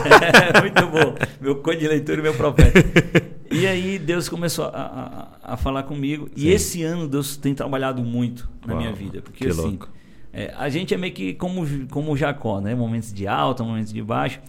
Muito 0.62 0.86
bom. 0.86 1.14
Meu 1.40 1.56
código 1.56 1.82
de 1.82 1.88
leitura 1.88 2.20
e 2.20 2.22
meu 2.22 2.34
profeta. 2.34 2.72
E 3.50 3.66
aí 3.66 3.98
Deus 3.98 4.28
começou 4.28 4.66
a, 4.66 5.28
a, 5.42 5.54
a 5.54 5.56
falar 5.56 5.82
comigo. 5.82 6.26
Sim. 6.28 6.32
E 6.36 6.50
esse 6.50 6.82
ano 6.84 7.08
Deus 7.08 7.36
tem 7.36 7.54
trabalhado 7.54 8.02
muito 8.02 8.48
na 8.64 8.74
Uau, 8.74 8.82
minha 8.82 8.94
vida. 8.94 9.20
Porque 9.20 9.44
que 9.44 9.50
assim, 9.50 9.60
louco. 9.60 9.88
É, 10.32 10.52
a 10.56 10.68
gente 10.68 10.94
é 10.94 10.96
meio 10.96 11.12
que 11.12 11.34
como, 11.34 11.66
como 11.88 12.16
Jacó, 12.16 12.60
né? 12.60 12.74
Momentos 12.74 13.12
de 13.12 13.26
alta, 13.26 13.62
momentos 13.64 13.92
de 13.92 14.02
baixo. 14.02 14.40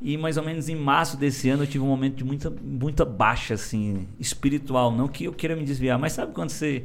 E 0.00 0.16
mais 0.16 0.36
ou 0.36 0.44
menos 0.44 0.68
em 0.68 0.74
março 0.74 1.16
desse 1.16 1.48
ano 1.48 1.62
eu 1.62 1.66
tive 1.66 1.84
um 1.84 1.88
momento 1.88 2.16
de 2.16 2.24
muita, 2.24 2.50
muita 2.50 3.04
baixa, 3.04 3.54
assim, 3.54 4.08
espiritual. 4.18 4.90
Não 4.90 5.08
que 5.08 5.24
eu 5.24 5.32
queira 5.32 5.54
me 5.54 5.64
desviar, 5.64 5.98
mas 5.98 6.12
sabe 6.12 6.32
quando 6.32 6.50
você 6.50 6.84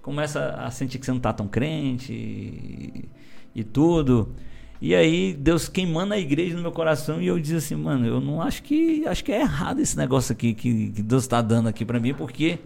começa 0.00 0.50
a 0.50 0.70
sentir 0.70 0.98
que 0.98 1.06
você 1.06 1.12
não 1.12 1.18
tá 1.18 1.32
tão 1.32 1.48
crente 1.48 2.12
e, 2.12 3.08
e 3.54 3.64
tudo. 3.64 4.34
E 4.80 4.94
aí 4.94 5.32
Deus 5.32 5.68
queimando 5.68 6.14
a 6.14 6.18
igreja 6.18 6.54
no 6.56 6.62
meu 6.62 6.72
coração 6.72 7.20
e 7.20 7.26
eu 7.26 7.38
disse 7.40 7.56
assim, 7.56 7.74
mano, 7.74 8.06
eu 8.06 8.20
não 8.20 8.40
acho 8.40 8.62
que 8.62 9.06
acho 9.06 9.24
que 9.24 9.32
é 9.32 9.40
errado 9.40 9.80
esse 9.80 9.96
negócio 9.96 10.32
aqui 10.32 10.52
que, 10.52 10.90
que 10.90 11.02
Deus 11.02 11.22
está 11.24 11.40
dando 11.40 11.68
aqui 11.68 11.84
para 11.84 11.98
mim, 11.98 12.12
porque 12.14 12.58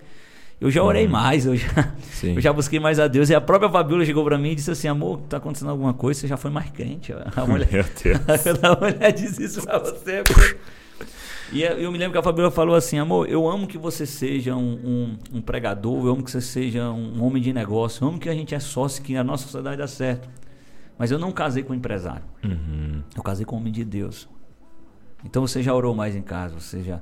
eu 0.61 0.71
já 0.71 0.83
orei 0.83 1.07
mais, 1.07 1.47
eu 1.47 1.57
já, 1.57 1.68
Uhum. 1.68 1.85
Sim. 2.12 2.35
eu 2.35 2.40
já 2.40 2.53
busquei 2.53 2.81
mais 2.81 2.99
a 2.99 3.07
Deus. 3.07 3.31
E 3.31 3.35
a 3.35 3.40
própria 3.40 3.71
Fabiola 3.71 4.05
chegou 4.05 4.25
para 4.25 4.37
mim 4.38 4.51
e 4.51 4.55
disse 4.55 4.71
assim, 4.71 4.88
amor, 4.88 5.21
tá 5.29 5.37
acontecendo 5.37 5.71
alguma 5.71 5.94
coisa, 5.94 6.21
você 6.21 6.27
já 6.29 6.37
foi 6.37 6.51
mais 6.51 6.71
crente. 6.71 7.12
A 7.37 7.47
mulher, 7.47 7.68
Meu 7.71 7.85
Deus. 8.03 8.18
a 8.62 8.81
mulher 8.81 9.12
disse 9.12 9.44
isso 9.44 9.62
pra 9.62 9.79
você. 9.79 10.23
E 11.53 11.62
eu 11.62 11.79
eu 11.79 11.92
me 11.92 11.97
lembro 11.99 12.12
que 12.12 12.18
a 12.18 12.23
Fabiola 12.23 12.51
falou 12.51 12.75
assim, 12.75 12.99
amor, 12.99 13.29
eu 13.29 13.49
amo 13.49 13.66
que 13.66 13.79
você 13.79 14.05
seja 14.05 14.55
um, 14.55 14.75
um, 15.33 15.38
um 15.38 15.40
pregador, 15.40 16.05
eu 16.07 16.12
amo 16.12 16.23
que 16.23 16.31
você 16.31 16.40
seja 16.40 16.90
um 16.90 17.23
homem 17.25 17.40
de 17.42 17.53
negócio, 17.53 18.05
eu 18.05 18.09
amo 18.09 18.18
que 18.18 18.29
a 18.29 18.35
gente 18.35 18.55
é 18.55 18.61
sócio, 18.61 19.03
que 19.03 19.16
a 19.16 19.25
nossa 19.25 19.44
sociedade 19.44 19.77
dá 19.79 19.87
certo. 19.87 20.29
Mas 20.99 21.11
eu 21.12 21.18
não 21.18 21.31
casei 21.31 21.62
com 21.62 21.73
um 21.73 21.77
empresário. 21.77 22.25
Uhum. 22.44 23.03
Eu 23.16 23.23
casei 23.23 23.47
com 23.47 23.55
um 23.57 23.61
homem 23.61 23.73
de 23.73 23.85
Deus. 23.85 24.29
Então 25.25 25.47
você 25.47 25.62
já 25.62 25.73
orou 25.73 25.94
mais 25.94 26.14
em 26.16 26.23
casa, 26.23 26.59
você 26.59 26.83
já. 26.83 27.01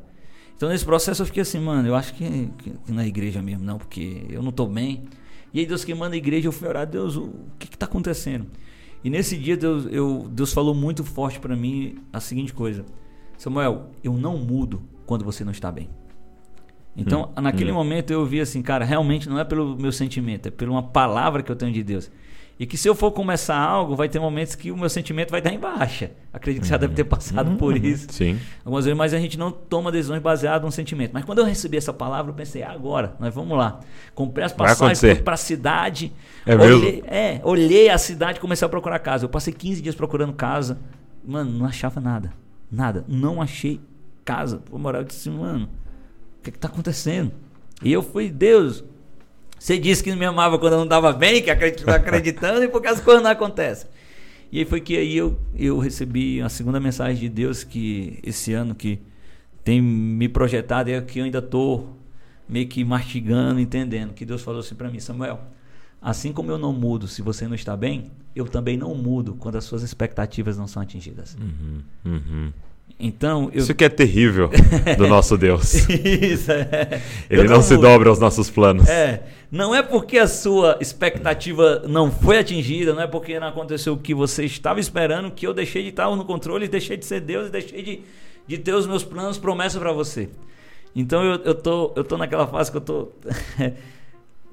Então 0.57 0.69
nesse 0.69 0.85
processo 0.85 1.23
eu 1.23 1.27
fiquei 1.27 1.43
assim, 1.43 1.61
mano, 1.61 1.87
eu 1.87 1.95
acho 1.95 2.15
que, 2.15 2.51
que, 2.59 2.73
na 2.89 3.07
igreja 3.07 3.43
mesmo, 3.43 3.65
não, 3.65 3.79
porque 3.79 4.25
eu 4.31 4.43
não 4.43 4.51
tô 4.51 4.67
bem. 4.67 5.05
E 5.53 5.61
aí 5.61 5.67
Deus 5.67 5.85
que 5.85 5.95
manda 5.95 6.15
a 6.15 6.19
igreja, 6.19 6.49
eu 6.49 6.53
fui 6.53 6.67
orar, 6.67 6.87
Deus, 6.87 7.17
o 7.17 7.33
que 7.59 7.69
que 7.69 7.77
tá 7.77 7.87
acontecendo? 7.87 8.47
E 9.05 9.11
nesse 9.11 9.37
dia 9.37 9.57
Deus, 9.57 9.87
eu, 9.91 10.27
Deus 10.31 10.53
falou 10.53 10.75
muito 10.75 11.05
forte 11.05 11.39
para 11.39 11.55
mim 11.55 11.97
a 12.13 12.21
seguinte 12.21 12.53
coisa: 12.53 12.85
Samuel, 13.37 13.91
eu 14.03 14.15
não 14.15 14.39
mudo 14.39 14.83
quando 15.05 15.25
você 15.25 15.45
não 15.45 15.53
está 15.53 15.71
bem. 15.71 15.89
Então, 16.97 17.31
Hum, 17.37 17.43
naquele 17.43 17.71
hum. 17.71 17.75
momento 17.75 18.11
eu 18.11 18.25
vi 18.25 18.41
assim, 18.41 18.63
cara, 18.63 18.85
realmente 18.85 19.29
não 19.29 19.39
é 19.39 19.45
pelo 19.45 19.77
meu 19.77 19.93
sentimento, 19.93 20.47
é 20.47 20.51
por 20.51 20.69
uma 20.69 20.83
palavra 20.83 21.43
que 21.43 21.53
eu 21.53 21.57
tenho 21.57 21.73
de 21.73 21.83
Deus. 21.83 22.11
E 22.59 22.65
que 22.65 22.79
se 22.79 22.89
eu 22.89 22.95
for 22.95 23.11
começar 23.13 23.59
algo, 23.59 23.95
vai 23.95 24.09
ter 24.09 24.19
momentos 24.19 24.55
que 24.55 24.71
o 24.73 24.77
meu 24.79 24.89
sentimento 24.89 25.31
vai 25.31 25.41
estar 25.41 25.53
em 25.53 25.59
baixa. 25.59 26.11
Acredito 26.33 26.63
que 26.63 26.67
você 26.67 26.71
já 26.73 26.79
deve 26.79 26.95
ter 26.95 27.05
passado 27.05 27.55
por 27.57 27.75
Uhum. 27.75 27.85
isso. 27.85 28.07
Sim. 28.11 28.39
Algumas 28.65 28.87
vezes, 28.87 28.97
mas 28.97 29.13
a 29.13 29.19
gente 29.19 29.39
não 29.39 29.51
toma 29.53 29.93
decisões 29.93 30.23
baseadas 30.23 30.65
no 30.65 30.73
sentimento. 30.73 31.11
Mas 31.13 31.25
quando 31.27 31.41
eu 31.41 31.45
recebi 31.45 31.77
essa 31.77 31.93
palavra, 31.93 32.31
eu 32.31 32.35
pensei, 32.35 32.63
"Ah, 32.63 32.73
agora, 32.73 33.15
nós 33.21 33.35
vamos 33.35 33.59
lá. 33.59 33.81
Comprei 34.15 34.47
as 34.47 34.55
passagens 34.55 35.21
para 35.21 35.35
a 35.35 35.37
cidade. 35.37 36.11
É 36.47 36.55
olhei, 36.55 36.93
mesmo? 36.93 37.03
É, 37.09 37.41
olhei 37.45 37.89
a 37.91 37.99
cidade 37.99 38.39
e 38.39 38.41
comecei 38.41 38.65
a 38.65 38.69
procurar 38.71 38.99
casa. 39.01 39.27
Eu 39.27 39.29
passei 39.29 39.53
15 39.53 39.83
dias 39.83 39.95
procurando 39.95 40.33
casa. 40.33 40.79
Mano, 41.23 41.51
não 41.51 41.67
achava 41.67 42.01
nada. 42.01 42.33
Nada. 42.73 43.05
Não 43.07 43.43
achei 43.43 43.81
casa. 44.25 44.57
Por 44.59 44.79
moral, 44.79 45.03
eu 45.03 45.07
disse, 45.07 45.29
mano, 45.29 45.69
o 46.41 46.43
que 46.43 46.51
que 46.53 46.59
tá 46.59 46.69
acontecendo? 46.69 47.33
E 47.83 47.93
eu 47.93 48.03
fui, 48.03 48.31
Deus, 48.31 48.83
você 49.59 49.79
disse 49.79 50.03
que 50.03 50.15
me 50.15 50.25
amava 50.25 50.59
quando 50.59 50.75
eu 50.75 50.79
não 50.79 50.85
estava 50.85 51.13
bem, 51.13 51.43
que 51.43 51.51
acreditava 51.51 51.97
acreditando, 51.97 52.63
e 52.63 52.69
porque 52.69 52.89
as 52.89 53.01
coisas 53.01 53.23
não 53.23 53.31
acontecem. 53.31 53.89
E 54.53 54.61
aí 54.61 54.65
foi 54.65 54.81
que 54.81 54.97
aí 54.97 55.17
eu, 55.17 55.39
eu 55.57 55.79
recebi 55.79 56.41
a 56.41 56.49
segunda 56.49 56.79
mensagem 56.79 57.17
de 57.17 57.29
Deus 57.29 57.65
que 57.65 58.19
esse 58.23 58.53
ano 58.53 58.75
que 58.75 59.01
tem 59.65 59.81
me 59.81 60.29
projetado 60.29 60.91
é 60.91 61.01
que 61.01 61.19
eu 61.19 61.25
ainda 61.25 61.43
tô 61.43 61.87
meio 62.49 62.69
que 62.69 62.85
mastigando, 62.85 63.59
entendendo. 63.59 64.15
Que 64.15 64.25
Deus 64.25 64.43
falou 64.43 64.61
assim 64.61 64.75
para 64.75 64.89
mim, 64.89 65.01
Samuel, 65.01 65.41
assim 66.01 66.33
como 66.33 66.51
eu 66.51 66.59
não 66.59 66.73
mudo 66.73 67.09
se 67.09 67.21
você 67.23 67.49
não 67.49 67.55
está 67.55 67.77
bem, 67.77 68.11
eu 68.35 68.45
também 68.47 68.77
não 68.77 68.95
mudo 68.95 69.35
quando 69.35 69.57
as 69.57 69.65
suas 69.65 69.83
expectativas 69.83 70.57
não 70.57 70.69
são 70.69 70.83
atingidas. 70.83 71.37
Uhum. 71.41 71.83
Uhum. 72.05 72.53
Então, 72.99 73.51
eu 73.53 73.59
Isso 73.59 73.75
que 73.75 73.85
é 73.85 73.91
terrível 73.91 74.51
do 74.97 75.07
nosso 75.09 75.37
Deus. 75.37 75.87
Isso, 75.89 76.51
é. 76.51 77.03
Ele 77.29 77.43
Eu 77.43 77.51
não, 77.51 77.61
se 77.61 77.77
dobra 77.77 78.09
aos 78.09 78.19
nossos 78.19 78.49
planos. 78.49 78.89
É, 78.89 79.23
não 79.51 79.75
é 79.75 79.83
porque 79.83 80.19
a 80.19 80.27
sua 80.27 80.79
expectativa 80.81 81.83
não 81.87 82.11
foi 82.11 82.39
atingida, 82.39 82.95
não 82.95 83.03
é 83.03 83.07
porque 83.07 83.39
não 83.39 83.49
aconteceu 83.49 83.93
o 83.93 83.99
que 83.99 84.15
você 84.15 84.47
estava 84.47 84.81
esperando 84.81 85.31
que 85.31 85.47
eu 85.47 85.53
deixei 85.53 85.83
de 85.83 85.91
estar 85.91 86.09
no 86.15 86.25
controle, 86.25 86.67
deixei 86.69 86.97
de 86.97 87.05
ser 87.05 87.21
Deus 87.21 87.49
e 87.49 87.51
deixei 87.51 87.83
de, 87.83 88.01
de 88.47 88.59
ter 88.59 88.75
os 88.75 88.87
meus 88.87 89.05
planos, 89.05 89.37
promessa 89.37 89.79
para 89.79 89.93
você. 89.93 90.31
Então 90.95 91.23
eu, 91.23 91.35
eu, 91.45 91.55
tô, 91.55 91.93
eu 91.95 92.03
tô 92.03 92.17
naquela 92.17 92.47
fase 92.47 92.71
que 92.71 92.79
eu 92.79 92.81
tô. 92.81 93.09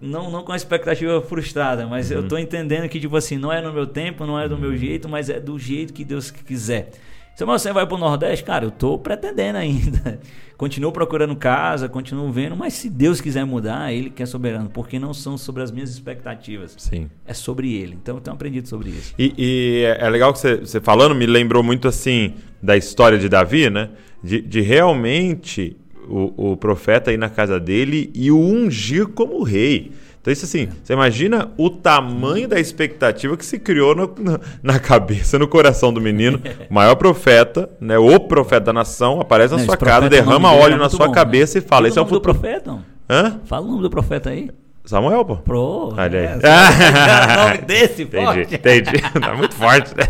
não, 0.01 0.29
não 0.29 0.43
com 0.43 0.51
a 0.51 0.57
expectativa 0.57 1.21
frustrada, 1.21 1.87
mas 1.87 2.11
eu 2.11 2.27
tô 2.27 2.37
entendendo 2.37 2.89
que, 2.89 2.99
tipo 2.99 3.15
assim, 3.15 3.37
não 3.37 3.53
é 3.53 3.61
no 3.61 3.71
meu 3.71 3.87
tempo, 3.87 4.25
não 4.25 4.37
é 4.37 4.49
do 4.49 4.57
meu 4.57 4.75
jeito, 4.75 5.07
mas 5.07 5.29
é 5.29 5.39
do 5.39 5.57
jeito 5.57 5.93
que 5.93 6.03
Deus 6.03 6.29
quiser. 6.29 6.91
Se 7.35 7.45
você 7.45 7.73
vai 7.73 7.87
pro 7.87 7.97
Nordeste, 7.97 8.45
cara, 8.45 8.65
eu 8.65 8.71
tô 8.71 8.97
pretendendo 8.97 9.57
ainda. 9.57 10.19
Continuo 10.55 10.91
procurando 10.91 11.35
casa, 11.35 11.89
continuo 11.89 12.31
vendo, 12.31 12.55
mas 12.55 12.73
se 12.73 12.89
Deus 12.89 13.19
quiser 13.19 13.43
mudar, 13.43 13.91
Ele 13.91 14.09
que 14.09 14.21
é 14.21 14.25
soberano, 14.25 14.69
porque 14.69 14.99
não 14.99 15.13
são 15.13 15.35
sobre 15.35 15.63
as 15.63 15.71
minhas 15.71 15.89
expectativas, 15.89 16.75
Sim. 16.77 17.09
é 17.25 17.33
sobre 17.33 17.73
Ele. 17.73 17.97
Então 18.01 18.15
eu 18.15 18.21
tenho 18.21 18.35
aprendido 18.35 18.69
sobre 18.69 18.91
isso. 18.91 19.13
E, 19.17 19.33
e 19.35 19.83
é 19.83 20.05
é 20.05 20.09
legal 20.09 20.31
que 20.31 20.39
você, 20.39 20.57
você 20.57 20.79
falando, 20.79 21.15
me 21.15 21.25
lembrou 21.25 21.63
muito 21.63 21.87
assim 21.87 22.35
da 22.61 22.77
história 22.77 23.17
de 23.17 23.27
Davi, 23.27 23.69
né? 23.69 23.89
De, 24.23 24.41
de 24.41 24.61
realmente 24.61 25.75
o, 26.07 26.51
o 26.51 26.55
profeta 26.55 27.11
ir 27.11 27.17
na 27.17 27.29
casa 27.29 27.59
dele 27.59 28.11
e 28.13 28.31
o 28.31 28.39
ungir 28.39 29.07
como 29.07 29.43
rei. 29.43 29.91
Então, 30.23 30.31
isso 30.31 30.45
assim, 30.45 30.69
você 30.81 30.93
imagina 30.93 31.51
o 31.57 31.69
tamanho 31.69 32.47
da 32.47 32.57
expectativa 32.57 33.35
que 33.35 33.45
se 33.45 33.59
criou 33.59 33.93
no- 33.93 34.15
na, 34.63 34.79
cabeça, 34.79 35.37
no 35.37 35.49
coração 35.49 35.91
do 35.91 35.99
menino. 35.99 36.41
O 36.69 36.71
maior 36.73 36.95
profeta, 36.95 37.69
né? 37.77 37.97
O 37.97 38.17
profeta 38.21 38.61
da 38.67 38.73
nação, 38.73 39.19
aparece 39.19 39.51
na 39.53 39.59
Não, 39.59 39.65
sua 39.65 39.75
casa, 39.75 40.05
o 40.05 40.09
derrama 40.09 40.53
óleo 40.53 40.75
é 40.75 40.77
na 40.77 40.89
sua 40.89 41.07
bom, 41.07 41.11
né? 41.11 41.13
cabeça 41.13 41.57
e 41.57 41.61
fala: 41.61 41.89
Esse 41.89 41.99
é 41.99 42.01
o 42.01 42.05
futuro. 42.05 42.21
profeta, 42.39 42.71
não? 42.71 42.85
Hã? 43.09 43.37
Fala 43.43 43.65
o 43.65 43.69
nome 43.69 43.81
do 43.81 43.89
profeta 43.89 44.29
aí. 44.29 44.49
Samuel, 44.85 45.25
pô. 45.25 45.35
Pro. 45.37 45.93
Olha 45.97 46.19
aí. 46.19 46.25
é, 46.25 46.37
o 47.43 47.45
nome 47.47 47.57
desse, 47.65 48.03
Entendi, 48.03 48.25
forte. 48.25 48.55
entendi. 48.55 48.91
tá 49.19 49.33
muito 49.35 49.55
forte, 49.55 49.93
né? 49.97 50.07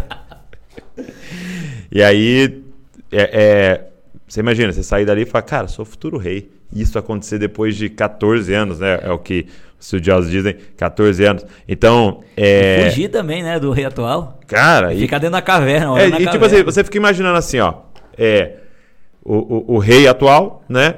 E 1.92 2.02
aí, 2.04 2.64
é, 3.12 3.30
é, 3.34 3.88
você 4.28 4.40
imagina, 4.40 4.72
você 4.72 4.84
sair 4.84 5.06
dali 5.06 5.22
e 5.24 5.26
falar, 5.26 5.42
cara, 5.44 5.68
sou 5.68 5.84
o 5.84 5.86
futuro 5.88 6.18
rei. 6.18 6.50
E 6.72 6.82
Isso 6.82 6.98
acontecer 6.98 7.38
depois 7.38 7.76
de 7.76 7.88
14 7.90 8.52
anos, 8.54 8.80
né? 8.80 9.00
É 9.04 9.12
o 9.12 9.20
que 9.20 9.46
estudiosos 9.84 10.32
dizem, 10.32 10.56
14 10.78 11.26
anos. 11.26 11.46
Então, 11.68 12.22
é. 12.38 12.86
Fugir 12.90 13.10
também, 13.10 13.44
né, 13.44 13.60
do 13.60 13.72
rei 13.72 13.86
atual. 13.86 14.40
Cara, 14.48 14.94
e, 14.94 15.00
Ficar 15.00 15.18
dentro 15.18 15.34
da 15.34 15.42
caverna. 15.42 16.00
é, 16.00 16.08
e 16.08 16.12
tipo 16.12 16.24
caverna. 16.26 16.46
assim, 16.48 16.64
você 16.64 16.84
fica 16.84 16.98
imaginando 16.98 17.38
assim, 17.38 17.60
ó. 17.60 17.74
É, 18.18 18.54
o, 19.24 19.36
o, 19.36 19.76
o 19.76 19.78
rei 19.80 20.08
atual, 20.08 20.64
né? 20.70 20.96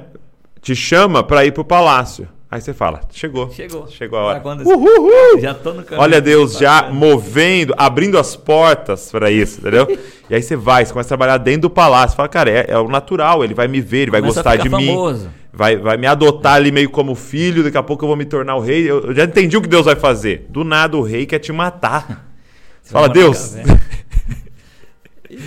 Te 0.60 0.74
chama 0.74 1.22
para 1.22 1.44
ir 1.44 1.52
pro 1.52 1.64
palácio. 1.64 2.28
Aí 2.48 2.60
você 2.60 2.72
fala, 2.72 3.00
chegou. 3.10 3.50
Chegou. 3.50 3.88
Chegou 3.88 4.18
a 4.18 4.22
hora. 4.22 4.40
Tá. 4.40 4.52
Uhul. 4.64 5.40
Já 5.40 5.52
tô 5.52 5.72
no 5.72 5.82
caminho. 5.82 6.00
Olha 6.00 6.20
Deus 6.20 6.56
já 6.56 6.82
Bacana. 6.82 6.94
movendo, 6.94 7.74
abrindo 7.76 8.16
as 8.16 8.36
portas 8.36 9.10
para 9.10 9.30
isso, 9.30 9.60
entendeu? 9.60 9.98
e 10.30 10.34
aí 10.34 10.40
você 10.40 10.54
vai, 10.54 10.84
você 10.84 10.92
começa 10.92 11.08
a 11.08 11.16
trabalhar 11.16 11.38
dentro 11.38 11.62
do 11.62 11.70
palácio. 11.70 12.16
Fala, 12.16 12.28
cara, 12.28 12.48
é, 12.50 12.66
é 12.68 12.78
o 12.78 12.86
natural, 12.88 13.42
ele 13.42 13.52
vai 13.52 13.66
me 13.66 13.80
ver, 13.80 14.02
ele 14.02 14.10
vai 14.12 14.20
Começa 14.20 14.42
gostar 14.42 14.56
de 14.56 14.62
ficar 14.62 14.76
mim. 14.76 14.86
famoso. 14.86 15.28
Vai, 15.52 15.76
vai 15.76 15.96
me 15.96 16.06
adotar 16.06 16.54
ali 16.54 16.70
meio 16.70 16.88
como 16.90 17.14
filho, 17.14 17.64
daqui 17.64 17.78
a 17.78 17.82
pouco 17.82 18.04
eu 18.04 18.08
vou 18.08 18.16
me 18.16 18.26
tornar 18.26 18.54
o 18.56 18.60
rei. 18.60 18.88
Eu, 18.88 19.00
eu 19.06 19.14
já 19.14 19.24
entendi 19.24 19.56
o 19.56 19.60
que 19.62 19.68
Deus 19.68 19.86
vai 19.86 19.96
fazer. 19.96 20.46
Do 20.48 20.62
nada 20.62 20.96
o 20.96 21.02
rei 21.02 21.26
quer 21.26 21.40
te 21.40 21.50
matar. 21.50 22.26
Você 22.80 22.92
fala, 22.92 23.08
Deus. 23.08 23.56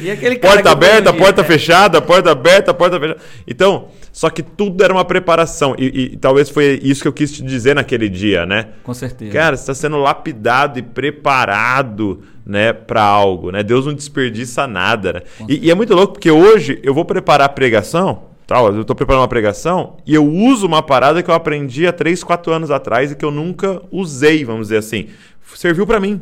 E 0.01 0.11
aquele 0.11 0.37
porta 0.37 0.71
aberta, 0.71 1.13
porta 1.13 1.41
é, 1.41 1.43
fechada, 1.43 2.01
porta 2.01 2.31
aberta, 2.31 2.73
porta 2.73 2.99
fechada. 2.99 3.19
Então, 3.47 3.89
só 4.11 4.29
que 4.29 4.43
tudo 4.43 4.83
era 4.83 4.93
uma 4.93 5.05
preparação. 5.05 5.75
E, 5.77 6.13
e 6.13 6.17
talvez 6.17 6.49
foi 6.49 6.79
isso 6.83 7.01
que 7.01 7.07
eu 7.07 7.13
quis 7.13 7.31
te 7.31 7.43
dizer 7.43 7.75
naquele 7.75 8.09
dia, 8.09 8.45
né? 8.45 8.69
Com 8.83 8.93
certeza. 8.93 9.31
Cara, 9.31 9.57
você 9.57 9.63
está 9.63 9.73
sendo 9.73 9.97
lapidado 9.97 10.77
e 10.77 10.81
preparado 10.81 12.21
né, 12.45 12.73
para 12.73 13.01
algo. 13.01 13.51
Né? 13.51 13.63
Deus 13.63 13.85
não 13.85 13.93
desperdiça 13.93 14.67
nada. 14.67 15.13
Né? 15.13 15.21
E, 15.47 15.67
e 15.67 15.71
é 15.71 15.75
muito 15.75 15.93
louco 15.93 16.13
porque 16.13 16.31
hoje 16.31 16.79
eu 16.83 16.93
vou 16.93 17.05
preparar 17.05 17.45
a 17.45 17.49
pregação. 17.49 18.29
Tal, 18.45 18.73
eu 18.73 18.81
estou 18.81 18.95
preparando 18.95 19.21
uma 19.21 19.27
pregação 19.27 19.97
e 20.07 20.15
eu 20.15 20.27
uso 20.27 20.65
uma 20.65 20.81
parada 20.81 21.21
que 21.21 21.29
eu 21.29 21.35
aprendi 21.35 21.85
há 21.85 21.93
3, 21.93 22.23
4 22.23 22.51
anos 22.51 22.71
atrás 22.71 23.11
e 23.11 23.15
que 23.15 23.23
eu 23.23 23.29
nunca 23.29 23.79
usei, 23.91 24.43
vamos 24.43 24.69
dizer 24.69 24.77
assim. 24.77 25.09
Serviu 25.55 25.85
para 25.85 25.99
mim. 25.99 26.19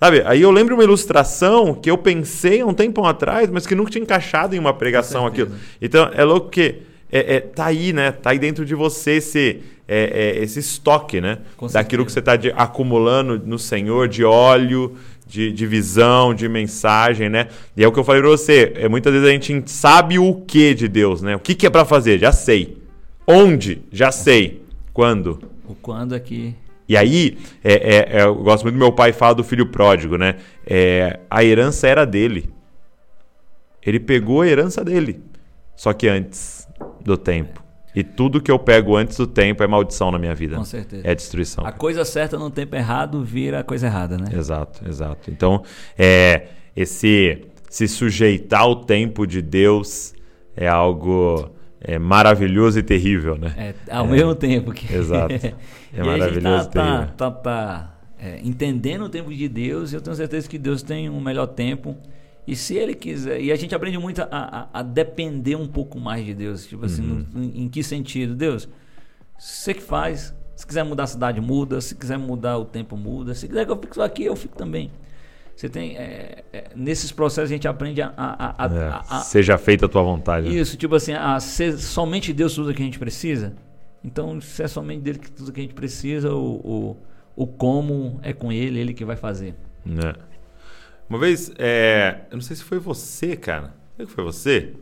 Sabe? 0.00 0.22
Aí 0.24 0.40
eu 0.40 0.50
lembro 0.50 0.74
uma 0.74 0.82
ilustração 0.82 1.74
que 1.74 1.90
eu 1.90 1.98
pensei 1.98 2.62
há 2.62 2.66
um 2.66 2.72
tempão 2.72 3.04
atrás, 3.04 3.50
mas 3.50 3.66
que 3.66 3.74
nunca 3.74 3.90
tinha 3.90 4.02
encaixado 4.02 4.56
em 4.56 4.58
uma 4.58 4.72
pregação 4.72 5.26
aquilo. 5.26 5.50
Então 5.80 6.10
é 6.14 6.24
louco 6.24 6.48
que 6.48 6.76
é, 7.12 7.36
é, 7.36 7.40
tá 7.40 7.66
aí, 7.66 7.92
né? 7.92 8.10
Tá 8.10 8.30
aí 8.30 8.38
dentro 8.38 8.64
de 8.64 8.74
você 8.74 9.12
esse, 9.12 9.60
é, 9.86 10.38
é, 10.38 10.42
esse 10.42 10.58
estoque, 10.58 11.20
né? 11.20 11.38
Daquilo 11.70 12.06
que 12.06 12.12
você 12.12 12.20
está 12.20 12.32
acumulando 12.56 13.38
no 13.44 13.58
Senhor, 13.58 14.08
de 14.08 14.24
óleo, 14.24 14.96
de, 15.26 15.52
de 15.52 15.66
visão, 15.66 16.32
de 16.32 16.48
mensagem, 16.48 17.28
né? 17.28 17.48
E 17.76 17.84
é 17.84 17.86
o 17.86 17.92
que 17.92 17.98
eu 17.98 18.04
falei 18.04 18.22
para 18.22 18.30
você. 18.30 18.72
É, 18.76 18.88
muitas 18.88 19.12
vezes 19.12 19.28
a 19.28 19.32
gente 19.32 19.70
sabe 19.70 20.18
o 20.18 20.34
que 20.34 20.72
de 20.72 20.88
Deus, 20.88 21.20
né? 21.20 21.36
O 21.36 21.40
que, 21.40 21.54
que 21.54 21.66
é 21.66 21.70
para 21.70 21.84
fazer? 21.84 22.18
Já 22.18 22.32
sei. 22.32 22.78
Onde? 23.26 23.82
Já 23.92 24.10
sei. 24.10 24.62
Quando? 24.94 25.38
O 25.68 25.74
quando 25.74 26.14
é 26.14 26.20
que. 26.20 26.54
E 26.90 26.96
aí, 26.96 27.38
é, 27.62 27.72
é, 27.72 28.18
é, 28.18 28.22
eu 28.24 28.34
gosto 28.34 28.64
muito 28.64 28.74
do 28.74 28.80
meu 28.80 28.90
pai 28.90 29.12
fala 29.12 29.32
do 29.32 29.44
filho 29.44 29.64
pródigo, 29.66 30.18
né? 30.18 30.34
É, 30.66 31.20
a 31.30 31.44
herança 31.44 31.86
era 31.86 32.04
dele. 32.04 32.52
Ele 33.80 34.00
pegou 34.00 34.40
a 34.40 34.48
herança 34.48 34.84
dele. 34.84 35.22
Só 35.76 35.92
que 35.92 36.08
antes 36.08 36.66
do 37.00 37.16
tempo. 37.16 37.62
E 37.94 38.02
tudo 38.02 38.40
que 38.40 38.50
eu 38.50 38.58
pego 38.58 38.96
antes 38.96 39.16
do 39.16 39.28
tempo 39.28 39.62
é 39.62 39.68
maldição 39.68 40.10
na 40.10 40.18
minha 40.18 40.34
vida. 40.34 40.56
Com 40.56 40.64
certeza. 40.64 41.02
É 41.06 41.14
destruição. 41.14 41.64
A 41.64 41.70
coisa 41.70 42.04
certa 42.04 42.36
no 42.36 42.50
tempo 42.50 42.74
errado 42.74 43.22
vira 43.22 43.60
a 43.60 43.62
coisa 43.62 43.86
errada, 43.86 44.18
né? 44.18 44.26
Exato, 44.36 44.80
exato. 44.88 45.30
Então, 45.30 45.62
é, 45.96 46.48
esse 46.74 47.40
se 47.68 47.86
sujeitar 47.86 48.62
ao 48.62 48.74
tempo 48.74 49.28
de 49.28 49.40
Deus 49.40 50.12
é 50.56 50.66
algo 50.66 51.52
é, 51.80 52.00
maravilhoso 52.00 52.80
e 52.80 52.82
terrível, 52.82 53.38
né? 53.38 53.54
É, 53.56 53.74
ao 53.92 54.08
mesmo 54.08 54.34
tempo 54.34 54.72
que. 54.72 54.92
Exato. 54.92 55.34
É 55.92 55.98
e 55.98 56.00
aí 56.00 56.08
a 56.08 56.28
gente 56.28 56.42
maravilhoso 56.42 56.70
tá, 56.70 57.06
tá, 57.06 57.06
tá, 57.16 57.30
tá, 57.30 57.94
é, 58.18 58.40
entendendo 58.44 59.04
o 59.04 59.08
tempo 59.08 59.32
de 59.34 59.48
Deus 59.48 59.92
e 59.92 59.96
eu 59.96 60.00
tenho 60.00 60.14
certeza 60.16 60.48
que 60.48 60.58
Deus 60.58 60.82
tem 60.82 61.08
um 61.08 61.20
melhor 61.20 61.46
tempo. 61.46 61.96
E 62.46 62.56
se 62.56 62.74
Ele 62.74 62.94
quiser. 62.94 63.40
E 63.40 63.52
a 63.52 63.56
gente 63.56 63.74
aprende 63.74 63.98
muito 63.98 64.22
a, 64.22 64.28
a, 64.30 64.80
a 64.80 64.82
depender 64.82 65.56
um 65.56 65.66
pouco 65.68 66.00
mais 66.00 66.24
de 66.24 66.34
Deus. 66.34 66.66
Tipo 66.66 66.86
assim, 66.86 67.02
Uhum. 67.02 67.26
no- 67.32 67.44
em, 67.44 67.62
em 67.64 67.68
que 67.68 67.82
sentido? 67.82 68.34
Deus, 68.34 68.68
você 69.38 69.74
que 69.74 69.82
faz. 69.82 70.34
Se 70.56 70.66
quiser 70.66 70.82
mudar 70.84 71.04
a 71.04 71.06
cidade, 71.06 71.40
muda. 71.40 71.80
Se 71.80 71.94
quiser 71.94 72.18
mudar 72.18 72.58
o 72.58 72.64
tempo, 72.64 72.96
muda. 72.96 73.34
Se 73.34 73.46
quiser 73.48 73.64
que 73.64 73.70
eu 73.72 73.76
fique 73.80 73.94
só 73.94 74.02
aqui, 74.02 74.24
eu 74.24 74.36
fico 74.36 74.56
também. 74.56 74.90
Você 75.56 75.68
tem. 75.68 75.96
é, 75.96 76.44
é, 76.52 76.64
nesses 76.74 77.12
processos 77.12 77.50
a 77.50 77.54
gente 77.54 77.68
aprende 77.68 78.00
a- 78.02 78.12
a- 78.16 78.54
a- 78.66 78.74
É, 78.74 78.88
a, 79.08 79.18
seja 79.20 79.56
feita 79.58 79.86
a 79.86 79.88
tua 79.88 80.02
vontade. 80.02 80.48
né? 80.48 80.54
isso, 80.54 80.76
tipo 80.76 80.94
assim, 80.94 81.12
a 81.12 81.38
ser 81.40 81.78
somente 81.78 82.32
Deus 82.32 82.54
tudo 82.54 82.72
que 82.74 82.82
a 82.82 82.84
gente 82.84 82.98
precisa. 82.98 83.54
Então, 84.02 84.40
se 84.40 84.62
é 84.62 84.68
somente 84.68 85.02
dele 85.02 85.18
que 85.18 85.30
tudo 85.30 85.52
que 85.52 85.60
a 85.60 85.62
gente 85.62 85.74
precisa, 85.74 86.32
o, 86.32 86.54
o, 86.64 86.96
o 87.36 87.46
como 87.46 88.18
é 88.22 88.32
com 88.32 88.50
ele, 88.50 88.80
ele 88.80 88.94
que 88.94 89.04
vai 89.04 89.16
fazer. 89.16 89.54
Né? 89.84 90.14
Uma 91.08 91.18
vez, 91.18 91.52
é, 91.58 92.20
eu 92.30 92.36
não 92.36 92.42
sei 92.42 92.56
se 92.56 92.64
foi 92.64 92.78
você, 92.78 93.36
cara. 93.36 93.74
Será 93.96 94.08
que 94.08 94.14
foi 94.14 94.24
você? 94.24 94.74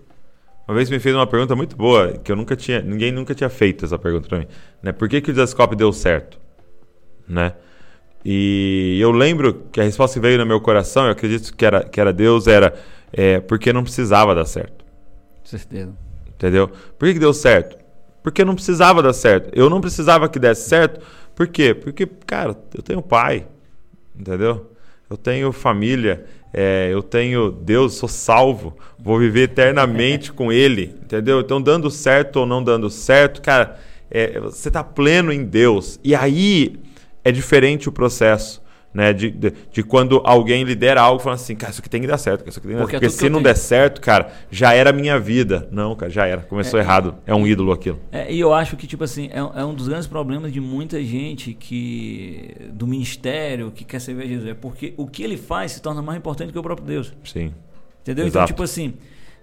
Uma 0.66 0.74
vez 0.76 0.90
me 0.90 0.98
fez 0.98 1.14
uma 1.14 1.26
pergunta 1.26 1.56
muito 1.56 1.74
boa, 1.74 2.12
que 2.12 2.30
eu 2.30 2.36
nunca 2.36 2.54
tinha, 2.54 2.82
ninguém 2.82 3.10
nunca 3.10 3.34
tinha 3.34 3.48
feito 3.48 3.86
essa 3.86 3.98
pergunta 3.98 4.28
pra 4.28 4.38
mim. 4.38 4.46
Né? 4.82 4.92
Por 4.92 5.08
que, 5.08 5.20
que 5.20 5.30
o 5.30 5.32
Desascope 5.32 5.74
deu 5.74 5.92
certo? 5.92 6.38
Né? 7.26 7.54
E 8.24 8.98
eu 9.00 9.10
lembro 9.10 9.64
que 9.72 9.80
a 9.80 9.84
resposta 9.84 10.20
que 10.20 10.22
veio 10.22 10.38
no 10.38 10.44
meu 10.44 10.60
coração, 10.60 11.06
eu 11.06 11.12
acredito 11.12 11.56
que 11.56 11.64
era, 11.64 11.82
que 11.82 11.98
era 11.98 12.12
Deus, 12.12 12.46
era 12.46 12.74
é, 13.10 13.40
porque 13.40 13.72
não 13.72 13.82
precisava 13.82 14.34
dar 14.34 14.44
certo. 14.44 14.84
Com 15.40 15.46
certeza. 15.46 15.94
Entendeu? 16.28 16.68
Por 16.68 17.08
que, 17.08 17.14
que 17.14 17.20
deu 17.20 17.32
certo? 17.32 17.78
Porque 18.22 18.44
não 18.44 18.54
precisava 18.54 19.02
dar 19.02 19.12
certo. 19.12 19.50
Eu 19.52 19.70
não 19.70 19.80
precisava 19.80 20.28
que 20.28 20.38
desse 20.38 20.68
certo. 20.68 21.00
Por 21.34 21.46
quê? 21.48 21.74
Porque, 21.74 22.06
cara, 22.26 22.56
eu 22.74 22.82
tenho 22.82 23.00
pai. 23.00 23.46
Entendeu? 24.18 24.70
Eu 25.08 25.16
tenho 25.16 25.52
família. 25.52 26.24
é, 26.52 26.88
eu 26.90 27.02
tenho 27.02 27.50
Deus, 27.50 27.94
sou 27.94 28.08
salvo. 28.08 28.76
Vou 28.98 29.18
viver 29.18 29.42
eternamente 29.42 30.32
com 30.32 30.50
Ele. 30.52 30.94
Entendeu? 31.02 31.40
Então, 31.40 31.60
dando 31.60 31.90
certo 31.90 32.36
ou 32.36 32.46
não 32.46 32.62
dando 32.62 32.90
certo, 32.90 33.40
cara, 33.42 33.78
é, 34.10 34.40
você 34.40 34.68
está 34.68 34.82
pleno 34.82 35.32
em 35.32 35.44
Deus. 35.44 36.00
E 36.02 36.14
aí 36.14 36.76
é 37.24 37.30
diferente 37.30 37.88
o 37.88 37.92
processo. 37.92 38.62
Né, 38.92 39.12
de, 39.12 39.30
de, 39.30 39.52
de 39.70 39.82
quando 39.82 40.22
alguém 40.24 40.64
lidera 40.64 41.02
algo 41.02 41.22
falando 41.22 41.38
assim, 41.38 41.54
cara, 41.54 41.70
isso 41.70 41.80
aqui 41.80 41.90
tem 41.90 42.00
que 42.00 42.06
dar 42.06 42.16
certo, 42.16 42.48
isso 42.48 42.58
aqui 42.58 42.68
tem 42.68 42.76
que 42.76 42.80
dar 42.80 42.84
Porque 42.84 42.92
certo. 42.92 43.04
é 43.04 43.06
Porque 43.06 43.16
tudo 43.16 43.18
que 43.18 43.26
se 43.26 43.28
não 43.28 43.42
der 43.42 43.54
certo, 43.54 44.00
cara, 44.00 44.32
já 44.50 44.72
era 44.72 44.90
a 44.90 44.92
minha 44.94 45.20
vida. 45.20 45.68
Não, 45.70 45.94
cara, 45.94 46.10
já 46.10 46.26
era. 46.26 46.40
Começou 46.40 46.80
errado. 46.80 47.14
É 47.26 47.34
um 47.34 47.46
ídolo 47.46 47.70
aquilo. 47.70 48.00
É, 48.10 48.32
e 48.32 48.40
eu 48.40 48.52
acho 48.52 48.76
que, 48.76 48.86
tipo 48.86 49.04
assim, 49.04 49.28
é, 49.30 49.60
é 49.60 49.64
um 49.64 49.74
dos 49.74 49.88
grandes 49.88 50.06
problemas 50.06 50.50
de 50.50 50.60
muita 50.60 51.02
gente 51.04 51.52
que 51.52 52.54
do 52.72 52.86
ministério 52.86 53.70
que 53.70 53.84
quer 53.84 54.00
servir 54.00 54.24
a 54.24 54.26
Jesus. 54.26 54.48
É 54.48 54.54
porque 54.54 54.94
o 54.96 55.06
que 55.06 55.22
ele 55.22 55.36
faz 55.36 55.72
se 55.72 55.82
torna 55.82 56.00
mais 56.00 56.18
importante 56.18 56.50
que 56.50 56.58
o 56.58 56.62
próprio 56.62 56.86
Deus. 56.86 57.12
Sim. 57.24 57.52
Entendeu? 58.00 58.26
Então, 58.26 58.40
Exato. 58.40 58.46
tipo 58.52 58.62
assim, 58.62 58.94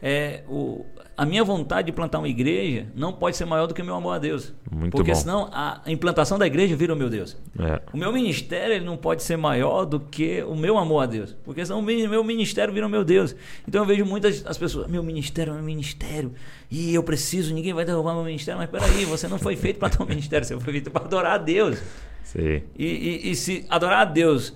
é, 0.02 0.42
o, 0.50 0.86
a 1.18 1.26
minha 1.26 1.44
vontade 1.44 1.86
de 1.86 1.92
plantar 1.94 2.20
uma 2.20 2.28
igreja 2.28 2.88
não 2.94 3.14
pode 3.14 3.38
ser 3.38 3.46
maior 3.46 3.68
do 3.68 3.74
que 3.74 3.82
o 3.82 3.86
meu 3.86 3.96
amor 3.96 4.16
a 4.16 4.20
Deus. 4.20 4.54
Muito 4.70 4.92
porque 4.92 5.12
bom. 5.14 5.18
senão 5.18 5.50
a 5.54 5.82
implantação 5.88 6.38
da 6.38 6.46
igreja 6.46 6.76
vira 6.76 6.94
o 6.94 6.96
meu 6.96 7.10
Deus. 7.10 7.38
É. 7.58 7.82
O 7.94 7.98
meu 7.98 8.12
ministério 8.12 8.76
ele 8.76 8.84
não 8.86 8.98
pode 8.98 9.24
ser 9.24 9.38
maior 9.38 9.86
do 9.86 10.00
que 10.00 10.44
o 10.44 10.56
meu 10.56 10.78
amor 10.78 11.04
a 11.04 11.06
Deus. 11.06 11.36
Porque 11.46 11.66
senão 11.66 11.80
o 11.80 11.84
meu 11.84 12.24
ministério 12.24 12.74
vira 12.74 12.86
o 12.86 12.90
meu 12.90 13.04
Deus. 13.06 13.36
Então 13.68 13.82
eu 13.82 13.86
vejo 13.88 14.06
muitas 14.06 14.46
as 14.46 14.58
pessoas, 14.58 14.88
meu 14.88 15.02
ministério 15.02 15.52
é 15.52 15.56
meu 15.56 15.64
ministério. 15.64 16.34
E 16.70 16.94
eu 16.94 17.02
preciso, 17.02 17.54
ninguém 17.54 17.74
vai 17.74 17.86
derrubar 17.86 18.14
meu 18.14 18.24
ministério. 18.26 18.60
Mas 18.60 18.70
peraí, 18.70 19.06
você 19.06 19.28
não 19.28 19.40
foi 19.40 19.56
feito 19.56 19.80
para 19.80 19.90
ter 19.90 20.04
um 20.04 20.06
ministério, 20.06 20.46
você 20.46 20.60
foi 20.60 20.74
feito 20.74 20.92
para 20.92 21.06
adorar 21.06 21.34
a 21.34 21.38
Deus. 21.38 21.78
Sim. 22.24 22.62
E, 22.78 22.86
e- 22.86 23.32
e 23.32 23.36
se 23.36 23.66
adorar 23.70 24.00
a 24.00 24.06
Deus 24.06 24.54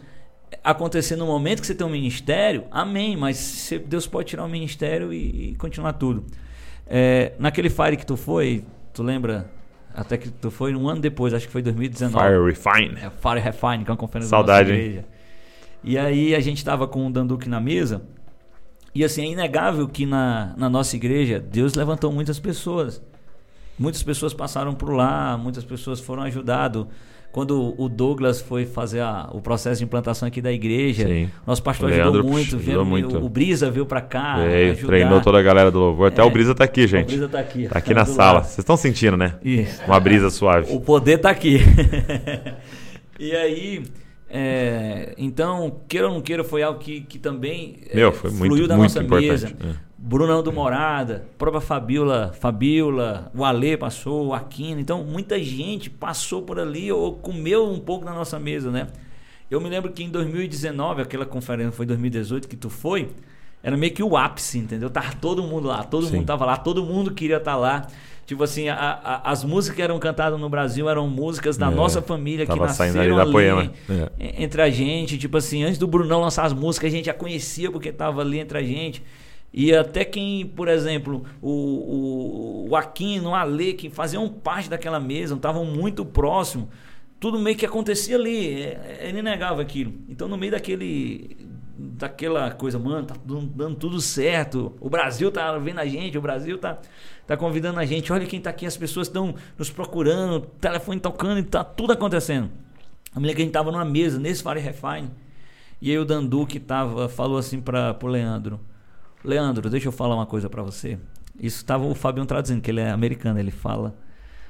acontecer 0.64 1.16
no 1.16 1.26
momento 1.26 1.62
que 1.62 1.68
você 1.68 1.76
tem 1.76 1.86
um 1.88 1.90
ministério, 1.92 2.66
amém. 2.72 3.16
Mas 3.16 3.72
Deus 3.86 4.06
pode 4.08 4.28
tirar 4.30 4.44
o 4.44 4.50
ministério 4.50 5.14
e, 5.14 5.52
e 5.52 5.56
continuar 5.56 5.94
tudo. 5.94 6.26
É, 6.90 7.34
naquele 7.38 7.70
Fire 7.70 7.96
que 7.96 8.06
tu 8.06 8.18
foi, 8.18 8.66
tu 8.94 9.04
lembra? 9.04 9.50
Até 9.94 10.18
que 10.18 10.30
tu 10.30 10.50
foi 10.50 10.76
um 10.76 10.90
ano 10.90 11.02
depois, 11.02 11.34
acho 11.34 11.46
que 11.46 11.52
foi 11.52 11.62
2019. 11.62 12.18
Fire 12.18 12.46
Refine. 12.46 13.00
É, 13.00 13.10
Fire 13.10 13.40
Refine, 13.40 13.84
que 13.84 13.92
é 13.92 13.94
uma 13.94 13.98
conferência 13.98 14.30
Saudade, 14.30 14.70
da 14.70 14.76
hein? 14.76 14.82
nossa 14.82 14.90
igreja. 14.90 15.08
E 15.84 15.98
aí 15.98 16.36
a 16.36 16.40
gente 16.40 16.64
tava 16.66 16.88
com 16.88 17.06
o 17.06 17.12
Danduque 17.12 17.48
na 17.48 17.60
mesa. 17.60 18.02
E 18.94 19.04
assim, 19.04 19.24
é 19.24 19.32
inegável 19.32 19.88
que 19.88 20.06
na, 20.06 20.54
na 20.58 20.70
nossa 20.70 20.96
igreja 20.96 21.40
Deus 21.40 21.76
levantou 21.76 22.12
muitas 22.12 22.40
pessoas. 22.40 23.02
Muitas 23.78 24.04
pessoas 24.04 24.34
passaram 24.34 24.74
por 24.74 24.90
lá, 24.90 25.38
muitas 25.38 25.64
pessoas 25.64 26.00
foram 26.00 26.24
ajudadas. 26.24 26.86
Quando 27.32 27.76
o 27.78 27.88
Douglas 27.88 28.42
foi 28.42 28.66
fazer 28.66 29.02
a- 29.02 29.30
o 29.32 29.40
processo 29.40 29.78
de 29.78 29.86
implantação 29.86 30.28
aqui 30.28 30.42
da 30.42 30.52
igreja, 30.52 31.08
Sim. 31.08 31.30
nosso 31.46 31.62
pastor 31.62 31.92
ajudou 31.94 32.24
muito, 32.24 32.58
vieram- 32.58 32.84
muito. 32.84 33.18
O, 33.20 33.26
o 33.26 33.30
Brisa 33.30 33.70
veio 33.70 33.86
pra 33.86 34.02
cá. 34.02 34.38
Veio, 34.38 34.72
ajudar. 34.72 34.88
treinou 34.88 35.22
toda 35.22 35.38
a 35.38 35.42
galera 35.44 35.70
do 35.70 35.78
louvor. 35.80 36.08
Até 36.08 36.22
É. 36.22 36.26
o 36.26 36.30
Brisa 36.32 36.56
tá 36.56 36.64
aqui, 36.64 36.88
gente. 36.88 37.04
O 37.04 37.08
Brisa 37.08 37.30
tá 37.30 37.40
aqui. 37.40 37.68
Tá 37.68 37.78
aqui 37.78 37.94
na 37.94 38.04
do 38.04 38.10
sala. 38.10 38.34
lado. 38.40 38.46
Vocês 38.46 38.58
estão 38.60 38.76
sentindo, 38.76 39.16
né? 39.16 39.36
Isso. 39.44 39.80
Uma 39.86 40.00
brisa 40.00 40.30
suave. 40.32 40.74
O 40.74 40.82
poder 40.82 41.20
tá 41.20 41.30
aqui. 41.30 41.60
e 43.20 43.32
aí, 43.36 43.84
é, 44.30 45.14
então, 45.18 45.82
queira 45.88 46.08
ou 46.08 46.14
não 46.16 46.22
queira, 46.22 46.44
foi 46.44 46.64
algo 46.64 46.80
que, 46.80 47.02
que 47.02 47.20
também 47.20 47.78
é, 47.92 47.96
Meu, 47.96 48.12
foi 48.12 48.32
muito, 48.32 48.46
fluiu 48.48 48.68
da 48.68 48.76
muito 48.76 48.90
nossa 48.94 49.04
importante. 49.04 49.30
mesa. 49.30 49.48
É. 49.64 49.89
Brunão 50.02 50.42
do 50.42 50.52
Morada, 50.54 51.26
própria 51.38 51.60
Fabiola, 51.60 52.32
Fabiola, 52.40 53.30
o 53.36 53.44
Ale 53.44 53.76
passou, 53.76 54.28
o 54.28 54.34
Aquino. 54.34 54.80
Então, 54.80 55.04
muita 55.04 55.38
gente 55.44 55.90
passou 55.90 56.42
por 56.42 56.58
ali 56.58 56.90
ou 56.92 57.14
comeu 57.16 57.70
um 57.70 57.80
pouco 57.80 58.06
na 58.06 58.14
nossa 58.14 58.40
mesa, 58.40 58.72
né? 58.72 58.88
Eu 59.52 59.60
me 59.60 59.68
lembro 59.70 59.92
que 59.92 60.02
em 60.04 60.10
2019, 60.10 61.02
aquela 61.02 61.26
conferência 61.26 61.72
foi 61.74 61.86
2018 61.86 62.48
que 62.48 62.56
tu 62.56 62.70
foi, 62.70 63.10
era 63.62 63.76
meio 63.76 63.92
que 63.94 64.02
o 64.02 64.16
ápice, 64.16 64.58
entendeu? 64.60 64.90
Tava 64.90 65.14
todo 65.16 65.44
mundo 65.44 65.68
lá, 65.68 65.84
todo 65.84 66.06
Sim. 66.08 66.18
mundo 66.18 66.26
tava 66.28 66.46
lá, 66.46 66.56
todo 66.56 66.84
mundo 66.86 67.12
queria 67.14 67.38
estar 67.38 67.58
lá. 67.58 67.86
Tipo 68.26 68.44
assim, 68.44 68.70
a- 68.70 68.76
a- 69.04 69.32
as 69.32 69.44
músicas 69.44 69.76
que 69.76 69.82
eram 69.82 69.98
cantadas 70.00 70.40
no 70.40 70.48
Brasil 70.48 70.88
eram 70.88 71.10
músicas 71.10 71.58
da 71.58 71.68
É, 71.70 71.74
nossa 71.76 72.00
família 72.02 72.46
que 72.46 72.56
nasceram 72.58 73.02
ali 73.02 73.16
da 73.16 73.22
ali 73.24 73.32
Poema. 73.32 73.72
É. 74.20 74.44
entre 74.44 74.62
a 74.62 74.70
gente. 74.70 75.18
Tipo 75.18 75.38
assim, 75.38 75.64
antes 75.64 75.78
do 75.80 75.88
Brunão 75.88 76.22
lançar 76.22 76.46
as 76.46 76.54
músicas, 76.54 76.94
a 76.94 76.96
gente 76.96 77.06
já 77.08 77.14
conhecia 77.14 77.70
porque 77.72 77.92
tava 77.92 78.22
ali 78.22 78.40
entre 78.40 78.58
a 78.60 78.64
gente. 78.64 79.04
E 79.52 79.74
até 79.74 80.06
quem, 80.06 80.46
por 80.46 80.68
exemplo, 80.68 81.26
o, 81.42 81.50
o, 81.50 82.70
o 82.70 82.76
Aquino, 82.76 83.30
o 83.30 83.36
Ale, 83.36 83.74
que 83.74 83.90
faziam 83.90 84.30
parte 84.30 84.70
daquela 84.70 85.00
mesa, 85.00 85.36
estavam 85.36 85.66
muito 85.66 86.06
próximos, 86.06 86.68
tudo 87.20 87.40
meio 87.40 87.58
que 87.58 87.66
acontecia 87.66 88.16
ali. 88.16 88.62
É, 88.62 89.00
é 89.02 89.10
inegável 89.10 89.60
aquilo. 89.60 89.94
Então, 90.08 90.28
no 90.28 90.38
meio 90.38 90.52
daquele. 90.52 91.50
Daquela 91.82 92.52
coisa, 92.52 92.78
mano, 92.78 93.08
tá 93.08 93.16
dando, 93.26 93.76
tudo 93.76 94.02
certo. 94.02 94.74
O 94.82 94.90
Brasil 94.90 95.32
tá 95.32 95.58
vendo 95.58 95.80
a 95.80 95.86
gente, 95.86 96.18
o 96.18 96.22
Brasil 96.22 96.58
tá, 96.58 96.78
tá 97.26 97.38
convidando 97.38 97.80
a 97.80 97.86
gente. 97.86 98.12
Olha 98.12 98.26
quem 98.26 98.42
tá 98.42 98.50
aqui, 98.50 98.66
as 98.66 98.76
pessoas 98.76 99.08
estão 99.08 99.34
nos 99.58 99.70
procurando, 99.70 100.42
telefone 100.60 101.00
tocando 101.00 101.40
e 101.40 101.44
tá 101.44 101.64
tudo 101.64 101.94
acontecendo. 101.94 102.50
Me 103.16 103.22
lembro 103.22 103.36
que 103.38 103.42
a 103.42 103.46
gente 103.46 103.54
tava 103.54 103.72
numa 103.72 103.86
mesa 103.86 104.20
nesse 104.20 104.44
Fire 104.44 104.60
Refine. 104.60 105.10
E 105.82 105.90
aí 105.90 105.98
o 105.98 106.04
Dandu 106.04 106.46
que 106.46 106.60
tava 106.60 107.08
falou 107.08 107.38
assim 107.38 107.62
para 107.62 107.94
pro 107.94 108.10
Leandro: 108.10 108.60
Leandro, 109.24 109.70
deixa 109.70 109.88
eu 109.88 109.92
falar 109.92 110.16
uma 110.16 110.26
coisa 110.26 110.50
para 110.50 110.64
você. 110.64 110.98
Isso 111.40 111.64
tava 111.66 111.86
o 111.86 111.94
Fabião 111.96 112.26
traduzindo, 112.26 112.62
que 112.62 112.70
ele 112.72 112.80
é 112.82 112.90
americano, 112.92 113.40
ele 113.40 113.52
fala 113.52 113.96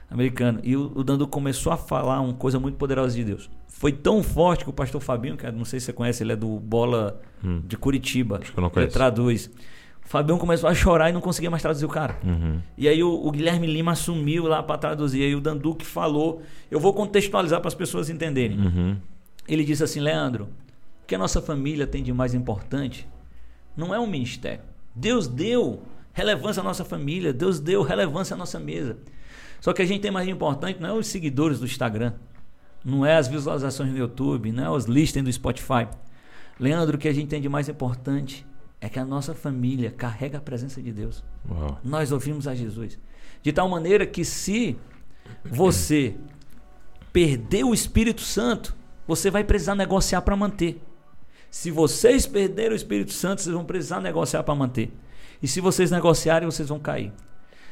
americano. 0.09 0.59
E 0.63 0.75
o, 0.75 0.91
o 0.95 1.03
Dandu 1.03 1.27
começou 1.27 1.71
a 1.71 1.77
falar 1.77 2.19
uma 2.21 2.33
coisa 2.33 2.59
muito 2.59 2.77
poderosa 2.77 3.15
de 3.15 3.23
Deus. 3.23 3.49
Foi 3.67 3.91
tão 3.91 4.23
forte 4.23 4.63
que 4.63 4.69
o 4.69 4.73
pastor 4.73 4.99
Fabinho, 5.01 5.37
que 5.37 5.45
eu 5.45 5.51
não 5.51 5.65
sei 5.65 5.79
se 5.79 5.87
você 5.87 5.93
conhece, 5.93 6.23
ele 6.23 6.33
é 6.33 6.35
do 6.35 6.59
Bola 6.59 7.19
Hum. 7.43 7.61
de 7.65 7.77
Curitiba. 7.77 8.39
Acho 8.41 8.51
que 8.51 8.57
eu 8.57 8.61
não 8.61 8.67
Ele 8.67 8.73
conheço. 8.73 8.93
traduz. 8.93 9.49
O 10.03 10.09
Fabião 10.09 10.37
começou 10.37 10.67
a 10.67 10.73
chorar 10.73 11.09
e 11.09 11.13
não 11.13 11.21
conseguia 11.21 11.49
mais 11.49 11.61
traduzir 11.61 11.85
o 11.85 11.89
cara. 11.89 12.17
Uhum. 12.25 12.59
E 12.77 12.87
aí 12.87 13.01
o, 13.03 13.09
o 13.13 13.31
Guilherme 13.31 13.67
Lima 13.67 13.91
assumiu 13.91 14.45
lá 14.47 14.61
para 14.63 14.77
traduzir. 14.77 15.21
Aí 15.23 15.35
o 15.35 15.39
Dandu 15.39 15.75
que 15.75 15.85
falou, 15.85 16.41
eu 16.71 16.79
vou 16.79 16.93
contextualizar 16.93 17.59
para 17.61 17.67
as 17.67 17.75
pessoas 17.75 18.09
entenderem. 18.09 18.59
Uhum. 18.59 18.97
Ele 19.47 19.63
disse 19.63 19.83
assim: 19.83 19.99
Leandro, 19.99 20.45
o 21.03 21.07
que 21.07 21.13
a 21.15 21.17
nossa 21.17 21.39
família 21.41 21.85
tem 21.87 22.01
de 22.03 22.11
mais 22.11 22.33
importante 22.33 23.07
não 23.75 23.93
é 23.93 23.99
um 23.99 24.07
ministério. 24.07 24.61
Deus 24.95 25.27
deu 25.27 25.83
relevância 26.13 26.61
à 26.61 26.63
nossa 26.63 26.83
família, 26.83 27.31
Deus 27.31 27.59
deu 27.59 27.81
relevância 27.81 28.33
à 28.33 28.37
nossa 28.37 28.59
mesa. 28.59 28.97
Só 29.61 29.73
que 29.73 29.81
a 29.81 29.85
gente 29.85 30.01
tem 30.01 30.11
mais 30.11 30.27
importante 30.27 30.81
não 30.81 30.89
é 30.89 30.93
os 30.93 31.07
seguidores 31.07 31.59
do 31.59 31.65
Instagram, 31.65 32.13
não 32.83 33.05
é 33.05 33.15
as 33.15 33.27
visualizações 33.27 33.91
no 33.91 33.97
YouTube, 33.97 34.51
não 34.51 34.63
é 34.63 34.69
os 34.69 34.85
listens 34.85 35.23
do 35.23 35.31
Spotify. 35.31 35.87
Leandro, 36.59 36.97
o 36.97 36.99
que 36.99 37.07
a 37.07 37.13
gente 37.13 37.27
tem 37.27 37.41
de 37.41 37.49
mais 37.49 37.69
importante 37.69 38.45
é 38.81 38.87
que 38.87 38.99
a 38.99 39.05
nossa 39.05 39.33
família 39.33 39.91
carrega 39.91 40.37
a 40.37 40.41
presença 40.41 40.81
de 40.81 40.91
Deus. 40.91 41.23
Uau. 41.49 41.79
Nós 41.83 42.11
ouvimos 42.11 42.47
a 42.47 42.55
Jesus. 42.55 42.97
De 43.41 43.51
tal 43.51 43.67
maneira 43.69 44.05
que 44.05 44.23
se 44.23 44.77
você 45.43 46.15
perder 47.11 47.63
o 47.63 47.73
Espírito 47.73 48.21
Santo, 48.21 48.75
você 49.07 49.29
vai 49.29 49.43
precisar 49.43 49.75
negociar 49.75 50.21
para 50.21 50.35
manter. 50.35 50.81
Se 51.49 51.71
vocês 51.71 52.27
perderem 52.27 52.73
o 52.73 52.75
Espírito 52.75 53.11
Santo, 53.11 53.41
vocês 53.41 53.53
vão 53.53 53.65
precisar 53.65 54.01
negociar 54.01 54.43
para 54.43 54.55
manter. 54.55 54.91
E 55.41 55.47
se 55.47 55.61
vocês 55.61 55.89
negociarem, 55.89 56.49
vocês 56.49 56.69
vão 56.69 56.79
cair. 56.79 57.11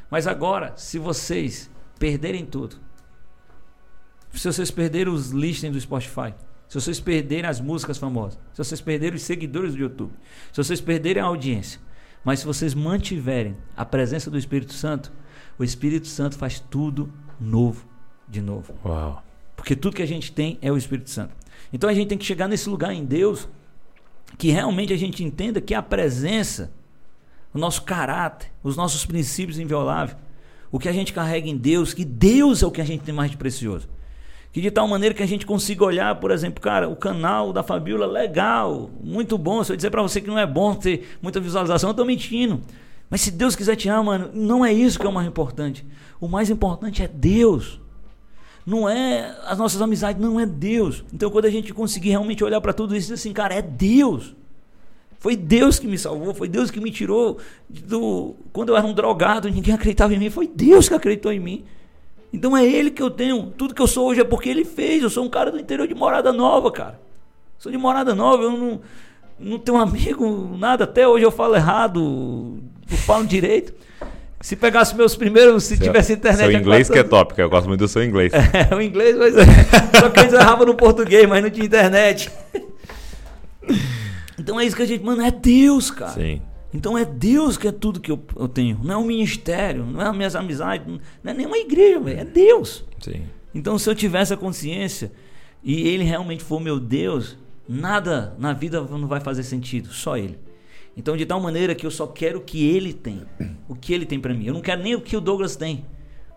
Mas 0.09 0.25
agora, 0.25 0.73
se 0.75 0.97
vocês 0.97 1.69
perderem 1.99 2.45
tudo, 2.45 2.77
se 4.33 4.51
vocês 4.51 4.71
perderem 4.71 5.13
os 5.13 5.31
listings 5.31 5.73
do 5.73 5.81
Spotify, 5.81 6.33
se 6.67 6.79
vocês 6.79 6.99
perderem 6.99 7.49
as 7.49 7.59
músicas 7.59 7.97
famosas, 7.97 8.39
se 8.53 8.57
vocês 8.57 8.81
perderem 8.81 9.15
os 9.15 9.23
seguidores 9.23 9.73
do 9.73 9.79
YouTube, 9.79 10.13
se 10.51 10.63
vocês 10.63 10.81
perderem 10.81 11.21
a 11.21 11.25
audiência, 11.25 11.79
mas 12.23 12.39
se 12.39 12.45
vocês 12.45 12.73
mantiverem 12.73 13.55
a 13.75 13.85
presença 13.85 14.29
do 14.29 14.37
Espírito 14.37 14.73
Santo, 14.73 15.11
o 15.57 15.63
Espírito 15.63 16.07
Santo 16.07 16.37
faz 16.37 16.59
tudo 16.59 17.11
novo 17.39 17.85
de 18.27 18.41
novo. 18.41 18.75
Uau. 18.83 19.23
Porque 19.55 19.75
tudo 19.75 19.95
que 19.95 20.03
a 20.03 20.07
gente 20.07 20.31
tem 20.31 20.57
é 20.61 20.71
o 20.71 20.77
Espírito 20.77 21.09
Santo. 21.09 21.33
Então 21.71 21.89
a 21.89 21.93
gente 21.93 22.09
tem 22.09 22.17
que 22.17 22.25
chegar 22.25 22.47
nesse 22.47 22.69
lugar 22.69 22.93
em 22.93 23.05
Deus 23.05 23.47
que 24.37 24.51
realmente 24.51 24.93
a 24.93 24.97
gente 24.97 25.23
entenda 25.23 25.59
que 25.59 25.73
a 25.73 25.81
presença, 25.81 26.71
o 27.53 27.57
nosso 27.57 27.81
caráter, 27.83 28.51
os 28.63 28.77
nossos 28.77 29.05
princípios 29.05 29.57
invioláveis, 29.57 30.17
o 30.71 30.77
que 30.77 30.89
a 30.89 30.93
gente 30.93 31.13
carrega 31.13 31.49
em 31.49 31.57
Deus, 31.57 31.93
que 31.93 32.05
Deus 32.05 32.61
é 32.61 32.67
o 32.67 32.71
que 32.71 32.81
a 32.81 32.85
gente 32.85 33.03
tem 33.03 33.13
mais 33.13 33.31
de 33.31 33.37
precioso. 33.37 33.87
Que 34.51 34.61
de 34.61 34.71
tal 34.71 34.87
maneira 34.87 35.13
que 35.13 35.23
a 35.23 35.27
gente 35.27 35.45
consiga 35.45 35.83
olhar, 35.83 36.15
por 36.15 36.31
exemplo, 36.31 36.61
cara, 36.61 36.87
o 36.89 36.95
canal 36.95 37.51
da 37.53 37.63
Fabiola, 37.63 38.05
legal, 38.05 38.89
muito 39.03 39.37
bom. 39.37 39.63
Se 39.63 39.71
eu 39.71 39.75
dizer 39.75 39.89
pra 39.89 40.01
você 40.01 40.21
que 40.21 40.27
não 40.27 40.39
é 40.39 40.45
bom 40.45 40.73
ter 40.75 41.17
muita 41.21 41.39
visualização, 41.39 41.89
eu 41.89 41.93
tô 41.93 42.05
mentindo. 42.05 42.61
Mas 43.09 43.21
se 43.21 43.31
Deus 43.31 43.55
quiser 43.55 43.75
te 43.75 43.89
amar, 43.89 44.19
mano, 44.19 44.31
não 44.33 44.65
é 44.65 44.73
isso 44.73 44.99
que 44.99 45.05
é 45.05 45.09
o 45.09 45.13
mais 45.13 45.27
importante. 45.27 45.85
O 46.19 46.27
mais 46.27 46.49
importante 46.49 47.03
é 47.03 47.07
Deus. 47.07 47.79
Não 48.67 48.89
é 48.89 49.33
as 49.45 49.57
nossas 49.57 49.81
amizades, 49.81 50.21
não 50.21 50.37
é 50.37 50.45
Deus. 50.45 51.01
Então 51.13 51.31
quando 51.31 51.45
a 51.45 51.49
gente 51.49 51.73
conseguir 51.73 52.09
realmente 52.09 52.43
olhar 52.43 52.59
para 52.59 52.73
tudo 52.73 52.97
isso 52.97 53.09
e 53.09 53.13
assim, 53.13 53.31
cara, 53.31 53.53
é 53.53 53.61
Deus. 53.61 54.35
Foi 55.19 55.37
Deus 55.37 55.79
que 55.79 55.87
me 55.87 55.97
salvou, 55.97 56.33
foi 56.33 56.49
Deus 56.49 56.69
que 56.69 56.81
me 56.81 56.91
tirou 56.91 57.37
do. 57.69 58.35
Quando 58.51 58.67
eu 58.67 58.75
era 58.75 58.85
um 58.85 58.93
drogado, 58.93 59.49
ninguém 59.49 59.73
acreditava 59.73 60.13
em 60.13 60.19
mim, 60.19 60.29
foi 60.29 60.47
Deus 60.47 60.89
que 60.89 60.93
acreditou 60.93 61.31
em 61.31 61.39
mim. 61.39 61.63
Então 62.33 62.57
é 62.57 62.65
Ele 62.65 62.91
que 62.91 63.01
eu 63.01 63.09
tenho. 63.09 63.53
Tudo 63.57 63.73
que 63.73 63.81
eu 63.81 63.87
sou 63.87 64.09
hoje 64.09 64.19
é 64.19 64.25
porque 64.25 64.49
Ele 64.49 64.65
fez. 64.65 65.01
Eu 65.01 65.09
sou 65.09 65.23
um 65.23 65.29
cara 65.29 65.49
do 65.49 65.57
interior 65.57 65.87
de 65.87 65.95
Morada 65.95 66.33
Nova, 66.33 66.69
cara. 66.69 66.99
Sou 67.57 67.71
de 67.71 67.77
Morada 67.77 68.13
Nova, 68.13 68.43
eu 68.43 68.51
não, 68.51 68.81
não 69.39 69.57
tenho 69.57 69.77
amigo, 69.77 70.57
nada. 70.57 70.83
Até 70.83 71.07
hoje 71.07 71.23
eu 71.23 71.31
falo 71.31 71.55
errado, 71.55 72.59
eu 72.91 72.97
falo 72.97 73.25
direito. 73.25 73.73
Se 74.39 74.55
pegasse 74.55 74.95
meus 74.95 75.15
primeiros, 75.15 75.63
se 75.63 75.79
tivesse 75.79 76.13
internet. 76.13 76.47
Seu 76.47 76.55
há 76.55 76.59
inglês 76.59 76.89
que 76.89 76.99
é 76.99 77.03
top, 77.03 77.33
que 77.33 77.41
eu 77.41 77.49
gosto 77.49 77.67
muito 77.67 77.79
do 77.79 77.87
seu 77.87 78.03
inglês. 78.03 78.31
é, 78.33 78.73
o 78.73 78.81
inglês, 78.81 79.17
mas 79.17 79.33
só 79.99 80.09
que 80.09 80.19
eles 80.19 80.33
erravam 80.33 80.67
no 80.67 80.75
português, 80.75 81.27
mas 81.27 81.41
não 81.41 81.49
tinha 81.49 81.65
internet. 81.65 82.31
Então 84.39 84.59
é 84.59 84.65
isso 84.65 84.75
que 84.75 84.83
a 84.83 84.85
gente, 84.85 85.03
mano, 85.03 85.21
é 85.23 85.31
Deus, 85.31 85.89
cara. 85.89 86.11
Sim. 86.11 86.41
Então 86.73 86.97
é 86.97 87.03
Deus 87.03 87.57
que 87.57 87.67
é 87.67 87.71
tudo 87.71 87.99
que 87.99 88.11
eu, 88.11 88.23
eu 88.35 88.47
tenho. 88.47 88.79
Não 88.83 88.93
é 88.93 88.97
um 88.97 89.05
ministério, 89.05 89.83
não 89.83 90.01
é 90.01 90.05
as 90.05 90.15
minhas 90.15 90.35
amizades, 90.35 90.87
não 91.23 91.31
é 91.31 91.33
nenhuma 91.33 91.57
igreja, 91.57 91.99
velho, 91.99 92.19
é 92.19 92.25
Deus. 92.25 92.85
Sim. 92.99 93.23
Então 93.53 93.79
se 93.79 93.89
eu 93.89 93.95
tiver 93.95 94.21
essa 94.21 94.37
consciência 94.37 95.11
e 95.63 95.87
ele 95.87 96.03
realmente 96.03 96.43
for 96.43 96.59
meu 96.59 96.79
Deus, 96.79 97.37
nada 97.67 98.35
na 98.37 98.53
vida 98.53 98.79
não 98.81 99.07
vai 99.07 99.19
fazer 99.19 99.43
sentido, 99.43 99.91
só 99.91 100.17
ele. 100.17 100.37
Então 100.97 101.15
de 101.15 101.25
tal 101.25 101.39
maneira 101.39 101.75
que 101.75 101.85
eu 101.85 101.91
só 101.91 102.07
quero 102.07 102.39
o 102.39 102.41
que 102.41 102.67
ele 102.67 102.91
tem, 102.91 103.21
o 103.69 103.75
que 103.75 103.93
ele 103.93 104.05
tem 104.05 104.19
pra 104.19 104.33
mim. 104.33 104.47
Eu 104.47 104.53
não 104.55 104.61
quero 104.61 104.81
nem 104.81 104.95
o 104.95 105.01
que 105.01 105.15
o 105.15 105.21
Douglas 105.21 105.55
tem. 105.55 105.85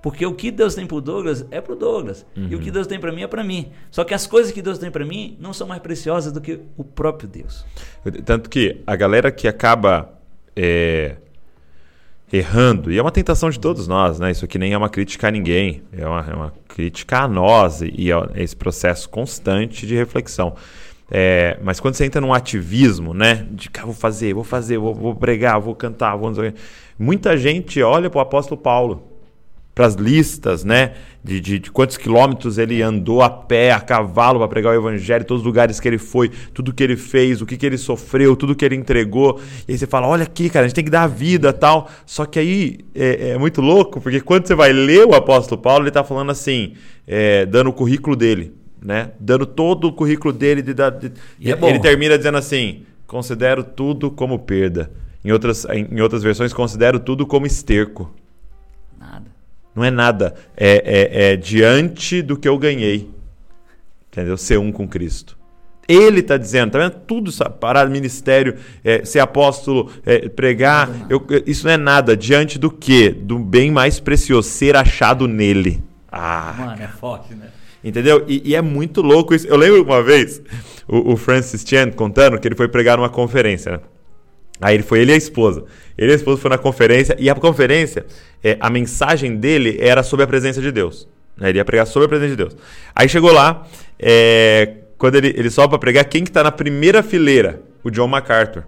Porque 0.03 0.25
o 0.25 0.35
que 0.35 0.51
Deus 0.51 0.75
tem 0.75 0.87
pro 0.87 1.01
Douglas 1.01 1.45
é 1.51 1.61
pro 1.61 1.77
Douglas. 1.77 2.25
E 2.35 2.55
o 2.55 2.61
que 2.61 2.71
Deus 2.71 2.87
tem 2.87 2.99
pra 2.99 3.13
mim 3.13 3.23
é 3.23 3.27
pra 3.27 3.45
mim. 3.45 3.71
Só 3.91 4.03
que 4.05 4.15
as 4.15 4.27
coisas 4.27 4.51
que 4.53 4.63
Deus 4.63 4.79
tem 4.79 4.91
pra 4.91 5.05
mim 5.05 5.37
não 5.41 5.53
são 5.53 5.67
mais 5.67 5.81
preciosas 5.83 6.33
do 6.33 6.41
que 6.41 6.61
o 6.77 6.85
próprio 6.85 7.29
Deus. 7.29 7.67
Tanto 8.25 8.49
que 8.49 8.81
a 8.87 8.97
galera 8.97 9.31
que 9.31 9.47
acaba 9.47 10.15
é, 10.57 11.17
errando, 12.33 12.91
e 12.91 12.99
é 12.99 13.03
uma 13.03 13.11
tentação 13.11 13.51
de 13.51 13.59
todos 13.59 13.87
nós, 13.89 14.19
né? 14.19 14.31
Isso 14.31 14.45
aqui 14.45 14.59
nem 14.59 14.73
é 14.73 14.79
uma 14.79 14.89
crítica 14.89 15.29
a 15.29 15.31
ninguém, 15.31 15.83
é 15.93 16.07
uma, 16.07 16.21
é 16.21 16.35
uma 16.35 16.53
crítica 16.69 17.21
a 17.21 17.29
nós 17.29 17.83
e, 17.83 17.93
e 17.97 18.11
é 18.11 18.17
esse 18.37 18.57
processo 18.57 19.09
constante 19.09 19.87
de 19.87 19.95
reflexão. 19.97 20.55
É, 21.11 21.59
mas 21.63 21.81
quando 21.81 21.95
você 21.95 22.05
entra 22.05 22.21
num 22.21 22.33
ativismo, 22.33 23.13
né? 23.13 23.47
De 23.51 23.69
cara, 23.69 23.87
vou 23.87 23.95
fazer, 23.95 24.33
vou 24.33 24.45
fazer, 24.45 24.79
vou, 24.79 24.95
vou 24.95 25.15
pregar, 25.15 25.61
vou 25.61 25.75
cantar, 25.75 26.15
vou 26.17 26.29
não 26.29 26.35
sei 26.37 26.49
o 26.49 26.53
quê", 26.53 26.59
Muita 26.99 27.37
gente 27.37 27.83
olha 27.83 28.09
para 28.09 28.19
o 28.19 28.21
apóstolo 28.21 28.61
Paulo, 28.61 29.03
para 29.75 29.87
as 29.87 29.95
listas, 29.95 30.63
né? 30.65 30.93
De, 31.25 31.41
de, 31.41 31.59
de 31.59 31.71
quantos 31.71 31.97
quilômetros 31.97 32.59
ele 32.59 32.81
andou 32.83 33.23
a 33.23 33.31
pé, 33.31 33.73
a 33.73 33.81
cavalo 33.81 34.39
para 34.39 34.49
pregar 34.49 34.73
o 34.73 34.79
evangelho, 34.79 35.25
todos 35.25 35.41
os 35.41 35.47
lugares 35.47 35.81
que 35.81 35.89
ele 35.89 35.99
foi, 35.99 36.31
tudo 36.53 36.73
que 36.73 36.83
ele 36.83 36.97
fez, 36.97 37.43
o 37.43 37.47
que, 37.47 37.57
que 37.57 37.67
ele 37.67 37.79
sofreu, 37.79 38.37
tudo 38.37 38.55
que 38.55 38.65
ele 38.65 38.77
entregou. 38.77 39.41
E 39.67 39.73
aí 39.73 39.79
você 39.79 39.87
fala, 39.87 40.07
olha 40.07 40.23
aqui, 40.23 40.49
cara, 40.49 40.67
a 40.67 40.69
gente 40.69 40.75
tem 40.75 40.85
que 40.85 40.91
dar 40.91 41.05
a 41.05 41.07
vida 41.07 41.53
tal. 41.53 41.91
Só 42.07 42.25
que 42.27 42.39
aí 42.39 42.79
é, 42.95 43.31
é 43.31 43.39
muito 43.39 43.61
louco, 43.61 44.01
porque 44.01 44.21
quando 44.21 44.47
você 44.47 44.55
vai 44.55 44.73
ler 44.73 45.07
o 45.07 45.15
apóstolo 45.15 45.61
Paulo, 45.61 45.83
ele 45.83 45.89
está 45.89 46.05
falando 46.05 46.31
assim, 46.31 46.75
é, 47.07 47.45
dando 47.47 47.71
o 47.71 47.73
currículo 47.73 48.15
dele, 48.15 48.60
né? 48.83 49.11
Dando 49.21 49.47
todo 49.47 49.87
o 49.89 49.93
currículo 49.93 50.33
dele. 50.33 50.63
De, 50.63 50.73
de- 50.75 51.13
E 51.39 51.51
é 51.51 51.57
bom. 51.57 51.69
ele 51.69 51.79
termina 51.81 52.17
dizendo 52.17 52.39
assim, 52.39 52.85
considero 53.07 53.63
tudo 53.63 54.11
como 54.11 54.39
perda. 54.39 54.91
Em 55.25 55.33
outras, 55.33 55.67
em 55.67 56.01
outras 56.01 56.23
versões, 56.23 56.53
considero 56.53 56.99
tudo 56.99 57.27
como 57.27 57.47
esterco. 57.47 58.11
Nada. 58.99 59.27
Não 59.75 59.85
é 59.85 59.91
nada. 59.91 60.35
É, 60.57 61.31
é- 61.31 61.33
é 61.33 61.37
diante 61.37 62.23
do 62.23 62.37
que 62.37 62.49
eu 62.49 62.57
ganhei. 62.59 63.11
Entendeu? 64.11 64.37
Ser 64.37 64.59
um 64.59 64.73
com 64.73 64.89
Cristo. 64.89 65.39
Ele 65.87 66.21
está 66.21 66.37
dizendo, 66.37 66.71
tá 66.71 66.79
vendo? 66.79 66.93
Tudo 67.07 67.31
isso, 67.31 67.43
parar 67.51 67.89
ministério, 67.89 68.57
é, 68.85 69.05
ser 69.05 69.19
apóstolo, 69.19 69.91
é, 70.07 70.29
pregar, 70.29 70.89
eu- 71.11 71.25
isso 71.47 71.67
não 71.67 71.73
é 71.73 71.77
nada. 71.77 72.17
Diante 72.17 72.59
do 72.61 72.71
quê? 72.71 73.11
Do 73.11 73.39
bem 73.41 73.71
mais 73.73 73.99
precioso, 73.99 74.49
ser 74.49 74.77
achado 74.77 75.27
nele. 75.27 75.83
Ah, 76.11 76.55
Mano, 76.59 76.83
é 76.83 76.87
forte, 76.89 77.35
né? 77.35 77.49
Entendeu? 77.83 78.25
E, 78.29 78.51
e 78.51 78.55
é 78.55 78.61
muito 78.61 79.01
louco 79.01 79.35
isso. 79.35 79.47
Eu 79.47 79.57
lembro 79.57 79.83
uma 79.83 80.03
vez 80.03 80.43
o, 80.87 81.13
o 81.13 81.17
Francis 81.17 81.65
Chan 81.67 81.91
contando 81.91 82.39
que 82.39 82.47
ele 82.47 82.55
foi 82.55 82.69
pregar 82.69 82.99
numa 82.99 83.09
conferência. 83.09 83.73
né? 83.73 83.81
Aí 84.61 84.75
ele 84.75 84.83
foi 84.83 85.01
ele 85.01 85.13
e 85.13 85.15
a 85.15 85.17
esposa. 85.17 85.65
Ele 85.97 86.11
e 86.11 86.13
a 86.13 86.17
esposa 86.17 86.41
foram 86.41 86.57
na 86.57 86.63
conferência, 86.63 87.17
e 87.19 87.31
a 87.31 87.35
conferência, 87.35 88.05
é, 88.45 88.59
a 88.61 88.69
mensagem 88.69 89.37
dele 89.37 89.79
era 89.81 90.03
sobre 90.03 90.25
a 90.25 90.27
presença 90.27 90.61
de 90.61 90.71
Deus. 90.71 91.09
Né? 91.37 91.49
Ele 91.49 91.59
ia 91.59 91.65
pregar 91.65 91.87
sobre 91.87 92.07
a 92.07 92.09
presença 92.09 92.31
de 92.31 92.37
Deus. 92.37 92.57
Aí 92.95 93.09
chegou 93.09 93.33
lá, 93.33 93.67
é, 93.99 94.75
quando 94.99 95.15
ele, 95.15 95.29
ele 95.29 95.49
sobe 95.49 95.71
para 95.71 95.79
pregar, 95.79 96.05
quem 96.05 96.25
que 96.25 96.31
tá 96.31 96.43
na 96.43 96.53
primeira 96.53 97.03
fileira? 97.03 97.63
O 97.83 97.91
John 97.91 98.07
MacArthur. 98.07 98.65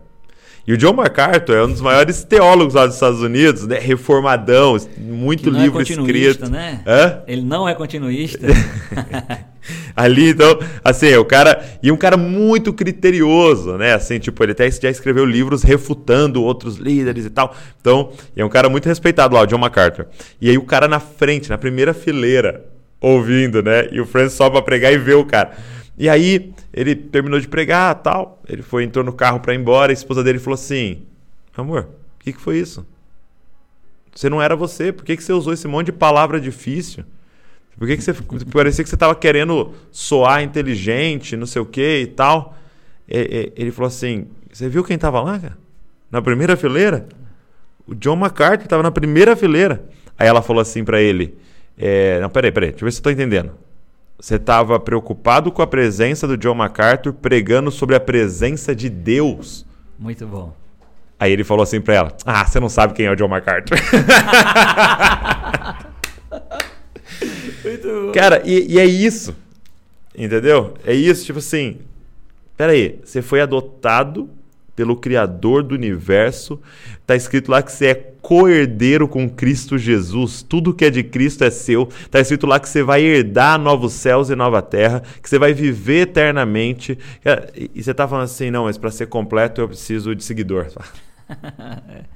E 0.67 0.73
o 0.73 0.77
John 0.77 0.93
MacArthur 0.93 1.57
é 1.57 1.65
um 1.65 1.69
dos 1.69 1.81
maiores 1.81 2.23
teólogos 2.23 2.75
lá 2.75 2.87
dos 2.87 2.95
Estados 2.95 3.21
Unidos, 3.21 3.67
né? 3.67 3.79
reformadão, 3.79 4.77
muito 4.97 5.49
é 5.49 5.53
livro 5.53 5.73
continuista, 5.73 6.45
escrito. 6.45 6.51
né? 6.51 6.83
Hã? 6.87 7.23
Ele 7.27 7.43
não 7.43 7.69
é 7.69 7.75
continuista. 7.75 8.47
Ali, 9.95 10.31
então, 10.31 10.59
assim, 10.85 11.15
o 11.15 11.25
cara. 11.25 11.63
E 11.83 11.93
um 11.93 11.97
cara 11.97 12.17
muito 12.17 12.73
criterioso, 12.73 13.77
né? 13.77 13.95
Assim, 13.95 14.19
tipo, 14.19 14.43
ele 14.43 14.53
até 14.53 14.71
já 14.71 14.91
escreveu 14.91 15.25
livros 15.25 15.63
refutando 15.63 16.43
outros 16.43 16.77
líderes 16.77 17.25
e 17.27 17.31
tal. 17.31 17.55
Então, 17.81 18.11
é 18.37 18.45
um 18.45 18.49
cara 18.49 18.69
muito 18.69 18.87
respeitado 18.87 19.35
lá, 19.35 19.43
o 19.43 19.47
John 19.47 19.59
MacArthur. 19.59 20.07
E 20.41 20.49
aí 20.49 20.59
o 20.59 20.65
cara 20.65 20.89
na 20.89 20.99
frente, 20.99 21.49
na 21.49 21.59
primeira 21.59 21.95
fileira, 21.95 22.65
ouvindo, 23.01 23.63
né? 23.63 23.89
E 23.93 24.01
o 24.01 24.07
Francis 24.07 24.35
só 24.37 24.49
pra 24.51 24.63
pregar 24.63 24.93
e 24.93 24.99
vê 24.99 25.15
o 25.15 25.25
cara. 25.25 25.53
E 25.97 26.09
aí, 26.09 26.53
ele 26.73 26.95
terminou 26.95 27.39
de 27.39 27.47
pregar 27.49 27.95
tal. 27.97 28.41
Ele 28.49 28.63
foi, 28.63 28.85
entrou 28.85 29.05
no 29.05 29.13
carro 29.13 29.41
pra 29.41 29.55
ir 29.55 29.59
embora. 29.59 29.93
A 29.93 29.95
esposa 29.95 30.23
dele 30.25 30.39
falou 30.39 30.55
assim: 30.55 31.03
Amor, 31.57 31.89
o 32.21 32.25
que, 32.25 32.33
que 32.33 32.41
foi 32.41 32.59
isso? 32.59 32.87
Você 34.15 34.29
não 34.29 34.41
era 34.43 34.55
você. 34.57 34.93
Por 34.93 35.05
que, 35.05 35.17
que 35.17 35.23
você 35.23 35.33
usou 35.33 35.53
esse 35.53 35.67
monte 35.69 35.87
de 35.87 35.93
palavra 35.93 36.41
difícil? 36.41 37.05
Por 37.79 37.87
que, 37.87 37.97
que 37.97 38.03
você. 38.03 38.13
Parecia 38.53 38.85
que 38.85 38.91
você 38.91 38.97
estava 38.97 39.15
querendo 39.15 39.73
soar 39.91 40.43
inteligente, 40.43 41.37
não 41.37 41.47
sei 41.47 41.61
o 41.63 41.67
que 41.67 42.01
e 42.03 42.07
tal. 42.07 42.57
E- 43.09 43.53
e- 43.57 43.61
Ele 43.61 43.71
falou 43.71 43.89
assim: 43.89 44.27
Você 44.53 44.69
viu 44.69 44.85
quem 44.85 44.97
estava 44.97 45.21
lá, 45.21 45.39
cara? 45.39 45.59
Na 46.11 46.21
primeira 46.21 46.57
fileira? 46.57 47.07
O 47.87 47.95
John 47.95 48.17
MacArthur 48.17 48.65
estava 48.65 48.83
na 48.83 48.91
primeira 48.91 49.35
fileira. 49.35 49.85
Aí 50.19 50.29
ela 50.29 50.43
falou 50.43 50.61
assim 50.61 50.85
pra 50.85 51.01
ele: 51.01 51.35
é, 51.79 52.21
Não, 52.21 52.29
peraí, 52.31 52.53
peraí, 52.53 52.71
deixa 52.71 52.85
eu 52.85 52.87
ver 52.87 52.93
se 52.93 52.99
eu 53.01 53.03
tô 53.05 53.11
entendendo. 53.11 53.53
Você 54.23 54.37
estava 54.37 54.79
preocupado 54.79 55.51
com 55.51 55.63
a 55.63 55.67
presença 55.67 56.29
do 56.29 56.37
John 56.37 56.55
MacArthur 56.55 57.13
pregando 57.13 57.73
sobre 57.73 57.97
a 57.97 58.01
presença 58.01 58.73
de 58.73 58.89
Deus. 58.89 59.67
Muito 59.99 60.25
bom. 60.29 60.55
Aí 61.19 61.33
ele 61.33 61.43
falou 61.43 61.65
assim 61.65 61.81
pra 61.81 61.95
ela: 61.95 62.17
Ah, 62.25 62.47
você 62.47 62.61
não 62.61 62.69
sabe 62.69 62.95
quem 62.95 63.07
é 63.07 63.11
o 63.11 63.17
John 63.17 63.27
MacArthur. 63.27 63.77
Muito 67.65 67.89
bom. 67.89 68.13
Cara, 68.13 68.41
e, 68.45 68.75
e 68.75 68.79
é 68.79 68.85
isso. 68.85 69.35
Entendeu? 70.17 70.75
É 70.87 70.95
isso, 70.95 71.27
tipo 71.27 71.41
assim. 71.41 71.81
Peraí, 72.57 73.01
você 73.05 73.23
foi 73.23 73.41
adotado 73.41 74.31
pelo 74.75 74.97
Criador 74.97 75.63
do 75.63 75.75
universo. 75.75 76.61
Tá 77.07 77.15
escrito 77.15 77.51
lá 77.51 77.63
que 77.63 77.73
você 77.73 77.87
é 77.87 77.95
co-herdeiro 77.95 79.07
com 79.09 79.29
Cristo 79.29 79.77
Jesus. 79.77 80.43
Tudo 80.43 80.73
que 80.73 80.85
é 80.85 80.91
de 80.91 81.03
Cristo 81.03 81.45
é 81.45 81.51
seu. 81.51 81.89
Tá 82.11 82.21
escrito 82.21 82.47
lá 82.47 82.59
que 82.59 82.69
você 82.69 82.83
vai 82.83 83.03
herdar 83.03 83.59
novos 83.59 83.93
céus 83.93 84.31
e 84.31 84.37
nova 84.37 84.63
terra, 84.63 85.03
que 85.21 85.29
você 85.29 85.39
vai 85.39 85.53
viver 85.53 86.03
eternamente. 86.03 86.99
E, 87.75 87.83
você 87.83 87.93
tá 87.93 88.07
falando 88.07 88.25
assim, 88.25 88.51
não, 88.51 88.65
mas 88.65 88.79
para 88.79 88.91
ser 88.91 89.07
completo 89.07 89.61
eu 89.61 89.69
preciso 89.69 90.15
de 90.15 90.25
seguidor. 90.25 90.69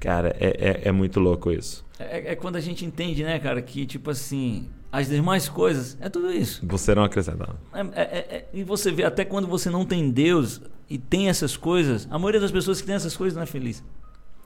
Cara, 0.00 0.34
é, 0.38 0.82
é, 0.84 0.88
é 0.88 0.92
muito 0.92 1.18
louco 1.18 1.50
isso. 1.50 1.84
É, 1.98 2.32
é 2.32 2.36
quando 2.36 2.56
a 2.56 2.60
gente 2.60 2.84
entende, 2.84 3.24
né, 3.24 3.40
cara, 3.40 3.60
que 3.60 3.84
tipo 3.84 4.10
assim, 4.10 4.68
as 4.90 5.08
demais 5.08 5.48
coisas 5.48 5.96
é 6.00 6.08
tudo 6.08 6.32
isso. 6.32 6.60
Você 6.66 6.94
não 6.94 7.04
acrescentar. 7.04 7.54
É- 7.74 7.80
é- 7.80 7.84
é- 8.02 8.36
é- 8.36 8.48
e 8.52 8.64
você 8.64 8.90
vê 8.90 9.04
até 9.04 9.24
quando 9.24 9.46
você 9.46 9.68
não 9.70 9.84
tem 9.84 10.10
Deus 10.10 10.60
e 10.88 10.96
tem 10.98 11.28
essas 11.28 11.56
coisas, 11.56 12.06
a 12.10 12.18
maioria 12.18 12.40
das 12.40 12.50
pessoas 12.50 12.80
que 12.80 12.86
tem 12.86 12.96
essas 12.96 13.16
coisas 13.16 13.36
não 13.36 13.42
é 13.42 13.46
feliz. 13.46 13.84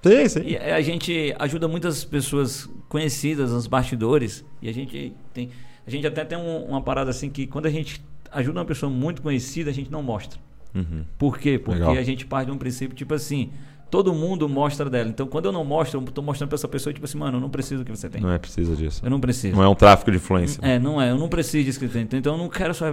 Sim, 0.03 0.29
sim. 0.29 0.43
E 0.47 0.57
a 0.57 0.81
gente 0.81 1.33
ajuda 1.39 1.69
muitas 1.69 2.05
pessoas 2.05 2.69
conhecidas 2.89 3.53
nos 3.53 3.67
bastidores 3.69 4.45
e 4.61 4.69
a 4.69 4.73
gente 4.75 5.15
tem, 5.33 5.51
a 5.87 5.91
gente 5.91 6.07
até 6.07 6.25
tem 6.25 6.37
um- 6.37 6.65
uma 6.65 6.83
parada 6.83 7.11
assim 7.11 7.31
que 7.31 7.47
quando 7.47 7.67
a 7.67 7.71
gente 7.71 8.03
ajuda 8.33 8.59
uma 8.59 8.67
pessoa 8.67 8.91
muito 8.91 9.23
conhecida 9.23 9.71
a 9.71 9.73
gente 9.73 9.91
não 9.93 10.03
mostra. 10.03 10.41
Uhum. 10.75 11.05
Por 11.19 11.39
quê? 11.39 11.59
Porque 11.59 11.79
Legal. 11.81 11.95
a 11.97 12.03
gente 12.03 12.27
parte 12.27 12.47
de 12.47 12.53
um 12.53 12.59
princípio 12.59 12.97
tipo 12.97 13.15
assim, 13.15 13.53
todo 13.93 14.13
mundo 14.15 14.49
mostra 14.49 14.89
dela. 14.89 15.11
Então 15.11 15.27
quando 15.27 15.45
eu 15.45 15.53
não 15.53 15.65
mostro, 15.67 16.01
eu 16.01 16.05
tô 16.07 16.23
mostrando 16.23 16.49
pra 16.49 16.57
essa 16.57 16.67
pessoa 16.67 16.95
tipo 16.95 17.05
assim, 17.05 17.19
mano, 17.19 17.37
eu 17.37 17.41
não 17.43 17.51
preciso 17.51 17.85
do 17.85 17.85
que 17.85 17.95
você 17.95 18.09
tem. 18.09 18.23
Não 18.23 18.33
é 18.33 18.39
preciso 18.39 18.75
disso. 18.75 19.03
Eu 19.05 19.11
não 19.11 19.21
preciso. 19.21 19.55
Não 19.55 19.63
é 19.63 19.69
um 19.69 19.75
tráfico 19.75 20.11
de 20.11 20.17
influência. 20.17 20.59
É, 20.65 20.79
não 20.79 21.01
é. 21.01 21.11
Eu 21.11 21.19
não 21.19 21.29
preciso 21.29 21.63
disso 21.63 21.79
que 21.79 21.87
tem. 21.87 22.09
Então 22.11 22.33
eu 22.33 22.39
não 22.39 22.49
quero 22.49 22.73
sua 22.73 22.91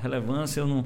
relevância, 0.00 0.60
eu 0.60 0.66
não, 0.66 0.84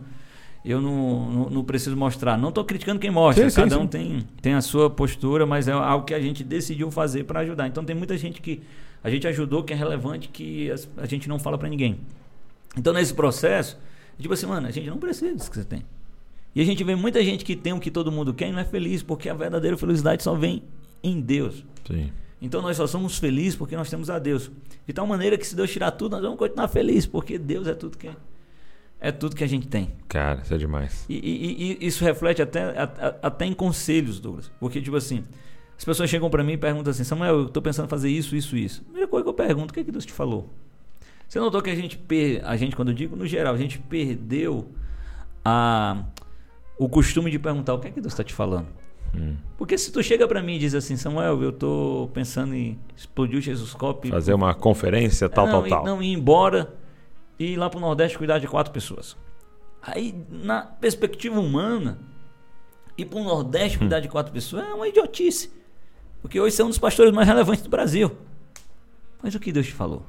eu 0.64 0.80
não, 0.80 1.30
não, 1.30 1.50
não 1.50 1.64
preciso 1.64 1.96
mostrar. 1.96 2.38
Não 2.38 2.50
estou 2.50 2.64
criticando 2.64 3.00
quem 3.00 3.10
mostra. 3.10 3.42
Sim, 3.50 3.50
sim, 3.50 3.60
Cada 3.62 3.76
um 3.78 3.82
sim. 3.82 3.88
tem, 3.88 4.26
tem 4.40 4.54
a 4.54 4.60
sua 4.62 4.88
postura, 4.88 5.44
mas 5.44 5.66
é 5.66 5.72
algo 5.72 6.06
que 6.06 6.14
a 6.14 6.20
gente 6.20 6.44
decidiu 6.44 6.88
fazer 6.92 7.24
para 7.24 7.40
ajudar. 7.40 7.66
Então 7.66 7.84
tem 7.84 7.96
muita 7.96 8.16
gente 8.16 8.40
que 8.40 8.62
a 9.02 9.10
gente 9.10 9.26
ajudou 9.26 9.64
que 9.64 9.72
é 9.72 9.76
relevante 9.76 10.28
que 10.28 10.70
as- 10.70 10.88
a 10.96 11.06
gente 11.06 11.28
não 11.28 11.40
fala 11.40 11.58
para 11.58 11.68
ninguém. 11.68 11.98
Então 12.78 12.92
nesse 12.92 13.12
processo, 13.12 13.76
tipo 14.16 14.32
assim, 14.32 14.46
mano, 14.46 14.68
a 14.68 14.70
gente 14.70 14.88
não 14.88 14.96
precisa 14.98 15.34
disso 15.34 15.50
que 15.50 15.56
você 15.58 15.64
tem. 15.64 15.82
E 16.57 16.61
a 16.62 16.64
gente 16.64 16.82
vê 16.82 16.96
muita 16.96 17.22
gente 17.22 17.44
que 17.44 17.54
tem 17.54 17.72
o 17.74 17.78
que 17.78 17.90
todo 17.90 18.11
mundo 18.11 18.32
quer 18.32 18.48
e 18.48 18.52
não 18.52 18.59
é 18.61 18.64
feliz, 18.64 19.02
porque 19.02 19.28
a 19.28 19.34
verdadeira 19.34 19.76
felicidade 19.76 20.22
só 20.22 20.34
vem 20.34 20.62
em 21.02 21.20
Deus. 21.20 21.62
Sim. 21.86 22.11
Então 22.40 22.62
nós 22.62 22.76
só 22.78 22.86
somos 22.86 23.18
felizes 23.18 23.54
porque 23.54 23.76
nós 23.76 23.90
temos 23.90 24.09
a 24.09 24.18
Deus. 24.18 24.50
De 24.86 24.92
tal 24.94 25.07
maneira 25.07 25.36
que 25.36 25.46
se 25.46 25.54
Deus 25.54 25.70
tirar 25.70 25.90
tudo, 25.90 26.12
nós 26.12 26.22
vamos 26.22 26.38
continuar 26.38 26.66
felizes, 26.68 27.04
porque 27.07 27.38
Deus 27.38 27.66
é 27.66 27.74
tudo 27.74 27.98
que 27.98 28.09
é 28.98 29.12
tudo 29.12 29.36
que 29.36 29.44
a 29.44 29.46
gente 29.46 29.68
tem. 29.68 29.90
Cara, 30.09 30.40
isso 30.40 30.54
é 30.54 30.57
demais. 30.57 31.04
E, 31.09 31.14
e- 31.16 31.78
e 31.82 31.86
isso 31.86 32.02
reflete 32.02 32.40
até, 32.40 32.62
a- 32.62 32.84
a- 32.84 33.26
até 33.26 33.44
em 33.44 33.52
conselhos, 33.52 34.18
Douglas. 34.18 34.50
Porque, 34.59 34.80
tipo 34.80 34.96
assim, 34.96 35.22
as 35.76 35.84
pessoas 35.84 36.09
chegam 36.09 36.30
pra 36.30 36.42
mim 36.42 36.52
e 36.54 36.57
perguntam 36.57 36.90
assim: 36.90 37.04
Samuel, 37.04 37.40
eu 37.40 37.48
tô 37.50 37.61
pensando 37.61 37.84
em 37.84 37.90
fazer 37.90 38.09
isso, 38.09 38.34
isso, 38.34 38.57
isso. 38.57 38.82
Primeira 38.84 39.07
coisa 39.07 39.22
que 39.24 39.28
eu 39.28 39.34
pergunto: 39.34 39.70
o 39.72 39.74
que, 39.74 39.80
é 39.80 39.84
que 39.84 39.92
Deus 39.92 40.07
te 40.07 40.12
falou? 40.12 40.48
Você 41.28 41.38
notou 41.38 41.61
que 41.61 41.68
a 41.68 41.74
gente, 41.74 41.98
per... 41.98 42.40
a 42.46 42.57
gente, 42.57 42.74
quando 42.74 42.88
eu 42.88 42.94
digo 42.94 43.14
no 43.14 43.26
geral, 43.26 43.54
a 43.54 43.59
gente 43.59 43.78
perdeu 43.78 44.70
a... 45.44 46.02
o 46.78 46.88
costume 46.88 47.30
de 47.30 47.38
perguntar: 47.38 47.74
o 47.74 47.78
que 47.78 47.88
é 47.88 47.90
que 47.90 48.00
Deus 48.00 48.12
está 48.12 48.24
te 48.24 48.32
falando? 48.34 48.66
Hum. 49.14 49.36
Porque 49.56 49.78
se 49.78 49.90
tu 49.92 50.02
chega 50.02 50.26
pra 50.28 50.42
mim 50.42 50.56
e 50.56 50.58
diz 50.58 50.74
assim, 50.74 50.96
Samuel, 50.96 51.42
eu 51.42 51.52
tô 51.52 52.10
pensando 52.12 52.54
em 52.54 52.78
explodir 52.96 53.38
o 53.38 53.40
Jesus 53.40 53.72
Cop. 53.72 54.08
Fazer 54.10 54.34
uma 54.34 54.52
conferência, 54.54 55.28
tal, 55.28 55.46
não, 55.46 55.52
tal, 55.52 55.66
e- 55.66 55.70
tal. 55.70 55.84
Não, 55.84 56.02
ir 56.02 56.12
embora 56.12 56.74
e 57.38 57.52
ir 57.52 57.56
lá 57.56 57.70
pro 57.70 57.80
Nordeste 57.80 58.18
cuidar 58.18 58.38
de 58.38 58.46
quatro 58.46 58.72
pessoas. 58.72 59.16
Aí, 59.80 60.14
na 60.28 60.62
perspectiva 60.62 61.38
humana, 61.40 61.98
ir 62.98 63.04
pro 63.06 63.22
Nordeste 63.22 63.76
Hum. 63.76 63.80
cuidar 63.80 64.00
de 64.00 64.08
quatro 64.08 64.32
pessoas 64.32 64.64
é 64.66 64.74
uma 64.74 64.88
idiotice. 64.88 65.50
Porque 66.20 66.40
hoje 66.40 66.56
você 66.56 66.62
é 66.62 66.64
um 66.64 66.68
dos 66.68 66.78
pastores 66.78 67.12
mais 67.12 67.26
relevantes 67.28 67.62
do 67.62 67.70
Brasil. 67.70 68.10
Mas 69.22 69.34
o 69.34 69.40
que 69.40 69.52
Deus 69.52 69.66
te 69.66 69.72
falou? 69.72 70.04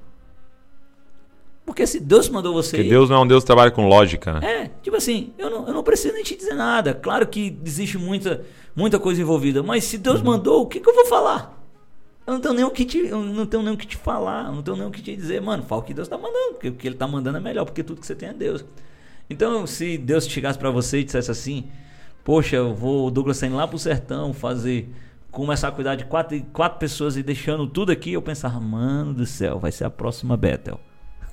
Porque 1.68 1.86
se 1.86 1.99
Deus 1.99 2.30
mandou 2.30 2.53
você 2.53 2.78
Porque 2.78 2.89
Deus 2.89 3.09
não 3.09 3.18
é 3.18 3.20
um 3.20 3.28
Deus 3.28 3.43
que 3.43 3.47
trabalha 3.47 3.70
com 3.70 3.89
lógica, 3.89 4.39
né? 4.39 4.63
é, 4.63 4.72
tipo 4.82 4.95
assim, 4.95 5.34
eu 5.38 5.49
não, 5.49 5.68
eu 5.68 5.74
não 5.74 5.84
preciso 5.84 6.13
nem 6.13 6.24
te 6.24 6.34
dizer 6.34 6.53
nada. 6.53 6.93
Claro 6.93 7.28
que 7.28 7.59
existe 7.65 7.97
muita, 7.97 8.45
muita 8.74 8.97
coisa 8.97 9.22
envolvida, 9.22 9.61
mas 9.61 9.84
se 9.84 9.97
Deus 9.97 10.22
mandou, 10.22 10.61
o 10.61 10.65
que, 10.65 10.80
que 10.80 10.89
eu 10.89 10.95
vou 10.95 11.05
falar? 11.07 11.61
Eu 12.26 12.36
não 12.36 12.39
tenho 12.39 12.53
nem 12.53 12.63
o 12.63 12.72
que 12.72 12.86
te, 12.86 12.99
eu 12.99 13.22
não 13.22 13.45
tenho 13.45 13.61
nem 13.63 13.74
o 13.74 13.78
que 13.78 13.86
te 13.86 13.97
falar, 13.97 14.45
eu 14.45 14.53
não 14.53 14.63
tenho 14.63 14.78
nem 14.78 14.88
o 14.88 14.91
que 14.91 15.01
te 15.01 15.13
dizer, 15.13 15.41
mano. 15.41 15.61
Fala 15.61 15.82
o 15.82 15.84
que 15.84 15.93
Deus 15.93 16.07
tá 16.07 16.18
mandando, 16.18 16.53
porque 16.53 16.70
o 16.70 16.74
que 16.74 16.88
ele 16.88 16.95
tá 16.95 17.05
mandando 17.05 17.38
é 17.38 17.41
melhor, 17.41 17.65
porque 17.65 17.84
tudo 17.84 17.99
que 17.99 18.07
você 18.07 18.15
tem 18.15 18.30
é 18.30 18.34
Deus. 18.34 18.63
Então, 19.30 19.68
se 19.68 19.97
Deus 19.97 20.26
chegasse 20.26 20.57
pra 20.57 20.72
você 20.72 20.99
e 20.99 21.03
dissesse 21.03 21.30
assim: 21.30 21.65
Poxa, 22.24 22.55
eu 22.55 22.74
vou, 22.74 23.11
Douglas 23.11 23.41
tá 23.41 23.45
indo 23.45 23.57
lá 23.57 23.68
pro 23.68 23.78
sertão 23.78 24.34
fazer, 24.34 24.89
começar 25.32 25.68
a 25.68 25.72
cuidar 25.72 25.95
de 25.95 26.05
quatro, 26.05 26.41
quatro 26.53 26.80
pessoas 26.80 27.18
e 27.18 27.24
deixando 27.24 27.68
tudo 27.68 27.91
aqui, 27.91 28.13
eu 28.13 28.22
pensava, 28.22 28.57
mano 28.57 29.13
do 29.13 29.26
céu, 29.26 29.59
vai 29.59 29.72
ser 29.74 29.84
a 29.84 29.89
próxima 29.89 30.38
Bethel. 30.38 30.80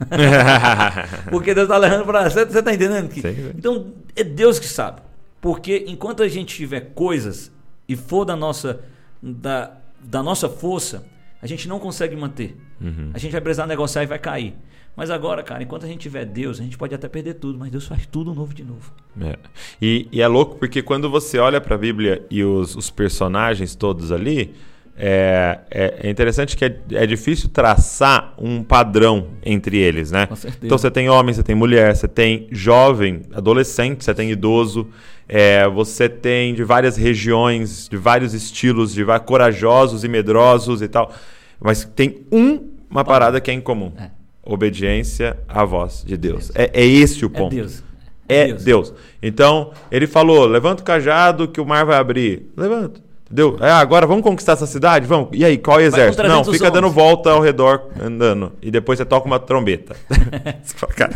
Porque 1.30 1.54
Deus 1.54 1.68
tá 1.68 1.76
levando 1.76 2.04
pra. 2.04 2.28
Você, 2.28 2.44
você 2.44 2.62
tá 2.62 2.74
entendendo? 2.74 3.08
Que... 3.08 3.20
Então, 3.56 3.92
é 4.14 4.24
Deus 4.24 4.58
que 4.58 4.66
sabe. 4.66 5.00
Porque 5.40 5.84
enquanto 5.86 6.22
a 6.22 6.28
gente 6.28 6.56
tiver 6.56 6.92
coisas 6.94 7.52
e 7.88 7.96
for 7.96 8.24
da 8.24 8.34
nossa, 8.34 8.80
da, 9.22 9.72
da 10.00 10.22
nossa 10.22 10.48
força, 10.48 11.04
a 11.40 11.46
gente 11.46 11.68
não 11.68 11.78
consegue 11.78 12.16
manter. 12.16 12.56
Uhum. 12.80 13.10
A 13.12 13.18
gente 13.18 13.32
vai 13.32 13.40
precisar 13.40 13.66
negociar 13.66 14.02
e 14.02 14.06
vai 14.06 14.18
cair. 14.18 14.54
Mas 14.96 15.10
agora, 15.10 15.42
cara, 15.42 15.62
enquanto 15.62 15.84
a 15.84 15.88
gente 15.88 16.00
tiver 16.00 16.24
Deus, 16.24 16.60
a 16.60 16.62
gente 16.62 16.78
pode 16.78 16.94
até 16.94 17.08
perder 17.08 17.34
tudo, 17.34 17.58
mas 17.58 17.70
Deus 17.70 17.86
faz 17.86 18.06
tudo 18.06 18.32
novo 18.32 18.54
de 18.54 18.64
novo. 18.64 18.92
É. 19.20 19.36
E, 19.82 20.08
e 20.12 20.22
é 20.22 20.26
louco 20.28 20.56
porque 20.56 20.82
quando 20.82 21.10
você 21.10 21.38
olha 21.38 21.60
para 21.60 21.74
a 21.74 21.78
Bíblia 21.78 22.24
e 22.30 22.44
os, 22.44 22.76
os 22.76 22.90
personagens 22.90 23.74
todos 23.74 24.12
ali, 24.12 24.54
é, 24.96 25.58
é, 25.70 25.94
é 26.04 26.10
interessante 26.10 26.56
que 26.56 26.64
é, 26.64 26.76
é 26.92 27.06
difícil 27.06 27.48
traçar 27.48 28.32
um 28.38 28.62
padrão 28.62 29.28
entre 29.44 29.76
eles, 29.76 30.12
né? 30.12 30.26
Com 30.26 30.36
certeza. 30.36 30.66
Então 30.66 30.78
você 30.78 30.90
tem 30.90 31.08
homem, 31.08 31.34
você 31.34 31.42
tem 31.42 31.54
mulher, 31.54 31.96
você 31.96 32.06
tem 32.06 32.46
jovem, 32.52 33.22
adolescente, 33.32 34.04
você 34.04 34.14
tem 34.14 34.30
idoso, 34.30 34.88
é, 35.28 35.68
você 35.68 36.08
tem 36.08 36.54
de 36.54 36.62
várias 36.62 36.96
regiões, 36.96 37.88
de 37.88 37.96
vários 37.96 38.34
estilos, 38.34 38.94
de 38.94 39.04
corajosos 39.26 40.04
e 40.04 40.08
medrosos 40.08 40.80
e 40.80 40.86
tal. 40.86 41.12
Mas 41.60 41.84
tem 41.84 42.24
um, 42.30 42.70
uma 42.88 43.04
parada 43.04 43.40
que 43.40 43.50
é 43.50 43.54
em 43.54 43.60
comum. 43.60 43.92
É. 43.98 44.10
Obediência 44.46 45.38
à 45.48 45.64
voz 45.64 46.04
de 46.06 46.16
Deus. 46.16 46.52
É, 46.54 46.70
é 46.72 46.86
esse 46.86 47.24
o 47.24 47.32
É 47.34 47.38
ponto. 47.38 47.56
Deus. 47.56 47.82
é 48.28 48.46
Deus. 48.48 48.64
Deus. 48.64 48.94
Então, 49.22 49.72
ele 49.90 50.06
falou: 50.06 50.46
levanta 50.46 50.82
o 50.82 50.84
cajado 50.84 51.48
que 51.48 51.60
o 51.60 51.66
mar 51.66 51.84
vai 51.86 51.96
abrir. 51.96 52.50
Levanta. 52.56 53.00
Entendeu? 53.34 53.56
É, 53.60 53.72
agora 53.72 54.06
vamos 54.06 54.22
conquistar 54.22 54.52
essa 54.52 54.64
cidade? 54.64 55.08
Vamos. 55.08 55.30
E 55.32 55.44
aí, 55.44 55.58
qual 55.58 55.80
é 55.80 55.82
o 55.82 55.86
exército? 55.86 56.22
Não, 56.22 56.44
300 56.44 56.52
fica 56.52 56.70
dando 56.70 56.88
volta 56.88 57.30
ao 57.30 57.40
redor, 57.40 57.88
andando. 58.00 58.52
E 58.62 58.70
depois 58.70 58.96
você 58.96 59.04
toca 59.04 59.26
uma 59.26 59.40
trombeta. 59.40 59.96
Você 60.62 60.76
fala, 60.76 60.92
cara, 60.92 61.14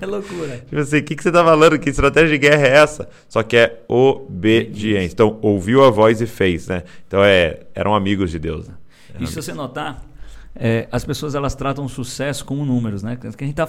É 0.00 0.04
loucura. 0.04 0.58
tipo 0.58 0.78
assim, 0.78 0.98
o 0.98 1.02
que, 1.04 1.14
que 1.14 1.22
você 1.22 1.30
tá 1.30 1.44
falando? 1.44 1.78
Que 1.78 1.90
estratégia 1.90 2.30
de 2.30 2.38
guerra 2.38 2.66
é 2.66 2.76
essa? 2.78 3.08
Só 3.28 3.42
que 3.44 3.56
é 3.56 3.80
obediência. 3.86 5.14
Então, 5.14 5.38
ouviu 5.40 5.84
a 5.84 5.90
voz 5.90 6.20
e 6.20 6.26
fez, 6.26 6.66
né? 6.66 6.82
Então, 7.06 7.22
é, 7.22 7.60
eram 7.74 7.94
amigos 7.94 8.30
de 8.32 8.40
Deus. 8.40 8.66
Né? 8.66 8.74
E 9.20 9.26
se 9.26 9.36
você 9.36 9.54
notar, 9.54 10.02
é, 10.56 10.88
as 10.90 11.04
pessoas 11.04 11.34
elas 11.34 11.54
tratam 11.54 11.84
o 11.84 11.88
sucesso 11.88 12.44
como 12.44 12.64
números, 12.64 13.04
né? 13.04 13.16
Que 13.16 13.44
a 13.44 13.46
gente 13.46 13.54
tá 13.54 13.68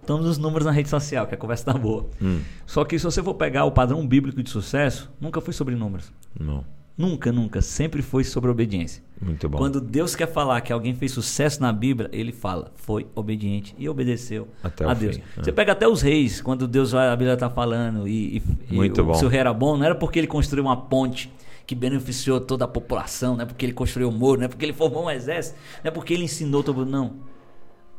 estamos 0.00 0.24
nos 0.24 0.38
números 0.38 0.64
na 0.64 0.70
rede 0.70 0.88
social, 0.88 1.26
que 1.26 1.34
a 1.34 1.38
conversa 1.38 1.72
tá 1.72 1.74
boa. 1.74 2.08
Hum. 2.22 2.40
Só 2.64 2.84
que 2.84 2.96
se 2.98 3.04
você 3.04 3.20
for 3.20 3.34
pegar 3.34 3.64
o 3.64 3.72
padrão 3.72 4.06
bíblico 4.06 4.40
de 4.42 4.48
sucesso, 4.48 5.10
nunca 5.20 5.40
foi 5.40 5.52
sobre 5.52 5.74
números. 5.74 6.12
Não. 6.38 6.64
Nunca, 6.96 7.30
nunca. 7.30 7.60
Sempre 7.60 8.00
foi 8.00 8.24
sobre 8.24 8.50
obediência. 8.50 9.02
Muito 9.20 9.48
bom. 9.48 9.58
Quando 9.58 9.80
Deus 9.80 10.16
quer 10.16 10.26
falar 10.32 10.60
que 10.62 10.72
alguém 10.72 10.94
fez 10.94 11.12
sucesso 11.12 11.60
na 11.60 11.72
Bíblia, 11.72 12.08
ele 12.12 12.32
fala, 12.32 12.72
foi 12.74 13.06
obediente 13.14 13.74
e 13.78 13.88
obedeceu 13.88 14.48
Até 14.62 14.84
a 14.84 14.92
o 14.92 14.94
Deus. 14.94 15.16
fim, 15.16 15.22
Você 15.42 15.50
é. 15.50 15.52
pega 15.52 15.72
até 15.72 15.86
os 15.86 16.00
reis, 16.00 16.40
quando 16.40 16.66
Deus 16.66 16.92
vai, 16.92 17.08
a 17.08 17.16
Bíblia 17.16 17.34
está 17.34 17.50
falando, 17.50 18.06
e, 18.08 18.38
e- 18.70 18.74
Muito 18.74 19.00
e 19.00 19.04
bom. 19.04 19.12
o 19.12 19.14
seu 19.14 19.28
rei 19.28 19.40
era 19.40 19.52
bom, 19.52 19.76
não 19.76 19.84
era 19.84 19.94
porque 19.94 20.18
ele 20.18 20.26
construiu 20.26 20.64
uma 20.64 20.76
ponte 20.76 21.30
que 21.66 21.74
beneficiou 21.74 22.40
toda 22.40 22.64
a 22.64 22.68
população, 22.68 23.34
não 23.36 23.42
é 23.42 23.46
porque 23.46 23.66
ele 23.66 23.72
construiu 23.72 24.08
um 24.08 24.12
muro, 24.12 24.38
não 24.38 24.44
é 24.46 24.48
porque 24.48 24.64
ele 24.64 24.72
formou 24.72 25.04
um 25.06 25.10
exército, 25.10 25.58
não 25.82 25.88
é 25.88 25.90
porque 25.90 26.14
ele 26.14 26.24
ensinou 26.24 26.62
todo 26.62 26.76
mundo, 26.78 26.90
não. 26.90 27.14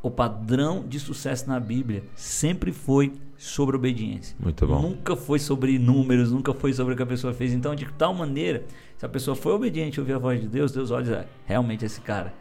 O 0.01 0.09
padrão 0.11 0.85
de 0.87 0.99
sucesso 0.99 1.47
na 1.49 1.59
Bíblia 1.59 2.03
sempre 2.15 2.71
foi 2.71 3.11
sobre 3.37 3.75
obediência. 3.75 4.35
Muito 4.39 4.65
bom. 4.65 4.81
Nunca 4.81 5.15
foi 5.15 5.37
sobre 5.39 5.77
números, 5.77 6.31
nunca 6.31 6.53
foi 6.53 6.71
sobre 6.71 6.93
o 6.93 6.97
que 6.97 7.03
a 7.03 7.05
pessoa 7.07 7.33
fez. 7.33 7.51
Então, 7.51 7.75
de 7.75 7.85
tal 7.97 8.13
maneira, 8.13 8.63
se 8.97 9.05
a 9.05 9.09
pessoa 9.09 9.35
foi 9.35 9.53
obediente 9.53 9.95
e 9.95 9.99
ouvir 9.99 10.13
a 10.13 10.17
voz 10.17 10.41
de 10.41 10.47
Deus, 10.47 10.71
Deus 10.71 10.91
olha 10.91 11.01
e 11.01 11.03
diz, 11.05 11.13
"Ah, 11.13 11.25
realmente 11.45 11.85
esse 11.85 12.01
cara. 12.01 12.33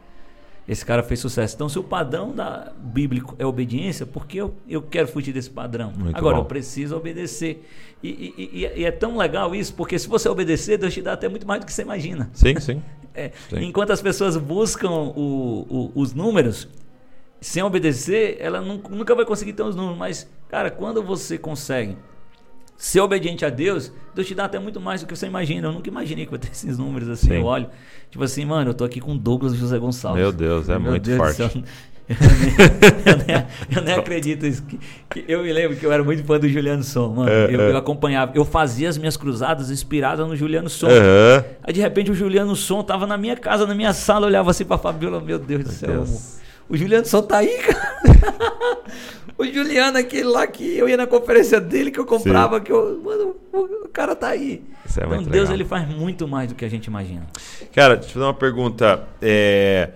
Esse 0.69 0.85
cara 0.85 1.01
fez 1.01 1.21
sucesso. 1.21 1.55
Então, 1.55 1.69
se 1.69 1.79
o 1.79 1.85
padrão 1.85 2.33
da 2.35 2.73
bíblico 2.77 3.37
é 3.39 3.47
obediência, 3.47 4.05
porque 4.05 4.39
eu, 4.41 4.53
eu 4.69 4.83
quero 4.83 5.07
fugir 5.07 5.33
desse 5.33 5.49
padrão. 5.49 5.93
Muito 5.97 6.17
Agora, 6.17 6.37
bom. 6.39 6.43
eu 6.43 6.45
preciso 6.47 6.97
obedecer. 6.97 7.65
E, 8.03 8.09
e- 8.09 8.51
e- 8.65 8.81
e 8.81 8.85
é 8.85 8.91
tão 8.91 9.17
legal 9.17 9.55
isso, 9.55 9.73
porque 9.75 9.97
se 9.97 10.09
você 10.09 10.29
obedecer, 10.29 10.77
Deus 10.77 10.93
te 10.93 11.01
dá 11.01 11.13
até 11.13 11.29
muito 11.29 11.47
mais 11.47 11.61
do 11.61 11.67
que 11.67 11.73
você 11.73 11.83
imagina. 11.83 12.29
Sim, 12.33 12.59
sim. 12.59 12.83
É, 13.19 13.31
Sim. 13.49 13.63
enquanto 13.65 13.93
as 13.93 14.03
pessoas 14.03 14.37
buscam 14.37 14.91
o- 14.91 15.67
o- 15.71 15.93
os 15.95 16.13
números, 16.13 16.69
sem 17.41 17.63
obedecer, 17.63 18.37
ela 18.41 18.61
nun- 18.61 18.83
nunca 18.91 19.15
vai 19.15 19.25
conseguir 19.25 19.55
ter 19.55 19.63
os 19.63 19.75
números. 19.75 19.97
Mas, 19.97 20.29
cara, 20.51 20.71
quando 20.71 21.03
você 21.03 21.39
consegue 21.39 21.97
ser 22.77 23.01
obediente 23.01 23.45
a 23.45 23.51
Deus, 23.51 23.93
Deus 24.14 24.27
te 24.27 24.35
dá 24.35 24.45
até 24.45 24.59
muito 24.59 24.81
mais 24.81 25.01
do 25.01 25.07
que 25.07 25.16
você 25.16 25.27
imagina. 25.27 25.68
Eu 25.68 25.72
nunca 25.72 25.89
imaginei 25.89 26.27
que 26.27 26.33
eu 26.33 26.37
ia 26.37 26.41
ter 26.41 26.51
esses 26.53 26.77
números 26.79 27.09
assim. 27.09 27.29
Sim. 27.29 27.35
Eu 27.41 27.45
olho, 27.45 27.68
tipo 28.11 28.22
assim, 28.22 28.45
mano, 28.45 28.70
eu 28.70 28.74
tô 28.74 28.85
aqui 28.85 29.01
com 29.01 29.16
Douglas 29.16 29.55
José 29.55 29.79
Gonçalves. 29.79 30.20
Meu 30.22 30.33
Deus, 30.33 30.68
é 30.68 30.79
Meu 30.79 30.91
muito 30.93 31.05
Deus 31.05 31.16
forte. 31.18 31.64
Eu 32.09 32.16
nem, 32.16 32.55
eu 33.05 33.16
nem- 33.27 33.47
eu 33.79 33.83
nem 33.83 33.95
acredito 33.99 34.47
isso. 34.47 34.62
Que- 34.62 34.79
que 35.11 35.24
eu 35.27 35.43
me 35.43 35.53
lembro 35.53 35.77
que 35.77 35.85
eu 35.85 35.91
era 35.91 36.05
muito 36.05 36.22
fã 36.22 36.39
do 36.39 36.49
Juliano 36.49 36.85
Som, 36.85 37.09
mano. 37.09 37.29
É, 37.29 37.53
eu, 37.53 37.61
é. 37.61 37.70
eu 37.72 37.77
acompanhava, 37.77 38.31
eu 38.33 38.45
fazia 38.45 38.89
as 38.89 38.97
minhas 38.97 39.16
cruzadas 39.16 39.72
inspiradas 39.72 40.24
no 40.24 40.37
Juliano 40.37 40.70
Som. 40.70 40.87
Aham. 40.87 41.45
Aí 41.64 41.72
de 41.72 41.81
repente 41.81 42.09
o 42.12 42.14
Juliano 42.14 42.55
Som 42.55 42.85
tava 42.85 43.09
na 43.09 43.18
minha 43.18 43.35
casa, 43.35 43.66
na 43.66 43.74
minha 43.74 43.93
sala, 43.93 44.27
eu 44.27 44.29
olhava 44.29 44.53
assim 44.53 44.64
pra 44.64 44.79
Fabiola, 44.79 45.20
meu 45.20 45.37
Deus 45.37 45.64
do 45.64 45.72
céu. 45.72 45.95
Deus. 45.95 46.39
O 46.68 46.77
Juliano 46.77 47.05
Som 47.07 47.22
tá 47.22 47.39
aí, 47.39 47.59
cara. 47.59 47.97
o 49.39 49.45
Juliano, 49.45 49.99
aquele 49.99 50.24
lá 50.24 50.47
que 50.47 50.76
eu 50.76 50.89
ia 50.89 50.97
na 50.97 51.07
conferência 51.07 51.61
dele, 51.61 51.91
que 51.91 52.01
eu 52.01 52.07
comprava, 52.07 52.61
que 52.61 52.72
eu. 52.72 53.01
Mano, 53.05 53.37
o, 53.53 53.89
cara 53.89 54.14
tá 54.14 54.28
aí. 54.28 54.62
Isso 54.84 55.01
é 55.01 55.05
então 55.05 55.16
muito 55.16 55.30
Deus 55.30 55.49
legal. 55.49 55.55
ele 55.55 55.64
faz 55.64 55.89
muito 55.89 56.26
mais 56.26 56.49
do 56.49 56.55
que 56.55 56.64
a 56.64 56.68
gente 56.68 56.87
imagina. 56.87 57.26
Cara, 57.74 57.97
deixa 57.97 58.11
eu 58.11 58.14
fazer 58.14 58.24
uma 58.24 58.34
pergunta. 58.34 59.07
É, 59.20 59.91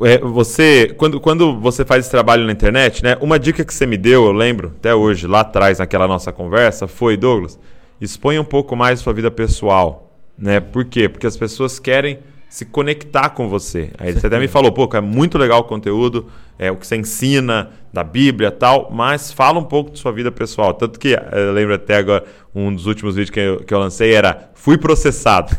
é, 0.00 0.18
você, 0.18 0.94
quando, 0.96 1.18
quando 1.20 1.58
você 1.58 1.84
faz 1.84 2.04
esse 2.04 2.10
trabalho 2.10 2.44
na 2.44 2.52
internet, 2.52 3.02
né? 3.02 3.16
Uma 3.20 3.38
dica 3.38 3.64
que 3.64 3.72
você 3.72 3.86
me 3.86 3.96
deu, 3.96 4.26
eu 4.26 4.32
lembro, 4.32 4.74
até 4.78 4.94
hoje, 4.94 5.26
lá 5.26 5.40
atrás, 5.40 5.78
naquela 5.78 6.06
nossa 6.06 6.30
conversa, 6.32 6.86
foi, 6.86 7.16
Douglas, 7.16 7.58
exponha 8.00 8.40
um 8.40 8.44
pouco 8.44 8.76
mais 8.76 9.00
sua 9.00 9.12
vida 9.12 9.30
pessoal, 9.30 10.12
né? 10.36 10.60
Por 10.60 10.84
quê? 10.84 11.08
Porque 11.08 11.26
as 11.26 11.36
pessoas 11.36 11.78
querem 11.78 12.18
se 12.48 12.64
conectar 12.64 13.30
com 13.30 13.48
você. 13.48 13.90
Aí 13.98 14.12
você 14.12 14.26
até 14.26 14.38
me 14.38 14.48
falou, 14.48 14.72
pô, 14.72 14.88
é 14.96 15.00
muito 15.00 15.36
legal 15.36 15.60
o 15.60 15.64
conteúdo, 15.64 16.26
é 16.58 16.70
o 16.70 16.76
que 16.76 16.86
você 16.86 16.96
ensina 16.96 17.70
da 17.92 18.02
Bíblia 18.02 18.48
e 18.48 18.52
tal, 18.52 18.90
mas 18.90 19.32
fala 19.32 19.58
um 19.58 19.64
pouco 19.64 19.90
de 19.90 19.98
sua 19.98 20.12
vida 20.12 20.32
pessoal. 20.32 20.74
Tanto 20.74 20.98
que 20.98 21.14
eh, 21.14 21.28
eu 21.32 21.52
lembro 21.52 21.74
até 21.74 21.96
agora, 21.96 22.24
um 22.54 22.74
dos 22.74 22.86
últimos 22.86 23.14
vídeos 23.14 23.30
que 23.30 23.40
eu, 23.40 23.58
que 23.58 23.72
eu 23.72 23.78
lancei 23.78 24.12
era 24.14 24.50
Fui 24.54 24.76
processado. 24.76 25.56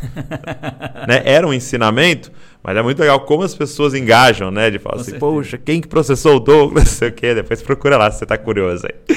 né? 1.08 1.22
Era 1.24 1.46
um 1.46 1.54
ensinamento, 1.54 2.30
mas 2.62 2.76
é 2.76 2.82
muito 2.82 3.00
legal 3.00 3.20
como 3.20 3.42
as 3.42 3.54
pessoas 3.54 3.94
engajam, 3.94 4.50
né? 4.50 4.70
De 4.70 4.78
falar 4.78 4.96
Com 4.96 5.00
assim, 5.00 5.12
certeza. 5.12 5.32
poxa, 5.32 5.58
quem 5.58 5.80
que 5.80 5.88
processou 5.88 6.36
o 6.36 6.40
Douglas? 6.40 6.84
Não 6.84 6.92
sei 6.92 7.08
o 7.08 7.12
quê. 7.12 7.34
Depois 7.34 7.62
procura 7.62 7.96
lá 7.96 8.10
se 8.10 8.18
você 8.18 8.26
tá 8.26 8.36
curioso 8.36 8.86
aí. 8.86 9.16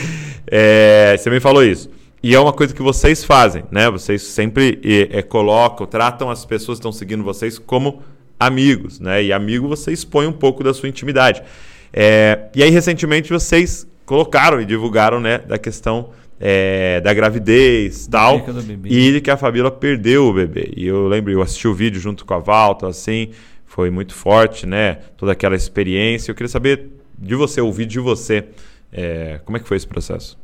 É, 0.50 1.16
você 1.18 1.30
me 1.30 1.40
falou 1.40 1.64
isso. 1.64 1.90
E 2.24 2.34
é 2.34 2.40
uma 2.40 2.54
coisa 2.54 2.74
que 2.74 2.82
vocês 2.82 3.22
fazem, 3.22 3.66
né? 3.70 3.92
Vocês 3.92 4.24
sempre 4.24 4.80
eh, 4.82 5.20
eh, 5.20 5.22
colocam, 5.22 5.86
tratam 5.86 6.30
as 6.30 6.46
pessoas 6.46 6.78
que 6.78 6.80
estão 6.80 6.92
seguindo 6.94 7.22
vocês 7.22 7.60
como 7.60 8.02
amigos, 8.40 8.98
né? 8.98 9.22
E 9.22 9.34
amigo 9.34 9.68
você 9.68 9.92
expõe 9.92 10.26
um 10.26 10.32
pouco 10.32 10.64
da 10.64 10.74
sua 10.74 10.88
intimidade. 10.88 11.44
É, 11.92 12.46
e 12.56 12.64
aí, 12.64 12.70
recentemente, 12.70 13.30
vocês 13.30 13.86
colocaram 14.06 14.62
e 14.62 14.66
divulgaram, 14.66 15.20
né, 15.20 15.38
da 15.40 15.58
questão 15.58 16.12
eh, 16.40 17.02
da 17.02 17.14
gravidez 17.14 18.08
tal. 18.08 18.38
perca 18.38 18.54
do 18.54 18.64
bebê. 18.64 18.90
E 18.90 19.12
de 19.12 19.22
que 19.22 19.30
a 19.30 19.36
Fabíola 19.36 19.70
perdeu 19.70 20.28
o 20.28 20.34
bebê. 20.34 20.72
E 20.78 20.88
eu 20.88 21.10
lembro, 21.10 21.30
eu 21.30 21.42
assisti 21.42 21.68
o 21.68 21.74
vídeo 21.74 22.00
junto 22.00 22.24
com 22.26 22.34
a 22.34 22.40
Valta, 22.40 22.88
assim, 22.88 23.32
foi 23.66 23.90
muito 23.90 24.14
forte, 24.14 24.66
né? 24.66 25.00
Toda 25.18 25.34
aquela 25.34 25.56
experiência. 25.58 26.32
Eu 26.32 26.36
queria 26.36 26.50
saber 26.50 26.90
de 27.20 27.36
você, 27.36 27.60
ouvir 27.60 27.86
de 27.86 28.00
você, 28.00 28.46
eh, 28.94 29.42
como 29.44 29.58
é 29.58 29.60
que 29.60 29.68
foi 29.68 29.76
esse 29.76 29.88
processo? 29.88 30.38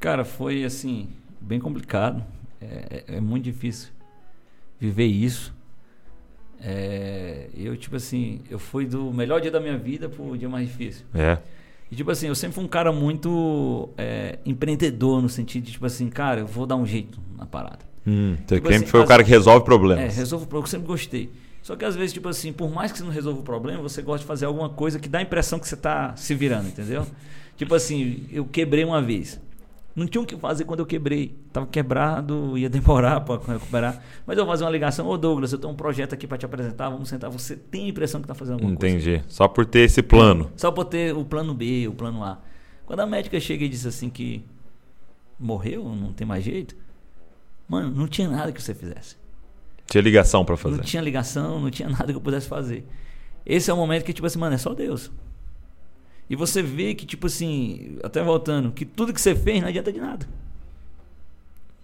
Cara, 0.00 0.24
foi 0.24 0.64
assim, 0.64 1.08
bem 1.40 1.60
complicado. 1.60 2.24
É, 2.60 3.04
é- 3.08 3.16
é 3.16 3.20
muito 3.20 3.44
difícil 3.44 3.90
viver 4.80 5.04
isso. 5.06 5.52
É, 6.62 7.46
eu, 7.54 7.76
tipo 7.76 7.96
assim, 7.96 8.40
eu 8.50 8.58
fui 8.58 8.84
do 8.86 9.12
melhor 9.12 9.40
dia 9.40 9.50
da 9.50 9.60
minha 9.60 9.76
vida 9.78 10.08
pro 10.08 10.36
dia 10.36 10.48
mais 10.48 10.68
difícil. 10.68 11.04
É. 11.14 11.38
E, 11.90 11.96
tipo 11.96 12.10
assim, 12.10 12.28
eu 12.28 12.34
sempre 12.34 12.54
fui 12.54 12.64
um 12.64 12.68
cara 12.68 12.92
muito 12.92 13.88
é, 13.96 14.38
empreendedor, 14.44 15.20
no 15.22 15.28
sentido 15.28 15.64
de, 15.64 15.72
tipo 15.72 15.86
assim, 15.86 16.08
cara, 16.08 16.40
eu 16.40 16.46
vou 16.46 16.66
dar 16.66 16.76
um 16.76 16.86
jeito 16.86 17.18
na 17.36 17.46
parada. 17.46 17.80
Hum, 18.06 18.36
você 18.36 18.56
Tipo 18.56 18.68
sempre 18.68 18.74
assim, 18.76 18.86
foi 18.86 19.00
o 19.00 19.06
cara 19.06 19.24
que 19.24 19.30
resolve 19.30 19.60
É, 19.60 19.64
problemas. 19.64 20.16
resolvo 20.16 20.44
o 20.44 20.48
problema, 20.48 20.66
eu 20.66 20.70
sempre 20.70 20.86
gostei. 20.86 21.30
Só 21.62 21.76
que 21.76 21.84
às 21.84 21.94
vezes, 21.96 22.12
tipo 22.12 22.28
assim, 22.28 22.52
por 22.52 22.70
mais 22.70 22.92
que 22.92 22.98
você 22.98 23.04
não 23.04 23.10
resolva 23.10 23.40
o 23.40 23.42
problema, 23.42 23.82
você 23.82 24.00
gosta 24.02 24.20
de 24.20 24.26
fazer 24.26 24.46
alguma 24.46 24.68
coisa 24.68 24.98
que 24.98 25.08
dá 25.08 25.18
a 25.18 25.22
impressão 25.22 25.58
que 25.58 25.66
você 25.68 25.76
tá 25.76 26.14
se 26.16 26.34
virando, 26.34 26.68
entendeu? 26.68 27.06
tipo 27.56 27.74
assim, 27.74 28.26
eu 28.32 28.44
quebrei 28.46 28.84
uma 28.84 29.02
vez. 29.02 29.38
Não 29.94 30.06
tinha 30.06 30.22
o 30.22 30.26
que 30.26 30.36
fazer 30.36 30.64
quando 30.64 30.80
eu 30.80 30.86
quebrei. 30.86 31.34
Tava 31.52 31.66
quebrado, 31.66 32.56
ia 32.56 32.70
demorar 32.70 33.20
para 33.20 33.40
recuperar. 33.54 34.02
Mas 34.26 34.38
eu 34.38 34.44
vou 34.44 34.52
fazer 34.52 34.64
uma 34.64 34.70
ligação, 34.70 35.06
ô 35.08 35.18
Douglas, 35.18 35.52
eu 35.52 35.58
tenho 35.58 35.72
um 35.72 35.76
projeto 35.76 36.14
aqui 36.14 36.26
para 36.26 36.38
te 36.38 36.46
apresentar, 36.46 36.88
vamos 36.88 37.08
sentar. 37.08 37.30
Você 37.30 37.56
tem 37.56 37.86
a 37.86 37.88
impressão 37.88 38.20
que 38.20 38.28
tá 38.28 38.34
fazendo 38.34 38.54
alguma 38.54 38.76
coisa. 38.76 38.96
Entendi. 38.96 39.22
Só 39.28 39.48
por 39.48 39.66
ter 39.66 39.80
esse 39.80 40.02
plano. 40.02 40.50
Só 40.56 40.70
por 40.70 40.84
ter 40.84 41.14
o 41.14 41.24
plano 41.24 41.52
B, 41.54 41.88
o 41.88 41.92
plano 41.92 42.22
A. 42.22 42.38
Quando 42.86 43.00
a 43.00 43.06
médica 43.06 43.38
chega 43.40 43.64
e 43.64 43.68
diz 43.68 43.86
assim 43.86 44.08
que 44.10 44.44
morreu, 45.38 45.84
não 45.94 46.12
tem 46.12 46.26
mais 46.26 46.44
jeito, 46.44 46.76
mano, 47.68 47.90
não 47.90 48.06
tinha 48.06 48.28
nada 48.28 48.52
que 48.52 48.62
você 48.62 48.74
fizesse. 48.74 49.16
Tinha 49.86 50.02
ligação 50.02 50.44
pra 50.44 50.56
fazer. 50.56 50.76
Não 50.76 50.84
tinha 50.84 51.02
ligação, 51.02 51.60
não 51.60 51.70
tinha 51.70 51.88
nada 51.90 52.06
que 52.06 52.16
eu 52.16 52.20
pudesse 52.20 52.46
fazer. 52.46 52.86
Esse 53.44 53.70
é 53.70 53.74
o 53.74 53.76
momento 53.76 54.04
que, 54.04 54.12
tipo 54.12 54.26
assim, 54.26 54.38
mano, 54.38 54.54
é 54.54 54.58
só 54.58 54.74
Deus. 54.74 55.10
E 56.30 56.36
você 56.36 56.62
vê 56.62 56.94
que, 56.94 57.04
tipo 57.04 57.26
assim, 57.26 57.98
até 58.04 58.22
voltando, 58.22 58.70
que 58.70 58.84
tudo 58.86 59.12
que 59.12 59.20
você 59.20 59.34
fez 59.34 59.60
não 59.60 59.68
adianta 59.68 59.92
de 59.92 60.00
nada. 60.00 60.26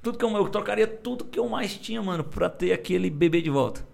Tudo 0.03 0.17
que 0.17 0.25
eu, 0.25 0.31
eu 0.37 0.49
trocaria 0.49 0.87
tudo 0.87 1.25
que 1.25 1.37
eu 1.39 1.49
mais 1.49 1.75
tinha, 1.77 2.01
mano, 2.01 2.23
pra 2.23 2.49
ter 2.49 2.73
aquele 2.73 3.11
bebê 3.11 3.43
de 3.43 3.51
volta. 3.51 3.85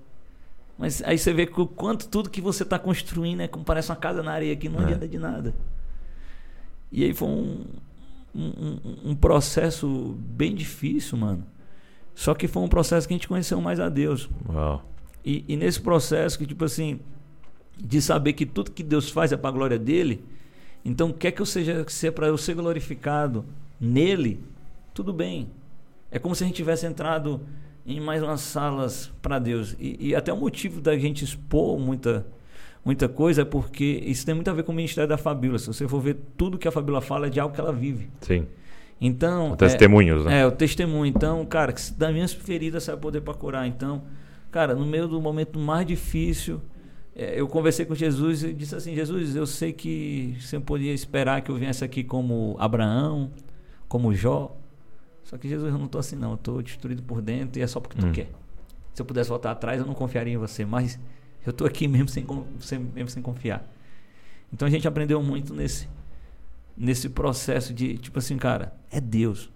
Mas 0.79 1.03
aí 1.05 1.17
você 1.17 1.33
vê 1.33 1.47
que 1.47 1.59
o 1.61 1.67
quanto 1.67 2.07
tudo 2.09 2.29
que 2.29 2.41
você 2.41 2.65
tá 2.67 2.79
construindo 2.79 3.41
é 3.41 3.49
como 3.49 3.65
parece 3.65 3.91
uma 3.91 3.97
casa 3.97 4.23
na 4.23 4.33
areia 4.33 4.55
que 4.55 4.69
não 4.69 4.81
É. 4.81 4.85
adianta 4.85 5.09
de 5.09 5.19
nada. 5.19 5.55
E 6.91 7.03
aí 7.05 7.15
foi 7.15 7.29
um, 7.29 7.65
um, 8.35 8.79
um- 9.11 9.15
processo 9.17 10.15
bem 10.19 10.55
difícil, 10.55 11.17
mano. 11.17 11.47
Só 12.15 12.35
que 12.35 12.47
foi 12.47 12.63
um 12.63 12.69
processo 12.69 13.09
que 13.09 13.15
a 13.15 13.17
gente 13.17 13.29
conheceu 13.29 13.59
mais 13.61 13.81
a 13.81 13.89
Deus. 13.89 14.29
Uau. 14.47 14.85
E, 15.25 15.45
e 15.49 15.57
nesse 15.57 15.81
processo 15.81 16.37
que, 16.39 16.47
tipo 16.47 16.65
assim, 16.65 17.01
de 17.79 18.03
saber 18.03 18.35
que 18.35 18.45
tudo 18.45 18.71
que 18.71 18.83
Deus 18.83 19.09
faz 19.11 19.33
é 19.33 19.37
para 19.39 19.49
a 19.49 19.53
glória 19.53 19.79
dele, 19.79 20.23
então 20.85 21.13
quer 21.13 21.33
que 21.33 21.41
eu 21.41 21.47
seja, 21.47 21.85
se 21.89 22.09
é 22.09 22.11
para 22.11 22.27
eu 22.27 22.37
ser 22.37 22.55
glorificado 22.55 23.45
nele, 23.81 24.41
tudo 24.93 25.13
bem. 25.13 25.49
É 26.11 26.19
como 26.19 26.35
se 26.35 26.45
a 26.45 26.47
gente 26.47 26.57
tivesse 26.57 26.87
entrado 26.87 27.41
em 27.87 28.01
mais 28.01 28.23
umas 28.23 28.41
salas 28.41 29.11
para 29.21 29.39
Deus. 29.39 29.77
E, 29.79 30.09
e 30.09 30.15
até 30.15 30.33
o 30.33 30.37
motivo 30.37 30.81
da 30.81 30.97
gente 30.97 31.25
expor 31.25 31.79
muita, 31.79 32.27
muita 32.85 33.09
coisa, 33.09 33.43
é 33.43 33.45
porque 33.45 34.03
isso 34.05 34.25
tem 34.25 34.35
muito 34.35 34.49
a 34.49 34.53
ver 34.53 34.63
com 34.63 34.73
o 34.73 34.75
ministério 34.75 35.09
da 35.09 35.17
Fabíola. 35.17 35.59
Se 35.59 35.67
você 35.67 35.89
for 35.89 36.01
ver 36.01 36.17
tudo 36.37 36.59
que 36.59 36.69
a 36.69 36.71
Fabíola 36.71 37.01
fala 37.01 37.27
é 37.27 37.31
de 37.31 37.41
algo 37.41 37.55
que 37.55 37.61
ela 37.61 37.73
vive. 37.73 38.09
Sim. 38.21 38.47
Então. 39.01 39.53
O 39.53 39.57
testemunhos, 39.57 40.25
é, 40.27 40.29
né? 40.29 40.41
É, 40.41 40.47
o 40.47 40.53
testemunho. 40.53 41.07
Então, 41.07 41.45
cara, 41.45 41.73
que 41.73 41.93
das 41.95 42.13
minhas 42.13 42.33
feridas 42.33 42.85
você 42.85 42.93
vai 42.93 43.01
poder 43.01 43.21
para 43.21 43.35
curar. 43.35 43.67
Então, 43.67 44.03
cara, 44.51 44.75
no 44.75 44.87
meio 44.87 45.09
do 45.09 45.21
momento 45.21 45.59
mais 45.59 45.87
difícil, 45.87 46.61
é, 47.15 47.39
eu 47.41 47.47
conversei 47.49 47.85
com 47.85 47.95
Jesus 47.95 48.43
e 48.43 48.53
disse 48.53 48.75
assim: 48.75 48.95
Jesus, 48.95 49.37
eu 49.37 49.47
sei 49.47 49.73
que 49.73 50.37
você 50.41 50.59
podia 50.61 50.93
esperar 50.93 51.43
que 51.43 51.51
eu 51.51 51.57
viesse 51.57 51.85
aqui 51.85 52.03
como 52.05 52.57
Abraão, 52.59 53.31
como 53.89 54.15
Jó. 54.15 54.57
Só 55.25 55.37
que 55.39 55.49
Jesus, 55.49 55.73
eu 55.73 55.79
não 55.79 55.87
estou 55.87 55.99
assim, 55.99 56.17
não. 56.17 56.31
Eu 56.31 56.35
estou 56.37 56.63
destruído 56.63 57.03
por 57.03 57.21
dentro 57.23 57.59
e 57.59 57.63
é 57.63 57.67
só 57.67 57.81
porque 57.81 57.99
tu 57.99 58.07
Hum. 58.07 58.13
quer. 58.13 58.29
Se 58.95 59.01
eu 59.01 59.07
pudesse 59.07 59.29
voltar 59.31 59.51
atrás, 59.53 59.81
eu 59.81 59.87
não 59.87 59.95
confiaria 59.95 60.35
em 60.35 60.37
você. 60.37 60.65
Mas 60.65 60.99
eu 61.47 61.51
estou 61.51 61.67
aqui 61.67 61.87
mesmo 61.89 62.09
sem, 62.09 62.27
sem- 62.61 62.79
mesmo 62.79 63.09
sem 63.11 63.23
confiar. 63.23 63.67
Então 64.53 64.67
a 64.69 64.71
gente 64.71 64.87
aprendeu 64.87 65.23
muito 65.23 65.55
nesse, 65.55 65.89
nesse 66.77 67.09
processo 67.09 67.73
de, 67.73 67.97
tipo 67.99 68.19
assim, 68.19 68.37
cara, 68.37 68.75
é 68.91 69.01
Deus. 69.01 69.51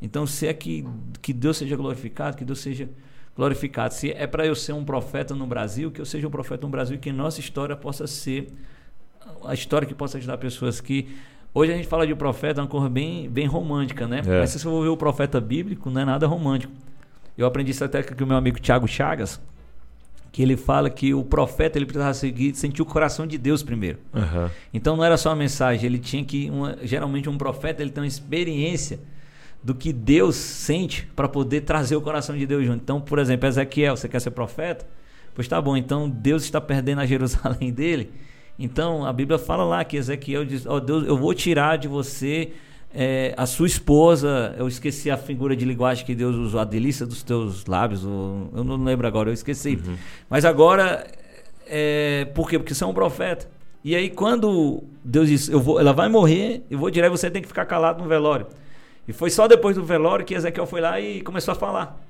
Então, 0.00 0.26
se 0.26 0.48
é 0.48 0.52
que, 0.54 0.84
que 1.20 1.32
Deus 1.32 1.56
seja 1.58 1.76
glorificado, 1.76 2.36
que 2.36 2.44
Deus 2.44 2.58
seja 2.58 2.88
glorificado. 3.36 3.94
Se 3.94 4.10
é 4.10 4.26
para 4.26 4.46
eu 4.46 4.54
ser 4.54 4.72
um 4.72 4.84
profeta 4.84 5.34
no 5.34 5.46
Brasil, 5.46 5.90
que 5.90 6.00
eu 6.00 6.04
seja 6.04 6.26
um 6.26 6.30
profeta 6.30 6.66
no 6.66 6.70
Brasil 6.70 6.96
e 6.96 6.98
que 6.98 7.12
nossa 7.12 7.40
história 7.40 7.74
possa 7.76 8.06
ser 8.06 8.48
a 9.44 9.54
história 9.54 9.86
que 9.86 9.94
possa 9.94 10.18
ajudar 10.18 10.38
pessoas 10.38 10.80
que. 10.80 11.08
Hoje 11.54 11.70
a 11.72 11.76
gente 11.76 11.86
fala 11.86 12.06
de 12.06 12.14
profeta, 12.14 12.60
é 12.60 12.62
uma 12.62 12.68
coisa 12.68 12.88
bem, 12.88 13.28
bem 13.28 13.46
romântica, 13.46 14.06
né? 14.08 14.22
É. 14.24 14.38
Mas 14.40 14.50
se 14.50 14.58
você 14.58 14.64
for 14.64 14.82
ver 14.82 14.88
o 14.88 14.96
profeta 14.96 15.38
bíblico, 15.38 15.90
não 15.90 16.00
é 16.00 16.04
nada 16.04 16.26
romântico. 16.26 16.72
Eu 17.36 17.46
aprendi 17.46 17.70
isso 17.72 17.84
até 17.84 18.02
com 18.02 18.24
o 18.24 18.26
meu 18.26 18.36
amigo 18.38 18.58
Tiago 18.58 18.88
Chagas, 18.88 19.38
que 20.30 20.40
ele 20.42 20.56
fala 20.56 20.88
que 20.88 21.12
o 21.12 21.22
profeta 21.22 21.76
ele 21.78 21.84
precisava 21.84 22.14
seguir, 22.14 22.54
sentir 22.54 22.80
o 22.80 22.86
coração 22.86 23.26
de 23.26 23.36
Deus 23.36 23.62
primeiro. 23.62 23.98
Aham. 24.14 24.50
Então 24.72 24.96
não 24.96 25.04
era 25.04 25.18
só 25.18 25.30
a 25.30 25.36
mensagem, 25.36 25.84
ele 25.84 25.98
tinha 25.98 26.24
que 26.24 26.48
uma- 26.48 26.78
geralmente 26.82 27.28
um 27.28 27.36
profeta 27.36 27.82
ele 27.82 27.90
tem 27.90 28.02
uma 28.02 28.06
experiência 28.08 28.98
do 29.62 29.74
que 29.74 29.92
Deus 29.92 30.34
sente 30.36 31.06
para 31.14 31.28
poder 31.28 31.60
trazer 31.62 31.94
o 31.96 32.00
coração 32.00 32.36
de 32.36 32.46
Deus 32.46 32.64
junto. 32.66 32.82
Então, 32.82 33.00
por 33.00 33.18
exemplo, 33.18 33.48
Ezequiel, 33.48 33.96
você 33.96 34.08
quer 34.08 34.20
ser 34.20 34.30
profeta? 34.32 34.86
Pois 35.34 35.46
tá 35.48 35.60
bom, 35.60 35.76
então 35.76 36.08
Deus 36.10 36.42
está 36.42 36.60
perdendo 36.60 37.00
a 37.00 37.06
Jerusalém 37.06 37.72
dele. 37.72 38.10
Então 38.58 39.04
a 39.06 39.12
Bíblia 39.12 39.38
fala 39.38 39.64
lá 39.64 39.82
que 39.84 39.96
Ezequiel 39.96 40.44
diz: 40.44 40.66
Ó 40.66 40.78
Deus, 40.80 41.06
eu 41.06 41.16
vou 41.16 41.32
tirar 41.32 41.78
de 41.78 41.88
você 41.88 42.52
eh, 42.94 43.32
a 43.36 43.46
sua 43.46 43.66
esposa. 43.66 44.54
Eu 44.58 44.68
esqueci 44.68 45.10
a 45.10 45.16
figura 45.16 45.56
de 45.56 45.64
linguagem 45.64 46.04
que 46.04 46.14
Deus 46.14 46.36
usou, 46.36 46.60
a 46.60 46.64
delícia 46.64 47.06
dos 47.06 47.22
teus 47.22 47.64
lábios. 47.66 48.04
ou- 48.04 48.50
eu 48.54 48.62
não 48.62 48.76
lembro 48.84 49.06
agora, 49.06 49.30
eu 49.30 49.32
esqueci. 49.32 49.80
Mas 50.28 50.44
agora, 50.44 51.06
é, 51.66 52.26
por 52.34 52.48
quê? 52.48 52.58
Porque 52.58 52.74
você 52.74 52.84
é 52.84 52.86
um 52.86 52.92
profeta. 52.94 53.48
E 53.84 53.96
aí, 53.96 54.10
quando 54.10 54.84
Deus 55.02 55.28
disse: 55.28 55.50
eu 55.52 55.60
vou, 55.60 55.80
ela 55.80 55.92
vai 55.92 56.08
morrer, 56.08 56.62
eu 56.70 56.78
vou 56.78 56.90
tirar 56.90 57.06
e 57.06 57.10
você 57.10 57.30
tem 57.30 57.40
que 57.40 57.48
ficar 57.48 57.64
calado 57.64 58.02
no 58.02 58.08
velório. 58.08 58.46
E 59.06 59.12
foi 59.12 59.30
só 59.30 59.48
depois 59.48 59.76
do 59.76 59.84
velório 59.84 60.24
que 60.24 60.34
Ezequiel 60.34 60.66
foi 60.66 60.80
lá 60.80 61.00
e 61.00 61.20
começou 61.22 61.52
a 61.52 61.54
falar. 61.54 62.00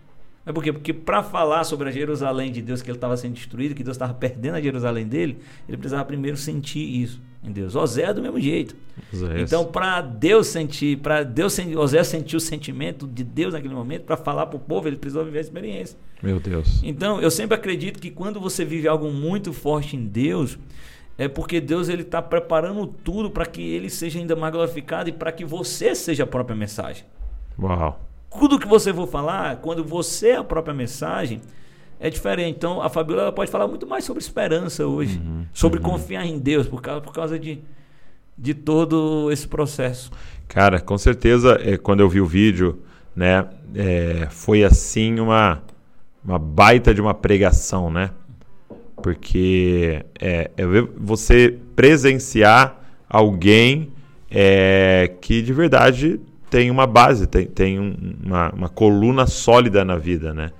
Mas 0.44 0.54
por 0.54 0.62
quê? 0.62 0.72
Porque 0.72 0.92
para 0.92 1.22
falar 1.22 1.64
sobre 1.64 1.88
a 1.88 1.92
Jerusalém 1.92 2.50
de 2.50 2.60
Deus, 2.60 2.82
que 2.82 2.90
ele 2.90 2.96
estava 2.96 3.16
sendo 3.16 3.34
destruído, 3.34 3.74
que 3.74 3.84
Deus 3.84 3.94
estava 3.94 4.12
perdendo 4.12 4.56
a 4.56 4.60
Jerusalém 4.60 5.06
dele, 5.06 5.38
ele 5.68 5.76
precisava 5.76 6.04
primeiro 6.04 6.36
sentir 6.36 6.80
isso 6.80 7.20
em 7.44 7.52
Deus. 7.52 7.74
Osé 7.76 8.02
é 8.02 8.14
do 8.14 8.20
mesmo 8.20 8.40
jeito. 8.40 8.74
Osés. 9.12 9.40
Então, 9.40 9.64
para 9.64 10.00
Deus 10.00 10.48
sentir, 10.48 10.98
para 10.98 11.22
Deus 11.22 11.52
sentir, 11.52 11.76
Osé 11.76 12.02
sentir 12.02 12.36
o 12.36 12.40
sentimento 12.40 13.06
de 13.06 13.22
Deus 13.22 13.52
naquele 13.52 13.74
momento, 13.74 14.02
para 14.02 14.16
falar 14.16 14.46
para 14.46 14.56
o 14.56 14.60
povo, 14.60 14.88
ele 14.88 14.96
precisou 14.96 15.24
viver 15.24 15.38
a 15.38 15.42
experiência. 15.42 15.96
Meu 16.22 16.38
Deus. 16.38 16.80
Então, 16.82 17.20
eu 17.20 17.30
sempre 17.30 17.54
acredito 17.54 18.00
que 18.00 18.10
quando 18.10 18.40
você 18.40 18.64
vive 18.64 18.86
algo 18.86 19.10
muito 19.10 19.52
forte 19.52 19.96
em 19.96 20.04
Deus, 20.04 20.58
é 21.18 21.28
porque 21.28 21.60
Deus 21.60 21.88
ele 21.88 22.02
está 22.02 22.20
preparando 22.22 22.86
tudo 22.86 23.30
para 23.30 23.46
que 23.46 23.62
ele 23.62 23.90
seja 23.90 24.18
ainda 24.18 24.34
mais 24.34 24.52
glorificado 24.52 25.08
e 25.08 25.12
para 25.12 25.30
que 25.30 25.44
você 25.44 25.94
seja 25.94 26.24
a 26.24 26.26
própria 26.26 26.56
mensagem. 26.56 27.04
Uau. 27.58 28.00
Tudo 28.30 28.58
que 28.58 28.66
você 28.66 28.92
for 28.92 29.06
falar, 29.06 29.56
quando 29.56 29.84
você 29.84 30.30
é 30.30 30.36
a 30.36 30.44
própria 30.44 30.74
mensagem, 30.74 31.40
é 32.00 32.10
diferente. 32.10 32.56
Então, 32.56 32.82
a 32.82 32.88
Fabiola 32.88 33.30
pode 33.30 33.50
falar 33.50 33.68
muito 33.68 33.86
mais 33.86 34.04
sobre 34.04 34.22
esperança 34.22 34.86
hoje, 34.86 35.20
sobre 35.52 35.78
confiar 35.78 36.26
em 36.26 36.38
Deus, 36.38 36.66
por 36.66 36.80
causa, 36.80 37.00
por 37.00 37.12
causa 37.12 37.38
de, 37.38 37.60
de 38.36 38.54
todo 38.54 39.30
esse 39.30 39.46
processo. 39.46 40.10
Cara, 40.48 40.80
com 40.80 40.98
certeza, 40.98 41.58
é, 41.62 41.76
quando 41.76 42.00
eu 42.00 42.08
vi 42.08 42.20
o 42.20 42.26
vídeo, 42.26 42.82
né, 43.14 43.46
é, 43.74 44.26
foi 44.30 44.64
assim 44.64 45.20
uma, 45.20 45.62
uma 46.24 46.38
baita 46.38 46.92
de 46.94 47.00
uma 47.00 47.14
pregação, 47.14 47.90
né? 47.90 48.10
Porque 49.02 50.04
é, 50.20 50.50
é 50.56 50.64
você 50.96 51.58
presenciar 51.74 52.80
alguém 53.08 53.90
é, 54.30 55.10
que 55.20 55.42
de 55.42 55.52
verdade 55.52 56.20
tem 56.48 56.70
uma 56.70 56.86
base, 56.86 57.26
tem, 57.26 57.46
tem 57.46 57.78
um- 57.80 57.94
uma, 58.24 58.50
uma 58.52 58.68
coluna 58.68 59.26
sólida 59.26 59.84
na 59.84 59.96
vida, 59.96 60.32
né? 60.32 60.50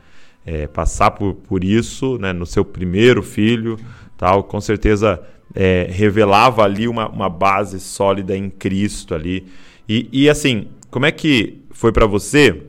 É, 0.45 0.67
passar 0.67 1.13
por, 1.13 1.35
por 1.35 1.63
isso 1.63 2.19
né, 2.19 2.33
no 2.33 2.45
seu 2.45 2.65
primeiro 2.65 3.23
filho, 3.23 3.79
tal, 4.19 4.43
com 4.43 4.61
certeza 4.61 5.23
é, 5.55 5.87
revelava 5.89 6.65
ali 6.65 6.89
uma, 6.89 7.09
uma 7.09 7.29
base 7.29 7.79
sólida 7.79 8.37
em 8.37 8.51
Cristo 8.51 9.15
ali. 9.15 9.47
E, 9.89 10.09
e 10.13 10.29
assim, 10.29 10.67
como 10.91 11.07
é 11.07 11.13
que 11.13 11.61
foi 11.71 11.93
para 11.93 12.07
você, 12.07 12.61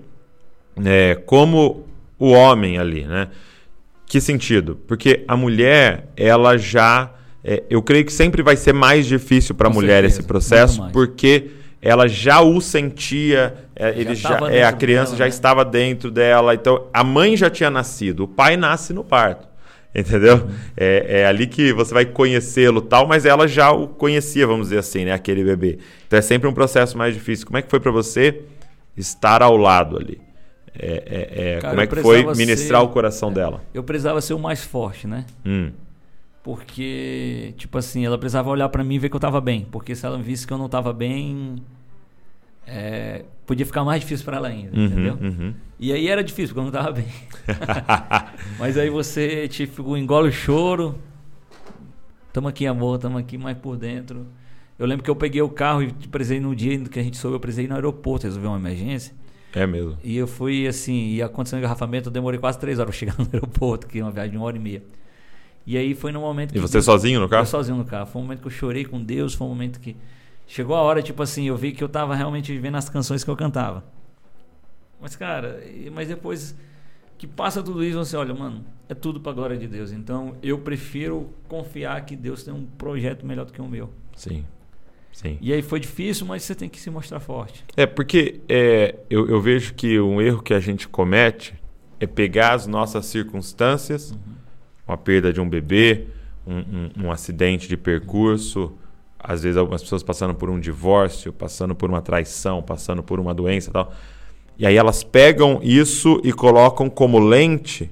é, 0.85 1.15
como 1.25 1.85
o 2.19 2.29
homem 2.31 2.77
ali, 2.77 3.05
né? 3.05 3.29
Que 4.05 4.21
sentido? 4.21 4.79
Porque 4.87 5.23
a 5.27 5.35
mulher, 5.35 6.07
ela 6.15 6.57
já. 6.57 7.11
é, 7.43 7.63
eu 7.69 7.81
creio 7.81 8.05
que 8.05 8.13
sempre 8.13 8.43
vai 8.43 8.55
ser 8.55 8.73
mais 8.73 9.05
difícil 9.05 9.55
para 9.55 9.67
a 9.67 9.71
mulher 9.71 10.01
certeza, 10.01 10.19
esse 10.19 10.27
processo, 10.27 10.89
porque 10.91 11.51
ela 11.81 12.07
já 12.07 12.39
o 12.41 12.61
sentia, 12.61 13.55
é, 13.75 13.89
ele 13.89 14.15
já, 14.15 14.39
é, 14.49 14.63
a 14.63 14.71
criança 14.71 15.11
dela, 15.11 15.17
já 15.17 15.25
né? 15.25 15.29
estava 15.29 15.65
dentro 15.65 16.09
dela. 16.09 16.53
Então, 16.53 16.87
a 16.93 17.03
mãe 17.03 17.35
já 17.35 17.49
tinha 17.49 17.69
nascido, 17.69 18.23
o 18.23 18.27
pai 18.27 18.55
nasce 18.55 18.93
no 18.93 19.03
parto. 19.03 19.47
Entendeu? 19.93 20.47
É, 20.75 21.21
é 21.21 21.25
ali 21.25 21.45
que 21.45 21.71
você 21.71 21.93
vai 21.93 22.05
conhecê-lo 22.05 22.81
tal, 22.81 23.05
mas 23.05 23.25
ela 23.25 23.47
já 23.47 23.71
o 23.71 23.87
conhecia, 23.87 24.47
vamos 24.47 24.67
dizer 24.67 24.79
assim, 24.79 25.05
né? 25.05 25.11
Aquele 25.11 25.43
bebê. 25.43 25.77
Então 26.07 26.17
é 26.17 26.21
sempre 26.21 26.47
um 26.47 26.53
processo 26.53 26.97
mais 26.97 27.13
difícil. 27.13 27.45
Como 27.45 27.57
é 27.57 27.61
que 27.61 27.69
foi 27.69 27.79
para 27.79 27.91
você 27.91 28.41
estar 28.97 29.43
ao 29.43 29.55
lado 29.55 29.97
ali? 29.97 30.19
É, 30.77 31.03
é, 31.05 31.53
é, 31.55 31.59
Cara, 31.59 31.69
como 31.73 31.81
é 31.81 31.87
que 31.87 31.95
foi 32.01 32.23
ministrar 32.35 32.81
ser- 32.81 32.87
o 32.87 32.89
coração 32.89 33.31
dela? 33.31 33.63
Eu 33.73 33.83
precisava 33.83 34.19
ser 34.21 34.33
o 34.33 34.39
mais 34.39 34.63
forte, 34.63 35.07
né? 35.07 35.25
Hum, 35.45 35.71
Porque, 36.41 37.53
tipo 37.57 37.77
assim, 37.77 38.05
ela 38.05 38.17
precisava 38.17 38.49
olhar 38.49 38.67
pra 38.69 38.83
mim 38.83 38.95
e 38.95 38.99
ver 38.99 39.09
que 39.09 39.15
eu 39.15 39.19
tava 39.19 39.39
bem. 39.39 39.65
Porque 39.71 39.95
se 39.95 40.05
ela 40.05 40.17
visse 40.17 40.45
que 40.45 40.51
eu 40.51 40.57
não 40.57 40.67
tava 40.67 40.91
bem, 40.91 41.55
é, 42.67 43.23
podia 43.45 43.65
ficar 43.65 43.83
mais 43.83 44.01
difícil 44.01 44.25
pra 44.25 44.37
ela 44.37 44.47
ainda, 44.49 44.75
uhum, 44.77 44.85
entendeu? 44.85 45.17
uhum. 45.21 45.53
E 45.79 45.91
aí 45.93 46.07
era 46.07 46.23
difícil, 46.23 46.55
porque 46.55 46.59
eu 46.67 46.71
não 46.71 46.71
tava 46.71 46.91
bem. 46.93 47.05
Mas 48.59 48.77
aí 48.77 48.89
você, 48.89 49.47
tipo, 49.47 49.95
engole 49.97 50.29
o 50.29 50.31
choro. 50.31 50.95
Tamo 52.31 52.47
aqui, 52.47 52.65
amor, 52.65 52.97
tamo 52.97 53.17
aqui 53.17 53.37
mais 53.37 53.57
por 53.57 53.77
dentro. 53.77 54.25
Eu 54.79 54.85
lembro 54.87 55.03
que 55.03 55.09
eu 55.09 55.15
peguei 55.15 55.41
o 55.41 55.49
carro 55.49 55.83
e 55.83 55.91
presei 56.09 56.39
no 56.39 56.55
dia 56.55 56.77
que 56.79 56.99
a 56.99 57.03
gente 57.03 57.17
soube, 57.17 57.35
eu 57.35 57.39
presei 57.39 57.67
no 57.67 57.75
aeroporto, 57.75 58.25
resolveu 58.25 58.49
uma 58.51 58.57
emergência. 58.57 59.13
É 59.55 59.67
mesmo. 59.67 59.97
E 60.03 60.17
eu 60.17 60.25
fui 60.27 60.67
assim, 60.67 61.09
e 61.13 61.21
aconteceu 61.21 61.57
um 61.57 61.59
engarrafamento, 61.59 62.09
eu 62.09 62.13
demorei 62.13 62.39
quase 62.39 62.57
três 62.59 62.79
horas 62.79 62.89
pra 62.95 62.97
chegar 62.99 63.15
no 63.17 63.27
aeroporto, 63.31 63.85
que 63.87 63.99
é 63.99 64.03
uma 64.03 64.11
viagem 64.11 64.31
de 64.31 64.37
uma 64.37 64.45
hora 64.45 64.57
e 64.57 64.59
meia. 64.59 64.83
E 65.65 65.77
aí 65.77 65.93
foi 65.95 66.11
no 66.11 66.19
momento 66.21 66.51
que. 66.51 66.57
E 66.57 66.61
você 66.61 66.73
Deus- 66.73 66.85
sozinho 66.85 67.19
no 67.19 67.25
Eu 67.25 67.29
carro? 67.29 67.45
sozinho 67.45 67.77
no 67.77 67.85
carro. 67.85 68.05
Foi 68.07 68.21
um 68.21 68.25
momento 68.25 68.41
que 68.41 68.47
eu 68.47 68.51
chorei 68.51 68.83
com 68.83 69.01
Deus, 69.01 69.33
foi 69.33 69.45
um 69.47 69.49
momento 69.49 69.79
que. 69.79 69.95
Chegou 70.45 70.75
a 70.75 70.81
hora, 70.81 71.01
tipo 71.01 71.23
assim, 71.23 71.45
eu 71.47 71.55
vi 71.55 71.71
que 71.71 71.81
eu 71.83 71.87
tava 71.87 72.13
realmente 72.15 72.51
vivendo 72.51 72.75
as 72.75 72.89
canções 72.89 73.23
que 73.23 73.29
eu 73.29 73.35
cantava. 73.35 73.81
Mas, 74.99 75.15
cara, 75.15 75.61
mas 75.93 76.07
depois 76.09 76.53
que 77.17 77.25
passa 77.27 77.63
tudo 77.63 77.83
isso, 77.83 77.97
você 77.97 78.17
olha, 78.17 78.33
mano, 78.33 78.63
é 78.89 78.93
tudo 78.93 79.19
pra 79.21 79.31
glória 79.31 79.55
de 79.57 79.67
Deus. 79.67 79.91
Então 79.93 80.35
eu 80.43 80.57
prefiro 80.59 81.29
confiar 81.47 82.03
que 82.05 82.15
Deus 82.15 82.43
tem 82.43 82.53
um 82.53 82.65
projeto 82.65 83.25
melhor 83.25 83.45
do 83.45 83.53
que 83.53 83.61
o 83.61 83.67
meu. 83.67 83.89
Sim. 84.15 84.43
Sim. 85.13 85.37
E 85.39 85.53
aí 85.53 85.61
foi 85.61 85.79
difícil, 85.79 86.25
mas 86.25 86.43
você 86.43 86.53
tem 86.55 86.67
que 86.67 86.79
se 86.79 86.89
mostrar 86.89 87.19
forte. 87.21 87.63
É 87.77 87.85
porque 87.85 88.41
é, 88.49 88.95
eu, 89.09 89.29
eu 89.29 89.39
vejo 89.39 89.73
que 89.75 89.99
um 89.99 90.19
erro 90.21 90.41
que 90.41 90.53
a 90.53 90.59
gente 90.59 90.87
comete 90.87 91.53
é 91.99 92.05
pegar 92.07 92.53
as 92.53 92.67
nossas 92.67 93.05
circunstâncias, 93.05 94.13
uma 94.87 94.97
perda 94.97 95.31
de 95.31 95.39
um 95.39 95.47
bebê, 95.47 96.07
um, 96.45 96.57
um- 96.57 96.91
um 97.05 97.11
acidente 97.11 97.67
de 97.69 97.77
percurso, 97.77 98.73
às 99.17 99.43
vezes 99.43 99.55
algumas 99.55 99.81
pessoas 99.81 100.03
passando 100.03 100.33
por 100.33 100.49
um 100.49 100.59
divórcio, 100.59 101.31
passando 101.31 101.73
por 101.73 101.89
uma 101.89 102.01
traição, 102.01 102.61
passando 102.61 103.01
por 103.01 103.19
uma 103.19 103.33
doença 103.33 103.69
e 103.69 103.73
tal. 103.73 103.93
E 104.57 104.65
aí 104.65 104.75
elas 104.75 105.03
pegam 105.03 105.59
isso 105.63 106.19
e 106.23 106.33
colocam 106.33 106.89
como 106.89 107.19
lente 107.19 107.89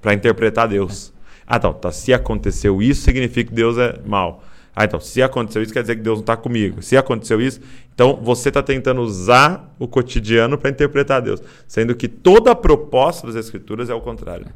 para 0.00 0.14
interpretar 0.14 0.68
Deus. 0.68 1.12
Ah, 1.46 1.56
então, 1.56 1.72
tá, 1.72 1.90
se 1.90 2.12
aconteceu 2.12 2.80
isso, 2.80 3.02
significa 3.02 3.48
que 3.50 3.54
Deus 3.56 3.76
é 3.78 3.98
mal. 4.06 4.44
Ah, 4.78 4.84
então, 4.84 5.00
se 5.00 5.20
aconteceu 5.20 5.60
isso, 5.60 5.72
quer 5.72 5.80
dizer 5.80 5.96
que 5.96 6.02
Deus 6.02 6.18
não 6.18 6.22
está 6.22 6.36
comigo. 6.36 6.80
Se 6.82 6.96
aconteceu 6.96 7.40
isso, 7.40 7.60
então 7.92 8.14
você 8.22 8.48
está 8.48 8.62
tentando 8.62 9.00
usar 9.00 9.74
o 9.76 9.88
cotidiano 9.88 10.56
para 10.56 10.70
interpretar 10.70 11.20
Deus. 11.20 11.42
Sendo 11.66 11.96
que 11.96 12.06
toda 12.06 12.52
a 12.52 12.54
proposta 12.54 13.26
das 13.26 13.34
Escrituras 13.34 13.90
é 13.90 13.94
o 13.94 14.00
contrário. 14.00 14.46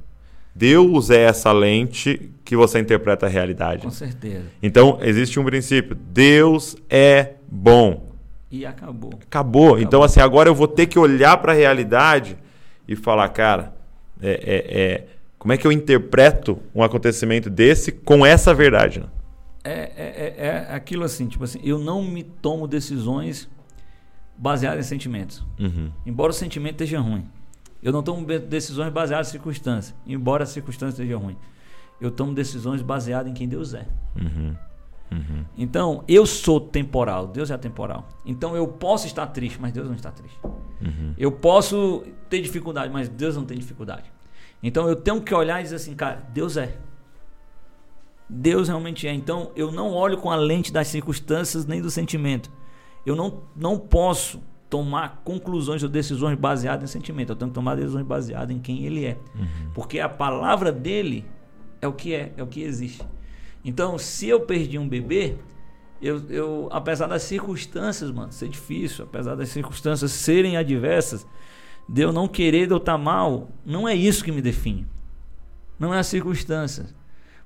Deus 0.55 1.11
é 1.11 1.23
essa 1.23 1.51
lente 1.51 2.31
que 2.45 2.55
você 2.55 2.79
interpreta 2.79 3.27
a 3.27 3.29
realidade. 3.29 3.83
Com 3.83 3.91
certeza. 3.91 4.45
Então, 4.63 4.97
existe 5.03 5.41
um 5.41 5.45
princípio. 5.45 5.97
Deus 5.97 6.77
é 6.89 7.33
bom. 7.51 8.13
E 8.49 8.65
acabou. 8.65 9.15
Acabou. 9.27 9.81
Então, 9.81 10.05
assim, 10.05 10.21
agora 10.21 10.49
eu 10.49 10.55
vou 10.55 10.69
ter 10.69 10.87
que 10.87 11.01
olhar 11.01 11.37
para 11.39 11.51
a 11.51 11.57
realidade 11.57 12.37
e 12.87 12.95
falar, 12.95 13.29
cara, 13.31 13.75
é, 14.23 14.31
é, 14.31 14.83
é, 14.83 15.07
como 15.37 15.53
é 15.53 15.57
que 15.57 15.67
eu 15.67 15.73
interpreto 15.73 16.61
um 16.73 16.81
acontecimento 16.81 17.51
desse 17.51 17.91
com 17.91 18.25
essa 18.25 18.55
verdade? 18.55 19.01
Né? 19.01 19.07
É, 19.65 19.73
é, 19.73 20.35
é, 20.37 20.47
é 20.71 20.75
aquilo 20.75 21.05
assim, 21.05 21.29
tipo 21.29 21.45
assim, 21.45 21.61
eu 21.63 21.79
não 21.79 22.03
me 22.03 22.23
tomo 22.23 22.67
decisões 22.67 23.49
baseadas 24.37 24.87
em 24.87 24.89
sentimentos. 24.89 25.45
Uhum. 25.59 25.91
Embora 26.05 26.31
o 26.31 26.35
sentimento 26.35 26.83
esteja 26.83 27.01
ruim. 27.01 27.29
Eu 27.83 27.93
não 27.93 28.03
tomo 28.03 28.25
decisões 28.27 28.93
baseadas 28.93 29.29
em 29.29 29.31
circunstâncias, 29.33 29.95
embora 30.07 30.45
a 30.45 30.47
circunstância 30.47 31.03
esteja 31.03 31.17
ruim. 31.17 31.37
Eu 32.01 32.11
tomo 32.11 32.35
decisões 32.35 32.83
baseadas 32.83 33.31
em 33.31 33.35
quem 33.35 33.49
Deus 33.49 33.75
é. 33.75 33.87
Uhum. 34.17 34.57
Uhum. 35.13 35.45
Então, 35.57 36.05
eu 36.09 36.25
sou 36.25 36.61
temporal, 36.61 37.27
Deus 37.27 37.51
é 37.51 37.59
temporal. 37.59 38.09
Então, 38.25 38.57
eu 38.57 38.67
posso 38.67 39.07
estar 39.07 39.27
triste, 39.27 39.61
mas 39.61 39.73
Deus 39.73 39.87
não 39.87 39.95
está 39.95 40.11
triste. 40.11 40.39
Uhum. 40.81 41.15
Eu 41.19 41.31
posso 41.31 42.03
ter 42.29 42.41
dificuldade, 42.41 42.93
mas 42.93 43.09
Deus 43.09 43.37
não 43.37 43.45
tem 43.45 43.59
dificuldade. 43.59 44.11
Então, 44.63 44.89
eu 44.89 44.97
tenho 44.97 45.21
que 45.21 45.35
olhar 45.35 45.61
e 45.61 45.65
dizer 45.65 45.77
assim, 45.77 45.95
cara, 45.95 46.27
Deus 46.33 46.57
é. 46.57 46.79
Deus 48.33 48.69
realmente 48.69 49.07
é. 49.07 49.13
Então, 49.13 49.53
eu 49.55 49.71
não 49.71 49.93
olho 49.93 50.17
com 50.17 50.31
a 50.31 50.37
lente 50.37 50.73
das 50.73 50.89
circunstâncias 50.89 51.67
nem 51.67 51.83
do 51.83 51.91
sentimento. 51.91 52.51
Eu 53.05 53.15
não, 53.15 53.43
não 53.55 53.79
posso 53.79 54.43
tomar 54.71 55.21
conclusões 55.23 55.83
ou 55.83 55.89
decisões 55.89 56.39
baseadas 56.39 56.89
em 56.89 56.93
sentimento. 56.93 57.31
Eu 57.31 57.37
tenho 57.37 57.51
que 57.51 57.55
tomar 57.55 57.75
decisões 57.75 58.07
baseadas 58.07 58.57
em 58.57 58.59
quem 58.59 58.87
Ele 58.87 59.05
é. 59.05 59.19
Porque 59.75 60.01
a 60.01 60.09
palavra 60.09 60.73
dele 60.73 61.27
é 61.81 61.87
o 61.87 61.93
que 61.93 62.15
é, 62.15 62.33
é 62.37 62.43
o 62.43 62.47
que 62.47 62.63
existe. 62.63 63.07
Então, 63.63 63.99
se 63.99 64.29
eu 64.29 64.41
perdi 64.41 64.79
um 64.79 64.89
bebê, 64.89 65.37
eu, 66.01 66.23
eu, 66.31 66.69
apesar 66.73 67.07
das 67.07 67.23
circunstâncias, 67.23 68.11
mano, 68.11 68.33
ser 68.33 68.49
difícil, 68.49 69.05
apesar 69.05 69.35
das 69.35 69.51
circunstâncias 69.51 70.11
serem 70.11 70.57
adversas, 70.57 71.27
de 71.87 72.01
eu 72.01 72.13
não 72.13 72.27
querer, 72.27 72.67
de 72.67 72.73
eu 72.73 72.79
estar 72.79 72.97
mal, 72.97 73.51
não 73.65 73.87
é 73.87 73.95
isso 73.95 74.25
que 74.25 74.33
me 74.33 74.41
define. 74.41 74.87
Não 75.79 75.93
é 75.93 75.99
as 75.99 76.07
circunstâncias. 76.07 76.95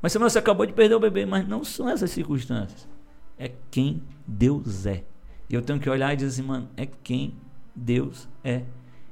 Mas 0.06 0.12
se 0.12 0.18
você 0.20 0.38
acabou 0.38 0.64
de 0.64 0.72
perder 0.72 0.94
o 0.94 1.00
bebê, 1.00 1.26
mas 1.26 1.48
não 1.48 1.64
são 1.64 1.88
essas 1.88 2.12
circunstâncias. 2.12 2.88
É 3.36 3.50
quem 3.72 4.04
Deus 4.24 4.86
é. 4.86 5.02
E 5.50 5.54
eu 5.56 5.60
tenho 5.60 5.80
que 5.80 5.90
olhar 5.90 6.12
e 6.12 6.16
dizer 6.16 6.28
assim, 6.28 6.42
mano, 6.42 6.68
é 6.76 6.86
quem 6.86 7.34
Deus 7.74 8.28
é. 8.44 8.62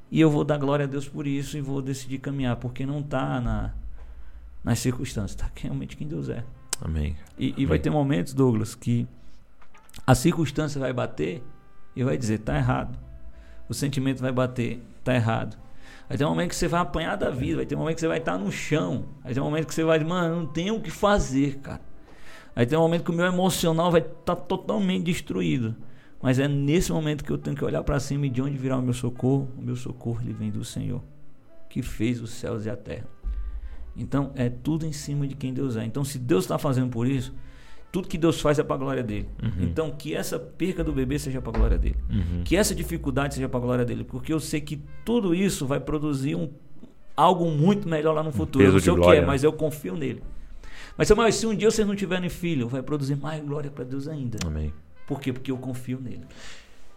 E 0.09 0.21
eu 0.21 0.29
vou 0.29 0.45
dar 0.45 0.57
glória 0.57 0.85
a 0.85 0.87
Deus 0.87 1.05
por 1.05 1.27
isso 1.27 1.57
e 1.57 1.59
vou 1.59 1.81
decidir 1.81 2.19
caminhar, 2.19 2.55
porque 2.55 2.85
não 2.85 3.01
está 3.01 3.41
na, 3.41 3.73
nas 4.63 4.79
circunstâncias, 4.79 5.31
está 5.31 5.51
realmente 5.53 5.97
quem 5.97 6.07
Deus 6.07 6.29
é. 6.29 6.45
Amém. 6.79 7.17
E, 7.37 7.47
e 7.57 7.65
vai 7.65 7.75
Amém. 7.75 7.81
ter 7.81 7.89
momentos, 7.89 8.33
Douglas, 8.33 8.73
que 8.73 9.05
a 10.07 10.15
circunstância 10.15 10.79
vai 10.79 10.93
bater 10.93 11.43
e 11.93 12.05
vai 12.05 12.17
dizer, 12.17 12.37
tá 12.37 12.55
errado. 12.55 12.97
O 13.67 13.73
sentimento 13.73 14.21
vai 14.21 14.31
bater, 14.31 14.81
tá 15.03 15.13
errado. 15.13 15.57
Vai 16.07 16.17
ter 16.17 16.25
um 16.25 16.29
momento 16.29 16.49
que 16.49 16.55
você 16.55 16.67
vai 16.67 16.81
apanhar 16.81 17.15
da 17.15 17.29
vida, 17.29 17.57
vai 17.57 17.65
ter 17.65 17.75
um 17.75 17.79
momento 17.79 17.95
que 17.95 18.01
você 18.01 18.07
vai 18.07 18.19
estar 18.19 18.37
no 18.37 18.51
chão. 18.51 19.05
Vai 19.23 19.33
ter 19.33 19.41
um 19.41 19.45
momento 19.45 19.67
que 19.67 19.73
você 19.73 19.83
vai, 19.83 20.03
mano, 20.03 20.35
não 20.35 20.45
tem 20.45 20.69
o 20.71 20.79
que 20.79 20.91
fazer, 20.91 21.57
cara. 21.59 21.81
Vai 22.55 22.65
ter 22.65 22.77
um 22.77 22.81
momento 22.81 23.03
que 23.03 23.11
o 23.11 23.13
meu 23.13 23.25
emocional 23.25 23.91
vai 23.91 24.01
estar 24.01 24.35
totalmente 24.35 25.03
destruído. 25.03 25.75
Mas 26.21 26.39
é 26.39 26.47
nesse 26.47 26.91
momento 26.91 27.23
que 27.23 27.31
eu 27.31 27.37
tenho 27.37 27.55
que 27.55 27.65
olhar 27.65 27.83
para 27.83 27.99
cima 27.99 28.25
e 28.27 28.29
de 28.29 28.41
onde 28.41 28.57
virá 28.57 28.77
o 28.77 28.81
meu 28.81 28.93
socorro? 28.93 29.49
O 29.57 29.61
meu 29.61 29.75
socorro 29.75 30.21
ele 30.21 30.33
vem 30.33 30.49
do 30.49 30.63
Senhor, 30.63 31.03
que 31.69 31.81
fez 31.81 32.21
os 32.21 32.31
céus 32.31 32.65
e 32.65 32.69
a 32.69 32.75
terra. 32.75 33.07
Então 33.95 34.31
é 34.35 34.49
tudo 34.49 34.85
em 34.85 34.91
cima 34.91 35.27
de 35.27 35.35
quem 35.35 35.53
Deus 35.53 35.75
é. 35.75 35.85
Então 35.85 36.03
se 36.03 36.17
Deus 36.17 36.45
está 36.45 36.57
fazendo 36.57 36.89
por 36.89 37.07
isso, 37.07 37.33
tudo 37.95 38.09
que 38.09 38.17
Deus 38.17 38.41
faz 38.41 38.59
é 38.59 38.63
para 38.63 38.75
a 38.75 38.79
glória 38.79 39.01
dele. 39.01 39.29
Então 39.57 39.89
que 39.89 40.13
essa 40.13 40.37
perca 40.37 40.83
do 40.83 40.91
bebê 40.91 41.17
seja 41.17 41.41
para 41.41 41.51
a 41.51 41.57
glória 41.57 41.77
dele. 41.77 41.95
Uhum. 42.09 42.43
Que 42.43 42.57
essa 42.57 42.75
dificuldade 42.75 43.35
seja 43.35 43.47
para 43.47 43.57
a 43.57 43.63
glória 43.63 43.85
dele, 43.85 44.03
porque 44.03 44.33
eu 44.33 44.39
sei 44.41 44.59
que 44.59 44.81
tudo 45.05 45.33
isso 45.33 45.65
vai 45.65 45.79
produzir 45.79 46.35
um, 46.35 46.49
algo 47.15 47.49
muito 47.49 47.87
melhor 47.87 48.13
lá 48.13 48.21
no 48.21 48.33
futuro. 48.33 48.65
Eu 48.65 48.73
peso 48.73 48.91
não 48.91 48.97
sei 48.97 49.01
o 49.05 49.07
que 49.07 49.15
é, 49.15 49.21
né? 49.21 49.25
mas 49.25 49.45
eu 49.45 49.53
confio 49.53 49.95
nele. 49.95 50.21
Mas 50.97 51.07
Samuel, 51.07 51.31
se 51.31 51.47
um 51.47 51.55
dia 51.55 51.71
vocês 51.71 51.87
não 51.87 51.95
tiverem 51.95 52.27
filho, 52.27 52.67
vai 52.67 52.83
produzir 52.83 53.15
mais 53.15 53.41
glória 53.41 53.71
para 53.71 53.85
Deus 53.85 54.09
ainda. 54.09 54.39
Amém. 54.45 54.73
Por 55.07 55.21
quê? 55.21 55.31
Porque 55.31 55.49
eu 55.49 55.57
confio 55.57 55.97
nele. 56.01 56.25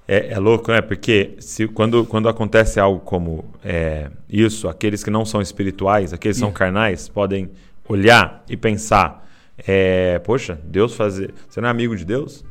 É, 0.09 0.33
é 0.33 0.39
louco, 0.41 0.73
né? 0.73 0.81
Porque 0.81 1.37
se, 1.39 1.69
quando, 1.69 2.05
quando 2.07 2.29
acontece 2.29 2.81
algo 2.81 2.99
como 2.99 3.45
é, 3.63 4.11
isso, 4.29 4.67
aqueles 4.67 5.05
que 5.05 5.11
não 5.11 5.25
são 5.25 5.41
espirituais, 5.41 6.13
aqueles 6.13 6.39
que 6.39 6.41
são 6.41 6.51
carnais, 6.51 7.09
podem 7.09 7.51
olhar 7.89 8.43
e 8.49 8.57
pensar: 8.57 9.28
é, 9.67 10.19
Poxa, 10.21 10.59
Deus 10.65 10.95
fazer. 10.95 11.35
Você 11.49 11.61
não 11.61 11.69
é 11.69 11.71
amigo 11.71 11.97
de 11.97 12.05
Deus? 12.05 12.45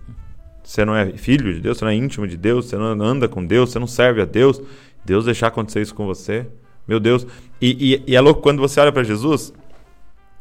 Você 0.63 0.83
não 0.83 0.95
é 0.95 1.11
filho 1.13 1.53
de 1.53 1.61
Deus? 1.61 1.77
Você 1.77 1.85
não 1.85 1.91
é 1.91 1.95
íntimo 1.95 2.27
de 2.27 2.35
Deus? 2.35 2.65
Você 2.65 2.75
não 2.77 3.01
anda 3.01 3.27
com 3.27 3.45
Deus? 3.45 3.71
Você 3.71 3.79
não 3.79 3.87
serve 3.87 4.21
a 4.21 4.25
Deus? 4.25 4.61
Deus 5.05 5.25
deixar 5.25 5.47
acontecer 5.47 5.81
isso 5.81 5.95
com 5.95 6.05
você? 6.05 6.45
Meu 6.87 6.99
Deus. 6.99 7.25
E, 7.61 7.93
e- 7.95 8.11
e 8.11 8.15
é 8.15 8.19
louco 8.21 8.41
quando 8.41 8.59
você 8.59 8.79
olha 8.79 8.91
para 8.91 9.03
Jesus, 9.03 9.53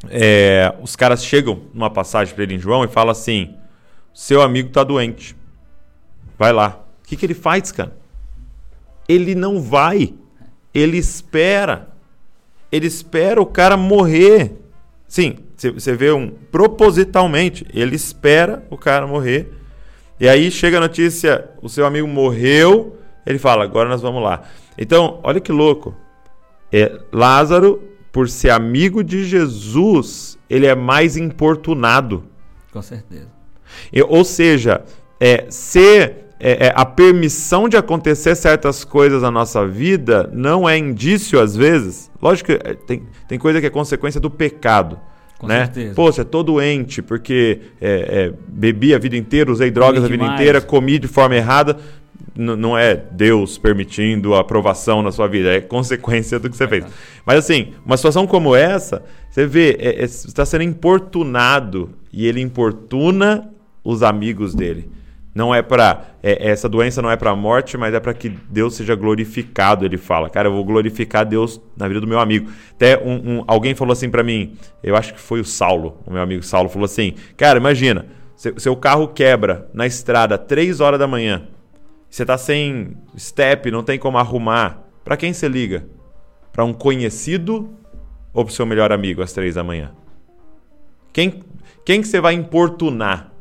é, 0.08 0.74
os 0.82 0.96
caras 0.96 1.24
chegam 1.24 1.62
numa 1.72 1.90
passagem 1.90 2.34
para 2.34 2.42
ele 2.42 2.54
em 2.54 2.58
João 2.58 2.84
e 2.84 2.88
falam 2.88 3.12
assim: 3.12 3.54
Seu 4.12 4.42
amigo 4.42 4.68
está 4.68 4.82
doente. 4.82 5.36
Vai 6.38 6.52
lá. 6.52 6.84
O 7.04 7.06
que, 7.08 7.16
que 7.16 7.24
ele 7.24 7.34
faz, 7.34 7.70
cara? 7.70 7.96
Ele 9.08 9.34
não 9.34 9.60
vai. 9.62 10.12
Ele 10.74 10.98
espera. 10.98 11.88
Ele 12.70 12.86
espera 12.86 13.40
o 13.40 13.46
cara 13.46 13.76
morrer. 13.76 14.52
Sim, 15.06 15.38
você- 15.56 15.94
vê 15.94 16.12
um 16.12 16.28
propositalmente. 16.30 17.66
Ele 17.72 17.96
espera 17.96 18.64
o 18.70 18.76
cara 18.76 19.06
morrer. 19.06 19.52
E 20.20 20.28
aí 20.28 20.50
chega 20.50 20.76
a 20.78 20.80
notícia: 20.80 21.48
o 21.62 21.68
seu 21.68 21.86
amigo 21.86 22.06
morreu. 22.06 22.96
Ele 23.24 23.38
fala: 23.38 23.64
agora 23.64 23.88
nós 23.88 24.02
vamos 24.02 24.22
lá. 24.22 24.42
Então, 24.78 25.20
olha 25.22 25.40
que 25.40 25.52
louco. 25.52 25.94
É, 26.72 26.98
Lázaro, 27.12 27.82
por 28.12 28.28
ser 28.28 28.50
amigo 28.50 29.02
de 29.02 29.24
Jesus, 29.24 30.38
ele 30.48 30.66
é 30.66 30.74
mais 30.74 31.16
importunado. 31.16 32.24
Com 32.72 32.82
certeza. 32.82 33.28
E- 33.92 34.02
Ou 34.02 34.24
seja, 34.24 34.82
é, 35.20 35.46
ser 35.48 36.26
é, 36.38 36.66
é, 36.66 36.72
a 36.76 36.84
permissão 36.84 37.66
de 37.68 37.78
acontecer 37.78 38.34
certas 38.34 38.84
coisas 38.84 39.22
na 39.22 39.30
nossa 39.30 39.66
vida 39.66 40.28
não 40.34 40.68
é 40.68 40.76
indício, 40.76 41.40
às 41.40 41.56
vezes. 41.56 42.10
Lógico 42.20 42.48
que 42.52 42.68
é, 42.68 42.74
tem, 42.74 43.06
tem 43.26 43.38
coisa 43.38 43.58
que 43.60 43.66
é 43.66 43.70
consequência 43.70 44.20
do 44.20 44.30
pecado. 44.30 45.00
Com 45.38 45.46
né? 45.46 45.64
certeza. 45.66 45.94
Pô, 45.94 46.10
você 46.10 46.22
é 46.22 46.24
todo 46.24 46.52
doente 46.52 47.02
porque 47.02 47.60
é, 47.80 48.30
é, 48.30 48.32
bebi 48.48 48.94
a 48.94 48.98
vida 48.98 49.16
inteira, 49.16 49.50
usei 49.52 49.70
drogas 49.70 49.96
Comi 50.02 50.06
a 50.06 50.08
vida 50.10 50.22
demais. 50.24 50.40
inteira, 50.40 50.60
comi 50.60 50.98
de 50.98 51.08
forma 51.08 51.36
errada. 51.36 51.76
N- 52.34 52.56
não 52.56 52.76
é 52.76 52.94
Deus 52.94 53.58
permitindo 53.58 54.34
a 54.34 54.40
aprovação 54.40 55.02
na 55.02 55.12
sua 55.12 55.26
vida, 55.26 55.54
é 55.54 55.60
consequência 55.60 56.38
do 56.38 56.48
que 56.50 56.56
você 56.56 56.66
fez. 56.68 56.84
Mas 57.24 57.38
assim, 57.38 57.72
uma 57.84 57.96
situação 57.96 58.26
como 58.26 58.54
essa, 58.54 59.02
você 59.30 59.46
vê, 59.46 59.76
é, 59.78 60.02
é, 60.04 60.06
você 60.06 60.26
está 60.28 60.44
sendo 60.46 60.62
importunado 60.62 61.90
e 62.12 62.26
ele 62.26 62.40
importuna 62.40 63.50
os 63.84 64.02
amigos 64.02 64.54
dele. 64.54 64.90
Não 65.36 65.54
é 65.54 65.60
para 65.60 66.06
essa 66.22 66.66
doença 66.66 67.02
não 67.02 67.10
é 67.10 67.16
para 67.16 67.36
morte, 67.36 67.76
mas 67.76 67.92
é 67.92 68.00
para 68.00 68.14
que 68.14 68.30
Deus 68.30 68.74
seja 68.74 68.94
glorificado. 68.94 69.84
Ele 69.84 69.98
fala, 69.98 70.30
cara, 70.30 70.48
eu 70.48 70.52
vou 70.52 70.64
glorificar 70.64 71.26
Deus 71.26 71.60
na 71.76 71.86
vida 71.86 72.00
do 72.00 72.06
meu 72.06 72.18
amigo. 72.18 72.50
Até 72.72 72.96
um, 73.04 73.40
um- 73.40 73.44
alguém 73.46 73.74
falou 73.74 73.92
assim 73.92 74.08
para 74.08 74.22
mim, 74.22 74.56
eu 74.82 74.96
acho 74.96 75.12
que 75.12 75.20
foi 75.20 75.38
o 75.38 75.44
Saulo, 75.44 76.00
o 76.06 76.10
meu 76.10 76.22
amigo 76.22 76.42
Saulo 76.42 76.70
falou 76.70 76.86
assim, 76.86 77.12
cara, 77.36 77.58
imagina, 77.58 78.06
seu, 78.34 78.58
seu 78.58 78.74
carro 78.74 79.08
quebra 79.08 79.68
na 79.74 79.86
estrada 79.86 80.38
três 80.38 80.80
horas 80.80 80.98
da 80.98 81.06
manhã, 81.06 81.42
você 82.08 82.24
tá 82.24 82.38
sem 82.38 82.96
step, 83.18 83.70
não 83.70 83.82
tem 83.82 83.98
como 83.98 84.16
arrumar. 84.16 84.84
Para 85.04 85.18
quem 85.18 85.34
você 85.34 85.48
liga? 85.48 85.86
Para 86.50 86.64
um 86.64 86.72
conhecido 86.72 87.74
ou 88.32 88.42
para 88.42 88.54
seu 88.54 88.64
melhor 88.64 88.90
amigo 88.90 89.20
às 89.20 89.34
três 89.34 89.54
da 89.56 89.62
manhã? 89.62 89.92
Quem, 91.12 91.42
quem 91.84 92.00
que 92.00 92.08
você 92.08 92.22
vai 92.22 92.32
importunar? 92.32 93.32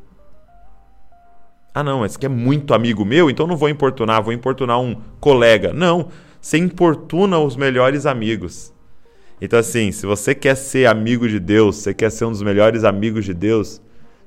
Ah, 1.76 1.84
não, 1.84 2.05
esse 2.05 2.15
aqui 2.15 2.26
é 2.26 2.30
muito 2.30 2.73
amigo 2.73 3.03
meu, 3.03 3.30
então 3.30 3.45
não 3.45 3.57
vou 3.57 3.67
importunar, 3.67 4.23
vou 4.23 4.32
importunar 4.32 4.80
um 4.80 4.95
colega. 5.19 5.73
Não, 5.73 6.07
você 6.39 6.57
importuna 6.57 7.38
os 7.38 7.57
melhores 7.57 8.05
amigos. 8.05 8.73
Então, 9.41 9.59
assim, 9.59 9.91
se 9.91 10.05
você 10.05 10.34
quer 10.34 10.55
ser 10.55 10.86
amigo 10.86 11.28
de 11.28 11.38
Deus, 11.38 11.76
você 11.76 11.93
quer 11.93 12.09
ser 12.11 12.23
um 12.23 12.32
dos 12.32 12.41
melhores 12.41 12.86
amigos 12.86 13.26
de 13.26 13.34
Deus, 13.34 13.82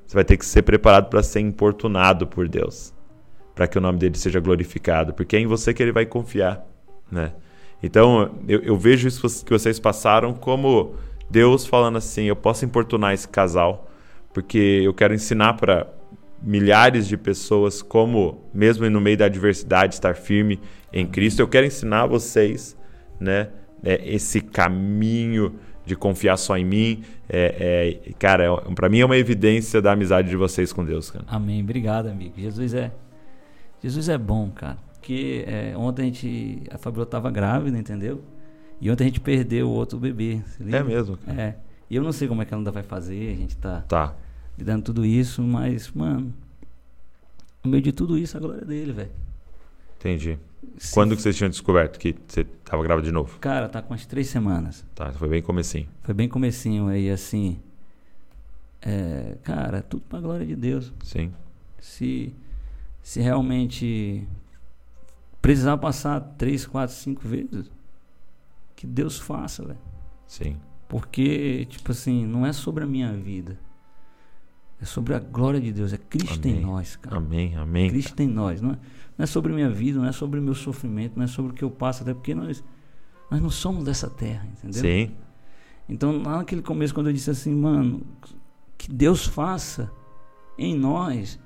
você 0.05 0.13
vai 0.13 0.23
ter 0.23 0.37
que 0.37 0.45
ser 0.45 0.61
preparado 0.61 1.09
para 1.09 1.23
ser 1.23 1.39
importunado 1.39 2.27
por 2.27 2.47
Deus, 2.47 2.93
para 3.55 3.67
que 3.67 3.79
o 3.79 3.81
nome 3.81 3.97
dele 3.97 4.15
seja 4.15 4.39
glorificado, 4.39 5.11
porque 5.15 5.35
é 5.35 5.39
em 5.39 5.47
você 5.47 5.73
que 5.73 5.81
ele 5.81 5.91
vai 5.91 6.05
confiar, 6.05 6.63
né? 7.11 7.33
Então, 7.81 8.35
eu, 8.47 8.59
eu 8.59 8.77
vejo 8.77 9.07
isso 9.07 9.43
que 9.43 9.51
vocês 9.51 9.79
passaram 9.79 10.33
como 10.33 10.93
Deus 11.27 11.65
falando 11.65 11.97
assim: 11.97 12.25
eu 12.25 12.35
posso 12.35 12.63
importunar 12.63 13.11
esse 13.11 13.27
casal, 13.27 13.89
porque 14.31 14.81
eu 14.83 14.93
quero 14.93 15.15
ensinar 15.15 15.53
para 15.53 15.87
milhares 16.41 17.07
de 17.07 17.17
pessoas 17.17 17.81
como, 17.81 18.43
mesmo 18.53 18.89
no 18.89 19.01
meio 19.01 19.17
da 19.17 19.25
adversidade, 19.25 19.95
estar 19.95 20.15
firme 20.15 20.59
em 20.91 21.05
Cristo. 21.05 21.41
Eu 21.41 21.47
quero 21.47 21.65
ensinar 21.65 22.05
vocês, 22.05 22.77
né, 23.19 23.49
é, 23.83 24.01
esse 24.13 24.41
caminho 24.41 25.55
de 25.85 25.95
confiar 25.95 26.37
só 26.37 26.57
em 26.57 26.65
mim. 26.65 27.03
É, 27.27 27.99
é, 28.07 28.13
cara, 28.13 28.45
é, 28.45 28.73
para 28.73 28.89
mim 28.89 28.99
é 28.99 29.05
uma 29.05 29.17
evidência 29.17 29.81
da 29.81 29.91
amizade 29.91 30.29
de 30.29 30.35
vocês 30.35 30.71
com 30.71 30.85
Deus, 30.85 31.09
cara. 31.09 31.25
Amém. 31.27 31.61
Obrigado, 31.61 32.07
amigo. 32.07 32.35
Jesus 32.37 32.73
é 32.73 32.91
Jesus 33.81 34.09
é 34.09 34.17
bom, 34.17 34.49
cara. 34.51 34.77
Porque 34.93 35.45
é, 35.47 35.73
ontem 35.75 36.03
a 36.03 36.05
gente 36.05 36.63
a 36.69 36.77
Fabiola 36.77 37.05
estava 37.05 37.31
grávida, 37.31 37.77
entendeu? 37.77 38.21
E 38.81 38.91
ontem 38.91 39.05
a 39.05 39.07
gente 39.07 39.19
perdeu 39.19 39.67
o 39.67 39.71
outro 39.71 39.97
bebê. 39.97 40.41
É 40.59 40.83
mesmo? 40.83 41.17
Cara. 41.17 41.41
É. 41.41 41.55
E 41.89 41.95
eu 41.95 42.03
não 42.03 42.11
sei 42.11 42.27
como 42.27 42.41
é 42.41 42.45
que 42.45 42.53
ela 42.53 42.61
ainda 42.61 42.71
vai 42.71 42.83
fazer. 42.83 43.33
A 43.33 43.35
gente 43.35 43.57
tá, 43.57 43.81
tá. 43.87 44.15
Lidando 44.59 44.83
tudo 44.83 45.05
isso, 45.05 45.41
mas 45.41 45.89
mano, 45.91 46.33
no 47.63 47.71
meio 47.71 47.81
de 47.81 47.91
tudo 47.91 48.17
isso 48.17 48.37
a 48.37 48.39
glória 48.39 48.61
é 48.61 48.65
dele, 48.65 48.91
velho. 48.91 49.11
Entendi. 49.97 50.37
Sim. 50.77 50.93
Quando 50.93 51.15
que 51.15 51.21
vocês 51.21 51.35
tinham 51.35 51.49
descoberto 51.49 51.97
que 51.97 52.15
você 52.27 52.41
estava 52.41 52.83
grávida 52.83 53.07
de 53.07 53.11
novo? 53.11 53.39
Cara, 53.39 53.67
tá 53.67 53.81
com 53.81 53.93
umas 53.93 54.05
três 54.05 54.27
semanas. 54.27 54.85
Tá, 54.93 55.11
foi 55.11 55.29
bem 55.29 55.41
comecinho. 55.41 55.87
Foi 56.03 56.13
bem 56.13 56.27
comecinho 56.29 56.87
aí, 56.87 57.09
assim. 57.09 57.59
É, 58.81 59.37
cara, 59.43 59.81
tudo 59.81 60.03
pra 60.07 60.19
glória 60.19 60.45
de 60.45 60.55
Deus. 60.55 60.93
Sim. 61.03 61.33
Se, 61.79 62.33
se 63.01 63.19
realmente 63.21 64.25
precisar 65.41 65.77
passar 65.77 66.19
três, 66.37 66.65
quatro, 66.65 66.95
cinco 66.95 67.27
vezes, 67.27 67.69
que 68.75 68.85
Deus 68.85 69.17
faça, 69.17 69.65
velho. 69.65 69.79
Sim. 70.27 70.57
Porque, 70.87 71.65
tipo 71.65 71.91
assim, 71.91 72.25
não 72.25 72.45
é 72.45 72.53
sobre 72.53 72.83
a 72.83 72.87
minha 72.87 73.13
vida. 73.13 73.57
É 74.81 74.85
sobre 74.85 75.13
a 75.13 75.19
glória 75.19 75.59
de 75.59 75.71
Deus. 75.71 75.91
É 75.91 75.97
Cristo 75.97 76.47
amém. 76.47 76.59
em 76.59 76.61
nós, 76.61 76.95
cara. 76.95 77.17
Amém, 77.17 77.55
amém. 77.55 77.89
Cristo 77.89 78.15
cara. 78.15 78.29
em 78.29 78.33
nós. 78.33 78.61
Não 78.61 78.71
é, 78.71 78.79
não 79.17 79.23
é 79.23 79.25
sobre 79.25 79.51
minha 79.53 79.69
vida, 79.69 79.99
não 79.99 80.07
é 80.07 80.11
sobre 80.11 80.39
o 80.39 80.43
meu 80.43 80.55
sofrimento, 80.55 81.17
não 81.17 81.23
é 81.23 81.27
sobre 81.27 81.51
o 81.51 81.55
que 81.55 81.63
eu 81.63 81.69
passo, 81.69 82.03
até 82.03 82.13
porque 82.13 82.33
nós, 82.33 82.63
nós 83.29 83.41
não 83.41 83.49
somos 83.49 83.83
dessa 83.83 84.09
terra, 84.09 84.47
entendeu? 84.47 84.81
Sim. 84.81 85.11
Então, 85.87 86.21
lá 86.21 86.37
naquele 86.37 86.61
começo, 86.61 86.93
quando 86.93 87.07
eu 87.07 87.13
disse 87.13 87.29
assim, 87.29 87.53
mano, 87.53 88.01
que 88.77 88.89
Deus 88.89 89.25
faça 89.25 89.91
em 90.57 90.77
nós, 90.77 91.39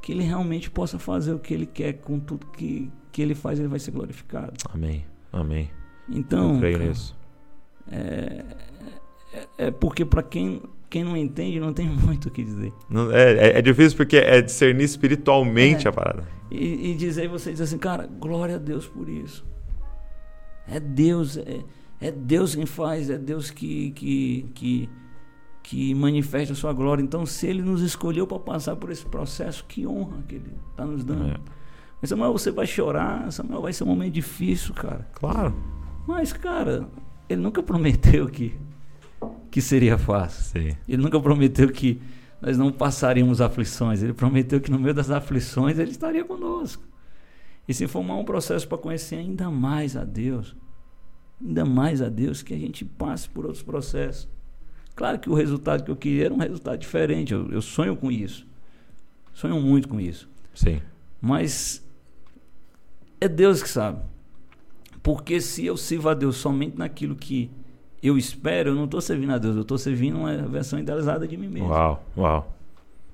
que 0.00 0.12
Ele 0.12 0.22
realmente 0.22 0.70
possa 0.70 0.98
fazer 0.98 1.34
o 1.34 1.38
que 1.38 1.52
Ele 1.52 1.66
quer 1.66 1.94
com 1.94 2.18
tudo 2.18 2.46
que, 2.46 2.90
que 3.12 3.20
Ele 3.20 3.34
faz, 3.34 3.58
Ele 3.58 3.68
vai 3.68 3.78
ser 3.78 3.90
glorificado. 3.90 4.54
Amém, 4.72 5.04
amém. 5.32 5.70
Então, 6.08 6.54
eu 6.54 6.58
creio 6.60 6.78
cara, 6.78 6.88
nisso. 6.88 7.18
É, 7.90 8.44
é, 9.32 9.48
é 9.58 9.70
porque 9.70 10.04
para 10.04 10.22
quem 10.22 10.62
quem 10.90 11.04
não 11.04 11.16
entende 11.16 11.60
não 11.60 11.72
tem 11.72 11.86
muito 11.88 12.28
o 12.28 12.30
que 12.30 12.42
dizer. 12.42 12.72
Não, 12.90 13.10
é, 13.12 13.32
é, 13.32 13.58
é, 13.58 13.62
difícil 13.62 13.96
porque 13.96 14.16
é 14.16 14.42
discernir 14.42 14.84
espiritualmente 14.84 15.86
é. 15.86 15.90
a 15.90 15.92
parada. 15.92 16.24
E, 16.50 16.90
e 16.90 16.94
dizer, 16.94 17.28
você 17.28 17.52
diz 17.52 17.60
assim, 17.60 17.78
cara, 17.78 18.06
glória 18.06 18.56
a 18.56 18.58
Deus 18.58 18.86
por 18.86 19.08
isso. 19.08 19.46
É 20.66 20.80
Deus, 20.80 21.36
é, 21.36 21.60
é 22.00 22.10
Deus 22.10 22.56
quem 22.56 22.66
faz, 22.66 23.08
é 23.08 23.16
Deus 23.16 23.50
que, 23.50 23.92
que, 23.92 24.50
que, 24.52 24.88
que 25.62 25.94
manifesta 25.94 26.52
a 26.52 26.56
sua 26.56 26.72
glória. 26.72 27.02
Então, 27.02 27.24
se 27.24 27.46
Ele 27.46 27.62
nos 27.62 27.82
escolheu 27.82 28.26
para 28.26 28.40
passar 28.40 28.74
por 28.74 28.90
esse 28.90 29.06
processo, 29.06 29.64
que 29.66 29.86
honra 29.86 30.22
que 30.26 30.34
Ele 30.34 30.52
está 30.70 30.84
nos 30.84 31.04
dando. 31.04 31.30
É. 31.30 31.36
Mas, 32.00 32.10
Samuel, 32.10 32.32
você 32.32 32.50
vai 32.50 32.66
chorar, 32.66 33.30
Samuel, 33.30 33.62
vai 33.62 33.72
ser 33.72 33.84
um 33.84 33.88
momento 33.88 34.14
difícil, 34.14 34.74
cara. 34.74 35.06
Claro. 35.14 35.54
Mas, 36.06 36.32
cara, 36.32 36.88
Ele 37.28 37.40
nunca 37.40 37.62
prometeu 37.62 38.26
que 38.26 38.58
que 39.50 39.60
seria 39.60 39.98
fácil. 39.98 40.44
Sim. 40.44 40.76
Ele 40.88 41.02
nunca 41.02 41.20
prometeu 41.20 41.70
que 41.70 42.00
nós 42.40 42.56
não 42.56 42.72
passaríamos 42.72 43.40
aflições. 43.40 44.02
Ele 44.02 44.12
prometeu 44.12 44.60
que 44.60 44.70
no 44.70 44.78
meio 44.78 44.94
das 44.94 45.10
aflições 45.10 45.78
ele 45.78 45.90
estaria 45.90 46.24
conosco. 46.24 46.82
E 47.68 47.74
se 47.74 47.86
formar 47.86 48.16
um 48.16 48.24
processo 48.24 48.66
para 48.66 48.78
conhecer 48.78 49.16
ainda 49.16 49.50
mais 49.50 49.96
a 49.96 50.04
Deus, 50.04 50.56
ainda 51.40 51.64
mais 51.64 52.00
a 52.00 52.08
Deus, 52.08 52.42
que 52.42 52.54
a 52.54 52.58
gente 52.58 52.84
passe 52.84 53.28
por 53.28 53.44
outros 53.44 53.62
processos. 53.62 54.28
Claro 54.94 55.18
que 55.18 55.30
o 55.30 55.34
resultado 55.34 55.84
que 55.84 55.90
eu 55.90 55.96
queria 55.96 56.26
era 56.26 56.34
um 56.34 56.38
resultado 56.38 56.78
diferente. 56.78 57.32
Eu, 57.32 57.50
eu 57.50 57.62
sonho 57.62 57.96
com 57.96 58.10
isso. 58.10 58.46
Sonho 59.32 59.60
muito 59.60 59.88
com 59.88 60.00
isso. 60.00 60.28
Sim. 60.54 60.80
Mas 61.20 61.86
é 63.20 63.28
Deus 63.28 63.62
que 63.62 63.68
sabe. 63.68 64.02
Porque 65.02 65.40
se 65.40 65.64
eu 65.64 65.76
sirvo 65.76 66.08
a 66.08 66.14
Deus 66.14 66.36
somente 66.36 66.76
naquilo 66.76 67.14
que 67.14 67.50
eu 68.02 68.16
espero, 68.16 68.70
eu 68.70 68.74
não 68.74 68.84
estou 68.84 69.00
servindo 69.00 69.32
a 69.32 69.38
Deus, 69.38 69.56
eu 69.56 69.62
estou 69.62 69.78
servindo 69.78 70.18
uma 70.18 70.36
versão 70.36 70.78
idealizada 70.78 71.26
de 71.28 71.36
mim 71.36 71.48
mesmo. 71.48 71.68
Uau, 71.68 72.04
uau. 72.16 72.56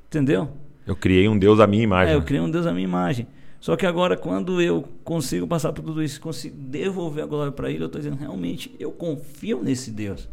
Entendeu? 0.07 0.49
Eu 0.87 0.95
criei 0.95 1.29
um 1.29 1.37
Deus 1.37 1.59
à 1.59 1.67
minha 1.67 1.83
imagem. 1.83 2.15
É, 2.15 2.17
eu 2.17 2.23
criei 2.23 2.41
um 2.41 2.51
Deus 2.51 2.67
à 2.67 2.73
minha 2.73 2.85
imagem. 2.85 3.27
Só 3.59 3.75
que 3.75 3.85
agora, 3.85 4.17
quando 4.17 4.61
eu 4.61 4.85
consigo 5.03 5.47
passar 5.47 5.73
por 5.73 5.83
tudo 5.83 6.03
isso, 6.03 6.21
consigo 6.21 6.57
devolver 6.57 7.25
a 7.25 7.27
glória 7.27 7.51
para 7.51 7.69
Ele, 7.69 7.83
eu 7.83 7.87
estou 7.87 8.01
dizendo, 8.01 8.17
realmente, 8.17 8.73
eu 8.79 8.93
confio 8.93 9.63
nesse 9.63 9.91
Deus. 9.91 10.29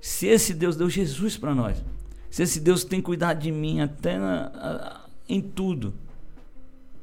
Se 0.00 0.26
esse 0.26 0.54
Deus 0.54 0.76
deu 0.76 0.88
Jesus 0.88 1.36
para 1.36 1.54
nós, 1.54 1.84
se 2.30 2.42
esse 2.42 2.58
Deus 2.60 2.84
tem 2.84 3.02
cuidado 3.02 3.40
de 3.40 3.52
mim 3.52 3.80
até 3.80 4.18
na, 4.18 5.04
em 5.28 5.42
tudo, 5.42 5.92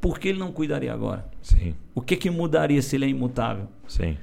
por 0.02 0.18
que 0.18 0.30
Ele 0.30 0.40
não 0.40 0.52
cuidaria 0.52 0.92
agora? 0.92 1.26
Sim. 1.44 1.76
O 1.94 2.02
que, 2.02 2.16
que 2.16 2.30
mudaria 2.30 2.82
se 2.82 2.96
Ele 2.96 3.06
é 3.06 3.10
imutável? 3.10 3.68
Sim. 3.88 4.18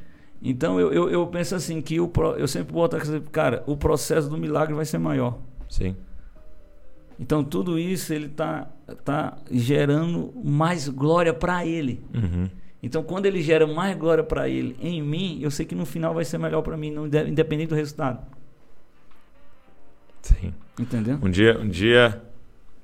Então 0.44 0.78
eu, 0.78 0.92
eu, 0.92 1.08
eu, 1.08 1.26
penso 1.26 1.54
assim 1.54 1.80
que 1.80 1.98
o, 1.98 2.12
eu 2.36 2.46
sempre 2.46 2.70
boto 2.70 2.98
cara, 3.32 3.64
o 3.66 3.78
processo 3.78 4.28
do 4.28 4.36
milagre 4.36 4.74
vai 4.74 4.84
ser 4.84 4.98
maior. 4.98 5.38
Sim. 5.70 5.96
Então 7.18 7.42
tudo 7.42 7.78
isso 7.78 8.12
ele 8.12 8.28
tá 8.28 8.68
tá 9.02 9.38
gerando 9.50 10.34
mais 10.44 10.86
glória 10.86 11.32
para 11.32 11.64
ele. 11.64 12.04
Uhum. 12.14 12.50
Então 12.82 13.02
quando 13.02 13.24
ele 13.24 13.40
gera 13.40 13.66
mais 13.66 13.96
glória 13.96 14.22
para 14.22 14.46
ele 14.46 14.76
em 14.82 15.00
mim, 15.00 15.38
eu 15.40 15.50
sei 15.50 15.64
que 15.64 15.74
no 15.74 15.86
final 15.86 16.12
vai 16.12 16.26
ser 16.26 16.36
melhor 16.36 16.60
para 16.60 16.76
mim, 16.76 16.90
não, 16.90 17.06
independente 17.06 17.70
do 17.70 17.74
resultado. 17.74 18.22
Sim. 20.20 20.52
Entendeu? 20.78 21.18
Um 21.22 21.30
dia, 21.30 21.58
um 21.58 21.68
dia, 21.68 22.20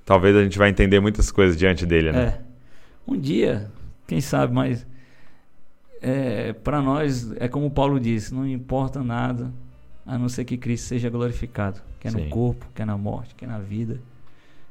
talvez 0.06 0.34
a 0.34 0.42
gente 0.42 0.56
vai 0.56 0.70
entender 0.70 0.98
muitas 0.98 1.30
coisas 1.30 1.58
diante 1.58 1.84
dele, 1.84 2.11
né? 2.11 2.22
É. 2.24 2.40
Um 3.06 3.18
dia, 3.18 3.70
quem 4.06 4.20
sabe, 4.22 4.54
mas 4.54 4.86
é, 6.01 6.53
para 6.53 6.80
nós, 6.80 7.30
é 7.36 7.48
como 7.48 7.70
Paulo 7.70 8.01
disse, 8.01 8.34
não 8.34 8.46
importa 8.46 9.03
nada 9.03 9.53
a 10.07 10.18
não 10.18 10.28
ser 10.28 10.44
que 10.44 10.57
Cristo 10.57 10.86
seja 10.86 11.11
glorificado, 11.11 11.80
quer 12.01 12.11
Sim. 12.11 12.24
no 12.24 12.30
corpo, 12.30 12.66
quer 12.74 12.86
na 12.86 12.96
morte, 12.96 13.34
quer 13.34 13.46
na 13.46 13.59
vida. 13.59 14.01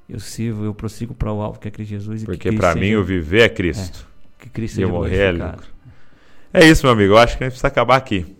Eu 0.07 0.19
sirvo, 0.19 0.65
eu 0.65 0.73
prossigo 0.73 1.13
para 1.13 1.31
o 1.31 1.39
alvo 1.39 1.59
que 1.59 1.67
é 1.67 1.71
Cristo 1.71 1.91
Jesus. 1.91 2.23
Porque 2.23 2.51
para 2.51 2.73
mim 2.73 2.95
o 2.95 3.03
viver 3.03 3.41
é 3.41 3.49
Cristo. 3.49 4.07
É, 4.39 4.43
que 4.43 4.49
Cristo 4.49 4.81
e 4.81 4.85
morrer 4.85 5.17
é 5.17 5.31
lucro. 5.31 5.67
É 6.51 6.67
isso, 6.67 6.83
meu 6.83 6.93
amigo. 6.93 7.13
Eu 7.13 7.17
acho 7.19 7.37
que 7.37 7.43
a 7.43 7.45
gente 7.45 7.53
precisa 7.53 7.67
acabar 7.67 7.95
aqui. 7.95 8.35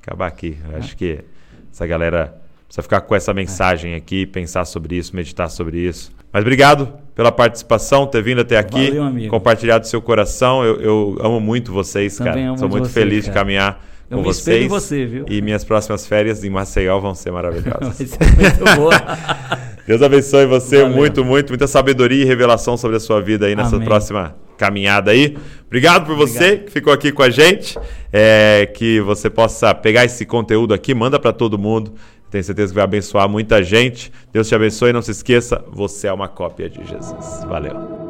Acabar 0.00 0.28
aqui. 0.28 0.56
Eu 0.64 0.76
é. 0.76 0.76
acho 0.76 0.96
que 0.96 1.24
essa 1.72 1.84
galera 1.84 2.39
precisa 2.70 2.82
ficar 2.82 3.00
com 3.00 3.16
essa 3.16 3.34
mensagem 3.34 3.96
aqui, 3.96 4.24
pensar 4.24 4.64
sobre 4.64 4.94
isso, 4.94 5.14
meditar 5.14 5.50
sobre 5.50 5.80
isso. 5.80 6.12
Mas 6.32 6.42
obrigado 6.42 6.88
pela 7.16 7.32
participação, 7.32 8.06
ter 8.06 8.22
vindo 8.22 8.40
até 8.40 8.56
aqui, 8.56 8.92
Valeu, 8.92 9.28
compartilhado 9.28 9.88
seu 9.88 10.00
coração. 10.00 10.64
Eu, 10.64 10.80
eu, 10.80 11.18
amo 11.20 11.40
muito 11.40 11.72
vocês, 11.72 12.16
Também 12.16 12.44
cara. 12.44 12.56
Sou 12.56 12.68
muito 12.68 12.86
você, 12.86 12.92
feliz 12.92 13.24
cara. 13.24 13.32
de 13.32 13.38
caminhar 13.40 13.86
eu 14.08 14.18
com 14.18 14.22
vocês. 14.22 14.68
Você, 14.68 15.04
viu? 15.04 15.24
E 15.28 15.42
minhas 15.42 15.64
próximas 15.64 16.06
férias 16.06 16.44
em 16.44 16.50
Maceió 16.50 17.00
vão 17.00 17.12
ser 17.12 17.32
maravilhosas. 17.32 17.98
Vai 17.98 18.06
ser 18.06 18.36
muito 18.36 18.76
boa. 18.76 18.94
Deus 19.84 20.00
abençoe 20.00 20.46
você 20.46 20.82
Valeu. 20.82 20.96
muito, 20.96 21.24
muito, 21.24 21.48
muita 21.48 21.66
sabedoria 21.66 22.22
e 22.22 22.24
revelação 22.24 22.76
sobre 22.76 22.98
a 22.98 23.00
sua 23.00 23.20
vida 23.20 23.46
aí 23.46 23.56
nessa 23.56 23.74
Amém. 23.74 23.88
próxima 23.88 24.36
caminhada 24.56 25.10
aí. 25.10 25.36
Obrigado 25.66 26.06
por 26.06 26.14
você 26.14 26.44
Obrigado. 26.44 26.64
que 26.66 26.70
ficou 26.70 26.92
aqui 26.92 27.10
com 27.10 27.22
a 27.24 27.30
gente. 27.30 27.76
É, 28.12 28.70
que 28.74 29.00
você 29.00 29.28
possa 29.28 29.74
pegar 29.74 30.04
esse 30.04 30.24
conteúdo 30.24 30.72
aqui, 30.72 30.94
manda 30.94 31.18
para 31.18 31.32
todo 31.32 31.58
mundo. 31.58 31.94
Tenho 32.30 32.44
certeza 32.44 32.68
que 32.68 32.74
vai 32.74 32.84
abençoar 32.84 33.28
muita 33.28 33.62
gente. 33.62 34.12
Deus 34.32 34.48
te 34.48 34.54
abençoe. 34.54 34.92
Não 34.92 35.02
se 35.02 35.10
esqueça, 35.10 35.64
você 35.70 36.06
é 36.06 36.12
uma 36.12 36.28
cópia 36.28 36.70
de 36.70 36.84
Jesus. 36.84 37.44
Valeu. 37.48 38.09